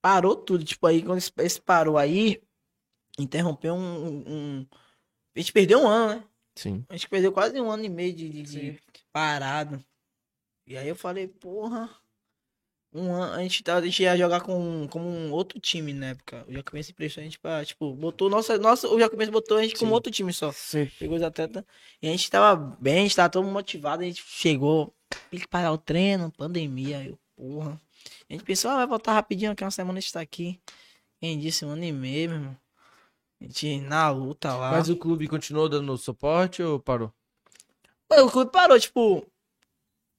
Parou 0.00 0.36
tudo. 0.36 0.64
Tipo, 0.64 0.86
aí, 0.86 1.02
quando 1.02 1.18
esse, 1.18 1.32
esse 1.38 1.60
parou 1.60 1.96
aí, 1.96 2.42
interrompeu 3.18 3.74
um, 3.74 4.06
um- 4.06 4.24
um- 4.60 4.66
A 5.34 5.40
gente 5.40 5.52
perdeu 5.52 5.80
um 5.80 5.88
ano, 5.88 6.14
né? 6.20 6.24
Sim. 6.58 6.84
A 6.88 6.94
gente 6.94 7.08
perdeu 7.08 7.30
quase 7.32 7.60
um 7.60 7.70
ano 7.70 7.84
e 7.84 7.88
meio 7.88 8.12
de, 8.12 8.28
de- 8.28 8.42
de 8.42 8.80
parado. 9.12 9.82
E 10.66 10.76
aí 10.76 10.88
eu 10.88 10.96
falei, 10.96 11.28
porra. 11.28 11.88
Um 12.92 13.12
ano, 13.12 13.34
a 13.34 13.42
gente, 13.42 13.62
tava, 13.62 13.80
a 13.80 13.84
gente 13.84 14.02
ia 14.02 14.16
jogar 14.16 14.40
com, 14.40 14.88
com 14.88 14.98
um 15.00 15.30
outro 15.30 15.60
time 15.60 15.92
na 15.92 16.06
época. 16.08 16.44
O 16.48 16.52
Jacumense 16.52 16.90
emprestou 16.90 17.20
a 17.20 17.24
gente 17.24 17.38
pra, 17.38 17.62
tipo, 17.64 17.94
botou. 17.94 18.30
Nossa, 18.30 18.56
nossa, 18.58 18.88
o 18.88 18.98
Jacumense 18.98 19.30
botou 19.30 19.58
a 19.58 19.62
gente 19.62 19.76
como 19.76 19.90
Sim. 19.90 19.94
outro 19.94 20.10
time 20.10 20.32
só. 20.32 20.50
Sim. 20.52 20.86
Pegou 20.98 21.16
os 21.16 21.22
atletas. 21.22 21.62
E 22.02 22.08
a 22.08 22.10
gente 22.10 22.30
tava 22.30 22.76
bem, 22.80 23.00
a 23.00 23.02
gente 23.02 23.14
tava 23.14 23.28
todo 23.30 23.46
motivado. 23.46 24.02
A 24.02 24.06
gente 24.06 24.22
chegou, 24.26 24.92
tem 25.30 25.38
que 25.38 25.46
parar 25.46 25.70
o 25.70 25.78
treino, 25.78 26.32
pandemia. 26.32 27.04
Eu, 27.04 27.18
porra. 27.36 27.78
A 28.28 28.32
gente 28.32 28.42
pensou, 28.42 28.70
ah, 28.70 28.76
vai 28.76 28.86
voltar 28.86 29.12
rapidinho, 29.12 29.54
que 29.54 29.62
uma 29.62 29.70
semana 29.70 29.98
a 29.98 30.00
gente 30.00 30.12
tá 30.12 30.20
aqui. 30.22 30.58
Quem 31.20 31.38
disse 31.38 31.64
um 31.66 31.70
ano 31.70 31.84
e 31.84 31.92
meio, 31.92 32.30
meu 32.30 32.38
irmão. 32.38 32.56
A 33.40 33.44
gente 33.44 33.80
na 33.80 34.10
luta 34.10 34.54
lá. 34.54 34.72
Mas 34.72 34.88
o 34.88 34.96
clube 34.96 35.28
continuou 35.28 35.68
dando 35.68 35.96
suporte 35.96 36.62
ou 36.62 36.80
parou? 36.80 37.12
O 38.10 38.30
clube 38.30 38.50
parou, 38.50 38.78
tipo, 38.80 39.24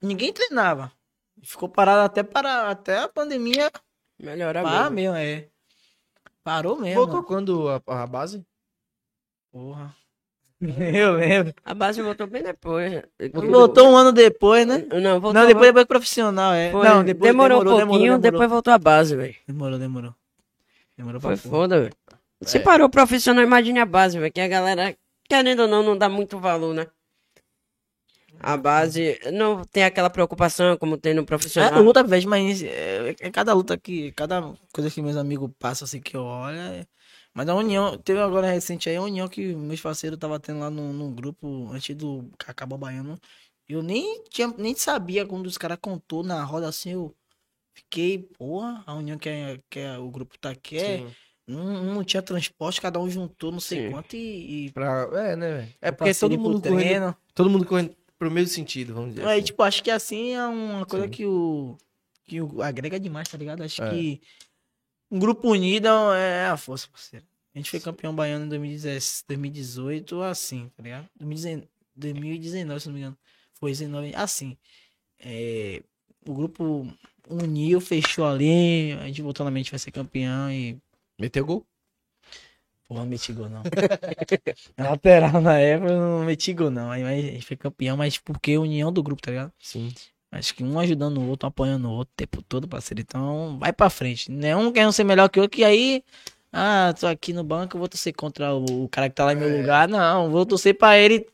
ninguém 0.02 0.32
treinava. 0.32 0.92
Ficou 1.44 1.68
parado 1.70 2.02
até 2.02 2.22
para 2.24 2.70
até 2.70 3.00
a 3.00 3.08
pandemia 3.08 3.72
Melhorar 4.20 4.64
parar 4.64 4.90
mesmo. 4.92 5.14
mesmo, 5.14 5.16
é. 5.16 5.48
Parou 6.44 6.76
mesmo. 6.78 6.96
Voltou 7.06 7.24
quando 7.24 7.70
a, 7.70 7.82
a 7.88 8.08
base? 8.08 8.46
Porra. 9.52 9.96
Eu 10.62 11.14
lembro. 11.14 11.54
A 11.64 11.74
base 11.74 12.02
voltou 12.02 12.28
bem 12.28 12.44
depois. 12.44 13.02
Voltou 13.34 13.88
um 13.90 13.96
ano 13.98 14.12
depois, 14.12 14.68
né? 14.68 14.80
Não, 15.02 15.20
voltou 15.20 15.34
Não, 15.34 15.48
depois, 15.48 15.68
depois 15.68 15.86
profissional, 15.86 16.54
é. 16.54 16.72
Foi- 16.72 16.86
Não, 16.88 17.04
depois 17.04 17.32
demorou, 17.32 17.62
um 17.62 17.64
pouquinho, 17.64 17.88
demorou, 18.00 18.20
depois 18.20 18.50
voltou 18.50 18.74
a 18.74 18.78
base, 18.78 19.16
velho. 19.16 19.36
Demorou, 19.48 19.80
demorou. 19.80 20.14
Demorou 20.98 21.22
pra 21.22 21.36
Foi 21.36 21.38
porra. 21.38 21.62
foda, 21.62 21.82
velho. 21.82 21.96
Se 22.44 22.58
É. 22.58 22.62
parou 22.62 22.90
profissional, 22.90 23.44
imagine 23.44 23.80
a 23.80 23.86
base, 23.86 24.18
velho. 24.20 24.32
Que 24.32 24.42
a 24.42 24.48
galera, 24.48 24.96
querendo 25.30 25.62
ou 25.64 25.68
não, 25.68 25.84
não 25.84 25.98
dá 25.98 26.08
muito 26.10 26.40
valor, 26.40 26.74
né? 26.74 26.88
A 28.42 28.56
base 28.56 29.20
não 29.34 29.66
tem 29.66 29.84
aquela 29.84 30.10
preocupação 30.10 30.78
como 30.78 30.98
tem 30.98 31.14
no 31.14 31.22
É, 31.22 31.26
profissional. 31.26 31.82
luta, 31.84 32.04
velho, 32.04 32.30
mas 32.30 32.62
é, 32.64 33.10
é 33.20 33.32
cada 33.32 33.54
luta 33.54 33.78
que. 33.78 34.12
Cada 34.14 34.54
coisa 34.74 34.90
que 34.90 35.02
meus 35.02 35.18
amigos 35.18 35.52
passam 35.60 35.86
assim 35.86 36.00
que 36.02 36.16
eu 36.16 36.24
olho. 36.24 36.58
é- 36.58 36.86
Mas 37.34 37.48
a 37.50 37.56
união, 37.56 37.98
teve 37.98 38.20
agora 38.20 38.50
recente 38.52 38.90
aí 38.90 38.96
a 38.96 39.02
união 39.02 39.28
que 39.28 39.54
meus 39.56 39.80
parceiros 39.82 40.18
tava 40.18 40.40
tendo 40.40 40.60
lá 40.60 40.70
no, 40.70 40.92
no 40.94 41.12
grupo 41.12 41.70
antes 41.72 41.96
do 41.96 42.30
Cacabá 42.38 42.78
Baiano. 42.78 43.20
Eu 43.68 43.84
nem 43.84 44.24
tinha, 44.30 44.48
nem 44.58 44.74
sabia 44.76 45.26
quando 45.28 45.46
os 45.46 45.58
caras 45.58 45.78
contou 45.80 46.24
na 46.24 46.44
roda 46.44 46.68
assim, 46.68 46.92
eu 46.94 47.16
fiquei, 47.74 48.18
porra, 48.20 48.84
a 48.86 48.96
união 48.96 49.18
que, 49.18 49.30
é, 49.30 49.60
que 49.70 49.80
é, 49.80 49.98
o 49.98 50.10
grupo 50.10 50.38
tá 50.40 50.50
aqui 50.52 50.78
é. 50.78 50.98
Sim. 51.00 51.16
Não, 51.50 51.84
não 51.96 52.04
tinha 52.04 52.22
transporte, 52.22 52.80
cada 52.80 53.00
um 53.00 53.10
juntou 53.10 53.52
não 53.52 53.60
sei 53.60 53.86
Sim. 53.88 53.92
quanto 53.92 54.16
e. 54.16 54.66
e 54.68 54.72
Pra... 54.72 55.10
É, 55.14 55.36
né, 55.36 55.58
velho? 55.58 55.74
É 55.82 55.92
porque 55.92 56.14
todo 56.14 56.38
mundo, 56.38 56.62
correndo, 56.62 57.16
todo 57.34 57.50
mundo 57.50 57.66
correndo 57.66 57.96
pro 58.18 58.30
mesmo 58.30 58.50
sentido, 58.54 58.94
vamos 58.94 59.16
dizer 59.16 59.26
Aí, 59.28 59.38
assim. 59.38 59.46
tipo, 59.46 59.64
acho 59.64 59.84
que 59.84 59.90
assim 59.90 60.34
é 60.34 60.46
uma 60.46 60.86
coisa 60.86 61.06
Sim. 61.06 61.12
que 61.12 61.26
o. 61.26 61.78
que 62.28 62.42
o, 62.42 62.62
agrega 62.62 63.00
demais, 63.00 63.28
tá 63.28 63.38
ligado? 63.38 63.64
Acho 63.64 63.82
É. 63.84 63.90
que 63.90 64.22
um 65.10 65.18
grupo 65.18 65.50
unido 65.50 65.88
é 66.14 66.48
a 66.48 66.58
força, 66.58 66.88
parceiro. 66.92 67.26
A 67.56 67.58
gente 67.58 67.72
foi 67.72 67.80
campeão 67.80 68.14
baiano 68.14 68.46
em 68.46 68.50
2017, 68.50 69.24
2018, 69.28 70.22
assim, 70.22 70.70
tá 70.78 70.84
ligado? 70.84 71.10
2019, 71.20 71.68
2019, 71.96 72.80
se 72.80 72.88
não 72.88 72.94
me 72.94 73.00
engano. 73.00 73.18
Foi 73.60 73.72
19, 73.72 74.14
assim. 74.16 74.56
É, 75.20 75.82
o 76.28 76.34
grupo 76.34 76.88
uniu, 77.28 77.82
fechou 77.82 78.26
ali, 78.28 78.94
a 78.94 79.08
gente 79.08 79.22
voltou 79.22 79.44
na 79.44 79.52
mente, 79.52 79.72
vai 79.72 79.80
ser 79.80 79.92
campeão 79.92 80.52
e. 80.52 80.78
Meteu 81.20 81.46
gol? 81.46 81.66
Porra, 82.88 83.02
não 83.02 83.08
meti 83.08 83.34
gol, 83.34 83.50
não. 83.50 83.62
Lateral 84.80 85.42
na 85.42 85.60
época, 85.60 85.92
não 85.92 86.26
meti 86.26 86.54
gol, 86.54 86.72
não. 86.72 86.90
Aí 86.90 87.04
mas 87.04 87.26
a 87.26 87.28
gente 87.28 87.46
foi 87.46 87.58
campeão, 87.58 87.98
mas 87.98 88.18
porque 88.18 88.58
união 88.58 88.92
do 88.92 89.04
grupo, 89.04 89.22
tá 89.22 89.30
ligado? 89.30 89.52
Sim. 89.60 89.94
Acho 90.32 90.56
que 90.56 90.64
um 90.64 90.80
ajudando 90.80 91.20
o 91.20 91.28
outro, 91.28 91.46
um 91.46 91.50
apoiando 91.50 91.88
o 91.90 91.92
outro 91.92 92.14
o 92.14 92.16
tempo 92.16 92.42
todo, 92.42 92.68
parceiro. 92.68 93.02
Então, 93.02 93.58
vai 93.60 93.74
pra 93.74 93.90
frente. 93.90 94.32
Não 94.32 94.48
é 94.48 94.56
um 94.56 94.72
querendo 94.72 94.94
ser 94.94 95.04
melhor 95.04 95.28
que 95.30 95.40
o 95.40 95.44
outro, 95.44 95.58
que 95.58 95.64
aí. 95.64 96.04
Ah, 96.52 96.94
tô 97.00 97.06
aqui 97.06 97.32
no 97.32 97.44
banco, 97.44 97.78
vou 97.78 97.88
torcer 97.88 98.14
contra 98.16 98.56
o, 98.56 98.86
o 98.86 98.90
cara 98.90 99.08
que 99.10 99.16
tá 99.16 99.26
lá 99.26 99.34
em 99.34 99.36
meu 99.36 99.56
lugar. 99.58 99.88
Não, 99.88 100.32
vou 100.32 100.46
torcer 100.46 100.76
pra 100.76 100.98
ele. 100.98 101.28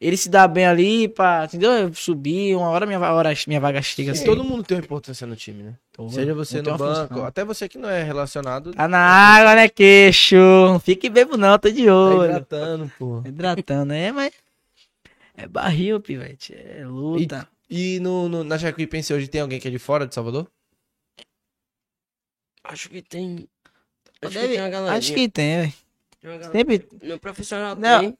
Ele 0.00 0.16
se 0.16 0.28
dar 0.28 0.46
bem 0.48 0.64
ali, 0.66 1.08
pra, 1.08 1.44
entendeu? 1.46 1.70
Eu 1.72 1.92
subir, 1.94 2.54
uma 2.56 2.68
hora 2.68 2.86
minha, 2.86 2.98
hora 3.00 3.32
minha 3.46 3.60
vaga 3.60 3.82
chega. 3.82 4.12
Assim, 4.12 4.24
todo 4.24 4.44
mundo 4.44 4.62
tem 4.62 4.76
uma 4.76 4.84
importância 4.84 5.26
no 5.26 5.34
time, 5.36 5.62
né? 5.62 5.74
Tô- 5.92 6.08
Seja 6.08 6.34
você 6.34 6.62
no 6.62 6.76
banco, 6.76 7.08
função. 7.08 7.26
até 7.26 7.44
você 7.44 7.68
que 7.68 7.76
não 7.78 7.88
é 7.88 8.02
relacionado, 8.02 8.72
Tá 8.72 8.86
na 8.86 8.98
água, 8.98 9.54
né, 9.54 9.68
queixo? 9.68 10.36
Não 10.36 10.78
Fique 10.78 11.08
bebo 11.10 11.36
não, 11.36 11.58
tô 11.58 11.70
de 11.70 11.86
tá 11.86 11.94
olho. 11.94 12.24
hidratando, 12.30 12.92
pô. 12.98 13.22
Hidratando, 13.24 13.92
é, 13.92 14.12
mas. 14.12 14.32
É 15.36 15.46
barril, 15.46 16.00
pivete. 16.00 16.54
É 16.54 16.84
luta. 16.86 17.46
E 17.68 17.98
no, 18.00 18.28
no, 18.28 18.44
na 18.44 18.56
Jacuipense 18.56 19.12
hoje 19.12 19.26
tem 19.28 19.40
alguém 19.40 19.58
que 19.58 19.68
é 19.68 19.70
de 19.70 19.78
fora 19.78 20.06
de 20.06 20.14
Salvador? 20.14 20.46
Acho 22.64 22.88
que 22.88 23.02
tem. 23.02 23.48
Acho 24.22 24.34
Deve- 24.34 24.48
que 24.48 24.54
tem 24.54 24.88
acho 24.88 25.12
que 25.14 25.28
tem, 25.28 25.56
velho. 26.22 26.52
Sempre. 26.52 26.88
No 27.02 27.18
profissional 27.18 27.76
Não. 27.76 28.00
tem. 28.00 28.18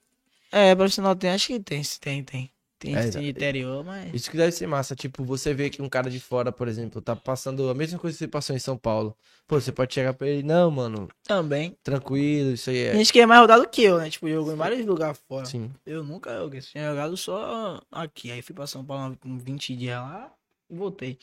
É, 0.51 0.73
profissional 0.75 1.15
tem, 1.15 1.29
acho 1.31 1.47
que 1.47 1.59
tem, 1.59 1.81
tem, 1.99 2.23
tem. 2.23 2.51
Tem, 2.79 2.95
É, 2.95 3.09
tem 3.09 3.21
de 3.23 3.29
interior, 3.29 3.83
mas. 3.83 4.13
Isso 4.13 4.29
que 4.29 4.37
deve 4.37 4.51
ser 4.51 4.67
massa. 4.67 4.95
Tipo, 4.95 5.23
você 5.23 5.51
vê 5.51 5.67
que 5.67 5.81
um 5.81 5.89
cara 5.89 6.11
de 6.11 6.19
fora, 6.19 6.51
por 6.51 6.67
exemplo, 6.67 7.01
tá 7.01 7.15
passando 7.15 7.67
a 7.69 7.73
mesma 7.73 7.97
coisa 7.97 8.15
que 8.15 8.19
você 8.19 8.27
passou 8.27 8.55
em 8.55 8.59
São 8.59 8.77
Paulo. 8.77 9.17
Pô, 9.47 9.59
você 9.59 9.71
pode 9.71 9.93
chegar 9.93 10.13
pra 10.13 10.27
ele, 10.27 10.43
não, 10.43 10.69
mano, 10.69 11.07
Também. 11.23 11.75
tranquilo, 11.81 12.51
isso 12.51 12.69
aí 12.69 12.75
Tem 12.75 12.89
é. 12.89 12.97
gente 12.97 13.11
que 13.13 13.19
é 13.19 13.25
mais 13.25 13.41
rodado 13.41 13.67
que 13.67 13.81
eu, 13.81 13.97
né? 13.97 14.09
Tipo, 14.11 14.29
jogou 14.29 14.53
em 14.53 14.57
vários 14.57 14.85
lugares 14.85 15.19
fora. 15.27 15.45
Sim. 15.45 15.71
Eu 15.85 16.03
nunca 16.03 16.37
joguei, 16.37 16.61
tinha 16.61 16.89
jogado 16.89 17.17
só 17.17 17.81
aqui. 17.91 18.31
Aí 18.31 18.43
fui 18.43 18.53
pra 18.53 18.67
São 18.67 18.85
Paulo 18.85 19.17
com 19.17 19.39
20 19.39 19.75
dias 19.75 19.97
lá 19.99 20.31
e 20.69 20.75
voltei. 20.75 21.17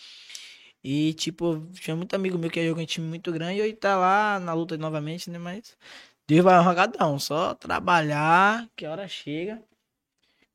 E, 0.82 1.14
tipo, 1.14 1.64
tinha 1.74 1.94
muito 1.94 2.14
amigo 2.14 2.36
meu 2.36 2.50
que 2.50 2.66
jogou 2.66 2.82
em 2.82 2.86
time 2.86 3.06
muito 3.06 3.30
grande 3.30 3.60
e 3.62 3.72
tá 3.72 3.96
lá 3.96 4.40
na 4.40 4.52
luta 4.54 4.76
novamente, 4.76 5.30
né? 5.30 5.38
Mas 5.38 5.76
Deus 6.26 6.42
vai 6.44 6.62
rogadão, 6.62 7.18
só 7.18 7.54
trabalhar, 7.54 8.68
que 8.76 8.86
a 8.86 8.90
hora 8.90 9.06
chega. 9.08 9.62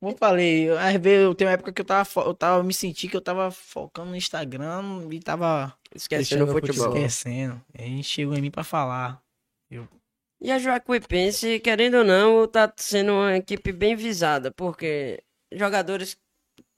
Como 0.00 0.12
eu 0.12 0.16
falei, 0.16 0.68
eu- 0.68 0.78
às 0.78 0.94
vezes 0.96 1.24
eu 1.24 1.34
tenho 1.34 1.48
uma 1.50 1.54
época 1.54 1.72
que 1.72 1.80
eu 1.80 1.84
tava, 1.84 2.08
eu 2.22 2.34
tava 2.34 2.62
me 2.62 2.72
senti 2.72 3.06
que 3.06 3.16
eu 3.16 3.20
tava 3.20 3.50
focando 3.50 4.10
no 4.10 4.16
Instagram 4.16 5.06
e 5.12 5.20
tava 5.20 5.76
Esquecendo 5.94 6.44
o 6.44 6.48
futebol. 6.52 6.96
esquecendo. 6.96 7.60
Aí 7.78 7.84
a 7.84 7.88
gente 7.88 8.04
chegou 8.04 8.34
em 8.34 8.40
mim 8.40 8.50
pra 8.50 8.64
falar. 8.64 9.22
E 10.42 10.50
a 10.50 10.58
Jacuipense, 10.58 11.60
querendo 11.60 11.98
ou 11.98 12.04
não, 12.04 12.48
tá 12.48 12.72
sendo 12.78 13.12
uma 13.12 13.36
equipe 13.36 13.72
bem 13.72 13.94
visada, 13.94 14.50
porque 14.50 15.22
jogadores 15.52 16.16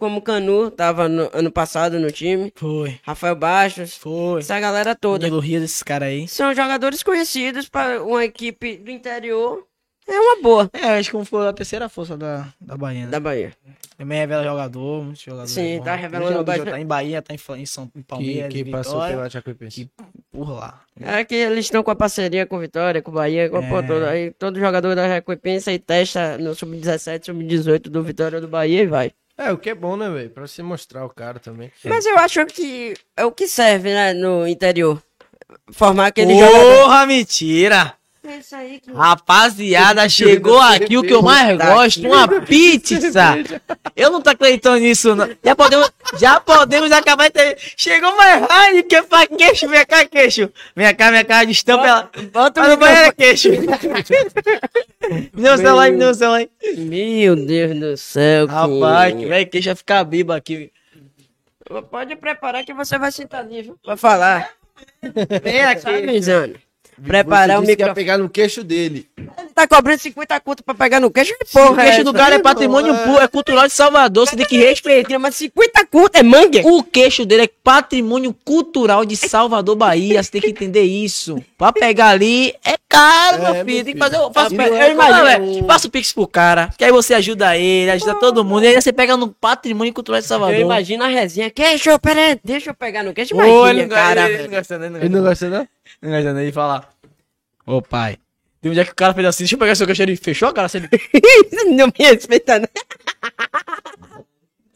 como 0.02 0.20
Canu 0.20 0.68
tava 0.68 1.08
no, 1.08 1.30
ano 1.32 1.48
passado 1.52 2.00
no 2.00 2.10
time, 2.10 2.52
Foi, 2.56 2.98
Rafael 3.04 3.36
Baixos, 3.36 3.96
foi. 3.96 4.40
essa 4.40 4.58
galera 4.58 4.96
toda. 4.96 5.24
Nego 5.24 5.38
Rio 5.38 5.60
desses 5.60 5.80
caras 5.80 6.08
aí. 6.08 6.26
São 6.26 6.52
jogadores 6.52 7.04
conhecidos 7.04 7.68
para 7.68 8.02
uma 8.02 8.24
equipe 8.24 8.78
do 8.78 8.90
interior. 8.90 9.64
É 10.08 10.18
uma 10.18 10.42
boa 10.42 10.68
É, 10.72 10.98
acho 10.98 11.08
que 11.12 11.24
foi 11.24 11.46
a 11.46 11.52
terceira 11.52 11.88
força 11.88 12.16
da, 12.16 12.48
da 12.60 12.76
Bahia. 12.76 13.04
Né? 13.04 13.10
da 13.12 13.20
Bahia. 13.20 13.52
Também 13.96 14.18
revela 14.18 14.42
jogador, 14.42 15.04
muitos 15.04 15.22
jogadores. 15.22 15.52
Sim, 15.52 15.76
bons. 15.78 15.84
tá 15.84 15.94
revelando 15.94 16.32
jogadores 16.32 16.58
bastante. 16.58 16.74
Tá 16.74 16.80
em 16.80 16.86
Bahia, 16.86 17.22
tá 17.22 17.32
em, 17.32 17.62
em 17.62 17.66
São 17.66 17.84
em 17.84 18.00
Que, 18.00 18.02
Palmeiras, 18.02 18.52
que 18.52 18.64
passou 18.64 18.94
Vitória, 18.94 19.16
pela 19.16 19.30
Jacuipense. 19.30 19.90
por 20.32 20.50
lá. 20.50 20.80
É 21.00 21.24
que 21.24 21.36
eles 21.36 21.66
estão 21.66 21.84
com 21.84 21.92
a 21.92 21.94
parceria 21.94 22.44
com 22.44 22.58
Vitória, 22.58 23.00
com 23.00 23.12
Bahia, 23.12 23.48
com 23.48 23.58
a 23.58 23.62
É. 23.62 23.68
porra 23.68 23.86
toda. 23.86 24.10
Aí 24.10 24.32
todo 24.32 24.58
jogador 24.58 24.96
da 24.96 25.06
Jacuipense 25.06 25.70
aí 25.70 25.78
testa 25.78 26.36
no 26.36 26.56
sub-17, 26.56 27.26
sub-18 27.26 27.82
do 27.88 28.02
Vitória 28.02 28.40
do 28.40 28.48
Bahia 28.48 28.82
e 28.82 28.86
vai. 28.88 29.12
É, 29.36 29.50
o 29.50 29.58
que 29.58 29.70
é 29.70 29.74
bom, 29.74 29.96
né, 29.96 30.08
velho? 30.10 30.30
Pra 30.30 30.46
você 30.46 30.62
mostrar 30.62 31.04
o 31.04 31.10
cara 31.10 31.38
também. 31.38 31.72
Mas 31.84 32.04
eu 32.04 32.18
acho 32.18 32.44
que 32.46 32.94
é 33.16 33.24
o 33.24 33.32
que 33.32 33.48
serve, 33.48 33.92
né, 33.92 34.12
no 34.12 34.46
interior. 34.46 35.02
Formar 35.72 36.06
aquele 36.08 36.34
jogador. 36.38 36.82
Porra, 36.82 37.06
mentira! 37.06 37.94
Que... 38.22 38.92
Rapaziada, 38.92 40.08
chegou 40.08 40.60
aqui 40.60 40.96
o 40.96 41.02
que 41.02 41.12
eu 41.12 41.22
mais 41.22 41.56
Puta 41.58 41.74
gosto, 41.74 42.00
que- 42.00 42.06
uma 42.06 42.40
pizza. 42.42 43.34
Eu 43.96 44.10
não 44.12 44.22
tô 44.22 44.30
acreditando 44.30 44.78
nisso, 44.78 45.14
não. 45.16 45.28
Já 45.44 45.56
podemos, 45.56 45.90
já 46.18 46.38
podemos 46.40 46.92
acabar 46.92 47.24
de 47.24 47.30
ter... 47.32 47.58
Chegou 47.76 48.16
mais 48.16 48.44
Heineken 48.48 49.02
pra 49.04 49.26
queixo, 49.26 49.66
vem 49.68 49.84
cá, 49.84 50.04
queixo. 50.04 50.48
Vem 50.76 50.94
cá, 50.94 51.10
vem 51.10 51.24
cá, 51.24 51.42
destampa 51.44 51.86
ela. 51.86 52.10
Bota 52.32 52.68
no 52.68 52.76
banheiro, 52.76 53.12
queixo. 53.14 53.48
Me 53.50 55.42
dê 55.42 55.50
o 55.50 55.56
celular, 55.56 55.90
me 55.90 56.04
o 56.04 56.14
celular. 56.14 56.46
Meu 56.78 57.34
Deus 57.34 57.80
do 57.80 57.96
céu. 57.96 58.46
Rapaz, 58.46 59.14
que... 59.14 59.18
que 59.20 59.26
velho, 59.26 59.50
queixo 59.50 59.66
vai 59.68 59.74
ficar 59.76 60.04
biba 60.04 60.36
aqui. 60.36 60.70
Pode 61.90 62.14
preparar 62.16 62.64
que 62.64 62.72
você 62.72 62.96
vai 62.98 63.10
sentar 63.10 63.40
ali, 63.40 63.62
viu? 63.62 63.76
Pra 63.82 63.96
falar. 63.96 64.50
Vem 65.42 65.60
Tá 65.62 65.70
aqui. 65.70 65.88
avisando. 66.08 66.54
Preparar 67.00 67.58
o 67.58 67.62
microfone. 67.62 67.94
pegar 67.94 68.18
no 68.18 68.28
queixo 68.28 68.62
dele. 68.62 69.06
Ele 69.16 69.48
tá 69.54 69.66
cobrando 69.66 69.98
50 70.00 70.38
conto 70.40 70.62
pra 70.62 70.74
pegar 70.74 71.00
no 71.00 71.10
queixo. 71.10 71.32
Que 71.38 71.44
O 71.44 71.48
porra, 71.66 71.82
queixo 71.84 72.00
é 72.00 72.04
do 72.04 72.12
cara 72.12 72.34
é 72.34 72.38
patrimônio 72.38 72.94
pu- 72.94 73.18
é 73.20 73.26
cultural 73.28 73.66
de 73.66 73.72
Salvador, 73.72 74.28
você 74.28 74.36
tem 74.36 74.46
que 74.46 74.56
respeitar. 74.58 75.18
Mas 75.18 75.34
50 75.36 75.84
conto 75.86 76.16
é 76.16 76.22
mangue? 76.22 76.60
O 76.64 76.82
queixo 76.82 77.24
dele 77.24 77.42
é 77.44 77.50
patrimônio 77.64 78.34
cultural 78.44 79.04
de 79.04 79.16
Salvador, 79.16 79.74
Bahia. 79.76 80.22
Você 80.22 80.30
tem 80.30 80.40
que 80.40 80.50
entender 80.50 80.82
isso. 80.82 81.42
Pra 81.58 81.72
pegar 81.72 82.08
ali 82.08 82.54
é 82.64 82.76
caro, 82.88 83.36
É, 83.38 83.40
meu 83.46 83.54
meu 83.54 83.64
filho. 83.64 83.84
Tem 83.84 83.94
que 83.94 83.98
fazer. 83.98 84.16
Eu 84.16 84.32
faço, 84.32 84.54
não 84.54 84.64
eu 84.64 84.74
é 84.74 84.92
imagino, 84.92 85.18
como- 85.18 85.54
velho, 85.54 85.66
Faça 85.66 85.86
o 85.86 85.90
pix 85.90 86.12
pro 86.12 86.26
cara. 86.26 86.70
Que 86.76 86.84
aí 86.84 86.92
você 86.92 87.14
ajuda 87.14 87.56
ele, 87.56 87.90
ajuda 87.90 88.14
todo 88.16 88.44
mundo. 88.44 88.64
E 88.64 88.68
aí 88.68 88.80
você 88.80 88.92
pega 88.92 89.16
no 89.16 89.28
patrimônio 89.28 89.92
cultural 89.92 90.20
de 90.20 90.26
Salvador. 90.26 90.54
Eu 90.54 90.60
imagino 90.62 91.02
a 91.04 91.08
resenha. 91.08 91.50
Queixo, 91.50 91.98
peraí, 91.98 92.38
deixa 92.44 92.70
eu 92.70 92.74
pegar 92.74 93.02
no 93.02 93.12
queixo. 93.12 93.34
Ô, 93.34 93.38
Imagina, 93.38 93.70
ele 93.70 93.80
não 93.82 93.88
gosta, 93.88 94.02
cara. 94.14 94.30
ele 94.30 94.42
não 94.42 94.50
gosta, 94.50 94.74
ele 94.74 94.88
não 94.90 95.00
Ele 95.00 95.08
não 95.08 95.22
gosta, 95.22 95.48
não? 95.48 95.68
Não 96.00 96.10
gosta 96.10 96.32
nem 96.32 96.46
de 96.46 96.52
falar. 96.52 96.92
Ô, 97.66 97.82
pai. 97.82 98.18
Tem 98.60 98.70
um 98.70 98.74
dia 98.74 98.84
que 98.84 98.92
o 98.92 98.94
cara 98.94 99.12
fez 99.12 99.26
assim, 99.26 99.42
deixa 99.42 99.56
eu 99.56 99.58
pegar 99.58 99.74
seu 99.74 99.86
queixo. 99.86 100.02
Ele 100.02 100.16
fechou 100.16 100.48
a 100.48 100.52
cara, 100.52 100.66
assim, 100.66 100.78
ele... 100.78 100.88
não 101.76 101.86
me 101.86 101.92
respeita, 101.98 102.60
não. 102.60 102.68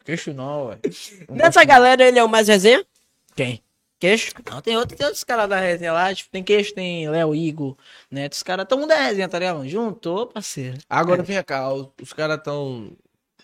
Queixo 0.04 0.32
não, 0.32 0.68
velho. 0.68 0.80
Dessa 1.30 1.64
galera, 1.64 2.02
ele 2.04 2.18
é 2.18 2.24
o 2.24 2.28
mais 2.28 2.48
resenha? 2.48 2.84
Quem? 3.34 3.62
Queixo. 3.98 4.32
Não, 4.50 4.60
tem, 4.60 4.76
outro, 4.76 4.96
tem 4.96 5.06
outros 5.06 5.24
caras 5.24 5.48
da 5.48 5.58
resenha 5.58 5.92
lá, 5.92 6.14
tipo, 6.14 6.30
tem 6.30 6.42
queixo, 6.42 6.74
tem 6.74 7.08
Léo, 7.08 7.34
Igor, 7.34 7.76
né? 8.10 8.28
Os 8.30 8.42
caras, 8.42 8.66
todo 8.68 8.80
mundo 8.80 8.92
é 8.92 9.06
resenha, 9.06 9.28
tá 9.28 9.38
ligado? 9.38 9.66
Juntou, 9.68 10.26
parceiro. 10.26 10.78
Agora 10.88 11.22
vem 11.22 11.42
cá, 11.42 11.72
os, 11.72 11.88
os 12.02 12.12
caras 12.12 12.40
tão 12.42 12.92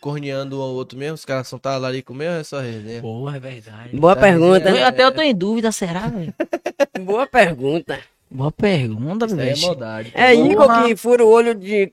corneando 0.02 0.58
um 0.58 0.62
ao 0.62 0.70
outro 0.74 0.98
mesmo, 0.98 1.14
os 1.14 1.24
caras 1.24 1.46
são 1.46 1.60
talarico 1.60 2.12
mesmo, 2.12 2.40
é 2.40 2.44
só 2.44 2.58
resenha. 2.58 3.00
Porra, 3.00 3.36
é 3.36 3.40
verdade. 3.40 3.96
Boa 3.96 4.16
Tá 4.16 4.20
pergunta. 4.22 4.68
Eu, 4.68 4.84
até 4.84 5.04
eu 5.04 5.12
tô 5.12 5.22
em 5.22 5.32
dúvida, 5.32 5.70
será, 5.70 6.08
velho? 6.08 6.34
Boa 7.00 7.24
pergunta. 7.24 8.00
Boa 8.28 8.50
pergunta, 8.50 9.26
aí 9.26 9.32
é 9.32 9.34
velho. 9.36 9.60
maldade. 9.62 10.10
É 10.14 10.34
Porra. 10.34 10.50
Igor 10.50 10.84
que 10.84 10.96
fura 10.96 11.24
o 11.24 11.28
olho 11.30 11.54
de. 11.54 11.92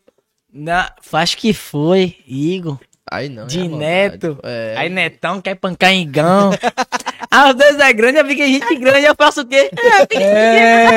Na, 0.52 0.92
acho 1.14 1.38
que 1.38 1.54
foi, 1.54 2.16
Igor. 2.26 2.80
Aí 3.12 3.30
não. 3.30 3.46
De 3.46 3.60
é 3.62 3.68
neto. 3.68 4.40
É. 4.44 4.74
Aí 4.78 4.90
Netão 4.90 5.40
quer 5.42 5.56
pancar 5.56 5.92
em 5.92 6.10
gão. 6.10 6.52
ah, 7.30 7.50
os 7.50 7.56
dois 7.58 7.80
é 7.80 7.94
grande, 7.94 8.20
eu 8.20 8.26
fiquei 8.26 8.48
gente 8.54 8.76
grande, 8.76 9.06
eu 9.06 9.16
faço 9.16 9.42
o 9.42 9.46
quê? 9.46 9.70
É. 10.16 10.88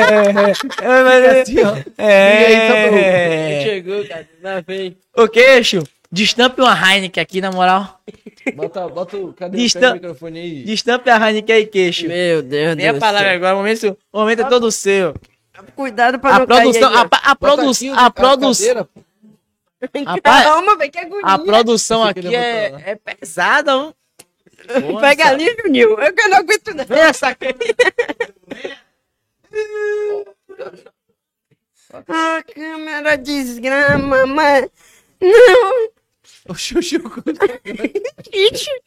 É, 0.81 1.41
Assim, 1.41 1.59
ó. 1.63 1.75
é. 1.97 3.61
Chegou, 3.63 4.07
cara. 4.07 4.27
Lá 4.41 4.61
vem. 4.65 4.97
Ô, 5.15 5.27
queixo, 5.27 5.83
destampe 6.13 6.61
uma 6.61 6.73
Heineken 6.73 7.21
aqui, 7.23 7.41
na 7.41 7.51
moral. 7.51 7.99
Bota, 8.55 8.87
bota 8.87 9.17
o. 9.17 9.33
Cadê, 9.33 9.57
pega 9.69 9.89
o 9.91 9.93
microfone 9.95 10.39
aí? 10.39 10.63
Destampe 10.63 11.09
a 11.09 11.17
Heineken 11.29 11.55
aí, 11.55 11.65
queixo. 11.65 12.07
Meu 12.07 12.41
Deus 12.41 12.75
a 12.87 12.93
do 12.93 12.99
palavra 12.99 13.27
céu. 13.29 13.35
agora, 13.37 13.53
o 13.55 13.57
momento, 13.57 13.97
o 14.11 14.19
momento 14.19 14.41
é 14.41 14.49
todo 14.49 14.71
seu. 14.71 15.13
Cuidado 15.75 16.19
pra 16.19 16.35
A 16.35 16.39
não 16.39 16.45
produção, 16.45 16.81
cair 16.81 16.95
a, 16.95 17.01
aí, 17.01 17.07
a, 17.11 17.35
Bota 17.35 17.35
produ 17.35 17.69
aqui 17.71 17.89
o- 17.89 17.93
a 17.99 18.09
produção, 18.11 18.87
rapaz, 20.05 20.43
Calma, 20.45 20.77
velho, 20.77 20.91
que 20.91 20.97
agonia. 20.99 21.21
a 21.25 21.39
produção 21.39 22.01
Você 22.03 22.09
aqui 22.09 22.21
queria 22.21 22.37
é, 22.39 22.69
botar 22.69 22.89
é 22.89 22.95
pesada, 22.95 23.71
hein? 23.73 23.93
Porra, 24.81 25.01
Pega 25.01 25.27
ali, 25.27 25.57
Juninho. 25.61 25.99
Eu 25.99 26.13
que 26.13 26.27
não 26.29 26.37
aguento 26.37 26.73
não. 26.73 26.85
Vem 26.85 26.99
essa 26.99 27.27
aqui. 27.27 27.47
A 32.07 32.43
câmera 32.43 33.17
desgrama, 33.17 34.25
mas... 34.25 34.69
Não. 35.21 35.89
O. 36.47 36.53
Ixi. 38.33 38.69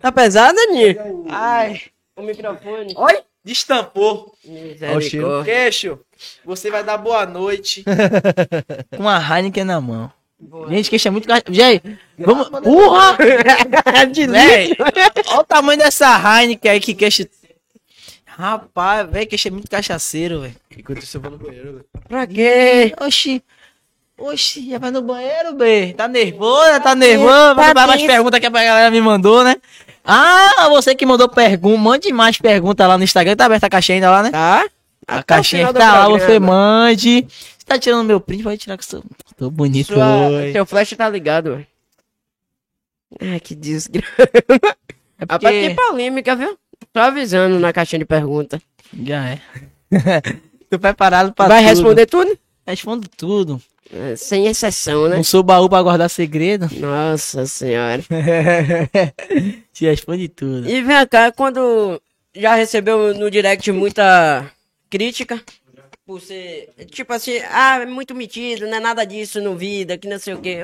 Tá 0.00 0.12
pesada, 0.12 0.56
Ninho? 0.66 1.26
Ai, 1.28 1.82
O 2.16 2.22
microfone. 2.22 2.94
oi, 2.96 3.18
destampou. 3.42 4.32
Misericórdia. 4.44 5.44
Queixo, 5.44 5.98
você 6.44 6.70
vai 6.70 6.84
dar 6.84 6.98
boa 6.98 7.26
noite 7.26 7.82
com 8.96 9.08
a 9.08 9.18
Heineken 9.18 9.64
na 9.64 9.80
mão. 9.80 10.12
Gente, 10.68 10.88
queixo 10.88 11.08
é 11.08 11.10
muito... 11.10 11.26
Gente, 11.50 11.98
vamos... 12.16 12.48
Porra! 12.60 13.16
Véi, 14.30 14.76
olha 14.78 15.40
o 15.40 15.44
tamanho 15.44 15.80
dessa 15.80 16.06
Heineken 16.16 16.70
aí 16.70 16.78
que 16.78 16.94
queixo... 16.94 17.26
Rapaz, 18.24 19.10
velho, 19.10 19.26
queixo 19.26 19.48
é 19.48 19.50
muito 19.50 19.68
cachaceiro, 19.68 20.42
velho. 20.42 20.54
Enquanto 20.76 21.02
isso 21.02 21.16
eu 21.16 21.20
vou 21.20 21.32
no 21.32 21.38
banheiro, 21.38 21.72
velho. 21.72 21.84
Pra 22.08 22.24
quê? 22.24 22.94
Oxi. 23.00 23.42
Oxi, 24.18 24.68
já 24.70 24.78
vai 24.78 24.90
no 24.90 25.00
banheiro, 25.02 25.54
B. 25.54 25.94
Tá 25.96 26.08
nervoso, 26.08 26.80
tá 26.82 26.94
nervoso. 26.94 27.28
Vamos 27.30 27.66
Tá 27.66 27.72
dar 27.72 27.86
mais 27.86 28.02
perguntas 28.02 28.40
que 28.40 28.46
a 28.46 28.50
galera 28.50 28.90
me 28.90 29.00
mandou, 29.00 29.44
né? 29.44 29.56
Ah, 30.04 30.68
você 30.70 30.94
que 30.94 31.06
mandou 31.06 31.28
pergunta, 31.28 31.78
mande 31.80 32.12
mais 32.12 32.36
perguntas 32.38 32.86
lá 32.88 32.98
no 32.98 33.04
Instagram. 33.04 33.36
Tá 33.36 33.44
aberta 33.46 33.66
a 33.66 33.70
caixinha 33.70 33.96
ainda 33.96 34.10
lá, 34.10 34.22
né? 34.22 34.30
Tá? 34.30 34.66
A 35.06 35.22
caixinha 35.22 35.72
tá 35.72 35.92
lá, 36.00 36.08
você 36.08 36.38
mande. 36.38 37.26
Você 37.28 37.64
tá 37.64 37.78
tirando 37.78 38.04
meu 38.06 38.20
print, 38.20 38.42
pode 38.42 38.58
tirar 38.58 38.76
que 38.76 38.84
eu 38.84 38.88
sou... 38.88 39.04
tô 39.36 39.50
bonito 39.50 39.92
Sua, 39.94 40.28
hoje. 40.28 40.52
seu 40.52 40.66
flash 40.66 40.90
tá 40.96 41.08
ligado, 41.08 41.50
velho. 41.52 41.66
Ai, 43.20 43.40
que 43.40 43.54
desgraça. 43.54 44.06
É 45.20 45.24
Rapaz, 45.30 45.40
porque... 45.40 45.66
tem 45.66 45.74
polêmica, 45.74 46.34
viu? 46.36 46.58
Tô 46.92 47.00
avisando 47.00 47.58
na 47.58 47.72
caixinha 47.72 47.98
de 48.00 48.04
pergunta. 48.04 48.60
Já 49.04 49.24
é. 49.30 49.40
Tô 50.70 50.78
preparado 50.78 51.32
pra 51.32 51.46
Vai 51.48 51.60
tudo. 51.62 51.68
responder 51.68 52.06
tudo? 52.06 52.38
Respondo 52.66 53.08
tudo. 53.16 53.62
É, 53.92 54.16
Sem 54.16 54.46
exceção, 54.46 55.08
né? 55.08 55.16
Não 55.16 55.24
sou 55.24 55.42
baú 55.42 55.68
pra 55.68 55.82
guardar 55.82 56.10
segredo. 56.10 56.68
Nossa 56.78 57.46
senhora. 57.46 58.02
Te 59.72 59.86
responde 59.86 60.28
tudo. 60.28 60.68
E 60.68 60.82
vem 60.82 61.06
cá, 61.06 61.32
quando 61.32 62.00
já 62.34 62.54
recebeu 62.54 63.14
no 63.14 63.30
direct 63.30 63.70
muita 63.72 64.50
crítica 64.90 65.42
por 66.06 66.20
ser, 66.20 66.70
tipo 66.90 67.12
assim, 67.12 67.38
ah, 67.50 67.80
é 67.82 67.86
muito 67.86 68.14
metido, 68.14 68.66
não 68.66 68.76
é 68.76 68.80
nada 68.80 69.04
disso 69.04 69.40
no 69.40 69.56
vida, 69.56 69.98
que 69.98 70.08
não 70.08 70.18
sei 70.18 70.34
o 70.34 70.40
quê. 70.40 70.60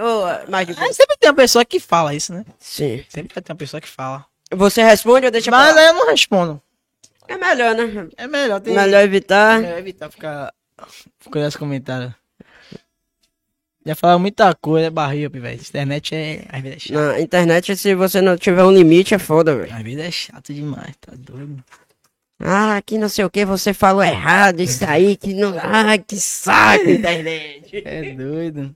Mais 0.49 0.67
de 0.67 0.73
Ah, 0.73 0.93
sempre 0.93 1.17
tem 1.19 1.29
uma 1.31 1.37
pessoa 1.37 1.65
que 1.65 1.79
fala 1.79 2.15
isso, 2.15 2.33
né? 2.33 2.45
Sim. 2.59 3.05
Sempre 3.09 3.41
ter 3.43 3.53
uma 3.53 3.59
pessoa 3.59 3.81
que 3.81 3.89
fala. 3.89 4.25
Você 4.51 4.83
responde 4.83 5.27
ou 5.27 5.33
deixa 5.33 5.51
Mas 5.51 5.77
eu 5.77 5.95
não 5.95 6.07
respondo. 6.07 6.61
É 7.27 7.37
melhor, 7.37 7.75
né? 7.75 8.09
É 8.17 8.27
melhor 8.27 8.61
ter... 8.61 8.71
Melhor 8.73 9.03
evitar. 9.03 9.63
É 9.63 9.79
evitar 9.79 10.11
ficar... 10.11 10.53
Ficar 11.21 11.41
nos 11.41 11.57
comentários. 11.57 12.13
Já 13.87 13.95
falaram 13.95 14.21
muita 14.21 14.55
coisa, 14.55 14.91
barriga, 14.91 15.29
velho. 15.39 15.61
Internet 15.61 16.15
é... 16.15 16.45
Às 16.49 16.63
vezes 16.63 16.77
é 16.77 16.81
chato. 16.81 16.95
Na 16.95 17.21
internet, 17.21 17.77
se 17.77 17.95
você 17.95 18.21
não 18.23 18.37
tiver 18.37 18.65
um 18.65 18.73
limite, 18.73 19.15
é 19.15 19.19
foda, 19.19 19.55
velho. 19.55 19.75
Às 19.75 19.83
vezes 19.83 19.99
é 19.99 20.11
chato 20.11 20.55
demais, 20.55 20.95
tá 21.01 21.13
doido. 21.15 21.63
Ah, 22.41 22.81
que 22.85 22.99
não 22.99 23.09
sei 23.09 23.25
o 23.25 23.31
que, 23.31 23.45
você 23.45 23.73
falou 23.73 24.03
errado, 24.03 24.61
isso 24.61 24.85
aí, 24.87 25.17
que 25.17 25.35
não. 25.35 25.55
Ah, 25.59 25.97
que 25.99 26.17
saco, 26.17 26.89
internet. 26.89 27.55
É 27.85 28.13
doido. 28.13 28.75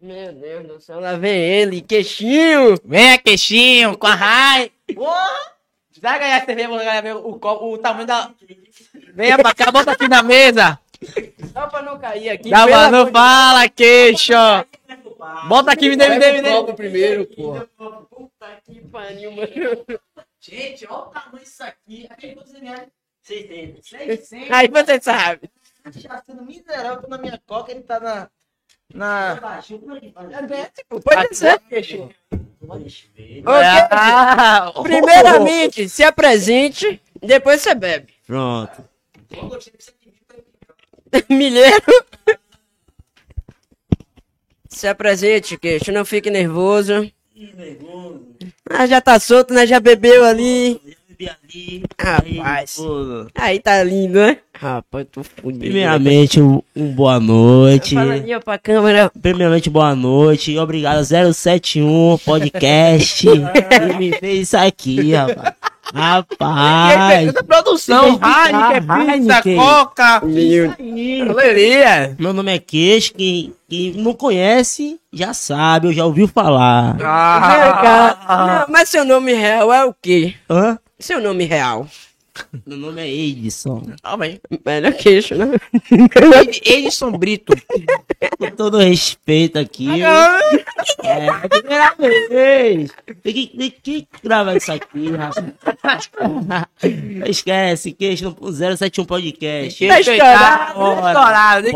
Meu 0.00 0.32
Deus 0.32 0.66
do 0.66 0.80
céu, 0.80 0.98
lá 0.98 1.16
vem 1.16 1.32
ele, 1.32 1.80
queixinho. 1.80 2.76
Venha, 2.84 3.18
queixinho, 3.18 3.96
com 3.96 4.06
a 4.06 4.14
rai. 4.14 4.72
Porra! 4.92 5.52
Vai 6.00 6.18
ganhar 6.18 6.42
a 6.42 6.44
cerveja, 6.44 6.68
vou 6.68 6.78
ganhar 6.78 7.16
o, 7.16 7.38
copo, 7.38 7.72
o 7.72 7.78
tamanho 7.78 8.08
da... 8.08 8.32
Venha 9.14 9.38
pra 9.38 9.54
cá, 9.54 9.70
bota 9.70 9.92
aqui 9.92 10.08
na 10.08 10.20
mesa. 10.20 10.76
Só 11.52 11.66
pra 11.66 11.82
não 11.82 11.98
cair 11.98 12.30
aqui. 12.30 12.50
Dá, 12.50 12.66
mano, 12.66 13.06
de 13.06 13.12
fala, 13.12 13.68
queixo. 13.68 14.32
Bota 15.48 15.72
aqui, 15.72 15.88
me 15.88 15.96
dê, 15.96 16.08
me 16.08 16.18
dê, 16.18 16.32
me 16.32 16.42
dê. 16.42 16.72
primeiro, 16.72 17.26
porra. 17.26 17.68
Puta 18.10 18.46
que 18.64 18.80
pariu, 18.88 19.32
mano. 19.32 19.48
Gente, 20.40 20.86
olha 20.86 20.96
o 20.98 21.06
tamanho 21.06 21.44
disso 21.44 21.62
aqui. 21.62 22.06
Aqui 22.10 22.34
quantos 22.34 22.54
ml? 22.54 22.88
600. 23.22 23.88
600. 23.88 24.50
Aí 24.50 24.68
você 24.68 25.00
sabe. 25.00 25.50
Cachaçando 25.84 26.42
miserável, 26.42 27.02
tô 27.02 27.08
na 27.08 27.18
minha 27.18 27.40
coca, 27.46 27.70
ele 27.70 27.82
tá 27.82 28.00
na... 28.00 28.28
Na... 28.92 29.60
Pode 31.04 31.34
ser. 31.36 31.60
Ah, 33.90 34.72
Ok, 34.74 34.82
primeiramente, 34.82 35.88
se 35.88 36.02
apresente, 36.04 37.00
depois 37.20 37.62
você 37.62 37.74
bebe. 37.74 38.12
Pronto. 38.26 38.84
Milheiro. 41.28 41.82
Se 44.68 44.86
apresente, 44.88 45.58
queixo, 45.58 45.92
não 45.92 46.04
fique 46.04 46.30
nervoso. 46.30 47.10
Ah, 48.70 48.86
já 48.86 49.00
tá 49.00 49.18
solto, 49.20 49.52
né? 49.52 49.66
Já 49.66 49.78
bebeu 49.78 50.24
ali. 50.24 50.80
Bebi 51.08 51.28
ali. 51.28 51.82
Rapaz. 52.00 52.78
Aí, 52.80 53.26
Aí 53.34 53.60
tá 53.60 53.82
lindo, 53.84 54.18
né? 54.18 54.38
Rapaz, 54.54 55.06
tô 55.10 55.22
fudido. 55.22 55.60
Primeiramente, 55.60 56.40
um, 56.40 56.62
um 56.74 56.92
boa 56.92 57.20
noite. 57.20 57.94
Fala 57.94 58.14
ali, 58.14 58.34
ó, 58.34 58.40
pra 58.40 58.58
câmera. 58.58 59.10
Primeiramente, 59.20 59.68
boa 59.68 59.94
noite. 59.94 60.56
Obrigado, 60.58 61.04
071 61.04 62.18
Podcast. 62.24 63.26
que 63.26 63.96
me 63.98 64.12
fez 64.18 64.48
isso 64.48 64.56
aqui, 64.56 65.12
rapaz. 65.12 65.54
Rapaz. 65.94 67.32
produção, 67.46 68.18
Heineken, 68.22 69.26
pizza, 69.26 69.42
Coca, 69.42 70.22
galeria. 71.26 72.16
Meu 72.18 72.32
nome 72.32 72.54
é 72.54 72.58
Queixo. 72.58 73.12
Quem, 73.14 73.52
quem 73.68 73.92
não 73.94 74.14
conhece, 74.14 74.98
já 75.12 75.34
sabe, 75.34 75.88
eu 75.88 75.92
já 75.92 76.04
ouviu 76.04 76.28
falar. 76.28 76.96
Ah. 77.02 77.80
cá. 77.82 78.46
Não, 78.46 78.72
mas 78.72 78.88
seu 78.88 79.04
nome 79.04 79.34
real 79.34 79.72
é 79.72 79.84
o 79.84 79.94
quê? 80.00 80.34
Hã? 80.48 80.78
Seu 80.98 81.20
nome 81.20 81.44
real? 81.44 81.86
Meu 82.66 82.78
nome 82.78 83.02
é 83.02 83.08
Edson. 83.08 83.82
Calma 84.02 84.24
aí. 84.24 84.40
Melhor 84.64 84.92
queixo, 84.94 85.34
né? 85.34 85.46
Edson 86.64 87.12
Brito. 87.12 87.52
Com 88.38 88.50
todo 88.52 88.78
respeito 88.78 89.58
aqui. 89.58 89.88
É 90.02 91.28
a 91.28 91.48
primeira 91.48 91.94
vez. 92.28 92.90
Tem 93.22 93.34
que, 93.34 93.46
tem 93.48 93.70
que 93.70 94.08
gravar 94.22 94.56
isso 94.56 94.72
aqui, 94.72 95.10
rapaz. 95.10 96.10
Esquece, 97.28 97.92
queixo 97.92 98.36
no 98.40 98.52
071 98.52 99.04
Podcast. 99.04 99.86
Tá 99.86 100.00
estourado, 100.00 100.74
Bora. 100.74 101.08
estourado. 101.08 101.68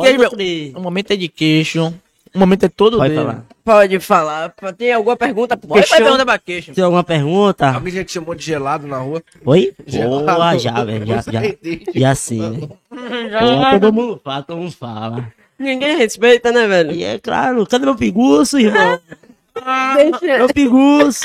O 0.76 0.80
momento 0.80 1.10
é 1.12 1.16
de 1.16 1.28
queixo. 1.28 1.92
O 2.36 2.38
momento 2.38 2.64
é 2.64 2.68
todo 2.68 2.98
Pode 2.98 3.14
dele. 3.14 3.24
falar. 3.26 3.44
Pode 3.64 3.98
falar. 4.00 4.54
Tem 4.76 4.92
alguma 4.92 5.16
pergunta 5.16 5.56
Pode 5.56 5.86
fazer 5.88 6.02
pergunta 6.02 6.24
pra 6.26 6.38
queixo. 6.38 6.72
Tem 6.74 6.84
alguma 6.84 7.02
pergunta? 7.02 7.70
Alguém 7.72 7.94
já 7.94 8.04
te 8.04 8.12
chamou 8.12 8.34
de 8.34 8.44
gelado 8.44 8.86
na 8.86 8.98
rua? 8.98 9.22
Oi? 9.44 9.72
Gelado. 9.86 10.24
Boa, 10.24 10.58
já, 10.58 10.84
velho. 10.84 11.06
Já, 11.06 11.22
já, 11.22 11.40
já 11.94 12.14
sim, 12.14 12.40
né? 12.40 12.68
Pô, 12.68 13.80
todo 13.80 13.92
mundo 13.92 14.20
fala, 14.22 14.42
todo 14.42 14.58
mundo 14.58 14.72
fala. 14.72 15.32
Ninguém 15.58 15.96
respeita, 15.96 16.52
né, 16.52 16.66
velho? 16.68 16.92
E 16.92 17.02
é 17.02 17.18
claro, 17.18 17.66
cadê 17.66 17.84
meu 17.86 17.96
pinguço, 17.96 18.58
irmão? 18.58 19.00
Deixa- 19.96 20.36
Meu 20.38 20.48
pinguço. 20.52 21.24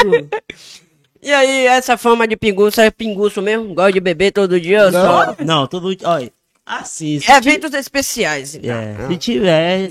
E 1.21 1.31
aí, 1.31 1.67
essa 1.67 1.97
fama 1.97 2.25
de 2.25 2.37
pinguço 2.37 2.79
é 2.79 2.89
pinguço 2.89 3.41
mesmo? 3.41 3.73
Gosta 3.73 3.91
de 3.91 3.99
beber 3.99 4.31
todo 4.31 4.59
dia 4.59 4.85
ou 4.85 4.91
só? 4.93 5.35
Não, 5.45 5.67
todo. 5.67 5.93
Olha, 6.05 6.31
assim. 6.65 7.19
se 7.19 7.29
Eventos 7.29 7.73
especiais. 7.73 8.55
então. 8.55 8.71
É, 8.73 8.95
se 9.09 9.17
tiver, 9.17 9.89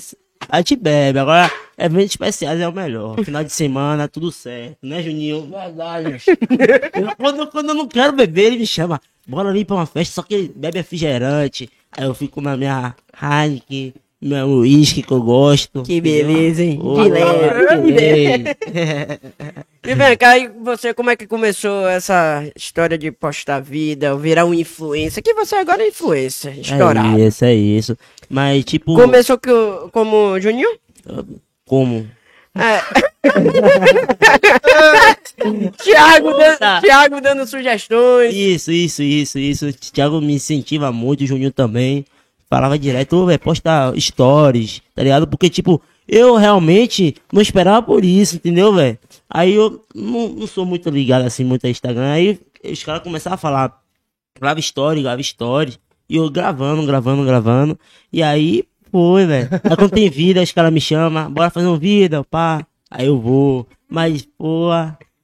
a 0.48 0.58
gente 0.58 0.76
bebe. 0.76 1.18
Agora, 1.18 1.50
eventos 1.76 2.10
especiais 2.10 2.60
é 2.60 2.68
o 2.68 2.72
melhor. 2.72 3.22
Final 3.24 3.44
de 3.44 3.52
semana, 3.52 4.08
tudo 4.08 4.32
certo, 4.32 4.78
né, 4.82 5.02
Juninho? 5.02 5.48
Verdade. 5.50 6.22
Quando, 7.16 7.46
quando 7.48 7.68
eu 7.70 7.74
não 7.74 7.88
quero 7.88 8.12
beber, 8.12 8.46
ele 8.46 8.58
me 8.58 8.66
chama. 8.66 9.00
Bora 9.26 9.48
ali 9.50 9.64
pra 9.64 9.76
uma 9.76 9.86
festa, 9.86 10.14
só 10.14 10.22
que 10.22 10.34
ele 10.34 10.52
bebe 10.54 10.78
refrigerante. 10.78 11.70
Aí 11.92 12.04
eu 12.04 12.14
fico 12.14 12.40
na 12.40 12.56
minha 12.56 12.94
Heineken, 13.20 13.94
meu 14.20 14.46
uísque 14.48 15.02
que 15.02 15.12
eu 15.12 15.22
gosto. 15.22 15.82
Que 15.82 16.00
beleza, 16.00 16.62
hein? 16.62 16.80
Leve. 16.82 17.82
que 17.82 17.92
leve. 17.92 18.44
E 19.82 19.94
vem 19.94 20.14
cá, 20.14 20.36
e 20.36 20.46
você, 20.46 20.92
como 20.92 21.08
é 21.08 21.16
que 21.16 21.26
começou 21.26 21.88
essa 21.88 22.44
história 22.54 22.98
de 22.98 23.10
postar 23.10 23.60
vida, 23.60 24.14
virar 24.14 24.44
um 24.44 24.52
influencer? 24.52 25.22
Que 25.22 25.32
você 25.32 25.56
agora 25.56 25.82
é 25.82 25.88
influencer, 25.88 26.58
estourado. 26.58 27.18
É 27.18 27.26
isso, 27.26 27.44
é 27.46 27.54
isso. 27.54 27.96
Mas, 28.28 28.62
tipo, 28.66 28.94
Começou 28.94 29.38
que, 29.38 29.48
como 29.90 30.38
Juninho? 30.38 30.68
como? 31.66 32.06
É. 32.54 32.82
Thiago, 35.82 36.32
dando, 36.32 36.80
Thiago 36.82 37.20
dando 37.22 37.46
sugestões. 37.46 38.34
Isso, 38.34 38.70
isso, 38.70 39.02
isso, 39.02 39.38
isso. 39.38 39.68
O 39.68 39.72
Thiago 39.72 40.20
me 40.20 40.34
incentiva 40.34 40.92
muito, 40.92 41.24
o 41.24 41.26
Juninho 41.26 41.50
também. 41.50 42.04
Falava 42.50 42.76
direto, 42.76 43.26
velho, 43.26 43.38
posta 43.38 43.94
stories, 43.96 44.82
tá 44.92 45.04
ligado? 45.04 45.28
Porque, 45.28 45.48
tipo, 45.48 45.80
eu 46.08 46.34
realmente 46.34 47.14
não 47.32 47.40
esperava 47.40 47.80
por 47.80 48.04
isso, 48.04 48.34
entendeu, 48.34 48.74
velho? 48.74 48.98
Aí 49.30 49.54
eu 49.54 49.84
não, 49.94 50.28
não 50.30 50.46
sou 50.48 50.66
muito 50.66 50.90
ligado, 50.90 51.24
assim, 51.24 51.44
muito 51.44 51.64
a 51.64 51.70
Instagram. 51.70 52.10
Aí 52.10 52.40
os 52.64 52.82
caras 52.82 53.04
começaram 53.04 53.34
a 53.34 53.38
falar, 53.38 53.80
grava 54.36 54.58
story, 54.58 55.00
grava 55.00 55.20
story. 55.20 55.78
E 56.08 56.16
eu 56.16 56.28
gravando, 56.28 56.84
gravando, 56.84 57.24
gravando. 57.24 57.78
E 58.12 58.20
aí, 58.20 58.64
foi, 58.90 59.26
velho. 59.26 59.48
Aí 59.52 59.76
quando 59.76 59.92
tem 59.92 60.10
vida, 60.10 60.42
os 60.42 60.50
caras 60.50 60.72
me 60.72 60.80
chamam, 60.80 61.30
bora 61.30 61.50
fazer 61.50 61.68
um 61.68 61.78
vídeo, 61.78 62.24
pá. 62.24 62.66
Aí 62.90 63.06
eu 63.06 63.20
vou. 63.20 63.64
Mas, 63.88 64.26
pô, 64.36 64.70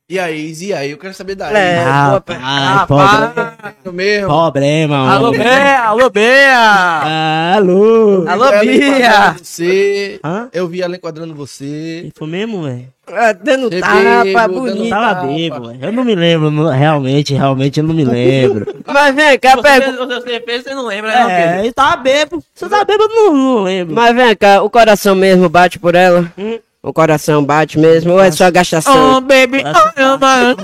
E 0.08 0.20
aí, 0.20 0.52
e 0.62 0.72
aí? 0.72 0.92
Eu 0.92 0.98
quero 0.98 1.12
saber 1.14 1.34
da 1.34 1.50
É, 1.50 1.82
rapaz, 1.82 2.86
problema, 2.86 3.56
Eu 3.84 3.92
mesmo. 3.92 4.28
problema, 4.28 5.12
Alô, 5.12 5.28
homem. 5.30 5.40
Bea! 5.40 5.82
Alô, 5.82 6.10
Bea! 6.10 7.54
Alô! 7.56 8.24
Alô, 8.28 8.44
Eu 8.46 8.60
vi 8.60 8.68
ela 8.84 8.94
Bia! 8.94 9.08
enquadrando 9.08 9.38
Você. 9.44 10.20
Hã? 10.24 10.48
Eu 10.52 10.68
vi 10.68 10.80
ela 10.82 10.94
enquadrando 10.94 11.34
você. 11.34 12.08
Foi 12.14 12.28
mesmo, 12.28 12.62
velho? 12.62 12.86
Ah, 13.08 13.32
dando 13.32 13.68
Bebê, 13.68 13.80
tapa, 13.82 14.46
dando 14.46 14.54
bonito. 14.60 14.84
Eu 14.84 14.88
tava 14.90 15.14
tapa. 15.14 15.26
bebo, 15.26 15.66
velho. 15.68 15.78
Eu 15.84 15.92
não 15.92 16.04
me 16.04 16.14
lembro, 16.14 16.50
não- 16.52 16.68
realmente, 16.70 17.34
realmente 17.34 17.80
eu 17.80 17.84
não 17.84 17.94
me 17.94 18.04
lembro. 18.04 18.64
Mas 18.86 19.12
vem 19.12 19.38
cá, 19.40 19.60
pergunta. 19.60 20.06
Você 20.20 20.40
fez, 20.40 20.62
você 20.62 20.72
não 20.74 20.86
lembra, 20.86 21.10
não, 21.20 21.26
Pedro? 21.28 21.56
é, 21.56 21.66
eu 21.66 21.72
tava 21.72 21.96
bebo. 21.96 22.44
Se 22.54 22.64
eu 22.64 22.68
tava 22.70 22.84
bebo, 22.84 23.02
eu 23.02 23.08
não, 23.08 23.34
não 23.34 23.62
lembro. 23.64 23.92
Mas 23.96 24.14
vem 24.14 24.36
cá, 24.36 24.62
o 24.62 24.70
coração 24.70 25.16
mesmo 25.16 25.48
bate 25.48 25.80
por 25.80 25.96
ela? 25.96 26.32
Hum? 26.38 26.58
O 26.86 26.92
coração 26.92 27.44
bate 27.44 27.80
mesmo 27.80 28.12
ou 28.12 28.20
é 28.20 28.30
só 28.30 28.48
gastação? 28.48 29.16
Oh, 29.16 29.20
baby, 29.20 29.58
oh, 29.58 30.18
my 30.18 30.54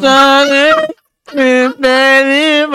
baby, 1.34 2.66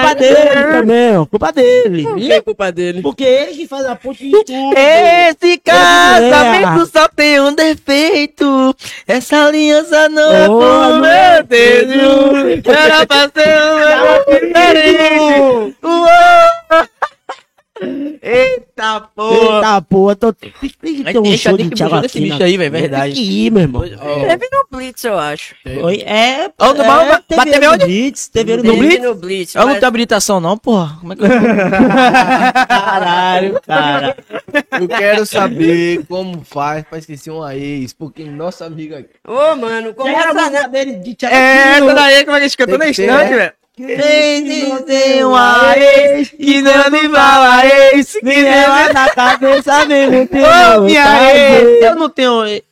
Culpa 0.00 0.14
dele 0.14 0.72
também, 0.72 1.16
ó. 1.16 1.26
Culpa 1.26 1.52
dele. 1.52 2.06
Que 2.16 2.32
é 2.32 2.40
culpa 2.40 2.72
dele? 2.72 3.02
Porque 3.02 3.22
ele 3.22 3.54
que 3.54 3.68
faz 3.68 3.84
a 3.86 3.94
ponte 3.94 4.24
de 4.28 4.44
tudo. 4.44 4.74
Esse 4.76 5.58
casamento 5.58 6.30
casamento 6.30 6.86
só 6.90 7.08
tem 7.08 7.40
um 7.40 7.54
defeito. 7.54 8.74
Essa 9.06 9.46
aliança 9.46 10.08
não 10.08 10.32
é 10.32 10.48
Oh, 10.48 10.58
por 10.58 11.00
meu 11.00 11.00
meu 11.00 11.44
desejo. 11.44 12.62
Era 12.64 13.06
pra 13.06 13.30
ser 13.30 13.62
um 14.02 14.34
diferente. 14.34 15.76
Eita 18.22 19.00
porra! 19.14 19.56
Eita 19.56 19.82
porra, 19.82 20.16
tô... 20.16 20.32
tem 20.32 20.52
tem 20.60 20.70
que 20.96 21.04
ter 21.04 21.18
um 21.18 21.36
show 21.36 21.56
de 21.56 21.70
Thiago 21.70 21.94
puxar 21.94 22.04
esse 22.04 22.18
aqui. 22.18 22.26
bicho 22.26 22.38
na- 22.38 22.44
aí, 22.44 22.56
velho, 22.56 22.70
verdade. 22.70 23.14
Tem 23.14 23.22
que 23.24 23.46
ir, 23.46 23.50
meu 23.50 23.62
irmão. 23.62 23.82
Teve 23.82 24.48
no 24.52 24.66
Blitz, 24.78 25.04
eu 25.04 25.18
acho. 25.18 25.54
Oi, 25.82 26.02
é, 26.04 26.48
do 26.48 26.84
mal, 26.84 27.00
é, 27.02 27.20
teve 27.26 27.48
ele 27.56 27.66
no 27.66 27.72
onde? 27.72 27.84
Blitz, 27.86 28.28
teve 28.28 28.56
No 28.56 28.62
no 28.62 28.70
Teve 28.72 28.86
Blitz. 28.86 29.02
no 29.04 29.14
Blitz. 29.14 29.54
Eu 29.54 29.66
não 29.66 29.74
tenho 29.74 29.86
habilitação, 29.86 30.40
não, 30.40 30.58
porra. 30.58 30.96
Como 31.00 31.12
é 31.12 31.16
que 31.16 31.22
eu. 31.22 31.28
Caralho, 32.68 33.60
cara. 33.66 34.16
Eu 34.80 34.88
quero 34.88 35.26
saber 35.26 36.04
como 36.08 36.42
faz 36.44 36.84
pra 36.84 36.98
esquecer 36.98 37.30
uma 37.30 37.54
ex. 37.56 37.92
Porque 37.92 38.24
nossa 38.24 38.66
amiga 38.66 38.98
aqui. 38.98 39.10
Ô, 39.26 39.56
mano, 39.56 39.94
como 39.94 40.08
Era 40.08 40.30
a 40.30 40.50
né? 40.50 40.68
dele 40.68 40.92
de 40.96 41.14
Thiago 41.14 41.34
É, 41.34 41.78
essa 41.78 41.94
daí, 41.94 42.24
como 42.24 42.36
é 42.36 42.40
que 42.40 42.46
escutou 42.46 42.78
na 42.78 42.84
Tem 42.84 42.92
que 42.92 42.96
ter, 42.96 43.04
instante, 43.04 43.30
né? 43.30 43.36
velho? 43.36 43.52
Quem 43.86 44.82
tem 44.82 45.24
uma 45.24 45.74
ex 45.76 46.28
que 46.30 46.60
não 46.60 46.90
me 46.90 47.08
fala 47.08 47.66
ex, 47.66 48.12
que 48.12 48.42
leva 48.42 48.92
na 48.92 49.08
cabeça 49.08 49.84
mesmo 49.86 50.28
Ô, 50.76 50.80
minha 50.82 51.34
ex! 51.34 51.82
Eu 51.82 51.96
não 51.96 52.08
tenho 52.10 52.44
ex. 52.44 52.62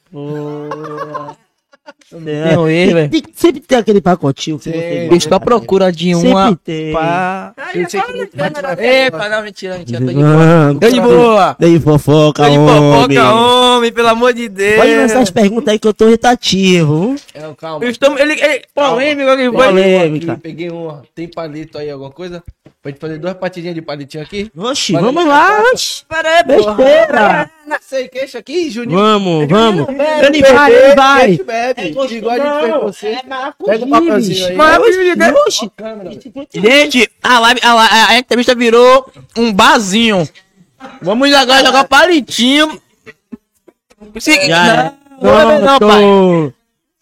Tenho 2.11 2.69
ex, 2.69 2.93
velho. 2.93 3.11
tem- 3.11 3.23
sempre 3.35 3.61
tem 3.61 3.79
aquele 3.79 4.01
pacotinho 4.01 4.59
que 4.59 4.65
você 4.65 5.01
gosta. 5.03 5.17
Estou 5.17 5.37
à 5.37 5.41
procura 5.41 5.93
de 5.93 6.15
uma. 6.15 6.49
Sempre 6.49 6.61
tem. 6.65 6.93
Pá. 6.93 7.53
Ai, 7.57 7.73
eu 7.77 8.17
na 8.17 8.27
câmera. 8.51 8.87
Epa, 8.87 9.29
não, 9.29 9.43
mentira, 9.43 9.79
mentira. 9.79 10.01
Tô 10.01 10.07
de 10.07 10.15
boa. 10.15 10.37
Vamos. 10.37 10.81
Tô 10.81 10.89
de 10.89 11.01
boa. 11.01 11.57
Dei 11.59 11.81
fofoca, 11.81 12.45
Tô 12.45 12.51
de 12.51 12.59
homem. 12.59 13.19
fofoca, 13.19 13.35
homem, 13.35 13.93
pelo 13.93 14.09
amor 14.09 14.33
de 14.33 14.49
Deus. 14.49 14.77
Pode 14.77 14.95
lançar 14.97 15.21
as 15.21 15.31
perguntas 15.31 15.69
aí 15.73 15.79
que 15.79 15.87
eu 15.89 15.93
tô 15.95 16.07
irritativo. 16.09 17.15
Não, 17.39 17.55
calma. 17.55 17.85
Eu 17.85 17.91
estou, 17.91 18.19
ele, 18.19 18.33
ele, 18.41 18.63
polêmico, 18.75 19.31
ele 19.31 19.43
Calma. 19.45 19.59
foi. 19.59 19.67
Polêmica. 19.69 20.41
Peguei 20.43 20.71
uma. 20.71 21.03
Tem 21.15 21.29
palito 21.29 21.77
aí, 21.79 21.91
alguma 21.91 22.11
coisa? 22.11 22.43
Pra 22.81 22.93
gente 22.93 23.01
fazer 23.01 23.19
duas 23.19 23.35
partidinhas 23.35 23.75
de 23.75 23.83
palitinho 23.83 24.23
aqui? 24.23 24.51
Oxi, 24.57 24.93
vamos 24.93 25.27
lá, 25.27 25.61
oxi. 25.73 26.05
Pera 26.09 26.29
aí, 26.39 26.45
porra. 26.45 26.75
Besteira. 26.75 27.51
Sei, 27.83 28.09
queixa 28.09 28.39
aqui, 28.39 28.71
Juninho. 28.71 28.99
Vamos, 28.99 29.47
vamos. 29.49 29.87
bebe, 29.87 30.27
Ele 30.27 30.43
vai, 30.43 30.73
ele 30.73 30.95
vai. 30.95 31.39
Igual 32.07 32.35
a 32.35 32.39
gente 32.39 32.61
fez 32.61 32.75
com 32.75 32.81
você. 32.81 33.07
É 33.09 33.23
Pega 33.65 33.85
o 33.85 33.91
papelzinho 33.91 34.47
aí. 34.47 34.57
Mas, 34.57 35.17
né? 35.17 35.33
Gente, 36.53 37.11
a, 37.23 37.39
live, 37.39 37.61
a, 37.63 37.73
a, 37.73 38.09
a 38.11 38.19
entrevista 38.19 38.55
virou 38.55 39.11
um 39.37 39.53
barzinho. 39.53 40.29
Vamos 41.03 41.33
agora 41.33 41.65
jogar 41.65 41.89
palitinho. 41.89 42.81
Se, 44.19 44.47
Já 44.47 44.67
é. 44.67 44.95
não, 45.21 45.33
não, 45.33 45.51
é 45.51 45.59
não, 45.61 45.79
pai. 45.79 46.55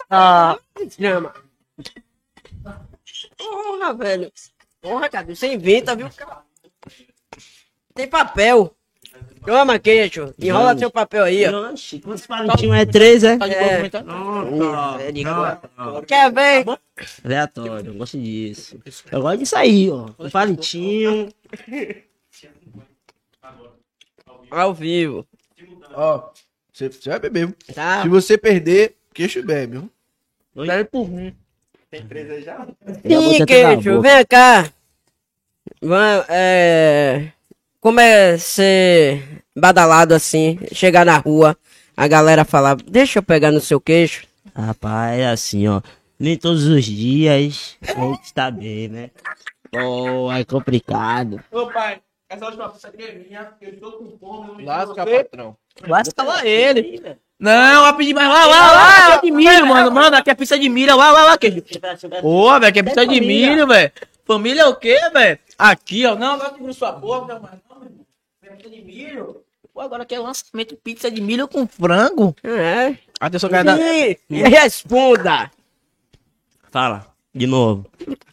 Ah, 0.09 0.59
Chama. 0.99 1.35
Porra, 3.37 3.95
velho. 3.95 4.33
Porra, 4.81 5.09
cara, 5.09 5.35
você 5.35 5.53
inventa, 5.53 5.95
viu, 5.97 6.09
cara? 6.17 6.43
Tem 7.95 8.07
papel. 8.07 8.75
Toma, 9.47 9.79
queixo. 9.79 10.35
Enrola 10.39 10.77
seu 10.77 10.91
papel 10.91 11.25
aí, 11.25 11.47
ó. 11.47 11.71
Oxi, 11.71 12.01
quantos 12.01 12.27
palitinhos 12.27 12.77
é 12.77 12.85
três, 12.85 13.23
é? 13.25 13.37
Tá 13.39 13.47
de 13.47 13.55
É. 13.55 13.61
boa 13.61 13.77
comentar? 13.77 14.05
Misericórdia. 15.13 15.61
Quer 16.07 16.33
ver? 16.33 16.65
Aleatório, 17.25 17.91
eu 17.91 17.95
gosto 17.95 18.19
disso. 18.19 18.79
Eu 19.11 19.23
gosto 19.23 19.39
disso 19.39 19.57
aí, 19.57 19.89
ó. 19.91 20.09
Um 20.19 20.29
palitinho. 20.31 21.29
Ao 24.51 24.75
vivo. 24.75 25.27
Ó, 25.95 26.29
você, 26.73 26.89
você 26.89 27.11
vai 27.11 27.19
beber. 27.21 27.47
viu? 27.47 27.57
Tá? 27.75 28.03
Se 28.03 28.09
você 28.09 28.37
perder, 28.39 28.97
queixo 29.15 29.43
bebe. 29.43 29.79
viu? 29.79 30.67
Bebe 30.67 30.85
por 30.91 31.09
mim. 31.09 31.35
Já 32.45 32.67
Sim, 32.67 33.03
botei 33.03 33.43
até 33.43 33.63
na 33.63 33.69
queijo, 33.75 34.01
vem 34.03 34.27
cá. 34.27 34.71
Vamos, 35.81 36.27
é... 36.29 37.33
Como 37.87 38.01
é 38.01 38.37
ser 38.37 39.45
badalado 39.57 40.13
assim, 40.13 40.59
chegar 40.73 41.07
na 41.07 41.19
rua, 41.19 41.57
a 41.97 42.09
galera 42.09 42.45
falar, 42.45 42.75
deixa 42.75 43.21
eu 43.21 43.23
pegar 43.23 43.53
no 43.53 43.61
seu 43.61 43.81
queixo. 43.81 44.27
Rapaz, 44.57 45.21
é 45.21 45.29
assim, 45.29 45.69
ó. 45.69 45.81
Nem 46.19 46.37
todos 46.37 46.65
os 46.65 46.85
dias 46.85 47.33
a 47.33 47.39
gente 47.39 48.35
tá 48.35 48.51
bem, 48.51 48.89
né? 48.89 49.11
Pô, 49.71 50.33
é 50.33 50.45
complicado. 50.45 51.41
Ô 51.53 51.69
pai, 51.69 52.01
essa 52.29 52.47
última 52.47 52.69
pizza 52.71 52.89
aqui 52.89 53.05
é 53.05 53.13
minha, 53.13 53.53
eu 53.61 53.75
estou 53.75 53.93
com 53.93 54.19
fome. 54.19 54.65
Lasca, 54.65 55.07
patrão. 55.07 55.57
Lasca 55.87 56.23
lá 56.25 56.45
ele. 56.45 57.01
Não, 57.39 57.83
vai 57.83 57.97
pedir 57.99 58.15
mais. 58.15 58.29
Lá, 58.29 58.47
lá, 58.47 58.73
lá, 58.73 59.09
lá 59.11 59.17
de 59.19 59.31
milho, 59.31 59.65
mano. 59.65 59.93
Mano, 59.93 60.17
aqui 60.17 60.31
é 60.31 60.35
pizza 60.35 60.59
de 60.59 60.69
milho. 60.69 60.97
Lá, 60.97 61.13
lá, 61.13 61.23
lá, 61.23 61.39
queijo. 61.39 61.63
Pô, 62.21 62.53
velho, 62.55 62.67
aqui 62.67 62.81
é 62.81 62.83
pizza 62.83 63.07
de 63.07 63.21
milho, 63.21 63.65
velho. 63.65 63.93
Família 64.27 64.63
é 64.63 64.67
o 64.67 64.75
quê, 64.75 64.99
velho? 65.13 65.39
Aqui, 65.57 66.05
ó. 66.05 66.17
Não, 66.17 66.35
agora 66.35 66.53
que 66.53 66.73
sua 66.73 66.91
boca, 66.93 67.33
não, 67.35 67.41
mas 67.41 67.53
não, 67.71 67.79
meu 67.79 67.89
irmão. 67.89 68.07
É 68.43 68.46
pizza 68.46 68.46
de 68.63 68.83
milho. 68.83 69.43
Pô, 69.73 69.81
agora 69.81 70.05
aqui 70.05 70.15
é 70.15 70.19
lançamento 70.19 70.77
pizza 70.77 71.11
de 71.11 71.21
milho 71.21 71.47
com 71.47 71.67
frango. 71.67 72.35
É. 72.43 72.97
Atenção, 73.21 73.51
cara. 73.51 73.77
Sim, 73.77 74.17
responda. 74.31 75.51
Fala, 76.71 77.07
de 77.35 77.47
novo. 77.47 77.87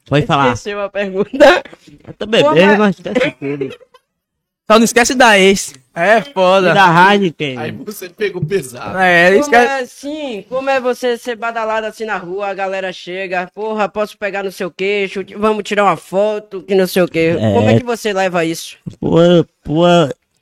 Pode 0.07 0.25
falar. 0.25 0.53
Esqueceu 0.53 0.81
a 0.81 0.89
pergunta. 0.89 1.63
Eu 2.05 2.13
tô 2.13 2.25
bebendo, 2.25 2.59
é? 2.59 2.77
mas 2.77 2.97
esquece 2.97 3.31
tudo. 3.31 3.77
Só 4.65 4.77
não 4.77 4.85
esquece 4.85 5.15
da 5.15 5.37
ex. 5.37 5.73
É 5.95 6.17
E 6.19 6.33
foda. 6.33 6.73
da 6.73 7.13
Heineken. 7.13 7.57
Aí 7.57 7.71
você 7.71 8.09
pegou 8.09 8.43
pesado. 8.43 8.97
É, 8.97 9.27
ele 9.27 9.41
Como 9.41 9.55
esquece. 9.55 9.67
é 9.71 9.79
assim? 9.81 10.45
Como 10.49 10.69
é 10.69 10.79
você 10.81 11.17
ser 11.17 11.35
badalado 11.35 11.85
assim 11.85 12.05
na 12.05 12.17
rua, 12.17 12.47
a 12.47 12.53
galera 12.53 12.91
chega, 12.91 13.49
porra, 13.53 13.87
posso 13.87 14.17
pegar 14.17 14.43
no 14.43 14.51
seu 14.51 14.71
queixo, 14.71 15.23
vamos 15.37 15.63
tirar 15.63 15.83
uma 15.83 15.95
foto, 15.95 16.61
que 16.63 16.73
não 16.73 16.87
sei 16.87 17.03
o 17.03 17.07
quê. 17.07 17.35
É. 17.39 17.53
Como 17.53 17.69
é 17.69 17.77
que 17.77 17.85
você 17.85 18.11
leva 18.11 18.43
isso? 18.43 18.77
Pô, 18.99 19.17
pô, 19.63 19.83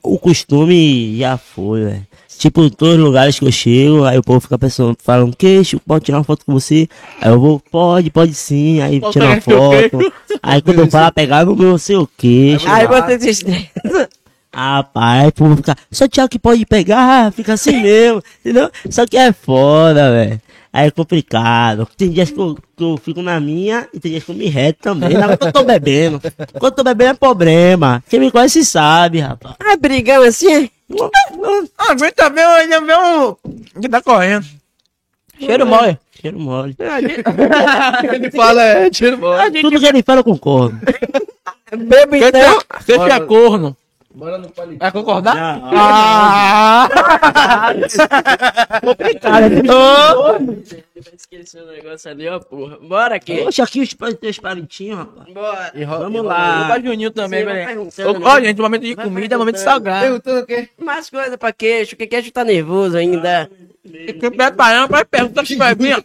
o 0.03 0.17
costume 0.17 1.17
já 1.17 1.37
foi, 1.37 1.83
velho. 1.83 2.07
Tipo, 2.37 2.63
em 2.63 2.69
todos 2.71 2.95
os 2.95 2.99
lugares 3.03 3.37
que 3.37 3.45
eu 3.45 3.51
chego, 3.51 4.03
aí 4.03 4.17
o 4.17 4.23
povo 4.23 4.39
fica 4.39 4.57
pensando, 4.57 4.97
falando, 5.03 5.35
queixo, 5.37 5.79
pode 5.85 6.05
tirar 6.05 6.17
uma 6.17 6.23
foto 6.23 6.43
com 6.43 6.51
você? 6.53 6.87
Aí 7.21 7.29
eu 7.29 7.39
vou, 7.39 7.59
pode, 7.59 8.09
pode 8.09 8.33
sim, 8.33 8.81
aí 8.81 8.99
Pode 8.99 9.13
tira 9.13 9.25
uma 9.27 9.41
foto. 9.41 10.13
Aí 10.41 10.59
quando 10.59 10.79
eu 10.79 10.89
falo 10.89 11.11
pegar 11.13 11.45
no 11.45 11.55
meu 11.55 11.77
seu 11.77 12.09
queixo, 12.17 12.67
Aí 12.67 12.87
você 12.87 13.31
se 13.35 13.45
rapaz, 14.53 15.27
o 15.29 15.31
povo 15.31 15.55
fica, 15.57 15.75
só 15.91 16.07
Thiago 16.07 16.29
que 16.29 16.39
pode 16.39 16.65
pegar, 16.65 17.31
fica 17.31 17.53
assim 17.53 17.79
mesmo, 17.81 18.21
entendeu? 18.39 18.69
Só 18.89 19.05
que 19.05 19.17
é 19.17 19.31
foda, 19.31 20.11
velho. 20.11 20.41
Aí 20.73 20.87
é 20.87 20.91
complicado. 20.91 21.85
Tem 21.97 22.09
dias 22.09 22.31
que 22.31 22.39
eu, 22.39 22.57
que 22.77 22.83
eu 22.83 22.97
fico 22.97 23.21
na 23.21 23.41
minha 23.41 23.89
e 23.93 23.99
tem 23.99 24.11
dias 24.11 24.23
que 24.23 24.31
eu 24.31 24.35
me 24.35 24.47
reto 24.47 24.79
também. 24.81 25.17
Não, 25.17 25.27
quando 25.27 25.47
eu 25.47 25.51
tô 25.51 25.63
bebendo. 25.63 26.21
Quando 26.53 26.71
eu 26.71 26.71
tô 26.71 26.83
bebendo 26.83 27.11
é 27.11 27.13
problema. 27.13 28.01
Quem 28.09 28.21
me 28.21 28.31
conhece 28.31 28.63
sabe, 28.63 29.19
rapaz. 29.19 29.55
Ah, 29.59 29.75
brigão 29.75 30.23
assim? 30.23 30.69
Ah, 31.77 31.93
vem 31.93 32.11
também, 32.13 32.43
ainda 32.43 32.79
vem 32.79 32.95
um. 32.95 33.35
que 33.81 33.89
tá 33.89 34.01
correndo. 34.01 34.45
Cheiro 35.37 35.65
mole. 35.65 35.99
Cheiro 36.21 36.39
mole. 36.39 36.75
Ele 38.13 38.31
fala, 38.31 38.63
é, 38.63 38.89
tira 38.89 39.17
bora. 39.17 39.51
Tudo 39.51 39.79
que 39.79 39.85
ele 39.85 40.03
fala 40.03 40.19
eu 40.19 40.23
concordo. 40.23 40.79
Bebo 41.75 42.15
então. 42.15 42.61
você 42.79 42.93
é 42.93 43.19
corno. 43.21 43.75
Bora 44.13 44.37
no 44.37 44.49
palito. 44.51 44.79
Vai 44.79 44.91
concordar? 44.91 45.35
Não. 45.35 45.71
Ah! 45.73 46.89
Esqueci 51.17 51.57
o 51.57 51.65
negócio 51.65 52.11
ali, 52.11 52.27
ó, 52.27 52.39
porra. 52.39 52.77
Bora 52.81 53.15
aqui. 53.15 53.37
Poxa, 53.43 53.63
aqui 53.63 53.81
os 53.81 53.93
teus 54.19 54.37
palitinhos, 54.39 54.99
rapaz. 54.99 55.33
Bora. 55.33 55.71
Vamos 55.87 56.21
Pra 56.21 56.67
lá. 56.67 56.79
Juninho 56.79 57.11
também, 57.11 57.45
velho. 57.45 57.89
Ó, 58.23 58.39
né? 58.39 58.45
gente, 58.45 58.61
momento 58.61 58.81
de 58.83 58.95
Vai 58.95 59.05
comida 59.05 59.35
é 59.35 59.37
momento 59.37 59.55
de 59.55 59.61
perguntando. 60.01 60.43
o 60.43 60.45
quê? 60.45 60.69
Mais 60.77 61.09
coisa 61.09 61.37
pra 61.37 61.51
queixo, 61.53 61.95
que 61.95 62.05
queixo 62.07 62.31
tá 62.31 62.43
nervoso 62.43 62.97
ainda. 62.97 63.49
Fiquei 63.83 64.29
preparando 64.29 64.89
pra 64.89 65.05
perguntar 65.05 65.43
que 65.43 65.55
vai 65.55 65.73
vir. 65.73 65.95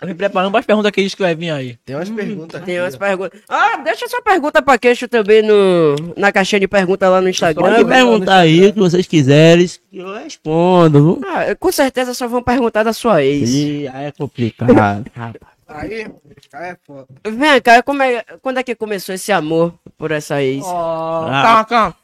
Eu 0.00 0.08
me 0.08 0.14
preparando 0.14 0.50
para 0.50 0.60
as 0.60 0.66
perguntas 0.66 0.90
que 0.92 1.02
diz 1.02 1.14
que 1.14 1.20
vai 1.20 1.34
vir 1.34 1.50
aí. 1.50 1.78
Tem 1.84 1.94
umas 1.94 2.08
perguntas 2.08 2.62
Tem 2.64 2.78
aqui, 2.78 2.82
umas 2.82 2.94
ó. 2.94 2.98
perguntas. 2.98 3.40
Ah, 3.48 3.76
deixa 3.84 4.08
sua 4.08 4.22
pergunta 4.22 4.62
pra 4.62 4.78
queixo 4.78 5.06
também 5.06 5.42
no, 5.42 5.94
na 6.16 6.32
caixinha 6.32 6.60
de 6.60 6.66
pergunta 6.68 7.08
lá 7.08 7.20
no 7.20 7.28
Instagram. 7.28 7.62
Pode 7.62 7.84
perguntar 7.84 8.38
aí 8.38 8.68
o 8.68 8.72
que 8.72 8.78
vocês 8.78 9.06
quiserem, 9.06 9.66
que 9.90 9.98
eu 9.98 10.14
respondo. 10.14 11.20
Ah, 11.26 11.54
com 11.58 11.70
certeza 11.70 12.14
só 12.14 12.26
vão 12.26 12.42
perguntar 12.42 12.82
da 12.82 12.92
sua 12.94 13.22
ex. 13.22 13.50
Ih, 13.50 13.88
aí 13.88 14.06
é 14.06 14.12
complicado. 14.12 14.72
rapaz. 15.14 15.34
Aí, 15.68 16.06
aí 16.52 16.70
é 16.70 16.76
foda. 16.84 17.06
Vem 17.24 17.60
cá, 17.60 17.82
como 17.82 18.02
é, 18.02 18.24
quando 18.42 18.58
é 18.58 18.62
que 18.62 18.74
começou 18.74 19.14
esse 19.14 19.30
amor 19.30 19.72
por 19.96 20.10
essa 20.10 20.42
ex? 20.42 20.64
Calma, 20.64 21.64
calma. 21.64 21.96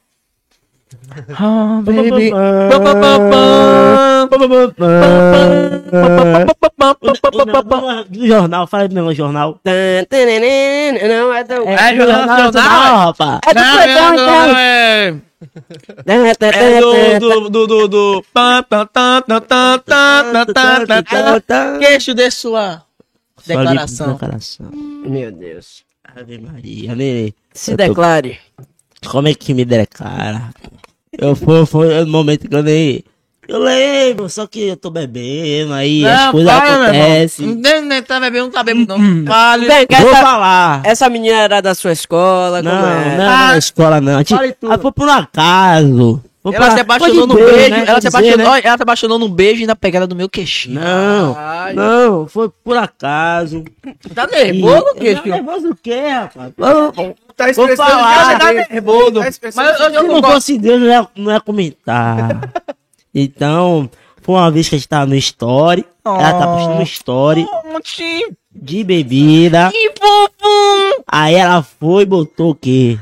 Jornal, 8.12 8.66
fala 8.66 8.88
de 8.88 8.94
jornal. 9.14 9.58
É 11.66 11.96
jornal 11.96 12.52
rapaz. 12.98 13.40
É 13.46 13.54
do 13.54 13.60
é. 16.46 17.18
Do. 17.18 17.50
do. 17.50 17.66
do. 17.66 17.88
do. 17.88 18.24
Queixo 21.78 22.14
de 22.14 22.30
sua 22.30 22.82
declaração. 23.46 24.18
Meu 25.04 25.30
Deus. 25.32 25.84
Ave 26.04 26.38
Maria. 26.38 26.92
Se 27.52 27.76
declare. 27.76 28.38
Como 29.05 29.28
é 29.28 29.35
que 29.35 29.52
me 29.55 29.64
declara? 29.64 30.51
Eu 31.18 31.35
foi, 31.35 31.64
foi 31.66 32.02
um 32.05 32.09
momento 32.09 32.48
que 32.48 32.55
eu 32.55 32.62
nem. 32.62 33.05
Eu 33.48 33.60
lembro, 33.60 34.28
só 34.28 34.44
que 34.47 34.66
eu 34.66 34.77
tô 34.77 34.90
bebendo, 34.90 35.73
aí 35.73 36.05
as 36.05 36.20
Não, 36.20 36.32
coisas 36.32 36.52
para, 36.52 36.82
acontecem. 36.82 37.47
Nem, 37.55 37.81
nem 37.82 38.02
tá 38.02 38.18
bebendo, 38.18 38.44
não 38.47 38.51
tá 38.51 38.64
bebendo, 38.64 38.98
não. 38.98 39.24
Fale. 39.24 39.68
Vem 39.68 39.86
Vou 39.89 40.10
essa, 40.10 40.23
falar. 40.23 40.81
essa 40.85 41.09
menina 41.09 41.36
era 41.36 41.60
da 41.60 41.73
sua 41.73 41.93
escola? 41.93 42.60
Não, 42.60 42.73
como 42.73 42.82
não, 42.82 42.89
é? 42.89 43.16
não 43.16 43.24
é 43.24 43.27
na 43.52 43.59
escola 43.59 44.01
não. 44.01 44.14
A 44.14 44.18
gente, 44.18 44.35
fale 44.35 44.52
tudo. 44.52 44.73
ah, 44.73 44.78
foi 44.78 44.93
por 44.93 45.06
um 45.06 45.12
acaso. 45.12 46.24
Foi 46.52 46.55
Ela 46.55 46.70
se 46.70 46.81
apaixonou 46.81 47.27
dizer, 47.27 47.44
beijo. 47.44 47.70
né? 47.70 47.78
Ela 47.78 47.86
se 47.86 47.94
dizer, 47.94 48.09
apaixonou, 48.09 48.39
né? 48.39 48.47
olha, 48.48 48.62
ela 48.68 48.77
se 48.77 48.82
apaixonou 48.82 49.18
no 49.18 49.28
beijo 49.28 49.62
e 49.62 49.66
na 49.66 49.74
pegada 49.77 50.06
do 50.06 50.14
meu 50.14 50.28
queixinho. 50.28 50.81
Não, 50.81 51.35
Ai, 51.36 51.73
não, 51.74 52.27
foi 52.28 52.48
por 52.62 52.77
acaso. 52.77 53.64
Tá 54.14 54.28
E- 54.32 54.52
nervoso, 54.52 54.85
Não, 54.85 54.94
queixo? 54.94 55.28
nervoso 55.28 55.70
o 55.70 55.77
quê, 55.77 56.06
rapaz? 56.09 56.52
Vamos- 56.56 56.94
tá 57.36 57.44
Vou 57.44 57.51
expressando 57.51 57.77
falar. 57.77 58.39
Tá 58.39 58.52
né? 58.52 58.66
nervoso. 58.70 59.12
Tá 59.14 59.20
Mas 59.55 59.81
eu, 59.81 59.86
eu 59.90 60.02
Se 60.02 60.09
não 60.09 60.23
fosse 60.23 60.59
Deus, 60.59 60.81
não 60.81 60.86
ia, 60.86 61.09
não 61.16 61.32
ia 61.32 61.40
comentar. 61.40 62.40
então, 63.14 63.90
foi 64.23 64.35
uma 64.35 64.51
vez 64.51 64.68
que 64.68 64.74
a 64.74 64.78
gente 64.78 64.89
tava 64.89 65.06
no 65.06 65.14
story. 65.16 65.85
Ela 66.05 66.35
tá 66.35 66.47
postando 66.47 66.82
story 66.82 67.47
Monte. 67.73 68.36
de 68.55 68.85
bebida. 68.85 69.70
Que 69.73 69.90
fofo. 69.98 71.02
Aí 71.09 71.35
ela 71.35 71.62
foi 71.62 72.05
e 72.05 72.06
botou 72.06 72.51
o 72.51 72.55
quê? 72.55 72.97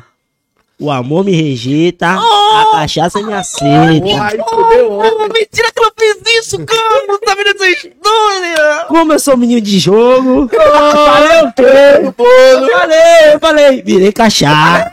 O 0.80 0.90
amor 0.90 1.24
me 1.24 1.30
rejeita, 1.32 2.08
a 2.08 2.68
cachaça 2.72 3.22
me 3.22 3.32
aceita. 3.32 4.06
Ai, 4.20 4.36
fudeu 4.48 4.90
Oh, 4.90 5.00
ontem. 5.00 5.28
mentira 5.40 5.70
que 5.72 5.78
ela 5.78 5.92
fez 5.96 6.16
isso, 6.40 6.58
cara. 6.66 7.06
Não 7.06 7.18
tá 7.20 7.34
vendo 7.36 7.50
essa 7.50 7.68
história. 7.70 8.84
Como 8.88 9.12
eu 9.12 9.18
sou 9.20 9.36
menino 9.36 9.60
de 9.60 9.78
jogo, 9.78 10.48
falei 10.48 11.42
o 11.42 11.52
quê? 11.52 11.62
Eu 12.02 12.12
falei, 12.12 13.34
eu 13.34 13.38
falei, 13.40 13.82
virei 13.82 14.12
cachaça. 14.12 14.92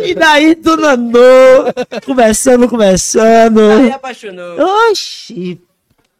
E 0.00 0.14
daí 0.14 0.54
tudo 0.56 0.86
andou, 0.86 1.66
conversando, 2.04 2.68
conversando. 2.68 3.60
Aí 3.60 3.90
apaixonou. 3.92 4.56
Oxi, 4.90 5.60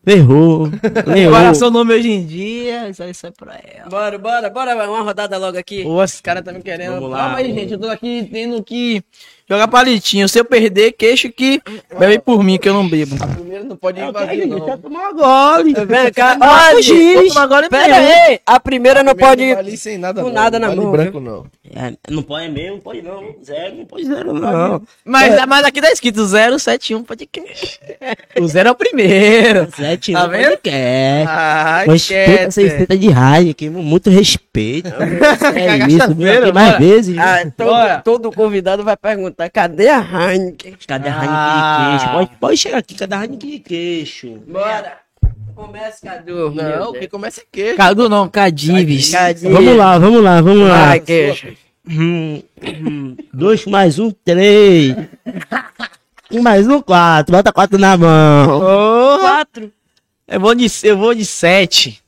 ferrou, 0.06 0.70
ferrou. 0.70 1.30
Qual 1.32 1.42
é 1.42 1.50
o 1.50 1.54
seu 1.54 1.70
nome 1.70 1.92
hoje 1.92 2.08
em 2.08 2.24
dia? 2.24 2.88
Isso 2.88 3.02
aí 3.02 3.12
sai 3.12 3.32
pra 3.32 3.60
ela. 3.62 3.88
Bora, 3.90 4.16
bora, 4.16 4.48
bora, 4.48 4.88
uma 4.88 5.00
rodada 5.00 5.36
logo 5.36 5.58
aqui. 5.58 5.82
Pô, 5.82 6.02
esse 6.02 6.22
cara 6.22 6.40
tá 6.40 6.52
me 6.52 6.62
querendo. 6.62 6.94
Vamos 6.94 7.10
lá, 7.10 7.18
Calma 7.18 7.38
aí, 7.38 7.52
gente. 7.52 7.72
Eu 7.72 7.78
tô 7.80 7.88
aqui 7.88 8.28
tendo 8.30 8.62
que 8.62 9.02
Joga 9.48 9.68
palitinho. 9.68 10.28
Se 10.28 10.40
eu 10.40 10.44
perder, 10.44 10.92
queixo 10.92 11.30
que 11.30 11.62
bebe 11.98 12.18
por 12.18 12.42
mim, 12.42 12.58
que 12.58 12.68
eu 12.68 12.74
não 12.74 12.88
bebo. 12.88 13.14
A 13.22 13.26
primeira 13.28 13.62
não 13.64 13.76
pode 13.76 14.00
ir 14.00 14.02
Eu 14.04 14.12
vazio, 14.12 14.28
quero 14.48 14.48
não. 14.48 14.78
tomar 14.78 15.12
gole. 15.12 15.72
Vem 15.86 16.12
cá, 16.12 16.36
olha, 16.40 16.82
Giz. 16.82 17.36
Agora 17.36 17.68
pera 17.68 17.96
aí, 17.96 18.40
a 18.44 18.58
primeira 18.58 19.04
não 19.04 19.14
pode 19.14 19.54
vale 19.54 19.76
sem 19.76 19.98
nada, 19.98 20.20
com 20.22 20.28
não. 20.28 20.34
nada 20.34 20.58
na 20.58 20.68
vale 20.68 20.80
mão, 20.80 20.90
branco, 20.90 21.20
não. 21.20 21.46
É, 21.74 21.92
não 22.10 22.22
pode 22.22 22.48
mesmo, 22.50 22.74
não 22.76 22.80
pode 22.80 23.02
não. 23.02 23.36
Zero, 23.44 23.76
não 23.76 23.84
pode 23.84 24.04
zero 24.04 24.32
não. 24.32 24.82
Mas, 25.04 25.46
mas 25.46 25.64
aqui 25.64 25.80
tá 25.80 25.92
escrito 25.92 26.26
071 26.26 27.04
podcast. 27.04 27.80
O 28.40 28.48
zero 28.48 28.68
é 28.68 28.72
o 28.72 28.74
primeiro. 28.74 29.68
Sete 29.76 30.12
Tá 30.12 30.22
não 30.24 30.30
vendo? 30.30 30.48
podcast. 30.50 31.26
Ah, 31.28 31.84
Respeita 31.86 32.30
essa 32.42 32.60
receita 32.62 32.96
de 32.98 33.08
rádio 33.10 33.50
aqui, 33.52 33.68
muito 33.70 34.10
respeito. 34.10 34.88
É 35.56 35.86
isso, 35.88 36.14
vem 36.14 36.28
aqui 36.36 36.52
mais 36.52 36.78
vezes. 36.78 37.16
Ah, 37.18 38.00
todo 38.02 38.32
convidado 38.32 38.82
vai 38.82 38.96
perguntar, 38.96 39.35
cadê 39.52 39.88
a 39.88 40.00
Heineken? 40.00 40.76
Cadê 40.86 41.08
a 41.08 41.12
Ah. 41.12 41.22
Heineken 41.22 41.96
de 41.98 41.98
queixo? 42.04 42.12
Pode, 42.12 42.30
pode 42.40 42.56
chegar 42.56 42.78
aqui, 42.78 42.94
cadê 42.94 43.14
a 43.14 43.22
Heineken 43.24 43.50
de 43.50 43.58
queixo? 43.60 44.28
Bora. 44.46 44.98
Começa, 45.54 46.06
Cadu. 46.06 46.50
Não, 46.54 46.92
quem 46.92 47.08
começa 47.08 47.40
é 47.40 47.44
queijo. 47.50 47.76
Cadu 47.78 48.08
não, 48.10 48.28
Cadives. 48.28 49.10
Vamos 49.42 49.74
lá, 49.76 49.98
vamos 49.98 50.22
lá, 50.22 50.40
vamos 50.42 50.68
lá. 50.68 50.86
Vai, 50.88 51.00
queijo. 51.00 51.56
Hum, 51.88 52.42
hum, 52.62 53.16
dois 53.32 53.64
mais 53.64 53.98
um, 53.98 54.10
três. 54.10 54.94
Um 56.30 56.42
mais 56.42 56.66
um, 56.68 56.82
quatro. 56.82 57.32
Bota 57.34 57.52
quatro 57.52 57.78
na 57.78 57.96
mão. 57.96 58.58
Ô, 58.58 59.18
Quatro. 59.20 59.72
eu 60.28 60.40
vou 60.40 60.54
de, 60.54 60.66
eu 60.82 60.98
vou 60.98 61.14
de 61.14 61.24
7. 61.24 62.02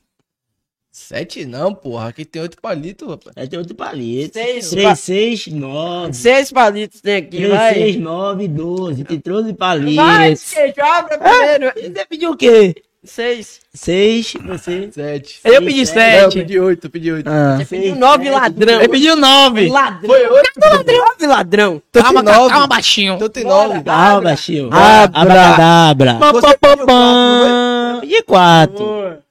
Sete 1.09 1.43
não, 1.43 1.73
porra. 1.73 2.09
Aqui 2.09 2.23
tem 2.23 2.39
oito 2.39 2.61
palitos, 2.61 3.07
rapaz. 3.09 3.33
Aí 3.35 3.47
tem 3.47 3.57
outro 3.57 3.73
palito. 3.73 4.37
Seis. 4.37 4.69
Três, 4.69 4.99
seis, 4.99 5.47
nove. 5.47 6.13
Seis 6.13 6.51
palitos 6.51 7.01
tem 7.01 7.15
aqui, 7.15 7.37
Três, 7.37 7.49
vai. 7.49 7.73
seis, 7.73 7.95
nove, 7.95 8.47
doze. 8.47 9.03
Tem 9.03 9.17
12 9.17 9.47
Vai, 9.47 9.55
palitos. 9.55 10.53
queijo, 10.53 10.75
abre 10.79 11.17
primeiro. 11.17 11.73
Você 11.75 12.05
pediu 12.05 12.29
o 12.29 12.37
quê? 12.37 12.75
Seis. 13.03 13.59
Seis, 13.73 14.33
você. 14.45 14.91
Sete. 14.91 15.39
Eu 15.45 15.63
pedi 15.63 15.73
Não, 15.73 15.79
eu 15.79 15.85
7. 15.87 16.33
pedi 16.35 16.59
oito, 16.59 16.85
eu 16.85 16.91
pedi 16.91 17.11
oito. 17.11 17.27
Ah. 17.27 17.57
Você 17.57 17.65
pediu 17.65 17.95
nove 17.95 18.29
ladrão. 18.29 18.79
Eu 18.81 18.89
pedi 18.89 19.09
o 19.09 19.15
9. 19.15 19.67
Ladrão. 19.67 20.09
Foi 20.11 20.27
oito. 20.27 20.51
Nove 20.59 21.25
ladrão. 21.25 21.81
Calma, 21.91 22.23
tem 22.23 22.33
nove. 22.35 22.49
calma, 22.51 22.67
baixinho. 22.67 23.15
Então 23.15 23.29
tem 23.29 23.43
nove. 23.45 23.81
Calma, 23.81 24.21
baixinho. 24.21 24.69
Abra. 24.71 26.19
Você 26.33 26.55
pediu 26.55 26.85
quatro, 26.85 26.85
não 26.85 28.03
E 28.03 28.21
quatro. 28.21 29.28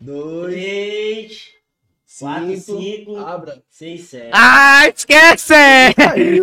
Dois. 0.00 1.48
Quatro, 2.18 2.56
Cinco. 2.56 2.80
cinco. 2.80 3.16
Abra. 3.16 3.62
Seis, 3.70 4.00
sete. 4.08 4.30
Ah, 4.32 4.88
esquece! 4.88 5.54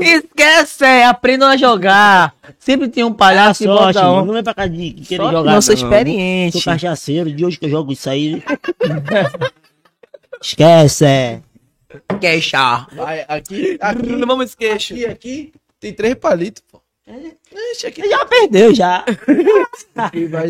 Esquece! 0.02 0.86
Aprendam 1.06 1.50
a 1.50 1.58
jogar. 1.58 2.34
Sempre 2.58 2.88
tem 2.88 3.04
um 3.04 3.12
palhaço 3.14 3.60
que 3.60 3.66
Sorte, 3.66 3.94
bota 3.96 4.10
um. 4.12 4.26
Não 4.26 4.34
vem 4.34 4.44
pra 4.44 4.54
cá 4.54 4.68
de 4.68 4.92
querer 4.94 5.22
Sorte 5.22 5.36
jogar. 5.36 5.52
não, 5.54 5.62
sou 5.62 5.76
Sou 5.76 5.86
experiente. 5.86 6.64
cachaceiro, 6.64 7.30
de 7.32 7.44
hoje 7.46 7.58
que 7.60 7.66
eu 7.66 7.70
jogo 7.70 7.92
isso 7.92 8.10
aí. 8.10 8.42
Esquece. 10.42 11.06
é. 11.06 11.42
Queixar. 12.22 12.88
Vai, 12.96 13.26
aqui, 13.28 13.78
aqui, 13.82 14.06
Não 14.08 14.28
vamos 14.28 14.52
esquecer. 14.52 14.94
aqui, 14.94 15.06
aqui. 15.06 15.54
Tem 15.80 15.94
três 15.94 16.16
palitos, 16.16 16.64
pô. 16.72 16.82
Ixi, 17.08 17.88
aqui 17.88 18.10
Já 18.10 18.26
perdeu, 18.26 18.74
já. 18.74 19.06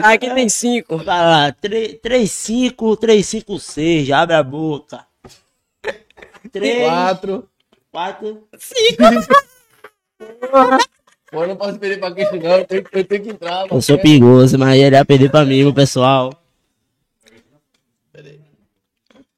aqui 0.03 0.29
tem 0.33 0.47
cinco. 0.47 0.97
Vai 0.97 1.19
lá. 1.19 1.51
3, 1.51 2.31
5, 2.31 2.95
3, 2.97 3.25
5, 3.25 3.59
6. 3.59 4.07
Já 4.07 4.21
abre 4.21 4.35
a 4.35 4.43
boca. 4.43 5.05
3, 6.51 6.83
Quatro. 6.87 7.49
4. 7.91 8.47
Pô, 11.31 11.43
eu 11.43 11.47
não 11.49 11.57
posso 11.57 11.77
perder 11.77 11.99
pra 11.99 12.13
queijo, 12.13 12.35
não. 12.37 12.51
Eu 12.57 12.65
tenho, 12.65 12.83
eu 12.93 13.03
tenho 13.03 13.23
que 13.23 13.29
entrar, 13.31 13.61
mano. 13.61 13.67
Eu 13.71 13.81
sou 13.81 13.97
perigoso, 13.99 14.57
mas 14.57 14.79
ele 14.79 14.95
ia 14.95 15.03
perder 15.03 15.29
pra 15.29 15.43
mim, 15.43 15.63
meu 15.63 15.73
pessoal. 15.73 16.31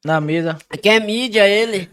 Na 0.04 0.20
mesa. 0.20 0.56
Aqui 0.70 0.88
é 0.88 1.00
mídia, 1.00 1.48
ele. 1.48 1.90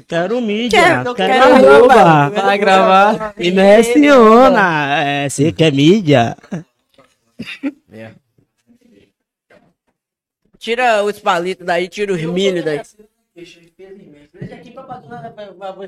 Quero 0.00 0.40
mídia. 0.40 0.80
Quero, 0.80 1.14
quero 1.14 1.32
quero 1.32 1.54
arroba. 1.54 1.94
gravar. 1.94 2.30
Vai 2.30 2.58
gravar. 2.58 3.34
E 3.38 3.50
me 3.50 3.76
aciona. 3.76 5.02
É, 5.02 5.28
você 5.28 5.52
quer 5.52 5.72
mídia? 5.72 6.36
Tira 10.58 11.02
os 11.02 11.18
palitos 11.18 11.66
daí, 11.66 11.88
tira 11.88 12.12
os 12.12 12.22
milho 12.22 12.62
daí. 12.64 12.80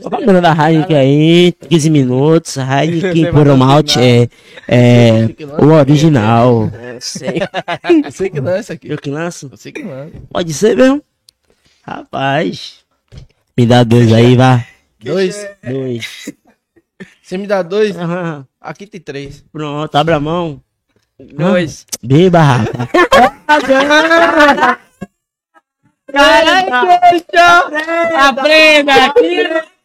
Propaganda 0.00 0.40
da 0.40 0.52
Heineken 0.52 0.96
aí, 0.96 1.52
15 1.52 1.90
minutos. 1.90 2.56
Heineken 2.56 3.30
por 3.32 3.46
malte 3.56 3.98
é, 4.00 4.28
é 4.68 5.28
o 5.62 5.66
original. 5.72 6.70
É, 6.72 6.98
sei. 7.00 7.38
Eu 8.04 8.12
sei 8.12 8.30
que 8.30 8.40
não 8.40 8.50
é 8.52 8.58
essa 8.58 8.72
aqui. 8.72 8.88
Eu 8.90 8.98
que 8.98 9.10
lanço? 9.10 9.48
Eu 9.50 9.56
sei 9.56 9.72
que 9.72 9.82
não 9.82 9.92
é. 9.94 10.08
Pode 10.30 10.52
ser 10.52 10.76
mesmo? 10.76 11.02
Rapaz. 11.82 12.83
Me 13.56 13.66
dá 13.66 13.84
dois 13.84 14.12
aí, 14.12 14.36
vai. 14.36 14.66
Dois. 14.98 15.46
Dois. 15.62 16.32
Você 17.22 17.38
me 17.38 17.46
dá 17.46 17.62
dois? 17.62 17.96
Aham. 17.96 18.46
Aqui 18.60 18.86
tem 18.86 19.00
três. 19.00 19.44
Pronto, 19.52 19.94
abre 19.94 20.14
a 20.14 20.20
mão. 20.20 20.60
Dois. 21.18 21.86
Beba, 22.02 22.40
rapaz. 22.40 22.88
Aprenda! 28.18 29.14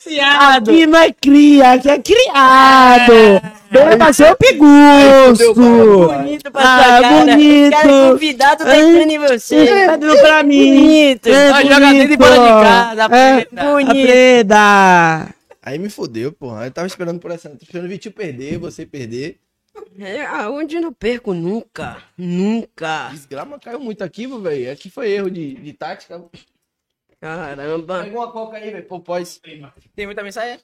Criado! 0.03 0.71
Aqui 0.71 0.87
não 0.87 0.99
é 0.99 1.11
cria, 1.11 1.73
aqui 1.73 1.89
é 1.89 1.99
criado. 1.99 3.59
Beba 3.71 4.11
seu 4.13 4.35
pigusto. 4.35 5.53
Bonito 5.53 6.51
pra 6.51 6.61
Ah, 6.61 6.77
sua 6.99 7.01
cara. 7.01 7.25
bonito. 7.25 7.71
Cara 7.71 7.87
convidado 8.11 8.65
tá 8.65 8.77
entrando 8.77 9.11
em 9.11 9.19
você. 9.19 9.85
Tá 9.85 9.95
dando 9.97 10.19
pra 10.19 10.43
mim. 10.43 10.75
Bonito. 10.75 11.29
É 11.29 11.49
Nós 11.49 11.67
joga 11.67 11.91
dentro 11.91 12.13
e 12.13 12.17
fora 12.17 12.33
de 12.33 12.63
casa, 12.63 13.15
É. 13.15 13.45
Bonito. 13.45 13.89
Aprenda. 13.91 15.35
Aí 15.61 15.77
me 15.77 15.89
fodeu, 15.89 16.31
porra. 16.31 16.65
Eu 16.65 16.71
tava 16.71 16.87
esperando 16.87 17.19
por 17.19 17.29
essa. 17.31 17.49
Tô 17.49 17.57
esperando 17.61 17.85
o 17.85 17.89
Vitinho 17.89 18.13
perder, 18.13 18.57
você 18.57 18.85
perder. 18.85 19.39
É, 19.99 20.25
aonde 20.25 20.75
eu 20.77 20.81
não 20.81 20.91
perco 20.91 21.33
nunca. 21.33 21.97
Nunca. 22.17 23.09
Desgrama 23.11 23.59
caiu 23.59 23.79
muito 23.79 24.03
aqui, 24.03 24.25
meu 24.25 24.41
velho. 24.41 24.71
Aqui 24.71 24.89
foi 24.89 25.11
erro 25.11 25.29
de, 25.29 25.53
de 25.55 25.73
tática. 25.73 26.21
Caramba. 27.21 28.03
Pega 28.03 28.17
uma 28.17 28.31
coca 28.31 28.57
aí, 28.57 28.71
velho. 28.71 28.85
Pô, 28.85 28.99
pós. 28.99 29.39
Tem 29.95 30.05
muita 30.05 30.23
mensagem? 30.23 30.57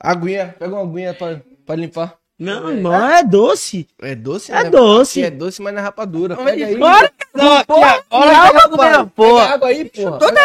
Aguinha. 0.00 0.54
Pega 0.58 0.74
uma 0.74 0.82
aguinha 0.82 1.12
pra, 1.12 1.40
pra 1.66 1.74
limpar. 1.76 2.16
Não, 2.40 2.70
irmão, 2.70 2.94
é 2.94 3.22
doce. 3.22 3.86
É 4.00 4.14
doce, 4.14 4.50
É 4.50 4.64
né? 4.64 4.70
doce. 4.70 5.22
É 5.22 5.30
doce, 5.30 5.60
mas 5.60 5.74
não 5.74 5.80
é 5.80 5.84
rapadura. 5.84 6.34
Pega 6.38 6.66
aí. 6.66 6.76
Bora! 6.78 7.12
Não, 7.34 7.64
Pega 7.64 8.02
pega 8.08 8.36
água, 8.38 9.06
porra. 9.14 9.42
Pega 9.42 9.54
água 9.54 9.68
aí, 9.68 9.84
porra. 9.84 10.18
Toda. 10.18 10.40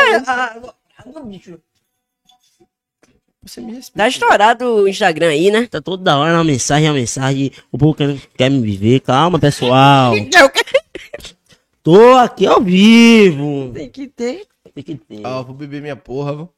Você 3.41 3.61
me 3.61 3.73
respeita. 3.76 3.97
Tá 3.97 4.07
estourado 4.09 4.65
o 4.65 4.88
Instagram 4.89 5.30
aí, 5.30 5.49
né? 5.49 5.67
Tá 5.67 5.80
toda 5.80 6.17
hora 6.17 6.34
uma 6.34 6.43
mensagem, 6.43 6.89
uma 6.89 6.95
mensagem. 6.95 7.51
O 7.72 7.77
povo 7.77 7.93
quer, 7.93 8.17
quer 8.35 8.49
me 8.51 8.76
ver. 8.76 8.99
Calma, 8.99 9.39
pessoal. 9.39 10.13
Tô 11.81 12.15
aqui 12.15 12.45
ao 12.45 12.59
vivo. 12.59 13.72
Tem 13.73 13.89
que 13.89 14.07
ter. 14.07 14.45
Tem 14.73 14.84
que 14.84 14.95
ter. 14.95 15.26
Ó, 15.26 15.43
vou 15.43 15.55
beber 15.55 15.81
minha 15.81 15.95
porra, 15.95 16.35
viu? 16.35 16.49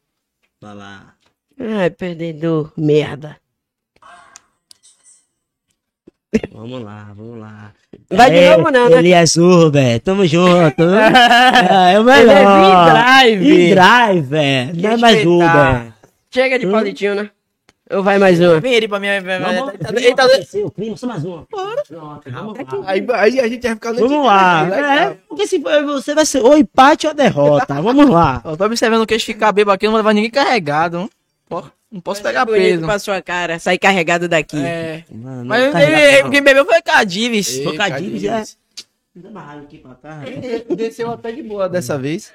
Vai 0.59 0.73
lá. 0.73 1.13
Ai, 1.59 1.89
perdedor. 1.91 2.71
Merda. 2.75 3.37
Vamos 6.53 6.83
lá, 6.83 7.07
vamos 7.15 7.39
lá. 7.39 7.71
Vai 8.09 8.31
de 8.31 8.37
É, 8.37 8.57
novo 8.57 8.71
não, 8.71 8.89
né? 8.89 8.97
Ele 8.97 9.11
é 9.11 9.25
Surber, 9.25 9.99
tamo 10.01 10.25
junto. 10.25 10.83
é, 10.83 11.93
é 11.93 11.99
o 11.99 12.09
Ele 12.09 12.11
é 12.11 12.25
melhor. 12.25 12.85
V-Drive. 12.85 13.69
drive 13.69 14.21
velho. 14.21 14.81
Não 14.81 14.89
é 14.91 14.97
mais. 14.97 15.25
Uber. 15.25 15.93
Chega 16.31 16.59
de 16.59 16.67
palitinho, 16.67 17.15
né? 17.15 17.29
Ou 17.89 18.03
vai 18.03 18.19
mais 18.19 18.39
uma? 18.39 18.59
Vem 18.59 18.73
ele 18.73 18.87
pra 18.87 18.99
mim. 18.99 19.07
Vamos, 19.07 19.73
Ele 19.95 20.13
tá 20.13 20.27
o 20.65 20.71
primo, 20.71 20.97
só 20.97 21.07
mais 21.07 21.23
uma. 21.23 21.45
Pronto, 21.45 21.83
vamos 22.31 22.57
lá. 22.57 22.65
Aí, 22.85 23.05
aí 23.13 23.39
a 23.39 23.47
gente 23.47 23.63
vai 23.63 23.75
ficar 23.75 23.93
Vamos 23.93 24.25
lá. 24.25 24.67
É, 24.67 25.17
porque 25.29 25.47
se 25.47 25.61
for 25.61 25.85
você 25.85 26.13
vai 26.13 26.25
ser 26.25 26.41
ou 26.43 26.57
empate 26.57 27.07
ou 27.07 27.13
derrota. 27.13 27.81
Vamos 27.81 28.09
lá. 28.09 28.41
Eu 28.43 28.57
tô 28.57 28.65
observando 28.65 29.03
o 29.03 29.07
queixo 29.07 29.25
ficar 29.25 29.53
bebo 29.53 29.71
aqui, 29.71 29.85
não 29.85 29.93
vou 29.93 29.99
levar 29.99 30.13
ninguém 30.13 30.29
carregado. 30.29 30.97
Não, 30.97 31.09
Pô, 31.47 31.63
não 31.91 32.01
posso 32.01 32.21
pegar 32.21 32.45
Bonito 32.45 32.61
peso. 32.61 32.85
pra 32.85 32.99
sua 32.99 33.21
cara. 33.21 33.59
Sair 33.59 33.77
carregado 33.77 34.27
daqui. 34.27 34.57
É. 34.57 35.03
Mano, 35.09 35.45
Mas 35.45 35.73
não 35.73 35.79
ele, 35.79 36.23
não. 36.23 36.31
quem 36.31 36.41
bebeu 36.41 36.65
foi 36.65 36.81
Cadives. 36.81 37.59
Dá 39.15 39.29
uma 39.29 39.41
raiva 39.41 39.63
aqui 39.63 39.77
pra 39.79 39.95
cá. 39.95 40.21
Desceu 40.75 41.11
até 41.11 41.31
de 41.31 41.41
boa 41.41 41.67
dessa 41.67 41.97
vez. 41.97 42.31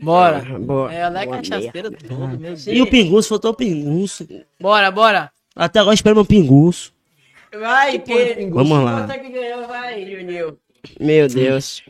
Bora. 0.00 0.40
Boa. 0.58 0.92
É, 0.92 1.00
ela 1.00 1.22
é 1.22 1.26
cachaceira 1.26 1.90
todo, 1.90 2.28
meu 2.28 2.36
Deus. 2.38 2.66
E 2.66 2.80
o 2.80 2.86
pinguço, 2.88 3.28
faltou 3.28 3.50
o 3.50 3.54
pinguço. 3.54 4.26
Bora, 4.60 4.90
bora. 4.90 5.30
Até 5.54 5.80
agora 5.80 5.94
espera 5.94 6.14
meu 6.14 6.24
pinguço. 6.24 6.92
Vai, 7.52 7.98
que... 7.98 8.46
Vamos 8.50 8.84
lá. 8.84 9.06
É 9.12 9.18
que 9.18 9.28
ganhou? 9.28 9.66
Vai. 9.66 10.04
Meu 10.98 11.28
Deus. 11.28 11.82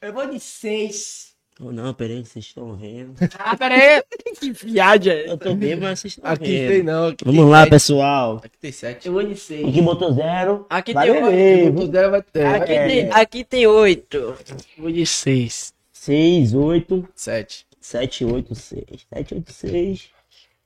Eu 0.00 0.12
vou 0.12 0.26
de 0.26 0.38
seis. 0.38 1.29
Ou 1.62 1.70
não, 1.72 1.92
peraí, 1.92 2.24
vocês 2.24 2.46
estão 2.46 2.74
vendo. 2.74 3.14
Ah, 3.38 3.54
pera 3.56 3.74
aí. 3.74 4.02
que 4.40 4.50
viagem 4.52 5.12
é 5.12 5.30
Eu 5.30 5.36
tô 5.36 5.54
bem, 5.54 5.76
mas 5.76 6.00
vocês 6.00 6.14
estão 6.16 6.30
Aqui 6.30 6.44
vendo. 6.58 6.68
tem 6.70 6.82
não. 6.82 7.08
Aqui 7.08 7.24
Vamos 7.24 7.40
tem 7.40 7.50
lá, 7.50 7.58
sete. 7.60 7.70
pessoal. 7.70 8.36
Aqui 8.42 8.58
tem 8.58 8.72
sete. 8.72 9.06
Eu 9.08 9.12
vou 9.12 9.22
de 9.22 9.36
seis. 9.36 9.68
Aqui 9.68 9.82
botou 9.82 10.12
zero. 10.14 10.66
Aqui 10.70 10.92
Vai 10.94 11.10
tem 11.12 11.22
oito. 11.22 11.72
Tudo 11.76 11.88
dela 11.88 12.10
vai 12.10 12.22
ter. 12.22 12.46
Aqui, 12.46 12.72
É. 12.72 12.86
tem, 12.88 13.10
aqui 13.12 13.44
tem 13.44 13.66
oito. 13.66 14.34
Vou 14.78 14.90
de 14.90 15.04
seis. 15.04 15.72
Seis, 15.92 16.54
oito, 16.54 17.06
Sete. 17.14 17.66
sete, 17.78 18.24
oito, 18.24 18.54
seis. 18.54 19.06
Sete, 19.12 19.34
oito, 19.34 19.52
seis. 19.52 20.04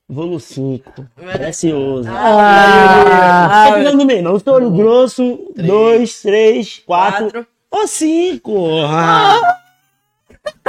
Vamos 0.07 0.43
cinco. 0.45 1.05
Precioso. 1.15 2.07
Ah, 2.09 3.65
Ah, 3.73 3.79
não 3.93 4.05
meio, 4.05 4.21
não. 4.23 4.37
Estouro 4.37 4.69
grosso. 4.71 5.51
Dois, 5.57 6.21
três, 6.21 6.79
quatro. 6.85 7.31
Quatro. 7.31 7.47
Ou 7.71 7.87
cinco. 7.87 8.55
Ah, 8.87 9.41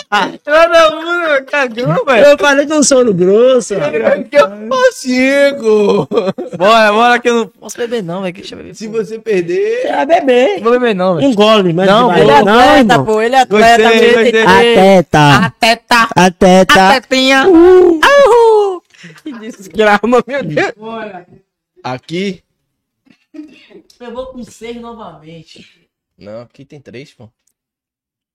Todo 0.08 1.04
mundo 1.04 1.44
cagou, 1.46 2.16
eu 2.16 2.38
falei 2.38 2.64
que 2.64 2.72
eu 2.72 2.82
sou 2.84 3.04
no 3.04 3.12
grosso. 3.12 3.74
Ô, 3.74 4.92
cinco! 4.92 6.06
Bora, 6.56 6.92
bora 6.92 7.18
que 7.20 7.28
eu 7.28 7.34
não 7.34 7.48
posso 7.48 7.76
beber 7.76 8.02
não, 8.04 8.22
velho. 8.22 8.32
Deixa 8.34 8.54
eu 8.54 8.58
beber. 8.58 8.74
Se 8.76 8.86
você 8.86 9.18
perder. 9.18 9.82
Você 9.82 9.88
vai 9.92 10.06
beber. 10.06 10.56
Não 10.56 10.62
vou 10.62 10.72
beber 10.72 10.94
não, 10.94 11.16
velho. 11.16 11.26
Engole, 11.28 11.72
mas 11.72 11.86
Não, 11.88 12.06
vai. 12.08 12.20
Ele 12.20 12.30
é 12.30 12.42
não, 12.44 12.58
atleta, 12.58 13.04
pô. 13.04 13.20
Ele 13.20 13.34
é 13.34 13.40
atleta. 13.40 13.82
Gostei, 13.82 14.12
gostei. 14.12 14.32
tem- 14.32 14.42
Ateta. 14.46 15.54
teta, 15.58 16.08
Ateta. 16.14 17.00
tetinha. 17.00 17.44
Que 19.22 19.32
desgrama, 19.40 20.22
meu 20.26 20.42
Deus. 20.42 20.72
Aqui. 21.82 22.42
Eu 24.00 24.12
vou 24.12 24.26
com 24.26 24.42
seis 24.44 24.80
novamente. 24.80 25.66
Não, 26.16 26.42
aqui 26.42 26.64
tem 26.64 26.80
três, 26.80 27.12
pô. 27.12 27.28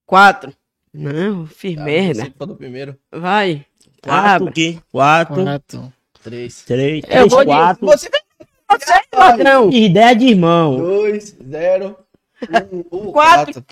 Quatro. 0.05 0.53
Não, 0.93 1.45
firmeza. 1.45 2.25
Você 2.25 2.33
falou 2.37 2.55
primeiro. 2.55 2.97
Vai. 3.11 3.65
Quatro 4.01 4.49
aqui. 4.49 4.79
Quatro. 4.91 5.43
Quatro. 5.43 5.93
Três. 6.23 6.63
Três. 6.63 7.03
Eu 7.03 7.09
Três, 7.09 7.31
vou 7.31 7.39
de- 7.39 7.45
quatro. 7.45 7.85
Você 7.87 8.09
Ladrão. 9.13 9.69
Ideia 9.71 10.15
de 10.15 10.27
irmão. 10.27 10.77
Dois, 10.77 11.35
zero. 11.49 11.97
Um, 12.71 13.09
um, 13.09 13.11
Quatro. 13.11 13.63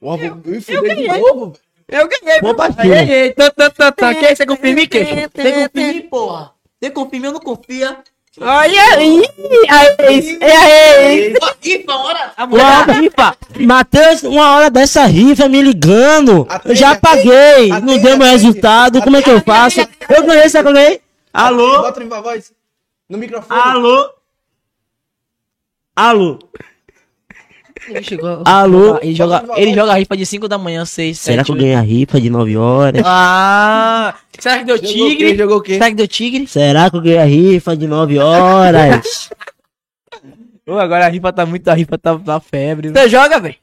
Ó, 0.00 0.16
vou 0.16 0.36
me 0.36 0.60
fuder 0.60 0.96
de 0.96 1.08
novo. 1.08 1.52
Eu 1.88 2.08
ganhei. 2.08 2.40
Vou 2.40 2.54
tan. 3.92 4.14
Quer 4.14 4.36
você 4.36 4.46
confia 4.46 4.70
em 4.70 4.74
mim, 4.74 4.86
queixo? 4.86 5.14
Você 5.34 5.52
confia 5.52 5.92
em 5.92 6.08
porra? 6.08 6.52
Você 6.80 6.90
confia 6.90 7.18
em 7.18 7.20
mim 7.22 7.26
ou 7.28 7.32
não 7.34 7.40
confia? 7.40 7.98
Olha 8.40 8.82
aí. 8.94 9.22
Aí, 9.68 10.38
aí. 10.42 11.34
Rifa, 11.62 11.94
hora. 11.96 12.32
A 12.36 12.44
Uma 12.44 12.84
rifa. 12.84 13.36
Matheus, 13.58 14.22
uma 14.22 14.56
hora 14.56 14.70
dessa 14.70 15.04
rifa 15.06 15.48
me 15.48 15.60
ligando. 15.62 16.46
Atende, 16.48 16.68
eu 16.68 16.76
já 16.76 16.90
atende. 16.92 17.00
paguei. 17.02 17.68
não 17.68 17.98
deu 17.98 18.16
meu 18.16 18.26
atende. 18.26 18.30
resultado. 18.30 19.02
Como 19.02 19.16
é 19.16 19.22
que 19.22 19.30
eu 19.30 19.40
faço? 19.40 19.80
Eu 20.08 20.24
ganhei, 20.24 20.44
eu 20.54 20.62
ganhei? 20.62 21.00
Alô? 21.32 21.82
Bota 21.82 22.00
viva 22.00 22.20
voz. 22.20 22.52
No 23.08 23.18
microfone. 23.18 23.60
Alô? 23.60 24.10
Alô? 25.96 26.38
Ele 27.88 28.02
chegou. 28.02 28.42
Alô? 28.44 28.98
Ele 29.02 29.14
joga, 29.14 29.44
ele 29.56 29.74
joga 29.74 29.94
rifa 29.94 30.16
de 30.16 30.26
5 30.26 30.48
da 30.48 30.58
manhã, 30.58 30.84
6, 30.84 31.18
7. 31.18 31.32
Será 31.32 31.44
que 31.44 31.50
eu 31.50 31.56
ganhei 31.56 31.74
a 31.74 31.80
rifa 31.80 32.20
de 32.20 32.28
9 32.30 32.56
horas? 32.56 33.02
Ah! 33.04 34.14
Será 34.38 34.58
que 34.58 34.64
deu 34.64 34.76
Jogou 34.76 34.88
o 34.90 34.92
quê? 34.94 35.08
tigre? 35.16 35.36
Jogou 35.36 35.56
o 35.56 35.60
quê? 35.62 35.72
Será 35.74 35.88
que 35.88 35.94
deu 35.96 36.08
tigre? 36.08 36.46
Será 36.46 36.90
que 36.90 36.96
eu 36.96 37.00
ganhei 37.00 37.18
a 37.18 37.24
rifa 37.24 37.76
de 37.76 37.86
9 37.86 38.18
horas? 38.18 39.30
Ô, 40.66 40.74
agora 40.78 41.06
a 41.06 41.08
rifa 41.08 41.32
tá 41.32 41.46
muito, 41.46 41.66
a 41.68 41.74
rifa 41.74 41.96
tá, 41.96 42.18
tá 42.18 42.38
febre. 42.40 42.90
Você 42.90 43.08
joga, 43.08 43.40
velho? 43.40 43.54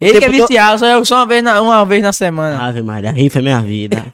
Ele 0.00 0.18
que 0.18 0.24
é 0.24 0.28
viciado, 0.28 0.78
só 0.80 0.86
eu 0.86 1.04
só 1.04 1.16
uma 1.16 1.26
vez 1.26 1.42
na, 1.42 1.62
uma 1.62 1.84
vez 1.86 2.02
na 2.02 2.12
semana. 2.12 2.62
Ave 2.66 2.82
Maria, 2.82 3.10
a 3.10 3.12
rifa 3.12 3.38
é 3.38 3.42
minha 3.42 3.60
vida. 3.60 4.04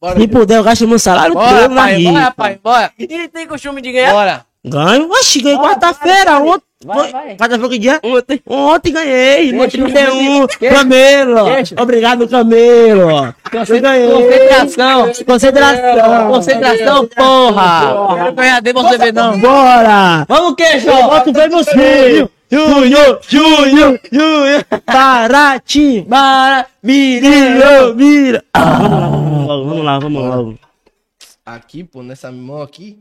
Bora. 0.00 0.18
Se 0.18 0.26
puder, 0.28 0.56
eu 0.58 0.64
gasto 0.64 0.88
meu 0.88 0.98
salário 0.98 1.34
Bora, 1.34 1.62
todo 1.62 1.74
na 1.74 1.82
pai, 1.82 2.02
bora, 2.02 2.18
rifa. 2.18 2.30
pai, 2.32 2.60
bora. 2.62 2.92
Ele 2.98 3.28
tem 3.28 3.46
costume 3.46 3.80
de 3.80 3.92
ganhar? 3.92 4.12
Bora. 4.12 4.46
Ganho? 4.64 5.08
Oxi, 5.10 5.40
ganhei 5.40 5.58
quarta-feira. 5.58 6.38
Ontem. 6.40 6.64
Vai, 6.82 7.12
vai. 7.12 7.36
Quarta-feira 7.36 7.68
que 7.68 7.78
dia? 7.78 8.00
Ontem. 8.02 8.42
Ontem 8.46 8.92
ganhei, 8.92 9.52
no 9.52 9.60
Deixa, 9.60 9.76
31, 9.76 10.46
deixa. 10.46 10.74
Camelo. 10.74 11.44
Deixa. 11.44 11.74
Obrigado, 11.78 12.26
Camelo. 12.26 13.34
Eu 13.52 13.80
ganhei. 13.82 14.10
Concentração. 14.10 15.12
Concentração. 15.26 16.30
Concentração, 16.30 17.06
porra. 17.08 18.14
Quero 18.14 18.32
ganhar 18.32 18.62
de 18.62 18.72
você 18.72 18.96
ver 18.96 19.12
não. 19.12 19.38
Bora. 19.38 20.24
Vamos, 20.26 20.54
queixo. 20.54 20.88
Eu 20.88 21.02
boto 21.02 21.32
bem 21.34 21.50
você. 21.50 22.26
Júnior, 22.50 23.20
Júnior, 23.28 24.00
Júnior. 24.10 24.64
Paraty, 24.86 26.06
Para. 26.08 26.66
Mirinho, 26.82 27.94
Mira. 27.94 28.42
Ah, 28.54 28.78
vamos 28.78 29.46
lá, 29.46 29.56
vamos 29.58 29.84
lá, 29.84 29.98
vamos 29.98 30.22
lá. 30.22 30.36
Vamos 30.36 30.54
lá. 30.54 30.70
Aqui, 31.44 31.84
pô, 31.84 32.02
nessa 32.02 32.32
mão 32.32 32.62
aqui. 32.62 32.98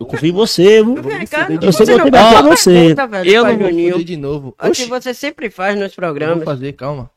Eu 0.00 0.06
confio 0.06 0.28
em 0.28 0.32
você, 0.32 0.80
cá, 1.28 1.48
Eu 1.60 1.72
sei 1.72 1.86
que 1.86 1.92
não 1.92 2.06
eu 2.06 2.10
tenho 2.10 2.24
que 2.28 2.32
pra 2.32 2.42
você. 2.42 2.72
pergunta, 2.72 3.06
velho, 3.08 3.30
Eu 3.30 3.44
não 3.44 3.58
vou. 3.58 3.68
Fuder 3.68 4.04
de 4.04 4.16
novo. 4.16 4.54
Assim 4.58 4.70
Oxi, 4.70 4.86
você 4.86 5.12
sempre 5.14 5.50
faz 5.50 5.74
nos 5.74 5.84
eu 5.84 5.88
vou 5.88 5.94
programas. 5.96 6.44
fazer, 6.44 6.72
calma. 6.74 7.10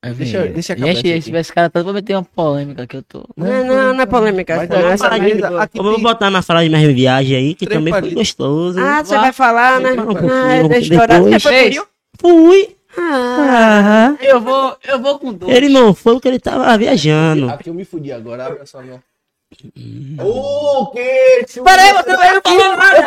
Deixa, 0.00 0.14
Deixa- 0.14 0.46
deixa 0.46 0.72
acabar 0.74 0.90
aqui. 0.92 1.08
esse 1.36 1.52
cara 1.52 1.68
tá, 1.68 1.82
vou 1.82 1.92
meter 1.92 2.14
uma 2.14 2.22
polêmica 2.22 2.86
que 2.86 2.96
eu 2.98 3.02
tô. 3.02 3.24
Não, 3.36 3.64
não, 3.66 3.94
não 3.94 4.00
é 4.00 4.06
polêmica. 4.06 4.56
Mas 4.56 4.68
não, 4.68 4.78
essa 4.88 5.08
de- 5.18 5.34
de 5.34 5.42
boa. 5.42 5.62
aqui 5.64 5.76
Eu 5.76 5.82
vou 5.82 6.00
botar 6.00 6.30
na 6.30 6.40
frase 6.40 6.68
de 6.68 6.74
minha 6.76 6.94
viagem 6.94 7.36
aí, 7.36 7.54
que 7.56 7.66
também 7.66 7.92
foi 7.92 8.10
gostoso. 8.14 8.78
Ah, 8.78 9.02
você 9.04 9.16
vai 9.16 9.32
falar, 9.32 9.80
né? 9.80 9.90
Ah, 9.98 10.62
não, 10.62 10.68
deixa 10.68 10.94
eu 10.94 11.00
chorar. 11.00 11.20
Você 11.20 11.40
foi? 11.40 11.80
Fui. 12.20 12.76
Ah, 12.96 14.16
Ah, 14.20 14.24
Eu 14.24 14.40
vou, 14.40 14.76
eu 14.86 15.02
vou 15.02 15.18
com 15.18 15.32
dois. 15.32 15.52
ele 15.54 15.68
não 15.68 15.92
foi 15.92 16.14
porque 16.14 16.28
ele 16.28 16.38
tava 16.38 16.78
viajando. 16.78 17.50
Aqui 17.50 17.68
eu 17.68 17.74
me 17.74 17.84
fudi 17.84 18.12
agora, 18.12 18.46
abre 18.46 18.62
a 18.62 18.66
sua 18.66 18.82
Ô, 20.20 20.86
que? 20.90 21.60
Peraí, 21.64 21.92
você 21.94 22.16
vai 22.16 22.36
Eu 22.36 22.42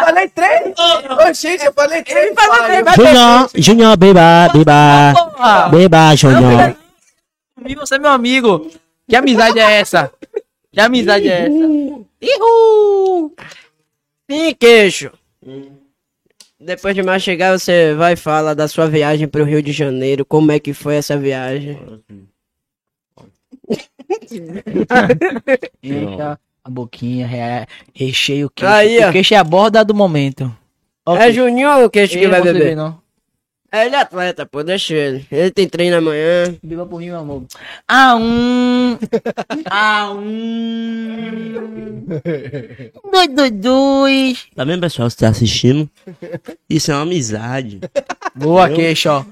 falei 0.05 0.29
três! 0.29 0.73
Ô, 0.77 1.33
gente, 1.33 1.65
eu 1.65 1.73
falei 1.73 2.03
três! 2.03 2.25
Ele 2.25 2.35
falou 2.35 2.65
três, 2.65 2.95
Junior, 2.95 3.49
Junior, 3.55 3.97
beba, 3.97 4.49
beba. 4.51 5.69
Beba, 5.69 6.15
Junior. 6.15 6.75
Você 7.79 7.95
é 7.95 7.99
meu 7.99 8.11
amigo. 8.11 8.69
Que 9.07 9.15
amizade 9.15 9.59
é 9.59 9.79
essa? 9.79 10.11
Que 10.71 10.79
amizade 10.79 11.29
é 11.29 11.45
essa? 11.45 12.01
Ihu! 12.21 13.33
Sim, 14.29 14.55
queixo. 14.57 15.11
Depois 16.59 16.95
de 16.95 17.03
mais 17.03 17.21
chegar, 17.21 17.57
você 17.57 17.93
vai 17.93 18.15
falar 18.15 18.53
da 18.53 18.67
sua 18.67 18.87
viagem 18.87 19.27
pro 19.27 19.43
Rio 19.43 19.61
de 19.61 19.71
Janeiro. 19.71 20.25
Como 20.25 20.51
é 20.51 20.59
que 20.59 20.73
foi 20.73 20.95
essa 20.95 21.17
viagem? 21.17 21.79
Eita, 25.83 26.39
a 26.63 26.69
boquinha, 26.69 27.25
re- 27.27 27.65
recheio 27.93 28.47
o 28.47 28.49
queixo. 28.49 28.71
Aí, 28.73 29.03
ó. 29.03 29.09
o 29.09 29.11
queixo 29.11 29.33
é 29.33 29.37
a 29.37 29.43
borda 29.43 29.83
do 29.83 29.93
momento. 29.93 30.55
É 31.07 31.31
Juninho 31.31 31.69
ou 31.79 31.85
o 31.85 31.89
queixo 31.89 32.17
que 32.17 32.27
vai 32.27 32.41
beber? 32.41 32.75
não. 32.75 32.99
É, 33.73 33.85
ele 33.85 33.95
é 33.95 33.99
atleta, 34.01 34.45
pô, 34.45 34.61
deixa 34.63 34.93
ele. 34.93 35.25
Ele 35.31 35.49
tem 35.49 35.65
treino 35.65 35.95
amanhã. 35.95 36.53
Beba 36.61 36.85
por 36.85 36.99
mim, 36.99 37.05
meu 37.05 37.19
amor. 37.19 37.43
Ah, 37.87 38.17
um. 38.17 38.97
Ah, 39.71 40.11
um. 40.13 42.05
Dois, 43.09 43.29
dois, 43.33 43.51
dois. 43.51 44.45
Tá 44.53 44.65
vendo, 44.65 44.81
pessoal, 44.81 45.09
que 45.09 45.15
tá 45.15 45.29
assistindo? 45.29 45.89
Isso 46.69 46.91
é 46.91 46.95
uma 46.95 47.03
amizade. 47.03 47.79
Boa, 48.35 48.69
queixo, 48.69 49.09
ó. 49.09 49.23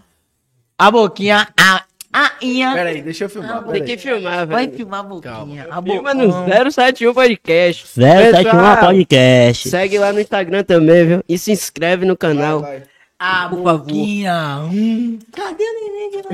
A 0.77 0.89
boquinha, 0.89 1.45
a. 1.59 1.83
A 2.11 2.31
inha. 2.41 2.73
Pera 2.73 2.89
aí, 2.89 3.01
deixa 3.03 3.25
eu 3.25 3.29
filmar. 3.29 3.63
Tem 3.65 3.83
que 3.83 3.97
filmar, 3.97 4.47
Vai 4.47 4.65
velho. 4.65 4.77
filmar 4.77 4.99
a 5.01 5.03
boquinha. 5.03 5.67
A 5.69 5.81
Filma 5.81 6.13
no 6.15 6.31
071 6.71 7.13
Podcast. 7.13 7.87
071 7.87 8.43
Pessoal, 8.43 8.77
Podcast. 8.77 9.69
Segue 9.69 9.99
lá 9.99 10.11
no 10.11 10.19
Instagram 10.19 10.63
também, 10.63 11.05
viu? 11.05 11.23
E 11.29 11.37
se 11.37 11.51
inscreve 11.51 12.05
no 12.05 12.17
canal. 12.17 12.61
Vai, 12.61 12.79
vai. 12.79 12.87
A 13.19 13.49
Por 13.49 13.57
favor. 13.63 13.79
boquinha. 13.79 14.59
Hum. 14.71 15.19
Cadê 15.35 15.63
o 15.63 15.73
neném 15.81 16.09
de 16.09 16.17
lá? 16.17 16.29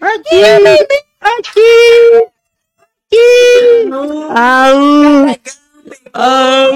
Aqui, 0.16 0.44
aqui, 1.24 1.56
aqui. 3.08 3.88
Au, 6.12 6.72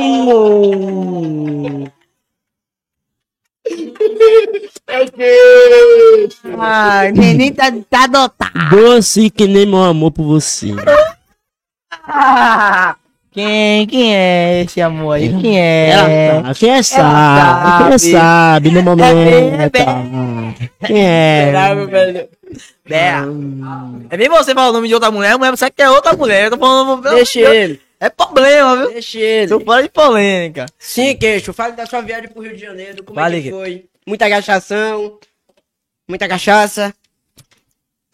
au. 0.81 1.93
Ah, 6.59 7.03
neném 7.13 7.53
tá, 7.53 7.73
tá 7.89 8.05
adotado. 8.05 8.71
Doce 8.71 9.31
que 9.31 9.47
nem 9.47 9.67
meu 9.67 9.83
amor 9.83 10.11
por 10.11 10.25
você. 10.25 10.75
Ah, 12.07 12.97
quem, 13.33 13.87
quem 13.87 14.15
é 14.15 14.63
esse 14.63 14.81
amor 14.81 15.13
aí? 15.13 15.29
Quem 15.41 15.61
é? 15.61 15.91
Ela 15.91 16.43
tá, 16.43 16.55
quem 16.55 16.71
é 16.71 16.83
sabe, 16.83 17.79
quem 17.79 17.95
é 17.95 17.99
sabe. 17.99 18.13
sabe 18.13 18.71
no 18.73 18.83
momento. 18.83 19.71
bem. 19.73 20.71
Quem 20.85 21.07
é? 21.07 21.51
Bravo, 21.51 21.87
velho. 21.87 22.29
É. 22.91 23.13
É 24.11 24.17
bem 24.17 24.29
você 24.29 24.53
falar 24.53 24.71
o 24.71 24.73
nome 24.73 24.89
de 24.89 24.95
outra 24.95 25.13
mulher, 25.13 25.33
a 25.33 25.39
mulher 25.39 25.57
sabe 25.57 25.73
que 25.77 25.83
é 25.83 25.89
outra 25.91 26.17
mulher. 26.17 26.47
Eu 26.47 26.51
tô 26.51 26.59
falando. 26.59 27.03
Deixa 27.03 27.41
ele. 27.41 27.81
É 28.01 28.09
problema, 28.09 28.77
viu? 28.79 28.93
Deixa 28.93 29.19
ele. 29.19 29.49
Tô 29.49 29.61
fora 29.61 29.83
de 29.83 29.91
polêmica. 29.91 30.67
Sim, 30.79 31.15
queixo. 31.17 31.53
Fale 31.53 31.77
da 31.77 31.85
sua 31.85 32.01
viagem 32.01 32.29
pro 32.31 32.41
Rio 32.43 32.55
de 32.57 32.63
Janeiro. 32.63 33.05
Como 33.05 33.15
Fale, 33.21 33.39
é 33.39 33.43
que 33.43 33.51
foi? 33.51 33.87
Muita 34.07 34.29
cachação. 34.29 35.19
Muita 36.09 36.27
cachaça. 36.27 36.95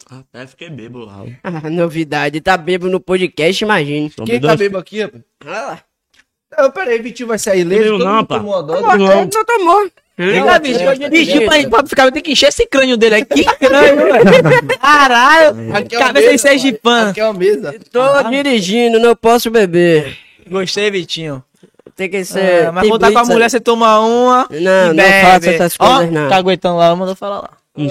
Até 0.09 0.45
fiquei 0.47 0.69
bebo 0.69 0.99
lá. 0.99 1.23
Ah, 1.43 1.69
novidade. 1.69 2.41
Tá 2.41 2.57
bebo 2.57 2.87
no 2.89 2.99
podcast, 2.99 3.63
imagine. 3.63 4.09
Tomei 4.09 4.31
Quem 4.33 4.41
tá 4.41 4.47
dois- 4.47 4.59
bebo 4.59 4.77
aqui, 4.77 5.01
rapaz? 5.01 5.23
Olha 5.45 5.61
lá. 5.61 5.83
Não, 6.57 6.71
peraí, 6.71 7.01
Vitinho 7.01 7.27
vai 7.27 7.39
sair 7.39 7.63
leso. 7.63 7.97
Não, 7.97 8.15
não, 8.17 8.25
pá. 8.25 8.37
tomou 8.37 8.55
a 8.55 8.61
dose. 8.61 8.81
Não 8.81 9.45
tomou. 9.45 9.91
É, 10.17 10.59
bicho, 10.59 10.79
é, 10.79 11.09
bicho, 11.09 11.37
é, 11.37 11.45
pra, 11.45 11.69
pra 11.69 11.87
ficar, 11.87 12.11
tem 12.11 12.23
que 12.23 12.31
encher 12.31 12.47
esse 12.49 12.65
crânio 12.65 12.97
dele 12.97 13.15
aqui. 13.15 13.43
crânio, 13.59 14.05
velho. 14.11 14.79
Caralho, 14.81 15.75
Aqui 15.75 15.95
é 15.95 15.99
cabeça 15.99 16.31
de 16.31 16.37
sergipano. 16.39 17.11
Aqui 17.11 17.19
é 17.19 17.23
uma 17.25 17.33
mesa. 17.33 17.75
Tô 17.91 18.23
dirigindo, 18.23 18.99
não 18.99 19.15
posso 19.15 19.51
beber. 19.51 20.17
Gostei, 20.49 20.89
Vitinho. 20.89 21.43
Tem 21.95 22.09
que 22.09 22.23
ser. 22.25 22.39
É, 22.39 22.71
mas 22.71 22.87
tá 22.99 23.11
com 23.11 23.19
a 23.19 23.25
mulher, 23.25 23.49
você 23.49 23.59
toma 23.59 23.99
uma. 23.99 24.47
Não, 24.49 24.93
e 24.93 24.95
não 24.95 25.03
faça 25.21 25.49
essas 25.51 25.77
coisas, 25.77 26.11
não. 26.11 26.29
Tá 26.29 26.35
aguentando 26.37 26.77
lá, 26.77 26.95
mandou 26.95 27.15
falar 27.15 27.39
lá. 27.41 27.49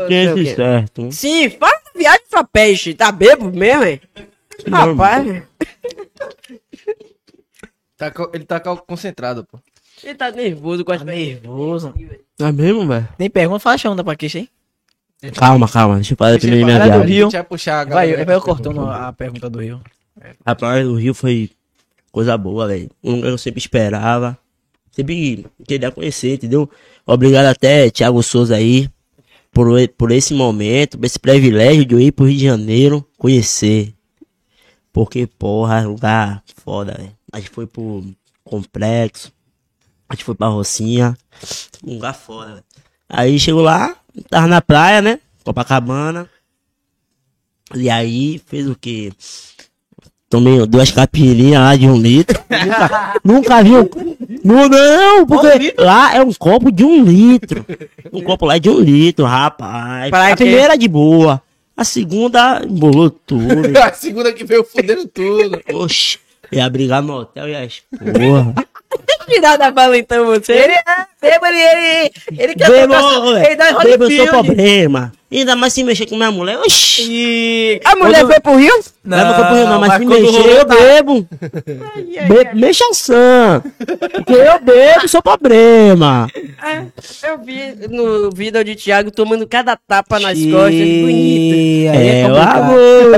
Quê. 0.09 0.55
certo. 0.55 1.13
Sim, 1.13 1.49
faz 1.51 1.81
viagem 1.95 2.23
sua 2.29 2.43
peixe. 2.43 2.93
Tá 2.93 3.13
bebo 3.13 3.51
mesmo, 3.53 3.85
hein? 3.85 4.01
Rapaz, 4.69 5.43
Tá 7.97 8.13
ele 8.35 8.45
tá 8.45 8.61
co- 8.61 8.77
concentrado, 8.77 9.45
pô. 9.45 9.59
Ele 10.05 10.15
tá 10.15 10.31
nervoso 10.31 10.85
com 10.85 10.93
as 10.93 10.99
Tá 10.99 11.05
nervoso. 11.05 11.95
É 12.39 12.53
mesmo, 12.53 12.87
velho? 12.87 13.09
Nem 13.19 13.31
pergunta, 13.31 13.61
fala 13.61 13.79
chama 13.79 13.97
da 13.97 14.05
pra 14.05 14.17
queixa, 14.17 14.39
hein? 14.41 14.49
Calma, 15.35 15.67
calma. 15.69 15.97
Deixa 15.97 16.13
eu 16.13 16.17
fazer 16.19 16.39
primeiro 16.39 16.67
minha 16.67 16.79
Para 16.79 16.87
do 16.89 16.93
viagem. 16.99 17.15
Rio. 17.15 17.23
A 17.27 17.31
gente 17.31 17.33
vai 17.39 17.45
puxar 17.45 17.75
a 17.81 17.85
Vai, 17.85 18.07
galera. 18.09 18.25
vai 18.27 18.35
eu 18.37 18.41
cortando 18.43 18.81
a 18.87 19.13
pergunta 19.13 19.49
do 19.49 19.61
Rio. 19.61 19.81
Rapaz, 20.47 20.87
o 20.87 20.95
Rio 20.95 21.15
foi 21.15 21.51
coisa 22.13 22.37
boa, 22.37 22.67
velho. 22.69 22.91
Um 23.03 23.13
lugar 23.17 23.29
que 23.29 23.33
eu 23.35 23.39
sempre 23.39 23.59
esperava. 23.61 24.39
Sempre 24.93 25.47
queria 25.67 25.91
conhecer, 25.91 26.35
entendeu? 26.35 26.71
Obrigado 27.07 27.47
até 27.47 27.91
Thiago 27.91 28.23
Souza 28.23 28.57
aí 28.57 28.89
por, 29.53 29.79
e- 29.79 29.89
por 29.89 30.11
esse 30.11 30.33
momento, 30.35 30.99
por 30.99 31.05
esse 31.07 31.19
privilégio 31.19 31.85
de 31.85 31.95
eu 31.95 32.01
ir 32.01 32.13
pro 32.13 32.27
Rio 32.27 32.37
de 32.39 32.45
Janeiro 32.45 33.07
conhecer. 33.19 33.95
Porque, 34.93 35.27
porra, 35.27 35.81
é 35.83 35.87
um 35.87 35.91
lugar 35.93 36.43
foda, 36.63 36.95
velho. 36.97 37.13
A 37.33 37.39
gente 37.39 37.51
foi 37.51 37.67
pro 37.67 38.05
Complexo, 38.45 39.33
a 40.09 40.15
gente 40.15 40.25
foi 40.25 40.35
pra 40.35 40.49
Rocinha. 40.49 41.17
Um 41.85 41.95
lugar 41.95 42.15
foda, 42.15 42.55
velho. 42.55 42.65
Aí 43.09 43.39
chegou 43.39 43.63
lá, 43.63 43.97
tava 44.29 44.47
na 44.47 44.61
praia, 44.61 45.01
né? 45.01 45.21
Copacabana. 45.45 46.29
E 47.75 47.91
aí 47.91 48.41
fez 48.47 48.69
o 48.69 48.77
quê? 48.77 49.13
Tomei 50.29 50.67
duas 50.67 50.91
caipirinhas 50.91 51.61
lá 51.61 51.77
de 51.77 51.87
um 51.89 51.97
litro. 51.97 52.41
nunca, 52.51 53.21
nunca 53.25 53.63
vi 53.63 53.77
um. 53.77 53.89
Não, 54.45 54.69
não, 54.69 55.27
porque 55.27 55.75
lá 55.79 56.17
é 56.17 56.23
um 56.23 56.33
copo 56.33 56.71
de 56.71 56.85
um 56.85 57.05
litro. 57.05 57.65
Um 58.13 58.23
copo 58.23 58.45
lá 58.45 58.57
é 58.57 58.59
de 58.59 58.69
um 58.69 58.79
litro, 58.79 59.25
rapaz. 59.25 60.11
Pra 60.11 60.33
a 60.33 60.37
primeira 60.37 60.77
de 60.77 60.89
boa. 60.89 61.41
A 61.77 61.85
segunda 61.85 62.63
embolou 62.65 63.11
tudo. 63.11 63.77
a 63.79 63.93
segunda 63.93 64.33
que 64.33 64.45
veio 64.45 64.65
fudendo 64.65 65.07
tudo. 65.07 65.61
Oxi. 65.75 66.19
Ia 66.51 66.71
brigar 66.71 67.03
no 67.03 67.21
hotel 67.21 67.49
e 67.49 67.55
as 67.55 67.83
porra. 67.91 68.55
Tirar 69.29 69.57
da 69.57 69.71
bala 69.71 69.97
então 69.99 70.27
você. 70.27 70.53
Ele 70.53 70.73
é 70.75 71.07
bêbado, 71.31 71.55
ele, 71.55 71.67
ele, 71.67 72.11
ele 72.39 72.55
quer 72.55 72.71
Bebo, 72.71 72.95
tocar- 72.95 73.45
ele 73.45 73.57
dá 73.57 73.65
velho. 73.65 73.77
roda 73.77 73.89
Bebo, 73.91 74.05
eu 74.05 74.11
sou 74.11 74.17
field. 74.27 74.31
problema. 74.47 75.13
Ainda 75.33 75.57
mais 75.57 75.73
se 75.73 75.83
mexer 75.83 76.07
com 76.07 76.15
minha 76.17 76.31
mulher. 76.31 76.57
Oxi. 76.61 77.03
E... 77.11 77.81
A 77.85 77.97
mulher 77.97 78.21
Quando- 78.21 78.31
foi 78.31 78.41
pro 78.41 78.57
Rio? 78.57 78.73
Não, 79.05 79.19
não, 79.19 79.55
não, 79.55 79.71
não, 79.73 79.81
mas, 79.81 79.93
se 79.95 79.99
quando 80.07 80.23
mexer, 80.23 80.49
eu 80.51 80.65
tá- 80.65 80.75
bebo. 80.77 81.27
Be 82.29 82.55
mexa 82.55 82.85
sã. 82.93 83.61
Porque 84.13 84.33
eu 84.33 84.61
bebo, 84.61 85.09
sou 85.09 85.21
problema. 85.21 86.29
É, 86.65 86.83
eu 87.29 87.39
vi 87.45 87.75
no 87.91 88.31
vídeo 88.31 88.63
de 88.65 88.77
Thiago 88.77 89.11
tomando 89.11 89.47
cada 89.49 89.77
tapa 89.77 90.21
nas 90.21 90.39
costas. 90.39 90.75
Bonito. 90.75 91.91
Aí 91.93 92.09
É, 92.23 92.29
o 92.31 92.37
amor. 92.37 93.13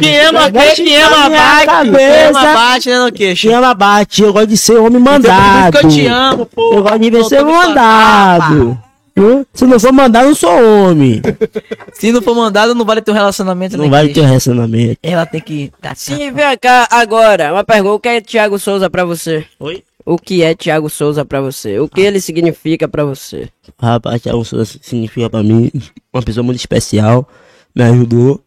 Quem 0.00 0.20
ama, 0.20 0.50
Mexe 0.50 0.82
quem 0.84 1.02
ama, 1.02 1.28
bate. 1.30 1.90
Quem 1.96 2.22
ama, 2.26 2.42
bate, 2.54 2.88
né, 2.90 2.98
no 2.98 3.12
queixo. 3.12 3.50
Chama 3.50 3.74
bate, 3.74 4.22
eu 4.22 4.32
gosto 4.32 4.46
de 4.48 4.56
ser 4.56 4.76
homem 4.76 4.92
Por 4.92 5.00
mandado. 5.00 5.76
isso 5.76 5.80
que 5.80 5.86
eu 5.86 5.90
te 5.90 6.06
amo, 6.06 6.43
pô. 6.46 6.74
Eu 6.74 6.82
gosto 6.82 6.98
de 6.98 7.10
ver 7.10 7.24
ser 7.24 7.42
mandado. 7.44 8.78
Hum? 9.16 9.44
Se 9.54 9.64
não 9.64 9.78
for 9.78 9.92
mandado, 9.92 10.24
eu 10.24 10.28
não 10.30 10.34
sou 10.34 10.50
homem. 10.50 11.22
Se 11.94 12.10
não 12.10 12.20
for 12.20 12.34
mandado, 12.34 12.74
não 12.74 12.84
vale 12.84 13.00
teu 13.00 13.14
relacionamento, 13.14 13.76
Não 13.76 13.84
né, 13.84 13.90
vale 13.90 14.08
queixo? 14.08 14.20
ter 14.20 14.26
relacionamento. 14.26 14.98
Ela 15.02 15.24
tem 15.24 15.40
que... 15.40 15.72
Tá, 15.80 15.94
Sim, 15.94 16.32
vem 16.32 16.58
cá 16.60 16.88
agora. 16.90 17.52
Uma 17.52 17.62
pergunta: 17.62 17.94
o 17.94 18.00
que 18.00 18.08
é 18.08 18.20
Thiago 18.20 18.58
Souza 18.58 18.90
pra 18.90 19.04
você? 19.04 19.46
Oi? 19.60 19.84
O 20.04 20.18
que 20.18 20.42
é 20.42 20.52
Thiago 20.54 20.90
Souza 20.90 21.24
pra 21.24 21.40
você? 21.40 21.78
O 21.78 21.88
que 21.88 22.00
ele 22.00 22.20
significa 22.20 22.88
pra 22.88 23.04
você? 23.04 23.48
Rapaz, 23.80 24.20
Thiago 24.20 24.44
Souza 24.44 24.78
significa 24.82 25.30
pra 25.30 25.42
mim 25.44 25.70
uma 26.12 26.22
pessoa 26.22 26.42
muito 26.42 26.58
especial. 26.58 27.26
Me 27.74 27.84
ajudou 27.84 28.40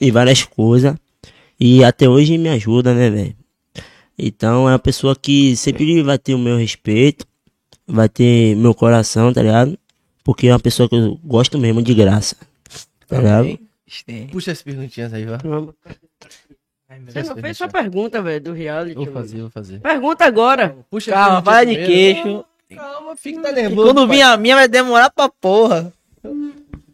em 0.00 0.10
várias 0.12 0.44
coisas. 0.44 0.94
E 1.58 1.82
até 1.84 2.08
hoje 2.08 2.38
me 2.38 2.48
ajuda, 2.48 2.94
né, 2.94 3.10
velho? 3.10 3.34
Então 4.18 4.68
é 4.68 4.72
uma 4.72 4.78
pessoa 4.78 5.16
que 5.20 5.56
sempre 5.56 6.00
vai 6.02 6.16
ter 6.16 6.34
o 6.34 6.38
meu 6.38 6.56
respeito. 6.56 7.26
Vai 7.86 8.08
ter 8.08 8.56
meu 8.56 8.74
coração, 8.74 9.32
tá 9.32 9.42
ligado? 9.42 9.78
Porque 10.24 10.48
é 10.48 10.52
uma 10.52 10.60
pessoa 10.60 10.88
que 10.88 10.94
eu 10.94 11.18
gosto 11.24 11.58
mesmo 11.58 11.82
de 11.82 11.94
graça. 11.94 12.36
Tá 13.08 13.18
ligado? 13.18 13.58
Sim. 13.86 14.28
Puxa 14.30 14.52
as 14.52 14.62
perguntinhas 14.62 15.12
aí, 15.12 15.26
vai. 15.26 15.38
Você 17.06 17.22
não 17.22 17.36
fez 17.36 17.56
sua 17.56 17.68
pergunta, 17.68 18.22
velho, 18.22 18.42
do 18.42 18.52
reality. 18.52 18.94
Vou 18.94 19.06
mano. 19.06 19.16
fazer, 19.16 19.40
vou 19.40 19.50
fazer. 19.50 19.80
Pergunta 19.80 20.24
agora. 20.24 20.76
Puxa 20.90 21.10
Calma, 21.10 21.42
fala 21.42 21.66
de 21.66 21.74
queixo. 21.76 22.44
Calma, 22.74 23.16
fica 23.16 23.42
tá 23.42 23.52
nervoso. 23.52 23.92
quando 23.92 24.08
vir 24.08 24.22
a 24.22 24.36
minha, 24.36 24.56
vai 24.56 24.68
demorar 24.68 25.10
pra 25.10 25.28
porra. 25.28 25.92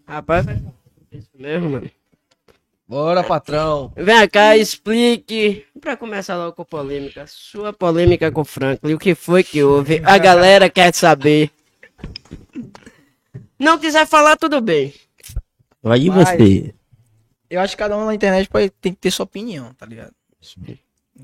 Rapaz, 0.06 0.46
isso 1.12 1.30
mesmo, 1.36 1.70
mano. 1.70 1.90
Bora, 2.88 3.22
patrão. 3.22 3.92
Vem 3.94 4.28
cá, 4.28 4.56
explique. 4.56 5.66
Pra 5.78 5.94
começar 5.94 6.36
logo 6.36 6.54
com 6.54 6.64
polêmica. 6.64 7.26
Sua 7.26 7.70
polêmica 7.70 8.32
com 8.32 8.40
o 8.40 8.44
Franklin. 8.46 8.94
O 8.94 8.98
que 8.98 9.14
foi 9.14 9.44
que 9.44 9.62
houve? 9.62 10.00
A 10.02 10.16
galera 10.16 10.70
quer 10.70 10.94
saber. 10.94 11.50
Não 13.58 13.78
quiser 13.78 14.06
falar, 14.06 14.36
tudo 14.38 14.62
bem. 14.62 14.94
Vai 15.82 16.00
de 16.00 16.08
Vai. 16.08 16.24
você. 16.24 16.74
Eu 17.50 17.60
acho 17.60 17.76
que 17.76 17.82
cada 17.82 17.96
um 17.96 18.06
na 18.06 18.14
internet 18.14 18.48
pode, 18.48 18.70
tem 18.70 18.92
que 18.94 19.00
ter 19.00 19.10
sua 19.10 19.24
opinião, 19.24 19.74
tá 19.74 19.84
ligado? 19.84 20.12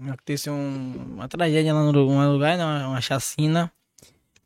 Aconteceu 0.09 0.53
um, 0.53 1.15
uma 1.15 1.28
tragédia 1.28 1.73
lá 1.73 1.82
no 1.82 2.09
um 2.09 2.32
lugar, 2.32 2.59
né, 2.59 2.65
uma, 2.65 2.89
uma 2.89 3.01
chacina. 3.01 3.73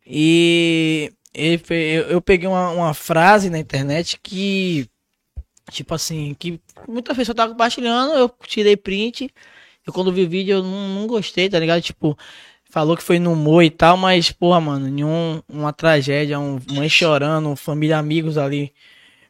E 0.07 1.13
eu, 1.35 1.61
eu 2.09 2.21
peguei 2.21 2.49
uma, 2.49 2.71
uma 2.71 2.95
frase 2.95 3.51
na 3.51 3.59
internet 3.59 4.21
que, 4.23 4.89
tipo 5.71 5.95
assim, 5.95 6.35
que 6.39 6.61
muita 6.87 7.15
pessoa 7.15 7.35
tava 7.35 7.53
compartilhando, 7.53 8.15
eu 8.15 8.31
tirei 8.47 8.77
print. 8.77 9.31
Eu 9.87 9.93
quando 9.93 10.13
vi 10.13 10.25
o 10.25 10.29
vídeo 10.29 10.57
eu 10.57 10.63
não, 10.63 10.89
não 10.89 11.07
gostei, 11.07 11.49
tá 11.49 11.59
ligado? 11.59 11.81
Tipo, 11.81 12.17
falou 12.69 12.97
que 12.97 13.03
foi 13.03 13.19
no 13.19 13.33
humor 13.33 13.63
e 13.63 13.71
tal, 13.71 13.97
mas, 13.97 14.31
porra, 14.31 14.61
mano, 14.61 14.89
nenhum, 14.89 15.43
uma 15.49 15.73
tragédia, 15.73 16.39
um, 16.39 16.59
mãe 16.73 16.89
chorando, 16.89 17.57
família, 17.57 17.99
amigos 17.99 18.37
ali, 18.37 18.73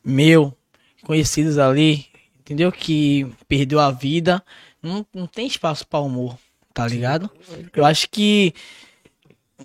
meu, 0.05 0.57
conhecidos 1.05 1.59
ali, 1.59 2.07
entendeu? 2.41 2.73
Que 2.73 3.27
perdeu 3.47 3.79
a 3.81 3.91
vida. 3.91 4.43
Não, 4.83 5.07
não 5.15 5.27
tem 5.27 5.47
espaço 5.47 5.87
pra 5.87 6.01
humor, 6.01 6.37
tá 6.75 6.87
ligado? 6.87 7.31
Eu 7.75 7.85
acho 7.85 8.09
que. 8.11 8.53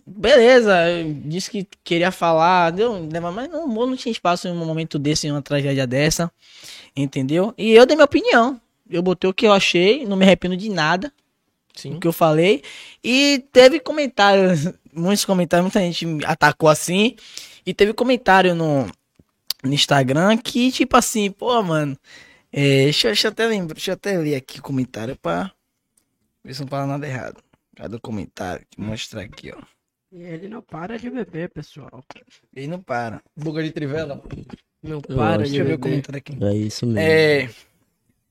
Beleza, 0.05 0.75
disse 1.25 1.51
que 1.51 1.67
queria 1.83 2.11
falar, 2.11 2.71
deu, 2.71 2.99
né, 3.03 3.19
mas 3.19 3.51
humor 3.53 3.87
não 3.87 3.95
tinha 3.95 4.11
espaço 4.11 4.47
em 4.47 4.51
um 4.51 4.65
momento 4.65 4.97
desse, 4.97 5.27
em 5.27 5.31
uma 5.31 5.41
tragédia 5.41 5.85
dessa, 5.85 6.31
entendeu? 6.95 7.53
E 7.57 7.71
eu 7.73 7.85
dei 7.85 7.95
minha 7.95 8.05
opinião. 8.05 8.59
Eu 8.89 9.01
botei 9.01 9.29
o 9.29 9.33
que 9.33 9.45
eu 9.47 9.53
achei, 9.53 10.05
não 10.05 10.17
me 10.17 10.25
arrependo 10.25 10.57
de 10.57 10.69
nada 10.69 11.11
Sim. 11.75 11.95
o 11.95 11.99
que 11.99 12.07
eu 12.07 12.13
falei. 12.13 12.63
E 13.03 13.45
teve 13.53 13.79
comentários, 13.79 14.67
muitos 14.93 15.25
comentários, 15.25 15.63
muita 15.65 15.79
gente 15.79 16.05
me 16.05 16.25
atacou 16.25 16.69
assim. 16.69 17.15
E 17.65 17.73
teve 17.73 17.93
comentário 17.93 18.53
no, 18.55 18.85
no 19.63 19.73
Instagram 19.73 20.37
que, 20.37 20.71
tipo 20.71 20.97
assim, 20.97 21.31
pô, 21.31 21.61
mano. 21.63 21.97
é, 22.51 22.85
deixa, 22.85 23.07
eu- 23.07 23.11
deixa 23.11 23.27
eu 23.27 23.31
até 23.31 23.45
lembrar, 23.47 23.75
deixa 23.75 23.91
eu 23.91 23.95
até 23.95 24.17
ler 24.17 24.35
aqui 24.35 24.59
o 24.59 24.63
comentário 24.63 25.15
pra 25.17 25.51
ver 26.43 26.53
se 26.55 26.61
não 26.61 26.67
fala 26.67 26.85
nada 26.87 27.07
errado. 27.07 27.41
Cadê 27.75 27.95
o 27.95 28.01
comentário? 28.01 28.65
Vou 28.77 28.87
mostrar 28.87 29.21
aqui, 29.21 29.51
ó. 29.55 29.61
E 30.15 30.21
ele 30.21 30.47
não 30.47 30.61
para 30.61 30.99
de 30.99 31.09
beber, 31.09 31.49
pessoal. 31.49 32.03
Ele 32.55 32.67
não 32.67 32.79
para. 32.79 33.19
Boca 33.35 33.63
de 33.63 33.71
trivela. 33.71 34.21
Não 34.83 35.01
Eu 35.09 35.17
para 35.17 35.43
de 35.43 35.49
Deixa 35.49 35.63
eu 35.63 35.65
ver 35.65 35.73
o 35.73 35.79
comentário 35.79 36.17
aqui. 36.19 36.37
É 36.39 36.53
isso 36.53 36.85
mesmo. 36.85 36.99
É. 36.99 37.49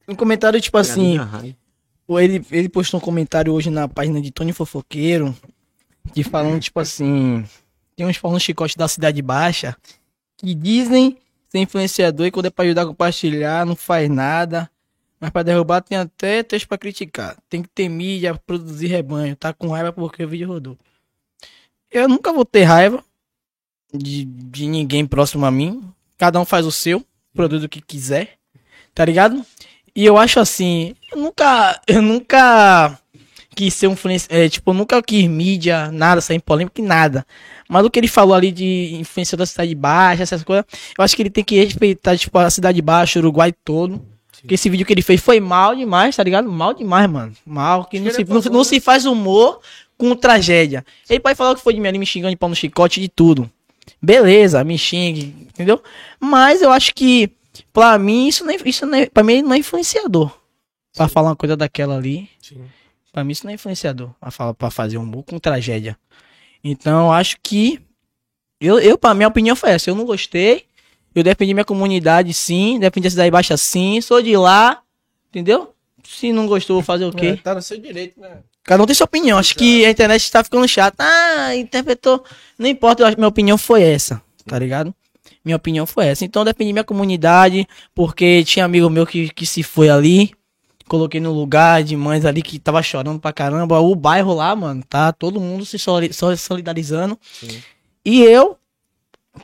Um 0.07 0.15
comentário, 0.15 0.61
tipo 0.61 0.79
assim. 0.79 1.17
Ele, 2.09 2.47
ele 2.53 2.69
postou 2.69 3.01
um 3.01 3.03
comentário 3.03 3.53
hoje 3.53 3.69
na 3.69 3.89
página 3.89 4.21
de 4.21 4.31
Tony 4.31 4.53
Fofoqueiro, 4.53 5.35
que 6.13 6.23
falando, 6.23 6.61
tipo 6.61 6.79
assim, 6.79 7.45
tem 7.97 8.07
uns 8.07 8.17
falando 8.17 8.39
chicote 8.39 8.77
da 8.77 8.87
Cidade 8.87 9.21
Baixa, 9.21 9.75
que 10.37 10.55
dizem 10.55 11.17
ser 11.49 11.59
influenciador 11.59 12.27
e 12.27 12.31
quando 12.31 12.47
é 12.47 12.51
pra 12.51 12.65
ajudar 12.65 12.83
a 12.83 12.87
compartilhar, 12.87 13.67
não 13.67 13.75
faz 13.75 14.09
nada. 14.09 14.71
Mas 15.19 15.31
pra 15.31 15.43
derrubar 15.43 15.81
tem 15.81 15.99
até 15.99 16.43
texto 16.43 16.69
pra 16.69 16.79
criticar. 16.79 17.37
Tem 17.49 17.63
que 17.63 17.69
ter 17.69 17.89
mídia, 17.89 18.35
produzir 18.47 18.89
rebanho. 18.89 19.35
Tá 19.35 19.53
com 19.53 19.69
raiva 19.69 19.93
porque 19.93 20.25
o 20.25 20.29
vídeo 20.29 20.47
rodou. 20.49 20.77
Eu 21.93 22.09
nunca 22.09 22.33
vou 22.33 22.45
ter 22.45 22.65
raiva 22.65 23.03
de, 23.93 24.25
de 24.25 24.67
ninguém 24.67 25.07
próximo 25.07 25.45
a 25.45 25.51
mim. 25.51 25.83
Cada 26.17 26.41
um 26.41 26.45
faz 26.45 26.65
o 26.67 26.73
seu, 26.73 27.05
produz 27.35 27.63
o 27.63 27.69
que 27.69 27.81
quiser. 27.81 28.35
Tá 28.95 29.05
ligado? 29.05 29.45
E 29.95 30.05
eu 30.05 30.17
acho 30.17 30.41
assim, 30.41 30.95
eu 31.11 31.19
nunca, 31.19 31.81
eu 31.87 32.01
nunca 32.01 32.99
quis 33.55 33.75
ser 33.75 33.87
um 33.89 33.93
influenci- 33.93 34.29
é, 34.31 34.49
tipo, 34.49 34.71
eu 34.71 34.75
nunca 34.75 35.03
quis 35.03 35.27
mídia, 35.29 35.91
nada, 35.93 36.21
sair 36.21 36.37
em 36.37 36.41
polêmica 36.41 36.81
e 36.81 36.85
nada. 36.85 37.27
Mas 37.69 37.85
o 37.85 37.91
que 37.91 37.99
ele 38.01 38.09
falou 38.09 38.35
ali 38.35 38.51
de 38.51 38.95
influenciador 38.95 39.43
da 39.45 39.51
cidade 39.51 39.75
baixa, 39.75 40.23
essas 40.23 40.43
coisas, 40.43 40.65
eu 40.99 41.05
acho 41.05 41.15
que 41.15 41.23
ele 41.23 41.31
tem 41.31 41.45
que 41.45 41.63
respeitar, 41.63 42.17
tipo, 42.17 42.39
a 42.39 42.49
cidade 42.51 42.81
baixa, 42.81 43.19
o 43.19 43.23
Uruguai 43.23 43.53
todo. 43.65 44.03
Porque 44.41 44.55
esse 44.55 44.69
vídeo 44.69 44.85
que 44.85 44.93
ele 44.93 45.03
fez 45.03 45.21
foi 45.21 45.39
mal 45.39 45.75
demais, 45.77 46.17
tá 46.17 46.23
ligado? 46.23 46.51
Mal 46.51 46.75
demais, 46.75 47.09
mano. 47.09 47.33
Mal, 47.47 47.85
que 47.85 48.01
não 48.01 48.11
se, 48.11 48.25
não, 48.25 48.41
não 48.53 48.65
se 48.65 48.81
faz 48.81 49.05
humor 49.05 49.61
com 50.09 50.17
tragédia. 50.17 50.85
Ele 51.09 51.21
pode 51.21 51.37
falar 51.37 51.53
o 51.53 51.55
que 51.57 51.63
foi 51.63 51.75
de 51.75 51.81
mim 51.81 51.89
ali, 51.89 51.99
me 51.99 52.07
xingando 52.07 52.31
de 52.31 52.37
pau 52.37 52.49
no 52.49 52.57
chicote, 52.57 53.01
de 53.01 53.09
tudo. 53.09 53.51
Beleza, 54.01 54.63
me 54.65 54.77
xingue, 54.79 55.35
entendeu? 55.49 55.83
Mas 56.21 56.61
eu 56.63 56.71
acho 56.73 56.95
que, 56.95 57.31
pra 57.73 57.99
mim, 57.99 58.29
isso 58.29 58.45
não 58.45 58.53
é, 58.53 58.57
isso 58.65 58.87
não 58.87 58.99
é, 58.99 59.07
pra 59.07 59.23
mim, 59.23 59.43
não 59.43 59.53
é 59.55 59.59
influenciador. 59.59 60.31
Pra 60.95 61.09
falar 61.09 61.31
uma 61.31 61.37
coisa 61.37 61.57
daquela 61.57 61.97
ali. 61.97 62.29
Sim. 62.41 62.61
Pra 63.13 63.23
mim 63.25 63.33
isso 63.33 63.45
não 63.45 63.51
é 63.51 63.55
influenciador. 63.55 64.11
Pra, 64.21 64.31
falar, 64.31 64.55
pra 64.55 64.71
fazer 64.71 64.99
humor 64.99 65.23
com 65.25 65.39
tragédia. 65.39 65.97
Então 66.65 67.07
eu 67.07 67.13
acho 67.13 67.37
que. 67.43 67.81
Eu, 68.61 68.79
eu, 68.79 68.97
pra 68.99 69.15
minha 69.15 69.29
opinião 69.29 69.57
foi 69.57 69.71
essa. 69.71 69.91
Eu 69.91 69.95
não 69.95 70.05
gostei. 70.05 70.65
Eu 71.15 71.23
defendi 71.23 71.53
minha 71.55 71.65
comunidade, 71.65 72.33
sim. 72.33 72.79
Defendi 72.79 73.09
a 73.09 73.11
cidade 73.11 73.31
baixa, 73.31 73.57
sim. 73.57 74.01
Sou 74.01 74.23
de 74.23 74.37
lá. 74.37 74.83
Entendeu? 75.31 75.75
Se 76.05 76.33
não 76.33 76.47
gostou, 76.47 76.77
vou 76.77 76.83
fazer 76.83 77.05
o 77.05 77.09
É, 77.11 77.13
quê? 77.13 77.37
tá 77.43 77.55
no 77.55 77.63
seu 77.63 77.79
direito, 77.79 78.21
né? 78.21 78.39
Cada 78.65 78.83
um 78.83 78.87
tem 78.87 78.95
sua 78.95 79.05
opinião. 79.05 79.39
Acho 79.39 79.55
que 79.57 79.85
a 79.85 79.91
internet 79.91 80.31
tá 80.31 80.43
ficando 80.45 80.67
chata. 80.69 81.03
Ah, 81.05 81.55
interpretou. 81.57 82.25
Não 82.59 82.69
importa, 82.69 83.03
eu 83.03 83.07
acho 83.07 83.17
que 83.17 83.21
minha 83.21 83.29
opinião 83.29 83.59
foi 83.59 83.83
essa. 83.83 84.23
Tá 84.47 84.59
ligado? 84.59 84.95
Minha 85.45 85.57
opinião 85.57 85.87
foi 85.87 86.07
essa. 86.07 86.25
Então 86.25 86.43
eu 86.43 86.47
defendi 86.47 86.73
minha 86.73 86.85
comunidade. 86.85 87.67
Porque 87.95 88.45
tinha 88.45 88.65
amigo 88.65 88.89
meu 88.89 89.07
que, 89.07 89.29
que 89.31 89.45
se 89.45 89.63
foi 89.63 89.89
ali. 89.89 90.31
Coloquei 90.87 91.21
no 91.21 91.33
lugar 91.33 91.83
de 91.83 91.97
mães 91.97 92.25
ali 92.25 92.43
que 92.43 92.59
tava 92.59 92.83
chorando 92.83 93.19
pra 93.19 93.33
caramba. 93.33 93.81
O 93.81 93.95
bairro 93.95 94.35
lá, 94.35 94.55
mano, 94.55 94.83
tá 94.89 95.13
todo 95.13 95.41
mundo 95.41 95.65
se 95.65 95.77
solidarizando. 96.37 97.19
Sim. 97.41 97.63
E 98.05 98.23
eu 98.23 98.57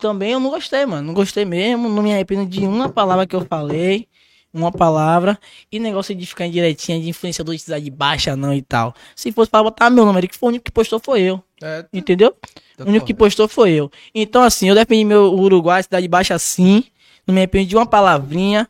também 0.00 0.32
eu 0.32 0.40
não 0.40 0.50
gostei, 0.50 0.84
mano. 0.86 1.08
Não 1.08 1.14
gostei 1.14 1.44
mesmo. 1.44 1.88
Não 1.88 2.02
me 2.02 2.12
arrependo 2.12 2.46
de 2.46 2.60
uma 2.60 2.88
palavra 2.88 3.26
que 3.26 3.34
eu 3.34 3.44
falei. 3.44 4.06
Uma 4.52 4.72
palavra. 4.72 5.38
E 5.70 5.78
negócio 5.78 6.14
de 6.14 6.24
ficar 6.24 6.46
em 6.46 6.50
direitinha 6.50 7.00
de 7.00 7.08
influenciador 7.08 7.54
de 7.54 7.60
cidade 7.60 7.90
baixa, 7.90 8.34
não 8.34 8.52
e 8.54 8.62
tal. 8.62 8.94
Se 9.14 9.30
fosse 9.30 9.50
pra 9.50 9.62
botar 9.62 9.90
meu 9.90 10.04
nome 10.04 10.18
ali, 10.18 10.28
que 10.28 10.36
foi 10.36 10.48
o 10.48 10.50
único 10.50 10.64
que 10.64 10.72
postou 10.72 10.98
foi 10.98 11.20
eu. 11.22 11.42
É, 11.60 11.82
tá 11.82 11.88
Entendeu? 11.92 12.34
O 12.78 12.88
único 12.88 13.04
que 13.04 13.14
postou 13.14 13.46
foi 13.48 13.72
eu. 13.72 13.90
Então, 14.14 14.42
assim, 14.42 14.68
eu 14.68 14.74
defendi 14.74 15.04
meu 15.04 15.32
Uruguai, 15.34 15.82
cidade 15.82 16.08
baixa, 16.08 16.34
assim. 16.34 16.84
Não 17.26 17.34
me 17.34 17.40
arrependo 17.40 17.66
de 17.66 17.76
uma 17.76 17.84
palavrinha. 17.84 18.68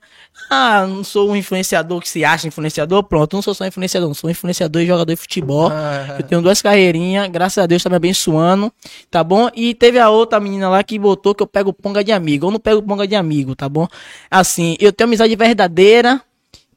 Ah, 0.51 0.87
não 0.87 1.05
sou 1.05 1.31
um 1.31 1.37
influenciador 1.37 2.01
que 2.01 2.09
se 2.09 2.25
acha 2.25 2.49
influenciador. 2.49 3.03
Pronto, 3.05 3.35
não 3.35 3.43
sou 3.43 3.55
só 3.55 3.67
influenciador. 3.67 4.09
Não 4.09 4.15
sou 4.15 4.31
influenciador 4.31 4.81
e 4.83 4.87
jogador 4.87 5.13
de 5.13 5.17
futebol. 5.17 5.69
Ah, 5.71 6.17
Eu 6.19 6.25
tenho 6.25 6.41
duas 6.41 6.63
carreirinhas, 6.63 7.29
graças 7.29 7.59
a 7.63 7.67
Deus 7.67 7.83
tá 7.83 7.91
me 7.91 7.97
abençoando, 7.97 8.73
tá 9.11 9.23
bom? 9.23 9.49
E 9.55 9.75
teve 9.75 9.99
a 9.99 10.09
outra 10.09 10.41
menina 10.41 10.69
lá 10.69 10.83
que 10.83 10.99
botou 10.99 11.35
que 11.35 11.43
eu 11.43 11.47
pego 11.47 11.73
ponga 11.73 12.03
de 12.03 12.13
amigo. 12.13 12.47
Eu 12.47 12.51
não 12.51 12.59
pego 12.61 12.83
ponga 12.83 13.07
de 13.07 13.15
amigo, 13.15 13.55
tá 13.55 13.69
bom? 13.69 13.87
Assim, 14.31 14.77
eu 14.81 14.93
tenho 14.93 15.09
amizade 15.09 15.35
verdadeira, 15.37 16.21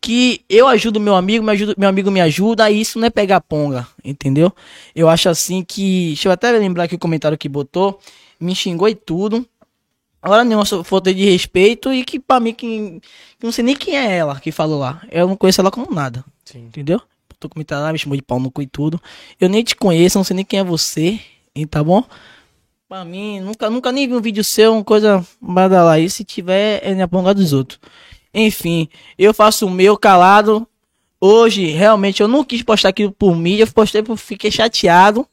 que 0.01 0.41
eu 0.49 0.67
ajudo 0.67 0.99
meu 0.99 1.15
amigo, 1.15 1.43
meu, 1.45 1.53
ajudo- 1.53 1.75
meu 1.77 1.87
amigo 1.87 2.09
me 2.11 2.19
ajuda, 2.19 2.69
e 2.71 2.81
isso 2.81 2.99
não 2.99 3.05
é 3.07 3.09
pegar 3.09 3.39
ponga, 3.39 3.87
entendeu? 4.03 4.51
Eu 4.95 5.07
acho 5.07 5.29
assim 5.29 5.63
que. 5.63 6.07
Deixa 6.07 6.27
eu 6.27 6.31
até 6.31 6.51
lembrar 6.51 6.85
aqui 6.85 6.95
o 6.95 6.99
comentário 6.99 7.37
que 7.37 7.47
botou, 7.47 7.99
me 8.39 8.53
xingou 8.55 8.89
e 8.89 8.95
tudo. 8.95 9.45
Agora 10.23 10.43
nenhuma 10.43 10.65
falta 10.83 11.11
de 11.11 11.25
respeito 11.31 11.91
e 11.91 12.03
que 12.05 12.19
pra 12.19 12.39
mim, 12.39 12.53
que 12.53 13.01
não 13.41 13.51
sei 13.51 13.63
nem 13.63 13.75
quem 13.75 13.97
é 13.97 14.17
ela 14.17 14.39
que 14.39 14.51
falou 14.51 14.79
lá. 14.79 15.01
Eu 15.11 15.27
não 15.27 15.35
conheço 15.35 15.61
ela 15.61 15.71
como 15.71 15.93
nada. 15.93 16.23
Sim. 16.45 16.65
Entendeu? 16.65 17.01
Tô 17.39 17.49
comentando 17.49 17.81
lá, 17.81 17.91
me 17.91 17.97
chamou 17.97 18.15
de 18.15 18.21
pau 18.21 18.39
no 18.39 18.51
cu 18.51 18.61
e 18.61 18.67
tudo. 18.67 19.01
Eu 19.39 19.49
nem 19.49 19.63
te 19.63 19.75
conheço, 19.75 20.17
não 20.17 20.23
sei 20.23 20.35
nem 20.35 20.45
quem 20.45 20.59
é 20.59 20.63
você, 20.63 21.19
hein, 21.55 21.65
tá 21.65 21.83
bom? 21.83 22.03
Pra 22.87 23.03
mim, 23.03 23.39
nunca, 23.39 23.67
nunca 23.67 23.91
nem 23.91 24.07
vi 24.07 24.13
um 24.13 24.21
vídeo 24.21 24.43
seu, 24.43 24.73
uma 24.73 24.83
coisa 24.83 25.25
badalar. 25.41 25.99
E 25.99 26.07
se 26.07 26.23
tiver, 26.23 26.81
é 26.83 26.93
na 26.93 27.07
ponga 27.07 27.33
dos 27.33 27.51
outros. 27.51 27.79
Enfim, 28.31 28.87
eu 29.17 29.33
faço 29.33 29.65
o 29.65 29.71
meu 29.71 29.97
calado. 29.97 30.67
Hoje, 31.19 31.65
realmente, 31.65 32.21
eu 32.21 32.27
não 32.27 32.43
quis 32.43 32.61
postar 32.61 32.89
aquilo 32.89 33.11
por 33.11 33.35
mídia, 33.35 33.63
eu 33.63 33.71
postei 33.71 34.03
porque 34.03 34.21
fiquei 34.21 34.51
chateado. 34.51 35.27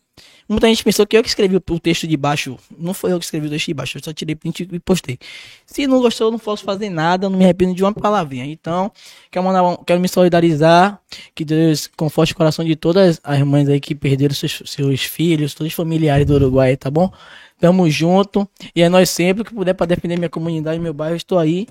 Muita 0.48 0.66
gente 0.66 0.82
pensou 0.82 1.06
que 1.06 1.14
eu 1.16 1.22
que 1.22 1.28
escrevi 1.28 1.56
o 1.56 1.60
texto 1.78 2.06
de 2.06 2.16
baixo. 2.16 2.56
Não 2.78 2.94
foi 2.94 3.12
eu 3.12 3.18
que 3.18 3.24
escrevi 3.26 3.48
o 3.48 3.50
texto 3.50 3.66
de 3.66 3.74
baixo, 3.74 3.98
eu 3.98 4.02
só 4.02 4.12
tirei 4.14 4.34
print 4.34 4.66
e 4.72 4.78
postei. 4.80 5.18
Se 5.66 5.86
não 5.86 6.00
gostou, 6.00 6.30
não 6.30 6.38
posso 6.38 6.64
fazer 6.64 6.88
nada, 6.88 7.28
não 7.28 7.36
me 7.38 7.44
arrependo 7.44 7.74
de 7.74 7.82
uma 7.84 7.92
palavrinha. 7.92 8.46
Então, 8.46 8.90
quero, 9.30 9.44
mandar, 9.44 9.62
um- 9.62 9.76
quero 9.76 10.00
me 10.00 10.08
solidarizar. 10.08 10.98
Que 11.34 11.44
Deus 11.44 11.86
conforte 11.96 12.32
o 12.32 12.36
coração 12.36 12.64
de 12.64 12.74
todas 12.76 13.20
as 13.22 13.42
mães 13.42 13.68
aí 13.68 13.78
que 13.78 13.94
perderam 13.94 14.34
seus, 14.34 14.62
seus 14.64 15.02
filhos, 15.02 15.52
todos 15.52 15.70
os 15.70 15.76
familiares 15.76 16.24
do 16.26 16.34
Uruguai, 16.34 16.76
tá 16.78 16.90
bom? 16.90 17.12
Tamo 17.60 17.90
junto. 17.90 18.48
E 18.74 18.80
é 18.82 18.88
nós 18.88 19.10
sempre 19.10 19.44
que 19.44 19.52
puder 19.52 19.74
pra 19.74 19.84
defender 19.84 20.16
minha 20.16 20.30
comunidade, 20.30 20.80
meu 20.80 20.94
bairro, 20.94 21.16
estou 21.16 21.38
aí. 21.38 21.66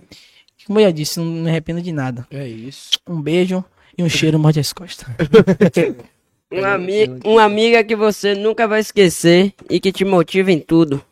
Como 0.67 0.79
eu 0.79 0.83
já 0.83 0.91
disse, 0.91 1.19
não 1.19 1.25
me 1.25 1.49
arrependo 1.49 1.81
de 1.81 1.91
nada. 1.91 2.27
É 2.29 2.47
isso. 2.47 2.91
Um 3.07 3.21
beijo 3.21 3.63
e 3.97 4.03
um 4.03 4.09
cheiro 4.09 4.37
morde 4.37 4.59
as 4.59 4.71
costas. 4.73 5.07
Uma, 6.51 6.73
ami 6.75 7.05
uma 7.25 7.43
amiga 7.43 7.83
que 7.83 7.95
você 7.95 8.33
nunca 8.33 8.67
vai 8.67 8.79
esquecer 8.79 9.53
e 9.69 9.79
que 9.79 9.91
te 9.91 10.05
motiva 10.05 10.51
em 10.51 10.59
tudo. 10.59 11.03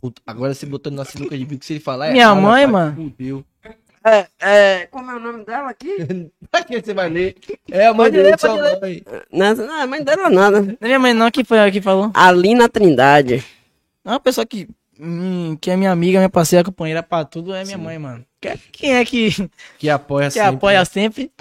Puta, 0.00 0.20
agora 0.26 0.54
você 0.54 0.66
botou 0.66 0.92
na 0.92 1.04
sinuca 1.04 1.36
de 1.36 1.44
bico, 1.44 1.64
se 1.64 1.74
ele 1.74 1.80
falar 1.80 2.12
Minha 2.12 2.24
errado, 2.26 2.40
mãe, 2.40 2.64
rapaz, 2.66 2.72
mano. 2.72 2.94
Fudeu. 2.96 3.44
É, 4.04 4.26
é, 4.40 4.86
como 4.86 5.10
é 5.10 5.16
o 5.16 5.20
nome 5.20 5.44
dela 5.44 5.70
aqui? 5.70 5.96
Pra 6.50 6.62
que 6.62 6.80
você 6.80 6.94
vai 6.94 7.08
ler? 7.10 7.36
É 7.70 7.86
a 7.86 7.94
mãe 7.94 8.10
dele, 8.10 8.30
ler, 8.30 8.38
sua 8.38 8.56
mãe. 8.80 9.02
Não, 9.30 9.54
não, 9.54 9.82
a 9.82 9.86
mãe 9.86 10.02
dela 10.02 10.30
nada. 10.30 10.62
Não 10.62 10.70
é 10.80 10.86
minha 10.86 10.98
mãe 10.98 11.12
não 11.14 11.30
que 11.30 11.44
foi 11.44 11.58
a 11.60 11.70
que 11.70 11.80
falou. 11.80 12.10
Alina 12.14 12.68
Trindade. 12.68 13.44
É 14.04 14.08
uma 14.10 14.20
pessoa 14.20 14.46
que, 14.46 14.68
hum, 14.98 15.56
que 15.60 15.70
é 15.70 15.76
minha 15.76 15.90
amiga, 15.90 16.18
minha 16.18 16.30
parceira, 16.30 16.64
companheira 16.64 17.02
pra 17.02 17.24
tudo, 17.24 17.52
é 17.52 17.64
minha 17.64 17.76
mãe, 17.78 17.98
mano. 17.98 18.24
Que- 18.40 18.56
Quem 18.72 18.94
é 18.96 19.04
que, 19.04 19.30
Que 19.78 19.90
apoia 19.90 20.28
que 20.30 20.34
sempre. 20.34 20.48
apoia 20.56 20.84
sempre? 20.84 21.32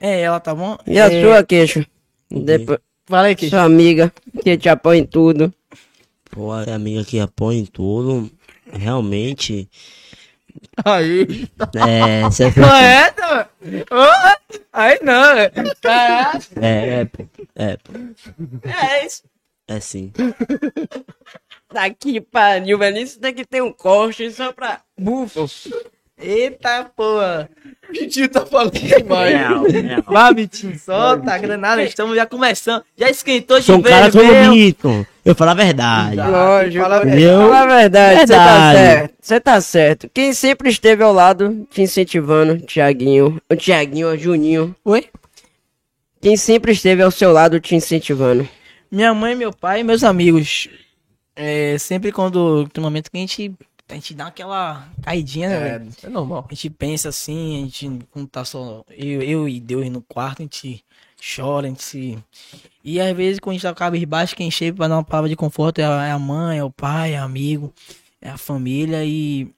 É 0.00 0.20
ela, 0.20 0.38
tá 0.40 0.54
bom? 0.54 0.76
E 0.86 0.98
a 0.98 1.06
É, 1.06 1.20
sua 1.22 1.42
queixa? 1.44 1.86
Depois, 2.30 2.78
Fala 3.06 3.28
aí, 3.28 3.34
que 3.36 3.48
sua 3.48 3.62
amiga 3.62 4.12
que 4.42 4.56
te 4.58 4.68
apoia 4.68 4.98
em 4.98 5.04
tudo. 5.06 5.52
Pô, 6.30 6.52
a 6.52 6.62
amiga 6.74 7.02
que 7.04 7.18
apoia 7.18 7.56
em 7.58 7.64
tudo, 7.64 8.30
realmente. 8.70 9.68
Aí. 10.84 11.48
É, 11.74 12.30
cê- 12.30 12.52
Não 12.56 12.74
é, 12.76 13.14
não. 13.18 13.40
Ô, 13.98 14.38
Aí 14.72 14.98
não, 15.02 15.24
é. 15.38 15.50
Caraca. 15.80 16.38
é, 16.60 17.00
é, 17.00 17.04
pô, 17.06 17.26
é, 17.56 17.76
pô, 17.78 17.92
É 18.68 19.06
isso. 19.06 19.22
é 19.66 19.80
sim. 19.80 20.12
Daqui 21.72 22.20
pariu, 22.20 22.78
velho. 22.78 22.98
Isso 22.98 23.18
tem 23.20 23.34
que 23.34 23.44
ter 23.44 23.62
um 23.62 23.72
corte 23.72 24.30
só 24.30 24.52
pra 24.52 24.80
bufo. 24.98 25.46
Eita 26.20 26.90
porra. 26.96 27.48
Mentira, 27.90 28.28
tá 28.28 28.44
falando 28.44 28.72
demais. 28.72 29.34
Vá, 30.06 30.30
Vitinho, 30.32 30.78
solta 30.78 31.32
a 31.32 31.38
granada, 31.38 31.82
estamos 31.82 32.16
já 32.16 32.26
começando. 32.26 32.82
Já 32.96 33.08
esquentou 33.08 33.58
de 33.58 33.64
Sou 33.66 33.76
um 33.76 33.82
cara 33.82 34.10
vez, 34.10 34.14
meu. 34.26 34.44
bonito. 34.50 35.06
Eu 35.24 35.34
falo 35.34 35.50
a 35.52 35.54
verdade. 35.54 36.16
Lógico. 36.16 36.82
Fala 36.82 36.96
a 36.96 37.00
Fala, 37.00 37.06
verdade. 37.06 37.54
a 37.54 37.66
verdade, 37.66 38.20
você 38.20 38.34
tá 38.34 38.72
certo. 38.72 39.14
Você 39.20 39.40
tá 39.40 39.60
certo. 39.60 40.10
Quem 40.12 40.32
sempre 40.32 40.68
esteve 40.68 41.02
ao 41.02 41.12
lado, 41.12 41.66
te 41.70 41.82
incentivando, 41.82 42.58
Tiaguinho. 42.60 43.40
O 43.50 43.54
Tiaguinho, 43.56 44.08
o 44.08 44.16
Juninho. 44.18 44.74
Oi? 44.84 45.06
Quem 46.20 46.36
sempre 46.36 46.72
esteve 46.72 47.00
ao 47.02 47.10
seu 47.10 47.32
lado, 47.32 47.60
te 47.60 47.74
incentivando. 47.76 48.46
Minha 48.90 49.14
mãe, 49.14 49.34
meu 49.34 49.52
pai 49.52 49.80
e 49.80 49.84
meus 49.84 50.02
amigos. 50.02 50.68
É, 51.36 51.76
sempre 51.78 52.10
quando 52.10 52.66
tem 52.68 52.82
um 52.82 52.84
momento 52.86 53.10
que 53.10 53.16
a 53.16 53.20
gente, 53.20 53.52
a 53.88 53.94
gente 53.94 54.14
dá 54.14 54.26
aquela 54.26 54.88
caidinha, 55.02 55.48
né, 55.48 55.60
velho? 55.60 55.90
É, 56.02 56.06
é 56.06 56.10
normal. 56.10 56.46
A 56.50 56.54
gente 56.54 56.70
pensa 56.70 57.08
assim, 57.08 57.56
a 57.56 57.64
gente 57.64 58.06
quando 58.10 58.28
tá 58.28 58.44
só 58.44 58.84
eu, 58.90 59.22
eu 59.22 59.48
e 59.48 59.58
Deus 59.58 59.88
no 59.90 60.02
quarto, 60.02 60.40
a 60.40 60.42
gente 60.42 60.84
chora, 61.18 61.66
a 61.66 61.70
gente 61.70 61.82
se. 61.82 62.18
E 62.84 63.00
às 63.00 63.16
vezes 63.16 63.40
quando 63.40 63.52
a 63.52 63.54
gente 63.54 63.62
tá 63.62 63.70
com 63.70 63.82
a 63.82 63.86
cabisbaixo, 63.86 64.36
quem 64.36 64.50
chega 64.50 64.76
pra 64.76 64.88
dar 64.88 64.96
uma 64.96 65.04
palavra 65.04 65.28
de 65.28 65.36
conforto 65.36 65.80
é 65.80 65.84
a, 65.84 66.06
é 66.06 66.10
a 66.10 66.18
mãe, 66.18 66.58
é 66.58 66.64
o 66.64 66.70
pai, 66.70 67.14
é 67.14 67.20
o 67.20 67.24
amigo, 67.24 67.72
é 68.20 68.28
a 68.28 68.36
família 68.36 69.04
e. 69.04 69.48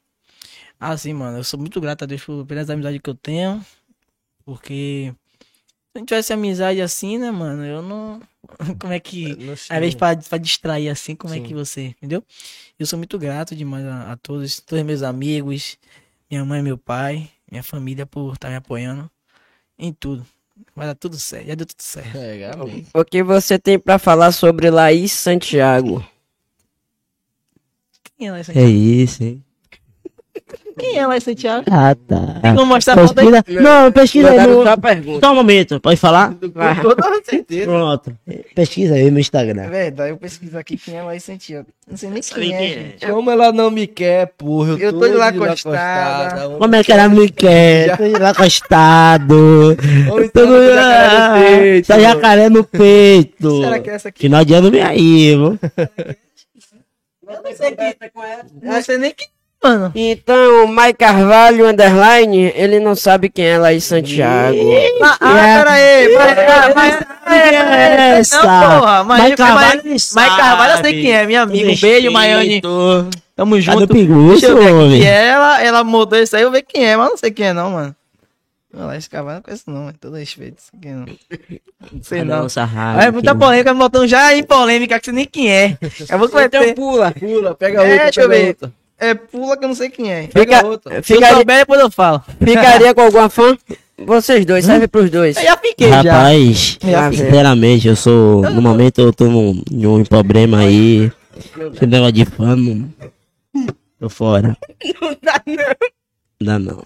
Assim, 0.78 1.12
mano, 1.12 1.38
eu 1.38 1.44
sou 1.44 1.60
muito 1.60 1.80
grato 1.80 2.04
a 2.04 2.06
Deus 2.06 2.24
por, 2.24 2.46
pelas 2.46 2.70
amizades 2.70 3.00
que 3.02 3.10
eu 3.10 3.14
tenho. 3.14 3.64
Porque 4.44 5.12
se 5.92 5.98
não 5.98 6.06
tivesse 6.06 6.32
amizade 6.32 6.80
assim, 6.80 7.18
né, 7.18 7.30
mano, 7.30 7.64
eu 7.64 7.82
não. 7.82 8.22
Como 8.80 8.92
é 8.92 9.00
que. 9.00 9.36
Às 9.68 9.78
vezes 9.80 9.94
pra, 9.94 10.16
pra 10.16 10.38
distrair 10.38 10.88
assim, 10.88 11.14
como 11.14 11.34
é 11.34 11.38
Sim. 11.38 11.42
que 11.42 11.54
você, 11.54 11.86
entendeu? 11.86 12.24
Eu 12.80 12.86
sou 12.86 12.96
muito 12.96 13.18
grato 13.18 13.54
demais 13.54 13.84
a, 13.84 14.12
a 14.12 14.16
todos, 14.16 14.58
todos 14.58 14.82
meus 14.82 15.02
amigos, 15.02 15.76
minha 16.30 16.42
mãe, 16.46 16.62
meu 16.62 16.78
pai, 16.78 17.28
minha 17.50 17.62
família 17.62 18.06
por 18.06 18.32
estar 18.32 18.48
me 18.48 18.56
apoiando 18.56 19.10
em 19.78 19.92
tudo. 19.92 20.26
Vai 20.74 20.86
dar 20.86 20.94
tudo 20.94 21.18
certo, 21.18 21.48
já 21.48 21.54
deu 21.54 21.66
tudo 21.66 21.82
certo. 21.82 22.16
É, 22.16 22.50
amém. 22.50 22.86
O 22.94 23.04
que 23.04 23.22
você 23.22 23.58
tem 23.58 23.78
pra 23.78 23.98
falar 23.98 24.32
sobre 24.32 24.70
Laís 24.70 25.12
Santiago? 25.12 26.02
Quem 28.16 28.30
é 28.30 28.40
essa 28.40 28.58
É 28.58 28.64
isso, 28.64 29.24
hein? 29.24 29.44
Quem 30.78 30.98
é 30.98 31.06
lá 31.06 31.16
em 31.16 31.20
Santiago? 31.20 31.64
Ah, 31.70 31.94
tá. 31.94 32.38
Tem 32.40 32.54
como 32.54 32.66
mostrar 32.66 32.98
a 32.98 33.06
foto 33.06 33.18
aí? 33.20 33.30
Pesquisa... 33.30 33.60
Não, 33.60 33.92
pesquisa 33.92 34.30
aí. 34.30 34.46
No... 34.46 34.62
só 34.62 34.68
a 34.70 34.76
pergunta. 34.76 35.26
Só 35.26 35.32
um 35.32 35.34
momento, 35.34 35.80
pode 35.80 35.96
falar? 35.96 36.34
Com 36.34 36.48
toda 36.94 37.22
certeza. 37.24 37.66
Pronto. 37.66 38.16
Pesquisa 38.54 38.94
aí 38.94 39.10
no 39.10 39.18
É 39.18 39.20
Instagram. 39.20 39.68
verdade, 39.68 40.10
eu 40.10 40.16
pesquiso 40.16 40.56
aqui 40.56 40.76
quem 40.76 40.96
é 40.96 41.02
lá 41.02 41.14
em 41.14 41.20
Santiago. 41.20 41.66
Não 41.88 41.96
sei 41.96 42.10
nem 42.10 42.22
quem 42.22 42.54
é. 42.54 42.58
quem 42.58 42.66
é? 42.66 42.72
gente. 42.72 43.06
Como 43.06 43.30
ela 43.30 43.52
não 43.52 43.70
me 43.70 43.86
quer, 43.86 44.32
porra. 44.38 44.76
Eu 44.78 44.92
tô 44.92 45.00
tô 45.00 45.08
de 45.08 45.14
lá 45.14 45.30
de 45.30 45.42
acostada. 45.42 46.48
Como 46.56 46.74
é 46.74 46.84
que 46.84 46.92
ela 46.92 47.08
me 47.08 47.28
quer? 47.30 47.96
Tô 47.96 48.18
lá 48.18 48.30
acostado. 48.30 49.76
Homem 50.10 50.28
Tô 50.28 50.40
tá 50.40 50.46
no... 50.46 50.62
jacaré 50.72 51.28
no 51.48 51.54
peito. 51.58 51.86
Tá 51.88 51.98
jacaré 51.98 52.48
no 52.48 52.64
peito. 52.64 53.60
Será 53.62 53.78
que 53.80 53.90
é 53.90 53.94
essa 53.94 54.08
aqui? 54.08 54.20
Final 54.20 54.44
de 54.44 54.54
ano 54.54 54.70
vem 54.70 54.82
aí, 54.82 55.36
viu? 55.36 55.58
Eu 57.30 57.42
não 57.44 57.54
sei 57.54 57.76
quem. 57.76 57.96
Eu 58.62 58.72
não 58.72 58.82
sei 58.82 58.98
nem 58.98 59.14
quem. 59.14 59.28
Mano. 59.62 59.92
Então, 59.94 60.64
o 60.64 60.68
Mike 60.68 60.94
Carvalho, 60.94 61.66
underline, 61.68 62.50
ele 62.56 62.80
não 62.80 62.94
sabe 62.94 63.28
quem 63.28 63.44
é 63.44 63.58
lá 63.58 63.74
em 63.74 63.80
Santiago. 63.80 64.56
Ah, 65.02 65.16
ah, 65.20 65.34
pera 65.34 65.70
aí. 65.72 66.14
Mas, 66.14 66.38
ah, 66.38 66.72
mas, 66.74 67.06
é 67.30 68.18
essa? 68.20 68.42
Não, 68.42 68.80
porra. 68.80 69.04
Mas, 69.04 69.24
Mike 69.24 69.36
Carvalho, 69.36 69.82
Mike 69.84 70.14
Carvalho 70.14 70.72
eu 70.72 70.82
sei 70.82 71.02
quem 71.02 71.12
é, 71.12 71.26
minha 71.26 71.42
amiga. 71.42 71.70
Um 71.70 71.76
beijo, 71.76 72.10
Maiane. 72.10 72.62
Tamo 73.36 73.50
Cadê 73.56 73.60
junto. 73.60 73.84
o 73.84 73.88
pinguço, 73.88 74.40
Deixa 74.40 74.46
eu 74.48 74.56
ver 74.56 74.64
aqui 74.64 74.72
homem? 74.72 75.06
é. 75.06 75.26
Ela, 75.28 75.62
ela 75.62 75.84
mudou 75.84 76.18
isso 76.18 76.36
aí, 76.36 76.42
eu 76.42 76.50
ver 76.50 76.62
quem 76.62 76.84
é, 76.86 76.96
mas 76.96 77.10
não 77.10 77.16
sei 77.18 77.30
quem 77.30 77.46
é 77.48 77.52
não, 77.52 77.70
mano. 77.72 77.94
Olha 78.72 78.84
lá, 78.86 78.96
esse 78.96 79.10
cavalo 79.10 79.34
não 79.36 79.42
conheço 79.42 79.64
não, 79.66 79.82
mano. 79.84 79.94
Todo 80.00 80.16
respeito. 80.16 80.58
Isso 80.58 80.70
aqui 80.76 80.88
não. 80.88 81.06
Não 81.92 82.02
sei 82.02 82.22
não. 82.24 82.42
nossa 82.44 82.64
rádio 82.64 83.12
muita 83.14 83.34
polêmica, 83.34 83.72
me 83.74 83.80
botando 83.80 84.06
já 84.06 84.32
em 84.34 84.42
polêmica, 84.44 84.98
que 85.00 85.06
você 85.06 85.12
nem 85.12 85.24
quem 85.26 85.50
é. 85.52 85.76
Eu 86.08 86.18
vou 86.18 86.28
Então 86.28 86.60
meter. 86.60 86.74
pula. 86.74 87.10
Pula, 87.12 87.54
pega 87.54 87.78
É, 87.82 87.90
outra, 87.90 88.04
deixa 88.04 88.20
eu 88.22 88.28
pega 88.28 88.40
ver. 88.42 88.48
outra. 88.48 88.72
É, 89.00 89.14
pula 89.14 89.56
que 89.56 89.64
eu 89.64 89.68
não 89.68 89.74
sei 89.74 89.88
quem 89.88 90.12
é. 90.12 90.28
Fica, 90.28 90.66
outra. 90.66 91.02
Se 91.02 91.14
eu 91.14 91.24
souber, 91.24 91.58
depois 91.60 91.80
eu 91.80 91.90
falo. 91.90 92.22
ficaria 92.38 92.94
com 92.94 93.00
alguma 93.00 93.30
fã? 93.30 93.56
Vocês 93.96 94.44
dois, 94.44 94.64
serve 94.64 94.88
pros 94.88 95.10
dois. 95.10 95.36
Eu 95.36 95.42
já 95.42 95.56
fiquei 95.56 95.88
já. 95.88 96.02
Rapaz, 96.02 96.78
Já 96.82 97.10
sinceramente, 97.10 97.88
eu 97.88 97.96
sou. 97.96 98.42
No 98.42 98.60
momento 98.62 99.00
eu 99.00 99.12
tô 99.12 99.24
num, 99.24 99.62
num 99.70 100.04
problema 100.04 100.60
aí. 100.60 101.10
Esse 101.74 101.86
negócio 101.86 102.12
de 102.12 102.24
fã, 102.26 102.54
não. 102.54 102.88
Tô 103.98 104.08
fora. 104.08 104.56
Não 105.00 105.16
dá 105.22 105.42
não. 105.46 105.56
Não 106.40 106.46
dá 106.46 106.58
não. 106.58 106.82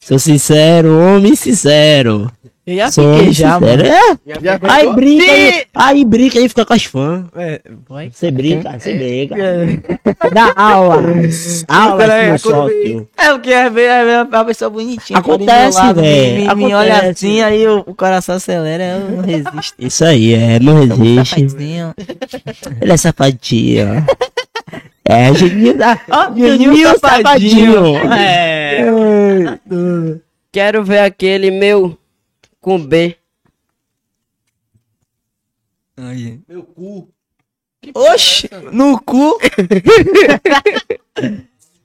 Sou 0.00 0.18
sincero, 0.18 0.98
homem 0.98 1.36
sincero. 1.36 2.30
Eu 2.64 2.76
já 2.76 2.92
Sou 2.92 3.16
fiquei 3.16 3.32
já, 3.32 3.58
mano. 3.58 3.82
É, 3.82 4.16
Já 4.40 4.60
aí 4.62 4.92
brinca, 4.92 5.24
Sim. 5.24 5.30
aí, 5.30 5.64
aí 5.74 6.04
brinca 6.04 6.38
aí 6.38 6.48
fica 6.48 6.64
com 6.64 6.72
as 6.72 6.84
fãs. 6.84 7.24
É. 7.34 7.60
Você 8.08 8.30
brinca, 8.30 8.78
você 8.78 8.94
brinca. 8.94 9.34
Dá 10.32 10.52
aula. 10.54 11.02
Aula 11.66 11.96
Peraí, 11.96 12.30
no 12.30 12.38
sócio. 12.38 13.08
É 13.18 13.32
o 13.32 13.40
que 13.40 13.52
é 13.52 13.68
ver, 13.68 13.90
é 13.90 14.04
ver 14.04 14.28
uma 14.32 14.44
pessoa 14.44 14.70
bonitinha. 14.70 15.18
Acontece, 15.18 15.92
véi, 15.92 16.46
Me, 16.46 16.54
me, 16.54 16.74
olha 16.74 17.10
assim, 17.10 17.40
aí 17.40 17.66
o, 17.66 17.80
o 17.80 17.94
coração 17.96 18.36
acelera, 18.36 18.84
eu 18.84 19.10
não 19.10 19.22
resisto. 19.24 19.74
Isso 19.84 20.04
aí, 20.04 20.32
é, 20.32 20.60
não 20.60 20.86
resiste. 20.86 21.50
Safadinho. 21.50 21.94
Ele 22.80 22.92
é 22.92 22.96
safadinho. 22.96 24.06
É, 25.04 25.34
Juninho 25.34 25.76
da. 25.76 25.98
Ó, 26.08 26.26
Juninho 26.36 26.98
safadinho. 27.00 27.96
É. 28.12 29.58
Quero 30.52 30.84
ver 30.84 31.00
aquele 31.00 31.50
meu 31.50 31.98
com 32.62 32.78
B. 32.78 33.18
Aí. 35.96 36.40
Meu 36.48 36.62
cu. 36.62 37.12
Oxi, 37.92 38.48
no 38.72 38.98
cu. 39.02 39.36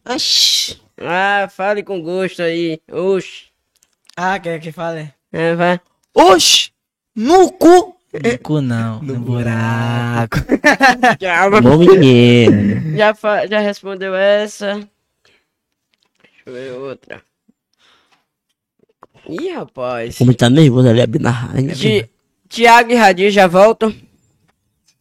Oxi. 0.05 0.79
Ah, 0.99 1.49
fale 1.51 1.83
com 1.83 2.01
gosto 2.01 2.41
aí. 2.43 2.79
Oxi. 2.91 3.47
Ah, 4.15 4.39
quer 4.39 4.61
que 4.61 4.71
fale? 4.71 5.11
É, 5.31 5.55
vai. 5.55 5.81
Oxi, 6.13 6.71
no 7.15 7.51
cu. 7.51 7.97
No 8.13 8.39
cu 8.39 8.61
não, 8.61 9.01
no, 9.01 9.19
buraco. 9.19 10.37
Já, 11.19 11.49
Bom 11.49 11.77
menino. 11.77 12.97
já, 12.97 13.13
já 13.47 13.59
respondeu 13.59 14.15
essa. 14.15 14.75
Deixa 14.75 14.89
eu 16.45 16.53
ver 16.53 16.71
outra. 16.73 17.21
Ih, 19.29 19.51
rapaz. 19.53 20.17
Como 20.17 20.33
tá 20.33 20.49
nervoso 20.49 20.87
ali 20.89 21.01
abrindo 21.01 21.27
a 21.27 21.31
rádio. 21.31 21.75
Ti- 21.75 22.09
Tiago 22.49 22.91
e 22.91 22.95
Radir 22.95 23.29
já 23.31 23.45
voltam? 23.47 23.93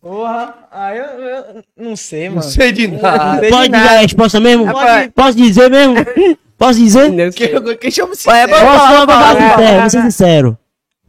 Porra, 0.01 0.55
aí 0.71 0.99
eu, 0.99 1.05
eu 1.05 1.65
não 1.77 1.97
sei, 1.97 2.29
Não 2.29 2.37
mano. 2.37 2.49
sei 2.51 2.73
de 2.73 2.87
nada. 2.89 3.41
sei 3.41 3.51
Pode 3.51 3.65
de 3.67 3.71
dar 3.73 3.79
a 3.81 3.85
nada. 3.85 4.01
resposta 4.01 4.39
mesmo? 4.41 4.65
Rapaz. 4.65 5.11
Posso 5.15 5.37
dizer 5.37 5.71
mesmo? 5.71 5.95
Posso 6.59 6.79
dizer? 6.79 7.11
Não 7.13 7.31
Quem, 7.31 7.77
quem 7.79 7.91
chama 7.91 8.15
sincero? 8.15 8.51
vamos 8.51 8.65
Posso 8.67 8.79
falar, 8.87 9.07
falar 9.07 9.35
vamos 9.35 9.51
sincero, 9.53 9.81
vou 9.81 9.91
ser 9.91 10.03
sincero. 10.03 10.59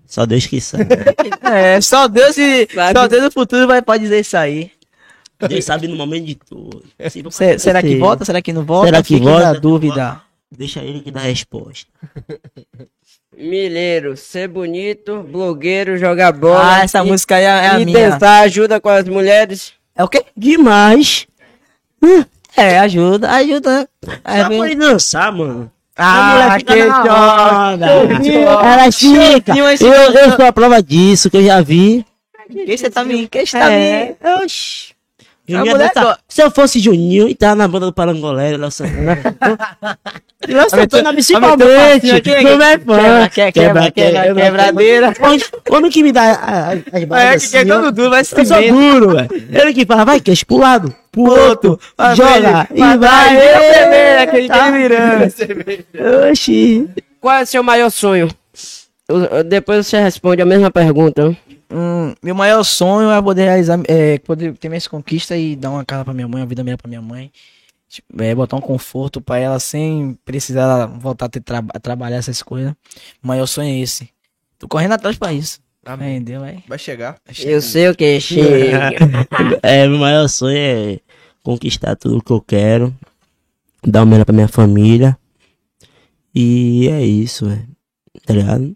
Só 0.06 0.26
Deus 0.26 0.46
que 0.48 0.62
sabe. 0.62 0.86
É, 1.44 1.80
só 1.82 2.08
Deus 2.08 2.38
e 2.38 2.68
Sabe. 2.74 3.00
só 3.00 3.08
Deus 3.08 3.24
no 3.24 3.32
futuro 3.32 3.68
vai 3.68 3.82
pode 3.82 4.04
dizer 4.04 4.20
isso 4.20 4.36
aí. 4.38 4.72
Deus 5.48 5.64
sabe 5.66 5.88
no 5.88 5.96
momento 5.96 6.26
de 6.26 6.36
tudo. 6.36 6.84
Se 7.10 7.22
não 7.24 7.30
Se- 7.32 7.60
será 7.60 7.82
que 7.82 7.96
volta? 7.98 8.26
Será 8.26 8.42
que 8.42 8.52
não 8.52 8.64
volta? 8.66 8.88
Será 8.88 9.02
que 9.04 9.14
Fique 9.16 9.26
volta? 9.26 9.54
na 9.54 9.60
dúvida. 9.60 10.22
Deixa 10.52 10.82
ele 10.82 11.02
que 11.02 11.12
dá 11.12 11.20
a 11.22 11.24
resposta. 11.24 11.88
Milheiro, 13.38 14.18
ser 14.18 14.48
bonito, 14.48 15.22
blogueiro, 15.22 15.96
jogar 15.98 16.32
bola. 16.32 16.78
Ah, 16.78 16.84
essa 16.84 17.00
e, 17.00 17.08
música 17.08 17.36
aí 17.36 17.44
é, 17.44 17.48
é 17.48 17.68
a 17.70 17.80
e 17.80 17.86
minha. 17.86 18.10
dançar 18.10 18.44
ajuda 18.44 18.80
com 18.82 18.90
as 18.90 19.08
mulheres. 19.08 19.74
É 19.96 20.04
o 20.04 20.08
quê? 20.08 20.26
Demais. 20.36 21.28
É, 22.56 22.80
ajuda, 22.80 23.30
ajuda. 23.32 23.88
Aí 24.24 24.42
Só 24.42 24.50
vem- 24.50 24.58
pode 24.58 24.76
dançar, 24.76 25.32
mano. 25.32 25.72
Ah, 25.96 26.58
que 26.60 26.66
choque. 26.66 27.84
Ela 28.44 28.92
fica. 28.92 29.56
Eu, 29.56 30.14
eu 30.14 30.36
sou 30.36 30.46
a 30.46 30.52
prova 30.54 30.82
disso, 30.82 31.30
que 31.30 31.38
eu 31.38 31.44
já 31.44 31.62
vi. 31.62 32.04
Que 32.50 32.78
você 32.78 32.90
tá 32.90 33.04
me... 33.04 33.28
Que 33.28 33.46
você 33.46 33.60
tá 33.60 33.72
É, 33.72 34.16
me... 34.24 34.44
oxi. 34.44 34.94
Juninho 35.48 35.76
A 35.76 35.78
dançar. 35.78 36.20
Se 36.28 36.44
eu 36.44 36.52
fosse 36.52 36.80
Juninho 36.80 37.28
e 37.30 37.34
tava 37.36 37.56
na 37.56 37.68
banda 37.68 37.86
do 37.86 37.94
Parangolé, 37.94 38.58
Léo 38.58 38.70
Santana. 38.70 39.18
Léo 40.48 40.70
Santana, 40.70 41.14
principalmente. 41.14 42.08
Não 42.44 42.62
é 42.62 42.78
fã. 42.78 43.30
Quebra, 43.30 43.52
quebra, 43.52 43.92
quebra, 43.92 44.34
quebradeira. 44.36 45.14
Quando, 45.68 45.90
que 45.90 46.04
me 46.04 46.12
dá 46.12 46.24
a- 46.24 46.70
a- 46.70 46.72
as 46.74 47.02
É, 47.02 47.06
balas 47.06 47.30
que 47.30 47.36
assim, 47.58 47.66
quer 47.68 47.72
ó, 47.74 47.82
todo 47.82 47.92
duro, 47.94 48.10
vai 48.10 48.24
se 48.24 48.40
Eu 48.40 48.46
sou 48.46 48.62
duro, 48.62 49.10
velho. 49.16 49.30
Ele 49.52 49.74
que 49.74 49.86
fala, 49.86 50.04
vai, 50.06 50.20
queixo 50.20 50.46
pro 50.46 50.58
lado, 50.58 50.94
pro 51.12 51.24
outro, 51.24 51.80
joga 52.16 52.68
e 52.74 52.80
vai, 52.80 52.98
vai, 52.98 53.38
vai, 53.38 54.18
aquele 54.24 54.48
Tá? 54.48 54.66
que 54.72 54.78
virando. 54.78 55.34
Oxi. 56.32 56.90
Qual 57.22 57.36
é 57.36 57.44
o 57.44 57.46
seu 57.46 57.64
maior 57.64 57.90
sonho? 57.90 58.28
Depois 59.46 59.88
você 59.88 60.00
responde 60.02 60.42
a 60.42 60.46
mesma 60.46 60.70
pergunta. 60.70 61.36
Hum, 61.70 62.14
meu 62.24 62.34
maior 62.34 62.64
sonho 62.64 63.10
é 63.10 63.22
poder 63.22 63.44
realizar, 63.44 63.80
é, 63.88 64.18
poder 64.20 64.56
ter 64.58 64.70
minhas 64.70 64.88
conquistas 64.88 65.38
e 65.38 65.56
dar 65.56 65.70
uma 65.70 65.84
casa 65.84 66.06
pra 66.06 66.14
minha 66.14 66.28
mãe, 66.28 66.42
uma 66.42 66.48
vida 66.48 66.64
melhor 66.64 66.78
pra 66.78 66.88
minha 66.88 67.02
mãe. 67.02 67.32
Tipo, 67.90 68.22
é, 68.22 68.36
botar 68.36 68.58
um 68.58 68.62
conforto 68.62 69.22
pra 69.22 69.38
ela 69.38 69.60
sem 69.60 70.18
precisar 70.26 70.86
voltar 70.88 71.26
a, 71.26 71.30
ter 71.30 71.42
tra 71.42 71.64
a 71.74 71.80
trabalhar 71.80 72.18
essas 72.18 72.42
coisas. 72.42 72.72
O 73.24 73.28
maior 73.28 73.46
sonho 73.46 73.70
é 73.70 73.80
esse. 73.80 74.10
Tô 74.60 74.68
correndo 74.68 74.94
atrás 74.94 75.18
pra 75.18 75.34
isso. 75.34 75.60
Amém. 75.86 76.18
Entendeu? 76.18 76.42
Vai. 76.42 76.64
Vai 76.68 76.78
chegar. 76.78 77.18
Eu 77.40 77.62
sei 77.62 77.90
o 77.90 77.96
que 77.96 78.20
chega. 78.20 78.92
É, 79.64 79.88
meu 79.88 80.00
maior 80.00 80.28
sonho 80.28 80.58
é 80.58 81.00
conquistar 81.44 81.96
tudo 81.96 82.22
que 82.22 82.32
eu 82.32 82.42
quero, 82.42 82.94
dar 83.86 84.04
o 84.04 84.06
melhor 84.06 84.26
pra 84.26 84.36
minha 84.36 84.50
família. 84.50 85.18
E 86.36 86.90
é 86.90 87.06
isso, 87.06 87.46
velho. 87.48 87.68
Tá 88.26 88.34
ligado? 88.34 88.76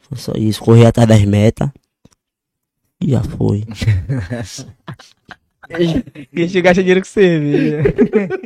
Foi 0.00 0.18
só 0.18 0.32
isso. 0.36 0.60
Correr 0.60 0.86
atrás 0.86 1.08
das 1.08 1.24
metas. 1.24 1.70
E 3.00 3.10
já 3.10 3.22
foi. 3.22 3.64
Gente 6.32 6.60
gasta 6.60 6.82
dinheiro 6.82 7.00
com 7.00 7.06
cerveja. 7.06 7.82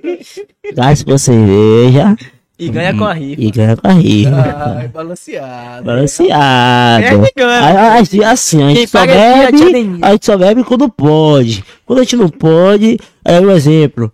Gasto 0.74 1.06
com 1.06 1.16
cerveja 1.16 2.16
E 2.58 2.68
ganha 2.68 2.94
com 2.96 3.04
a 3.04 3.14
rifa. 3.14 3.40
e 3.42 3.50
ganha 3.50 3.76
com 3.76 3.88
a 3.88 3.92
rifa. 3.92 4.76
Ai, 4.78 4.88
balanceado. 4.88 5.84
Balanceado. 5.84 7.04
É 7.04 7.18
que 7.18 7.32
ganha. 7.34 7.92
Aí, 7.94 8.24
assim, 8.24 8.62
a 8.62 8.68
gente 8.74 8.90
só 8.90 9.04
é 9.04 9.06
bebe, 9.50 9.98
a 10.02 10.10
gente 10.12 10.26
só 10.26 10.36
bebe 10.36 10.62
quando 10.64 10.88
pode. 10.90 11.64
Quando 11.86 12.00
a 12.00 12.02
gente 12.02 12.16
não 12.16 12.28
pode, 12.28 12.98
é 13.24 13.40
um 13.40 13.50
exemplo. 13.50 14.12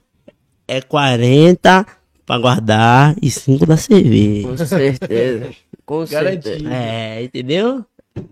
É 0.69 0.81
40 0.81 1.85
pra 2.25 2.39
guardar 2.39 3.17
e 3.21 3.29
5 3.29 3.67
da 3.67 3.77
cerveja. 3.77 4.47
Com 4.49 4.57
certeza. 4.57 5.51
Com 5.85 6.07
certeza. 6.07 6.69
É, 6.73 7.25
entendeu? 7.25 7.85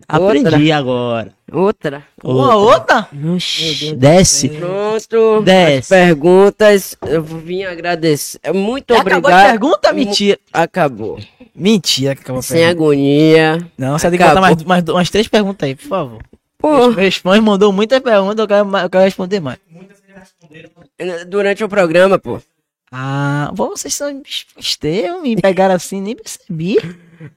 Aprendi 0.09 0.73
agora. 0.73 1.33
Outra. 1.53 2.05
Uma 2.23 2.57
outra? 2.57 3.09
Oxi, 3.35 3.95
desce. 3.95 4.49
Pronto. 4.49 5.43
Desce. 5.43 5.79
As 5.95 6.01
perguntas. 6.01 6.97
Eu 7.07 7.23
vim 7.23 7.63
agradecer. 7.65 8.41
Muito 8.53 8.93
Já 8.95 9.01
acabou 9.01 9.31
a 9.31 9.35
obrigado. 9.35 9.51
pergunta? 9.51 9.93
Mentira. 9.93 10.39
Acabou. 10.53 11.19
Mentira 11.55 12.15
que 12.15 12.23
acabou 12.23 12.41
a 12.41 12.43
Sem 12.43 12.59
pergunta. 12.59 12.83
agonia. 12.83 13.71
Não, 13.79 13.99
você 13.99 14.11
tem 14.11 14.19
que 14.19 14.25
botar 14.25 14.41
mais, 14.41 14.63
mais 14.65 14.85
umas 14.89 15.11
três 15.11 15.29
perguntas 15.29 15.67
aí, 15.69 15.75
por 15.75 15.87
favor. 15.89 16.23
Pô, 16.59 16.89
Meus 16.91 17.17
fãs 17.17 17.41
mandou 17.41 17.73
muitas 17.73 18.01
perguntas, 18.01 18.39
eu 18.39 18.49
quero, 18.49 18.77
eu 18.79 18.91
quero 18.91 19.05
responder 19.05 19.41
mais. 19.41 19.59
durante 21.29 21.63
o 21.63 21.69
programa, 21.69 22.19
pô. 22.19 22.41
Ah, 22.91 23.51
vocês 23.55 23.95
são 23.95 24.23
esteios, 24.59 25.23
me 25.23 25.37
pegaram 25.41 25.75
assim, 25.75 26.01
nem 26.01 26.17
percebi. 26.17 26.79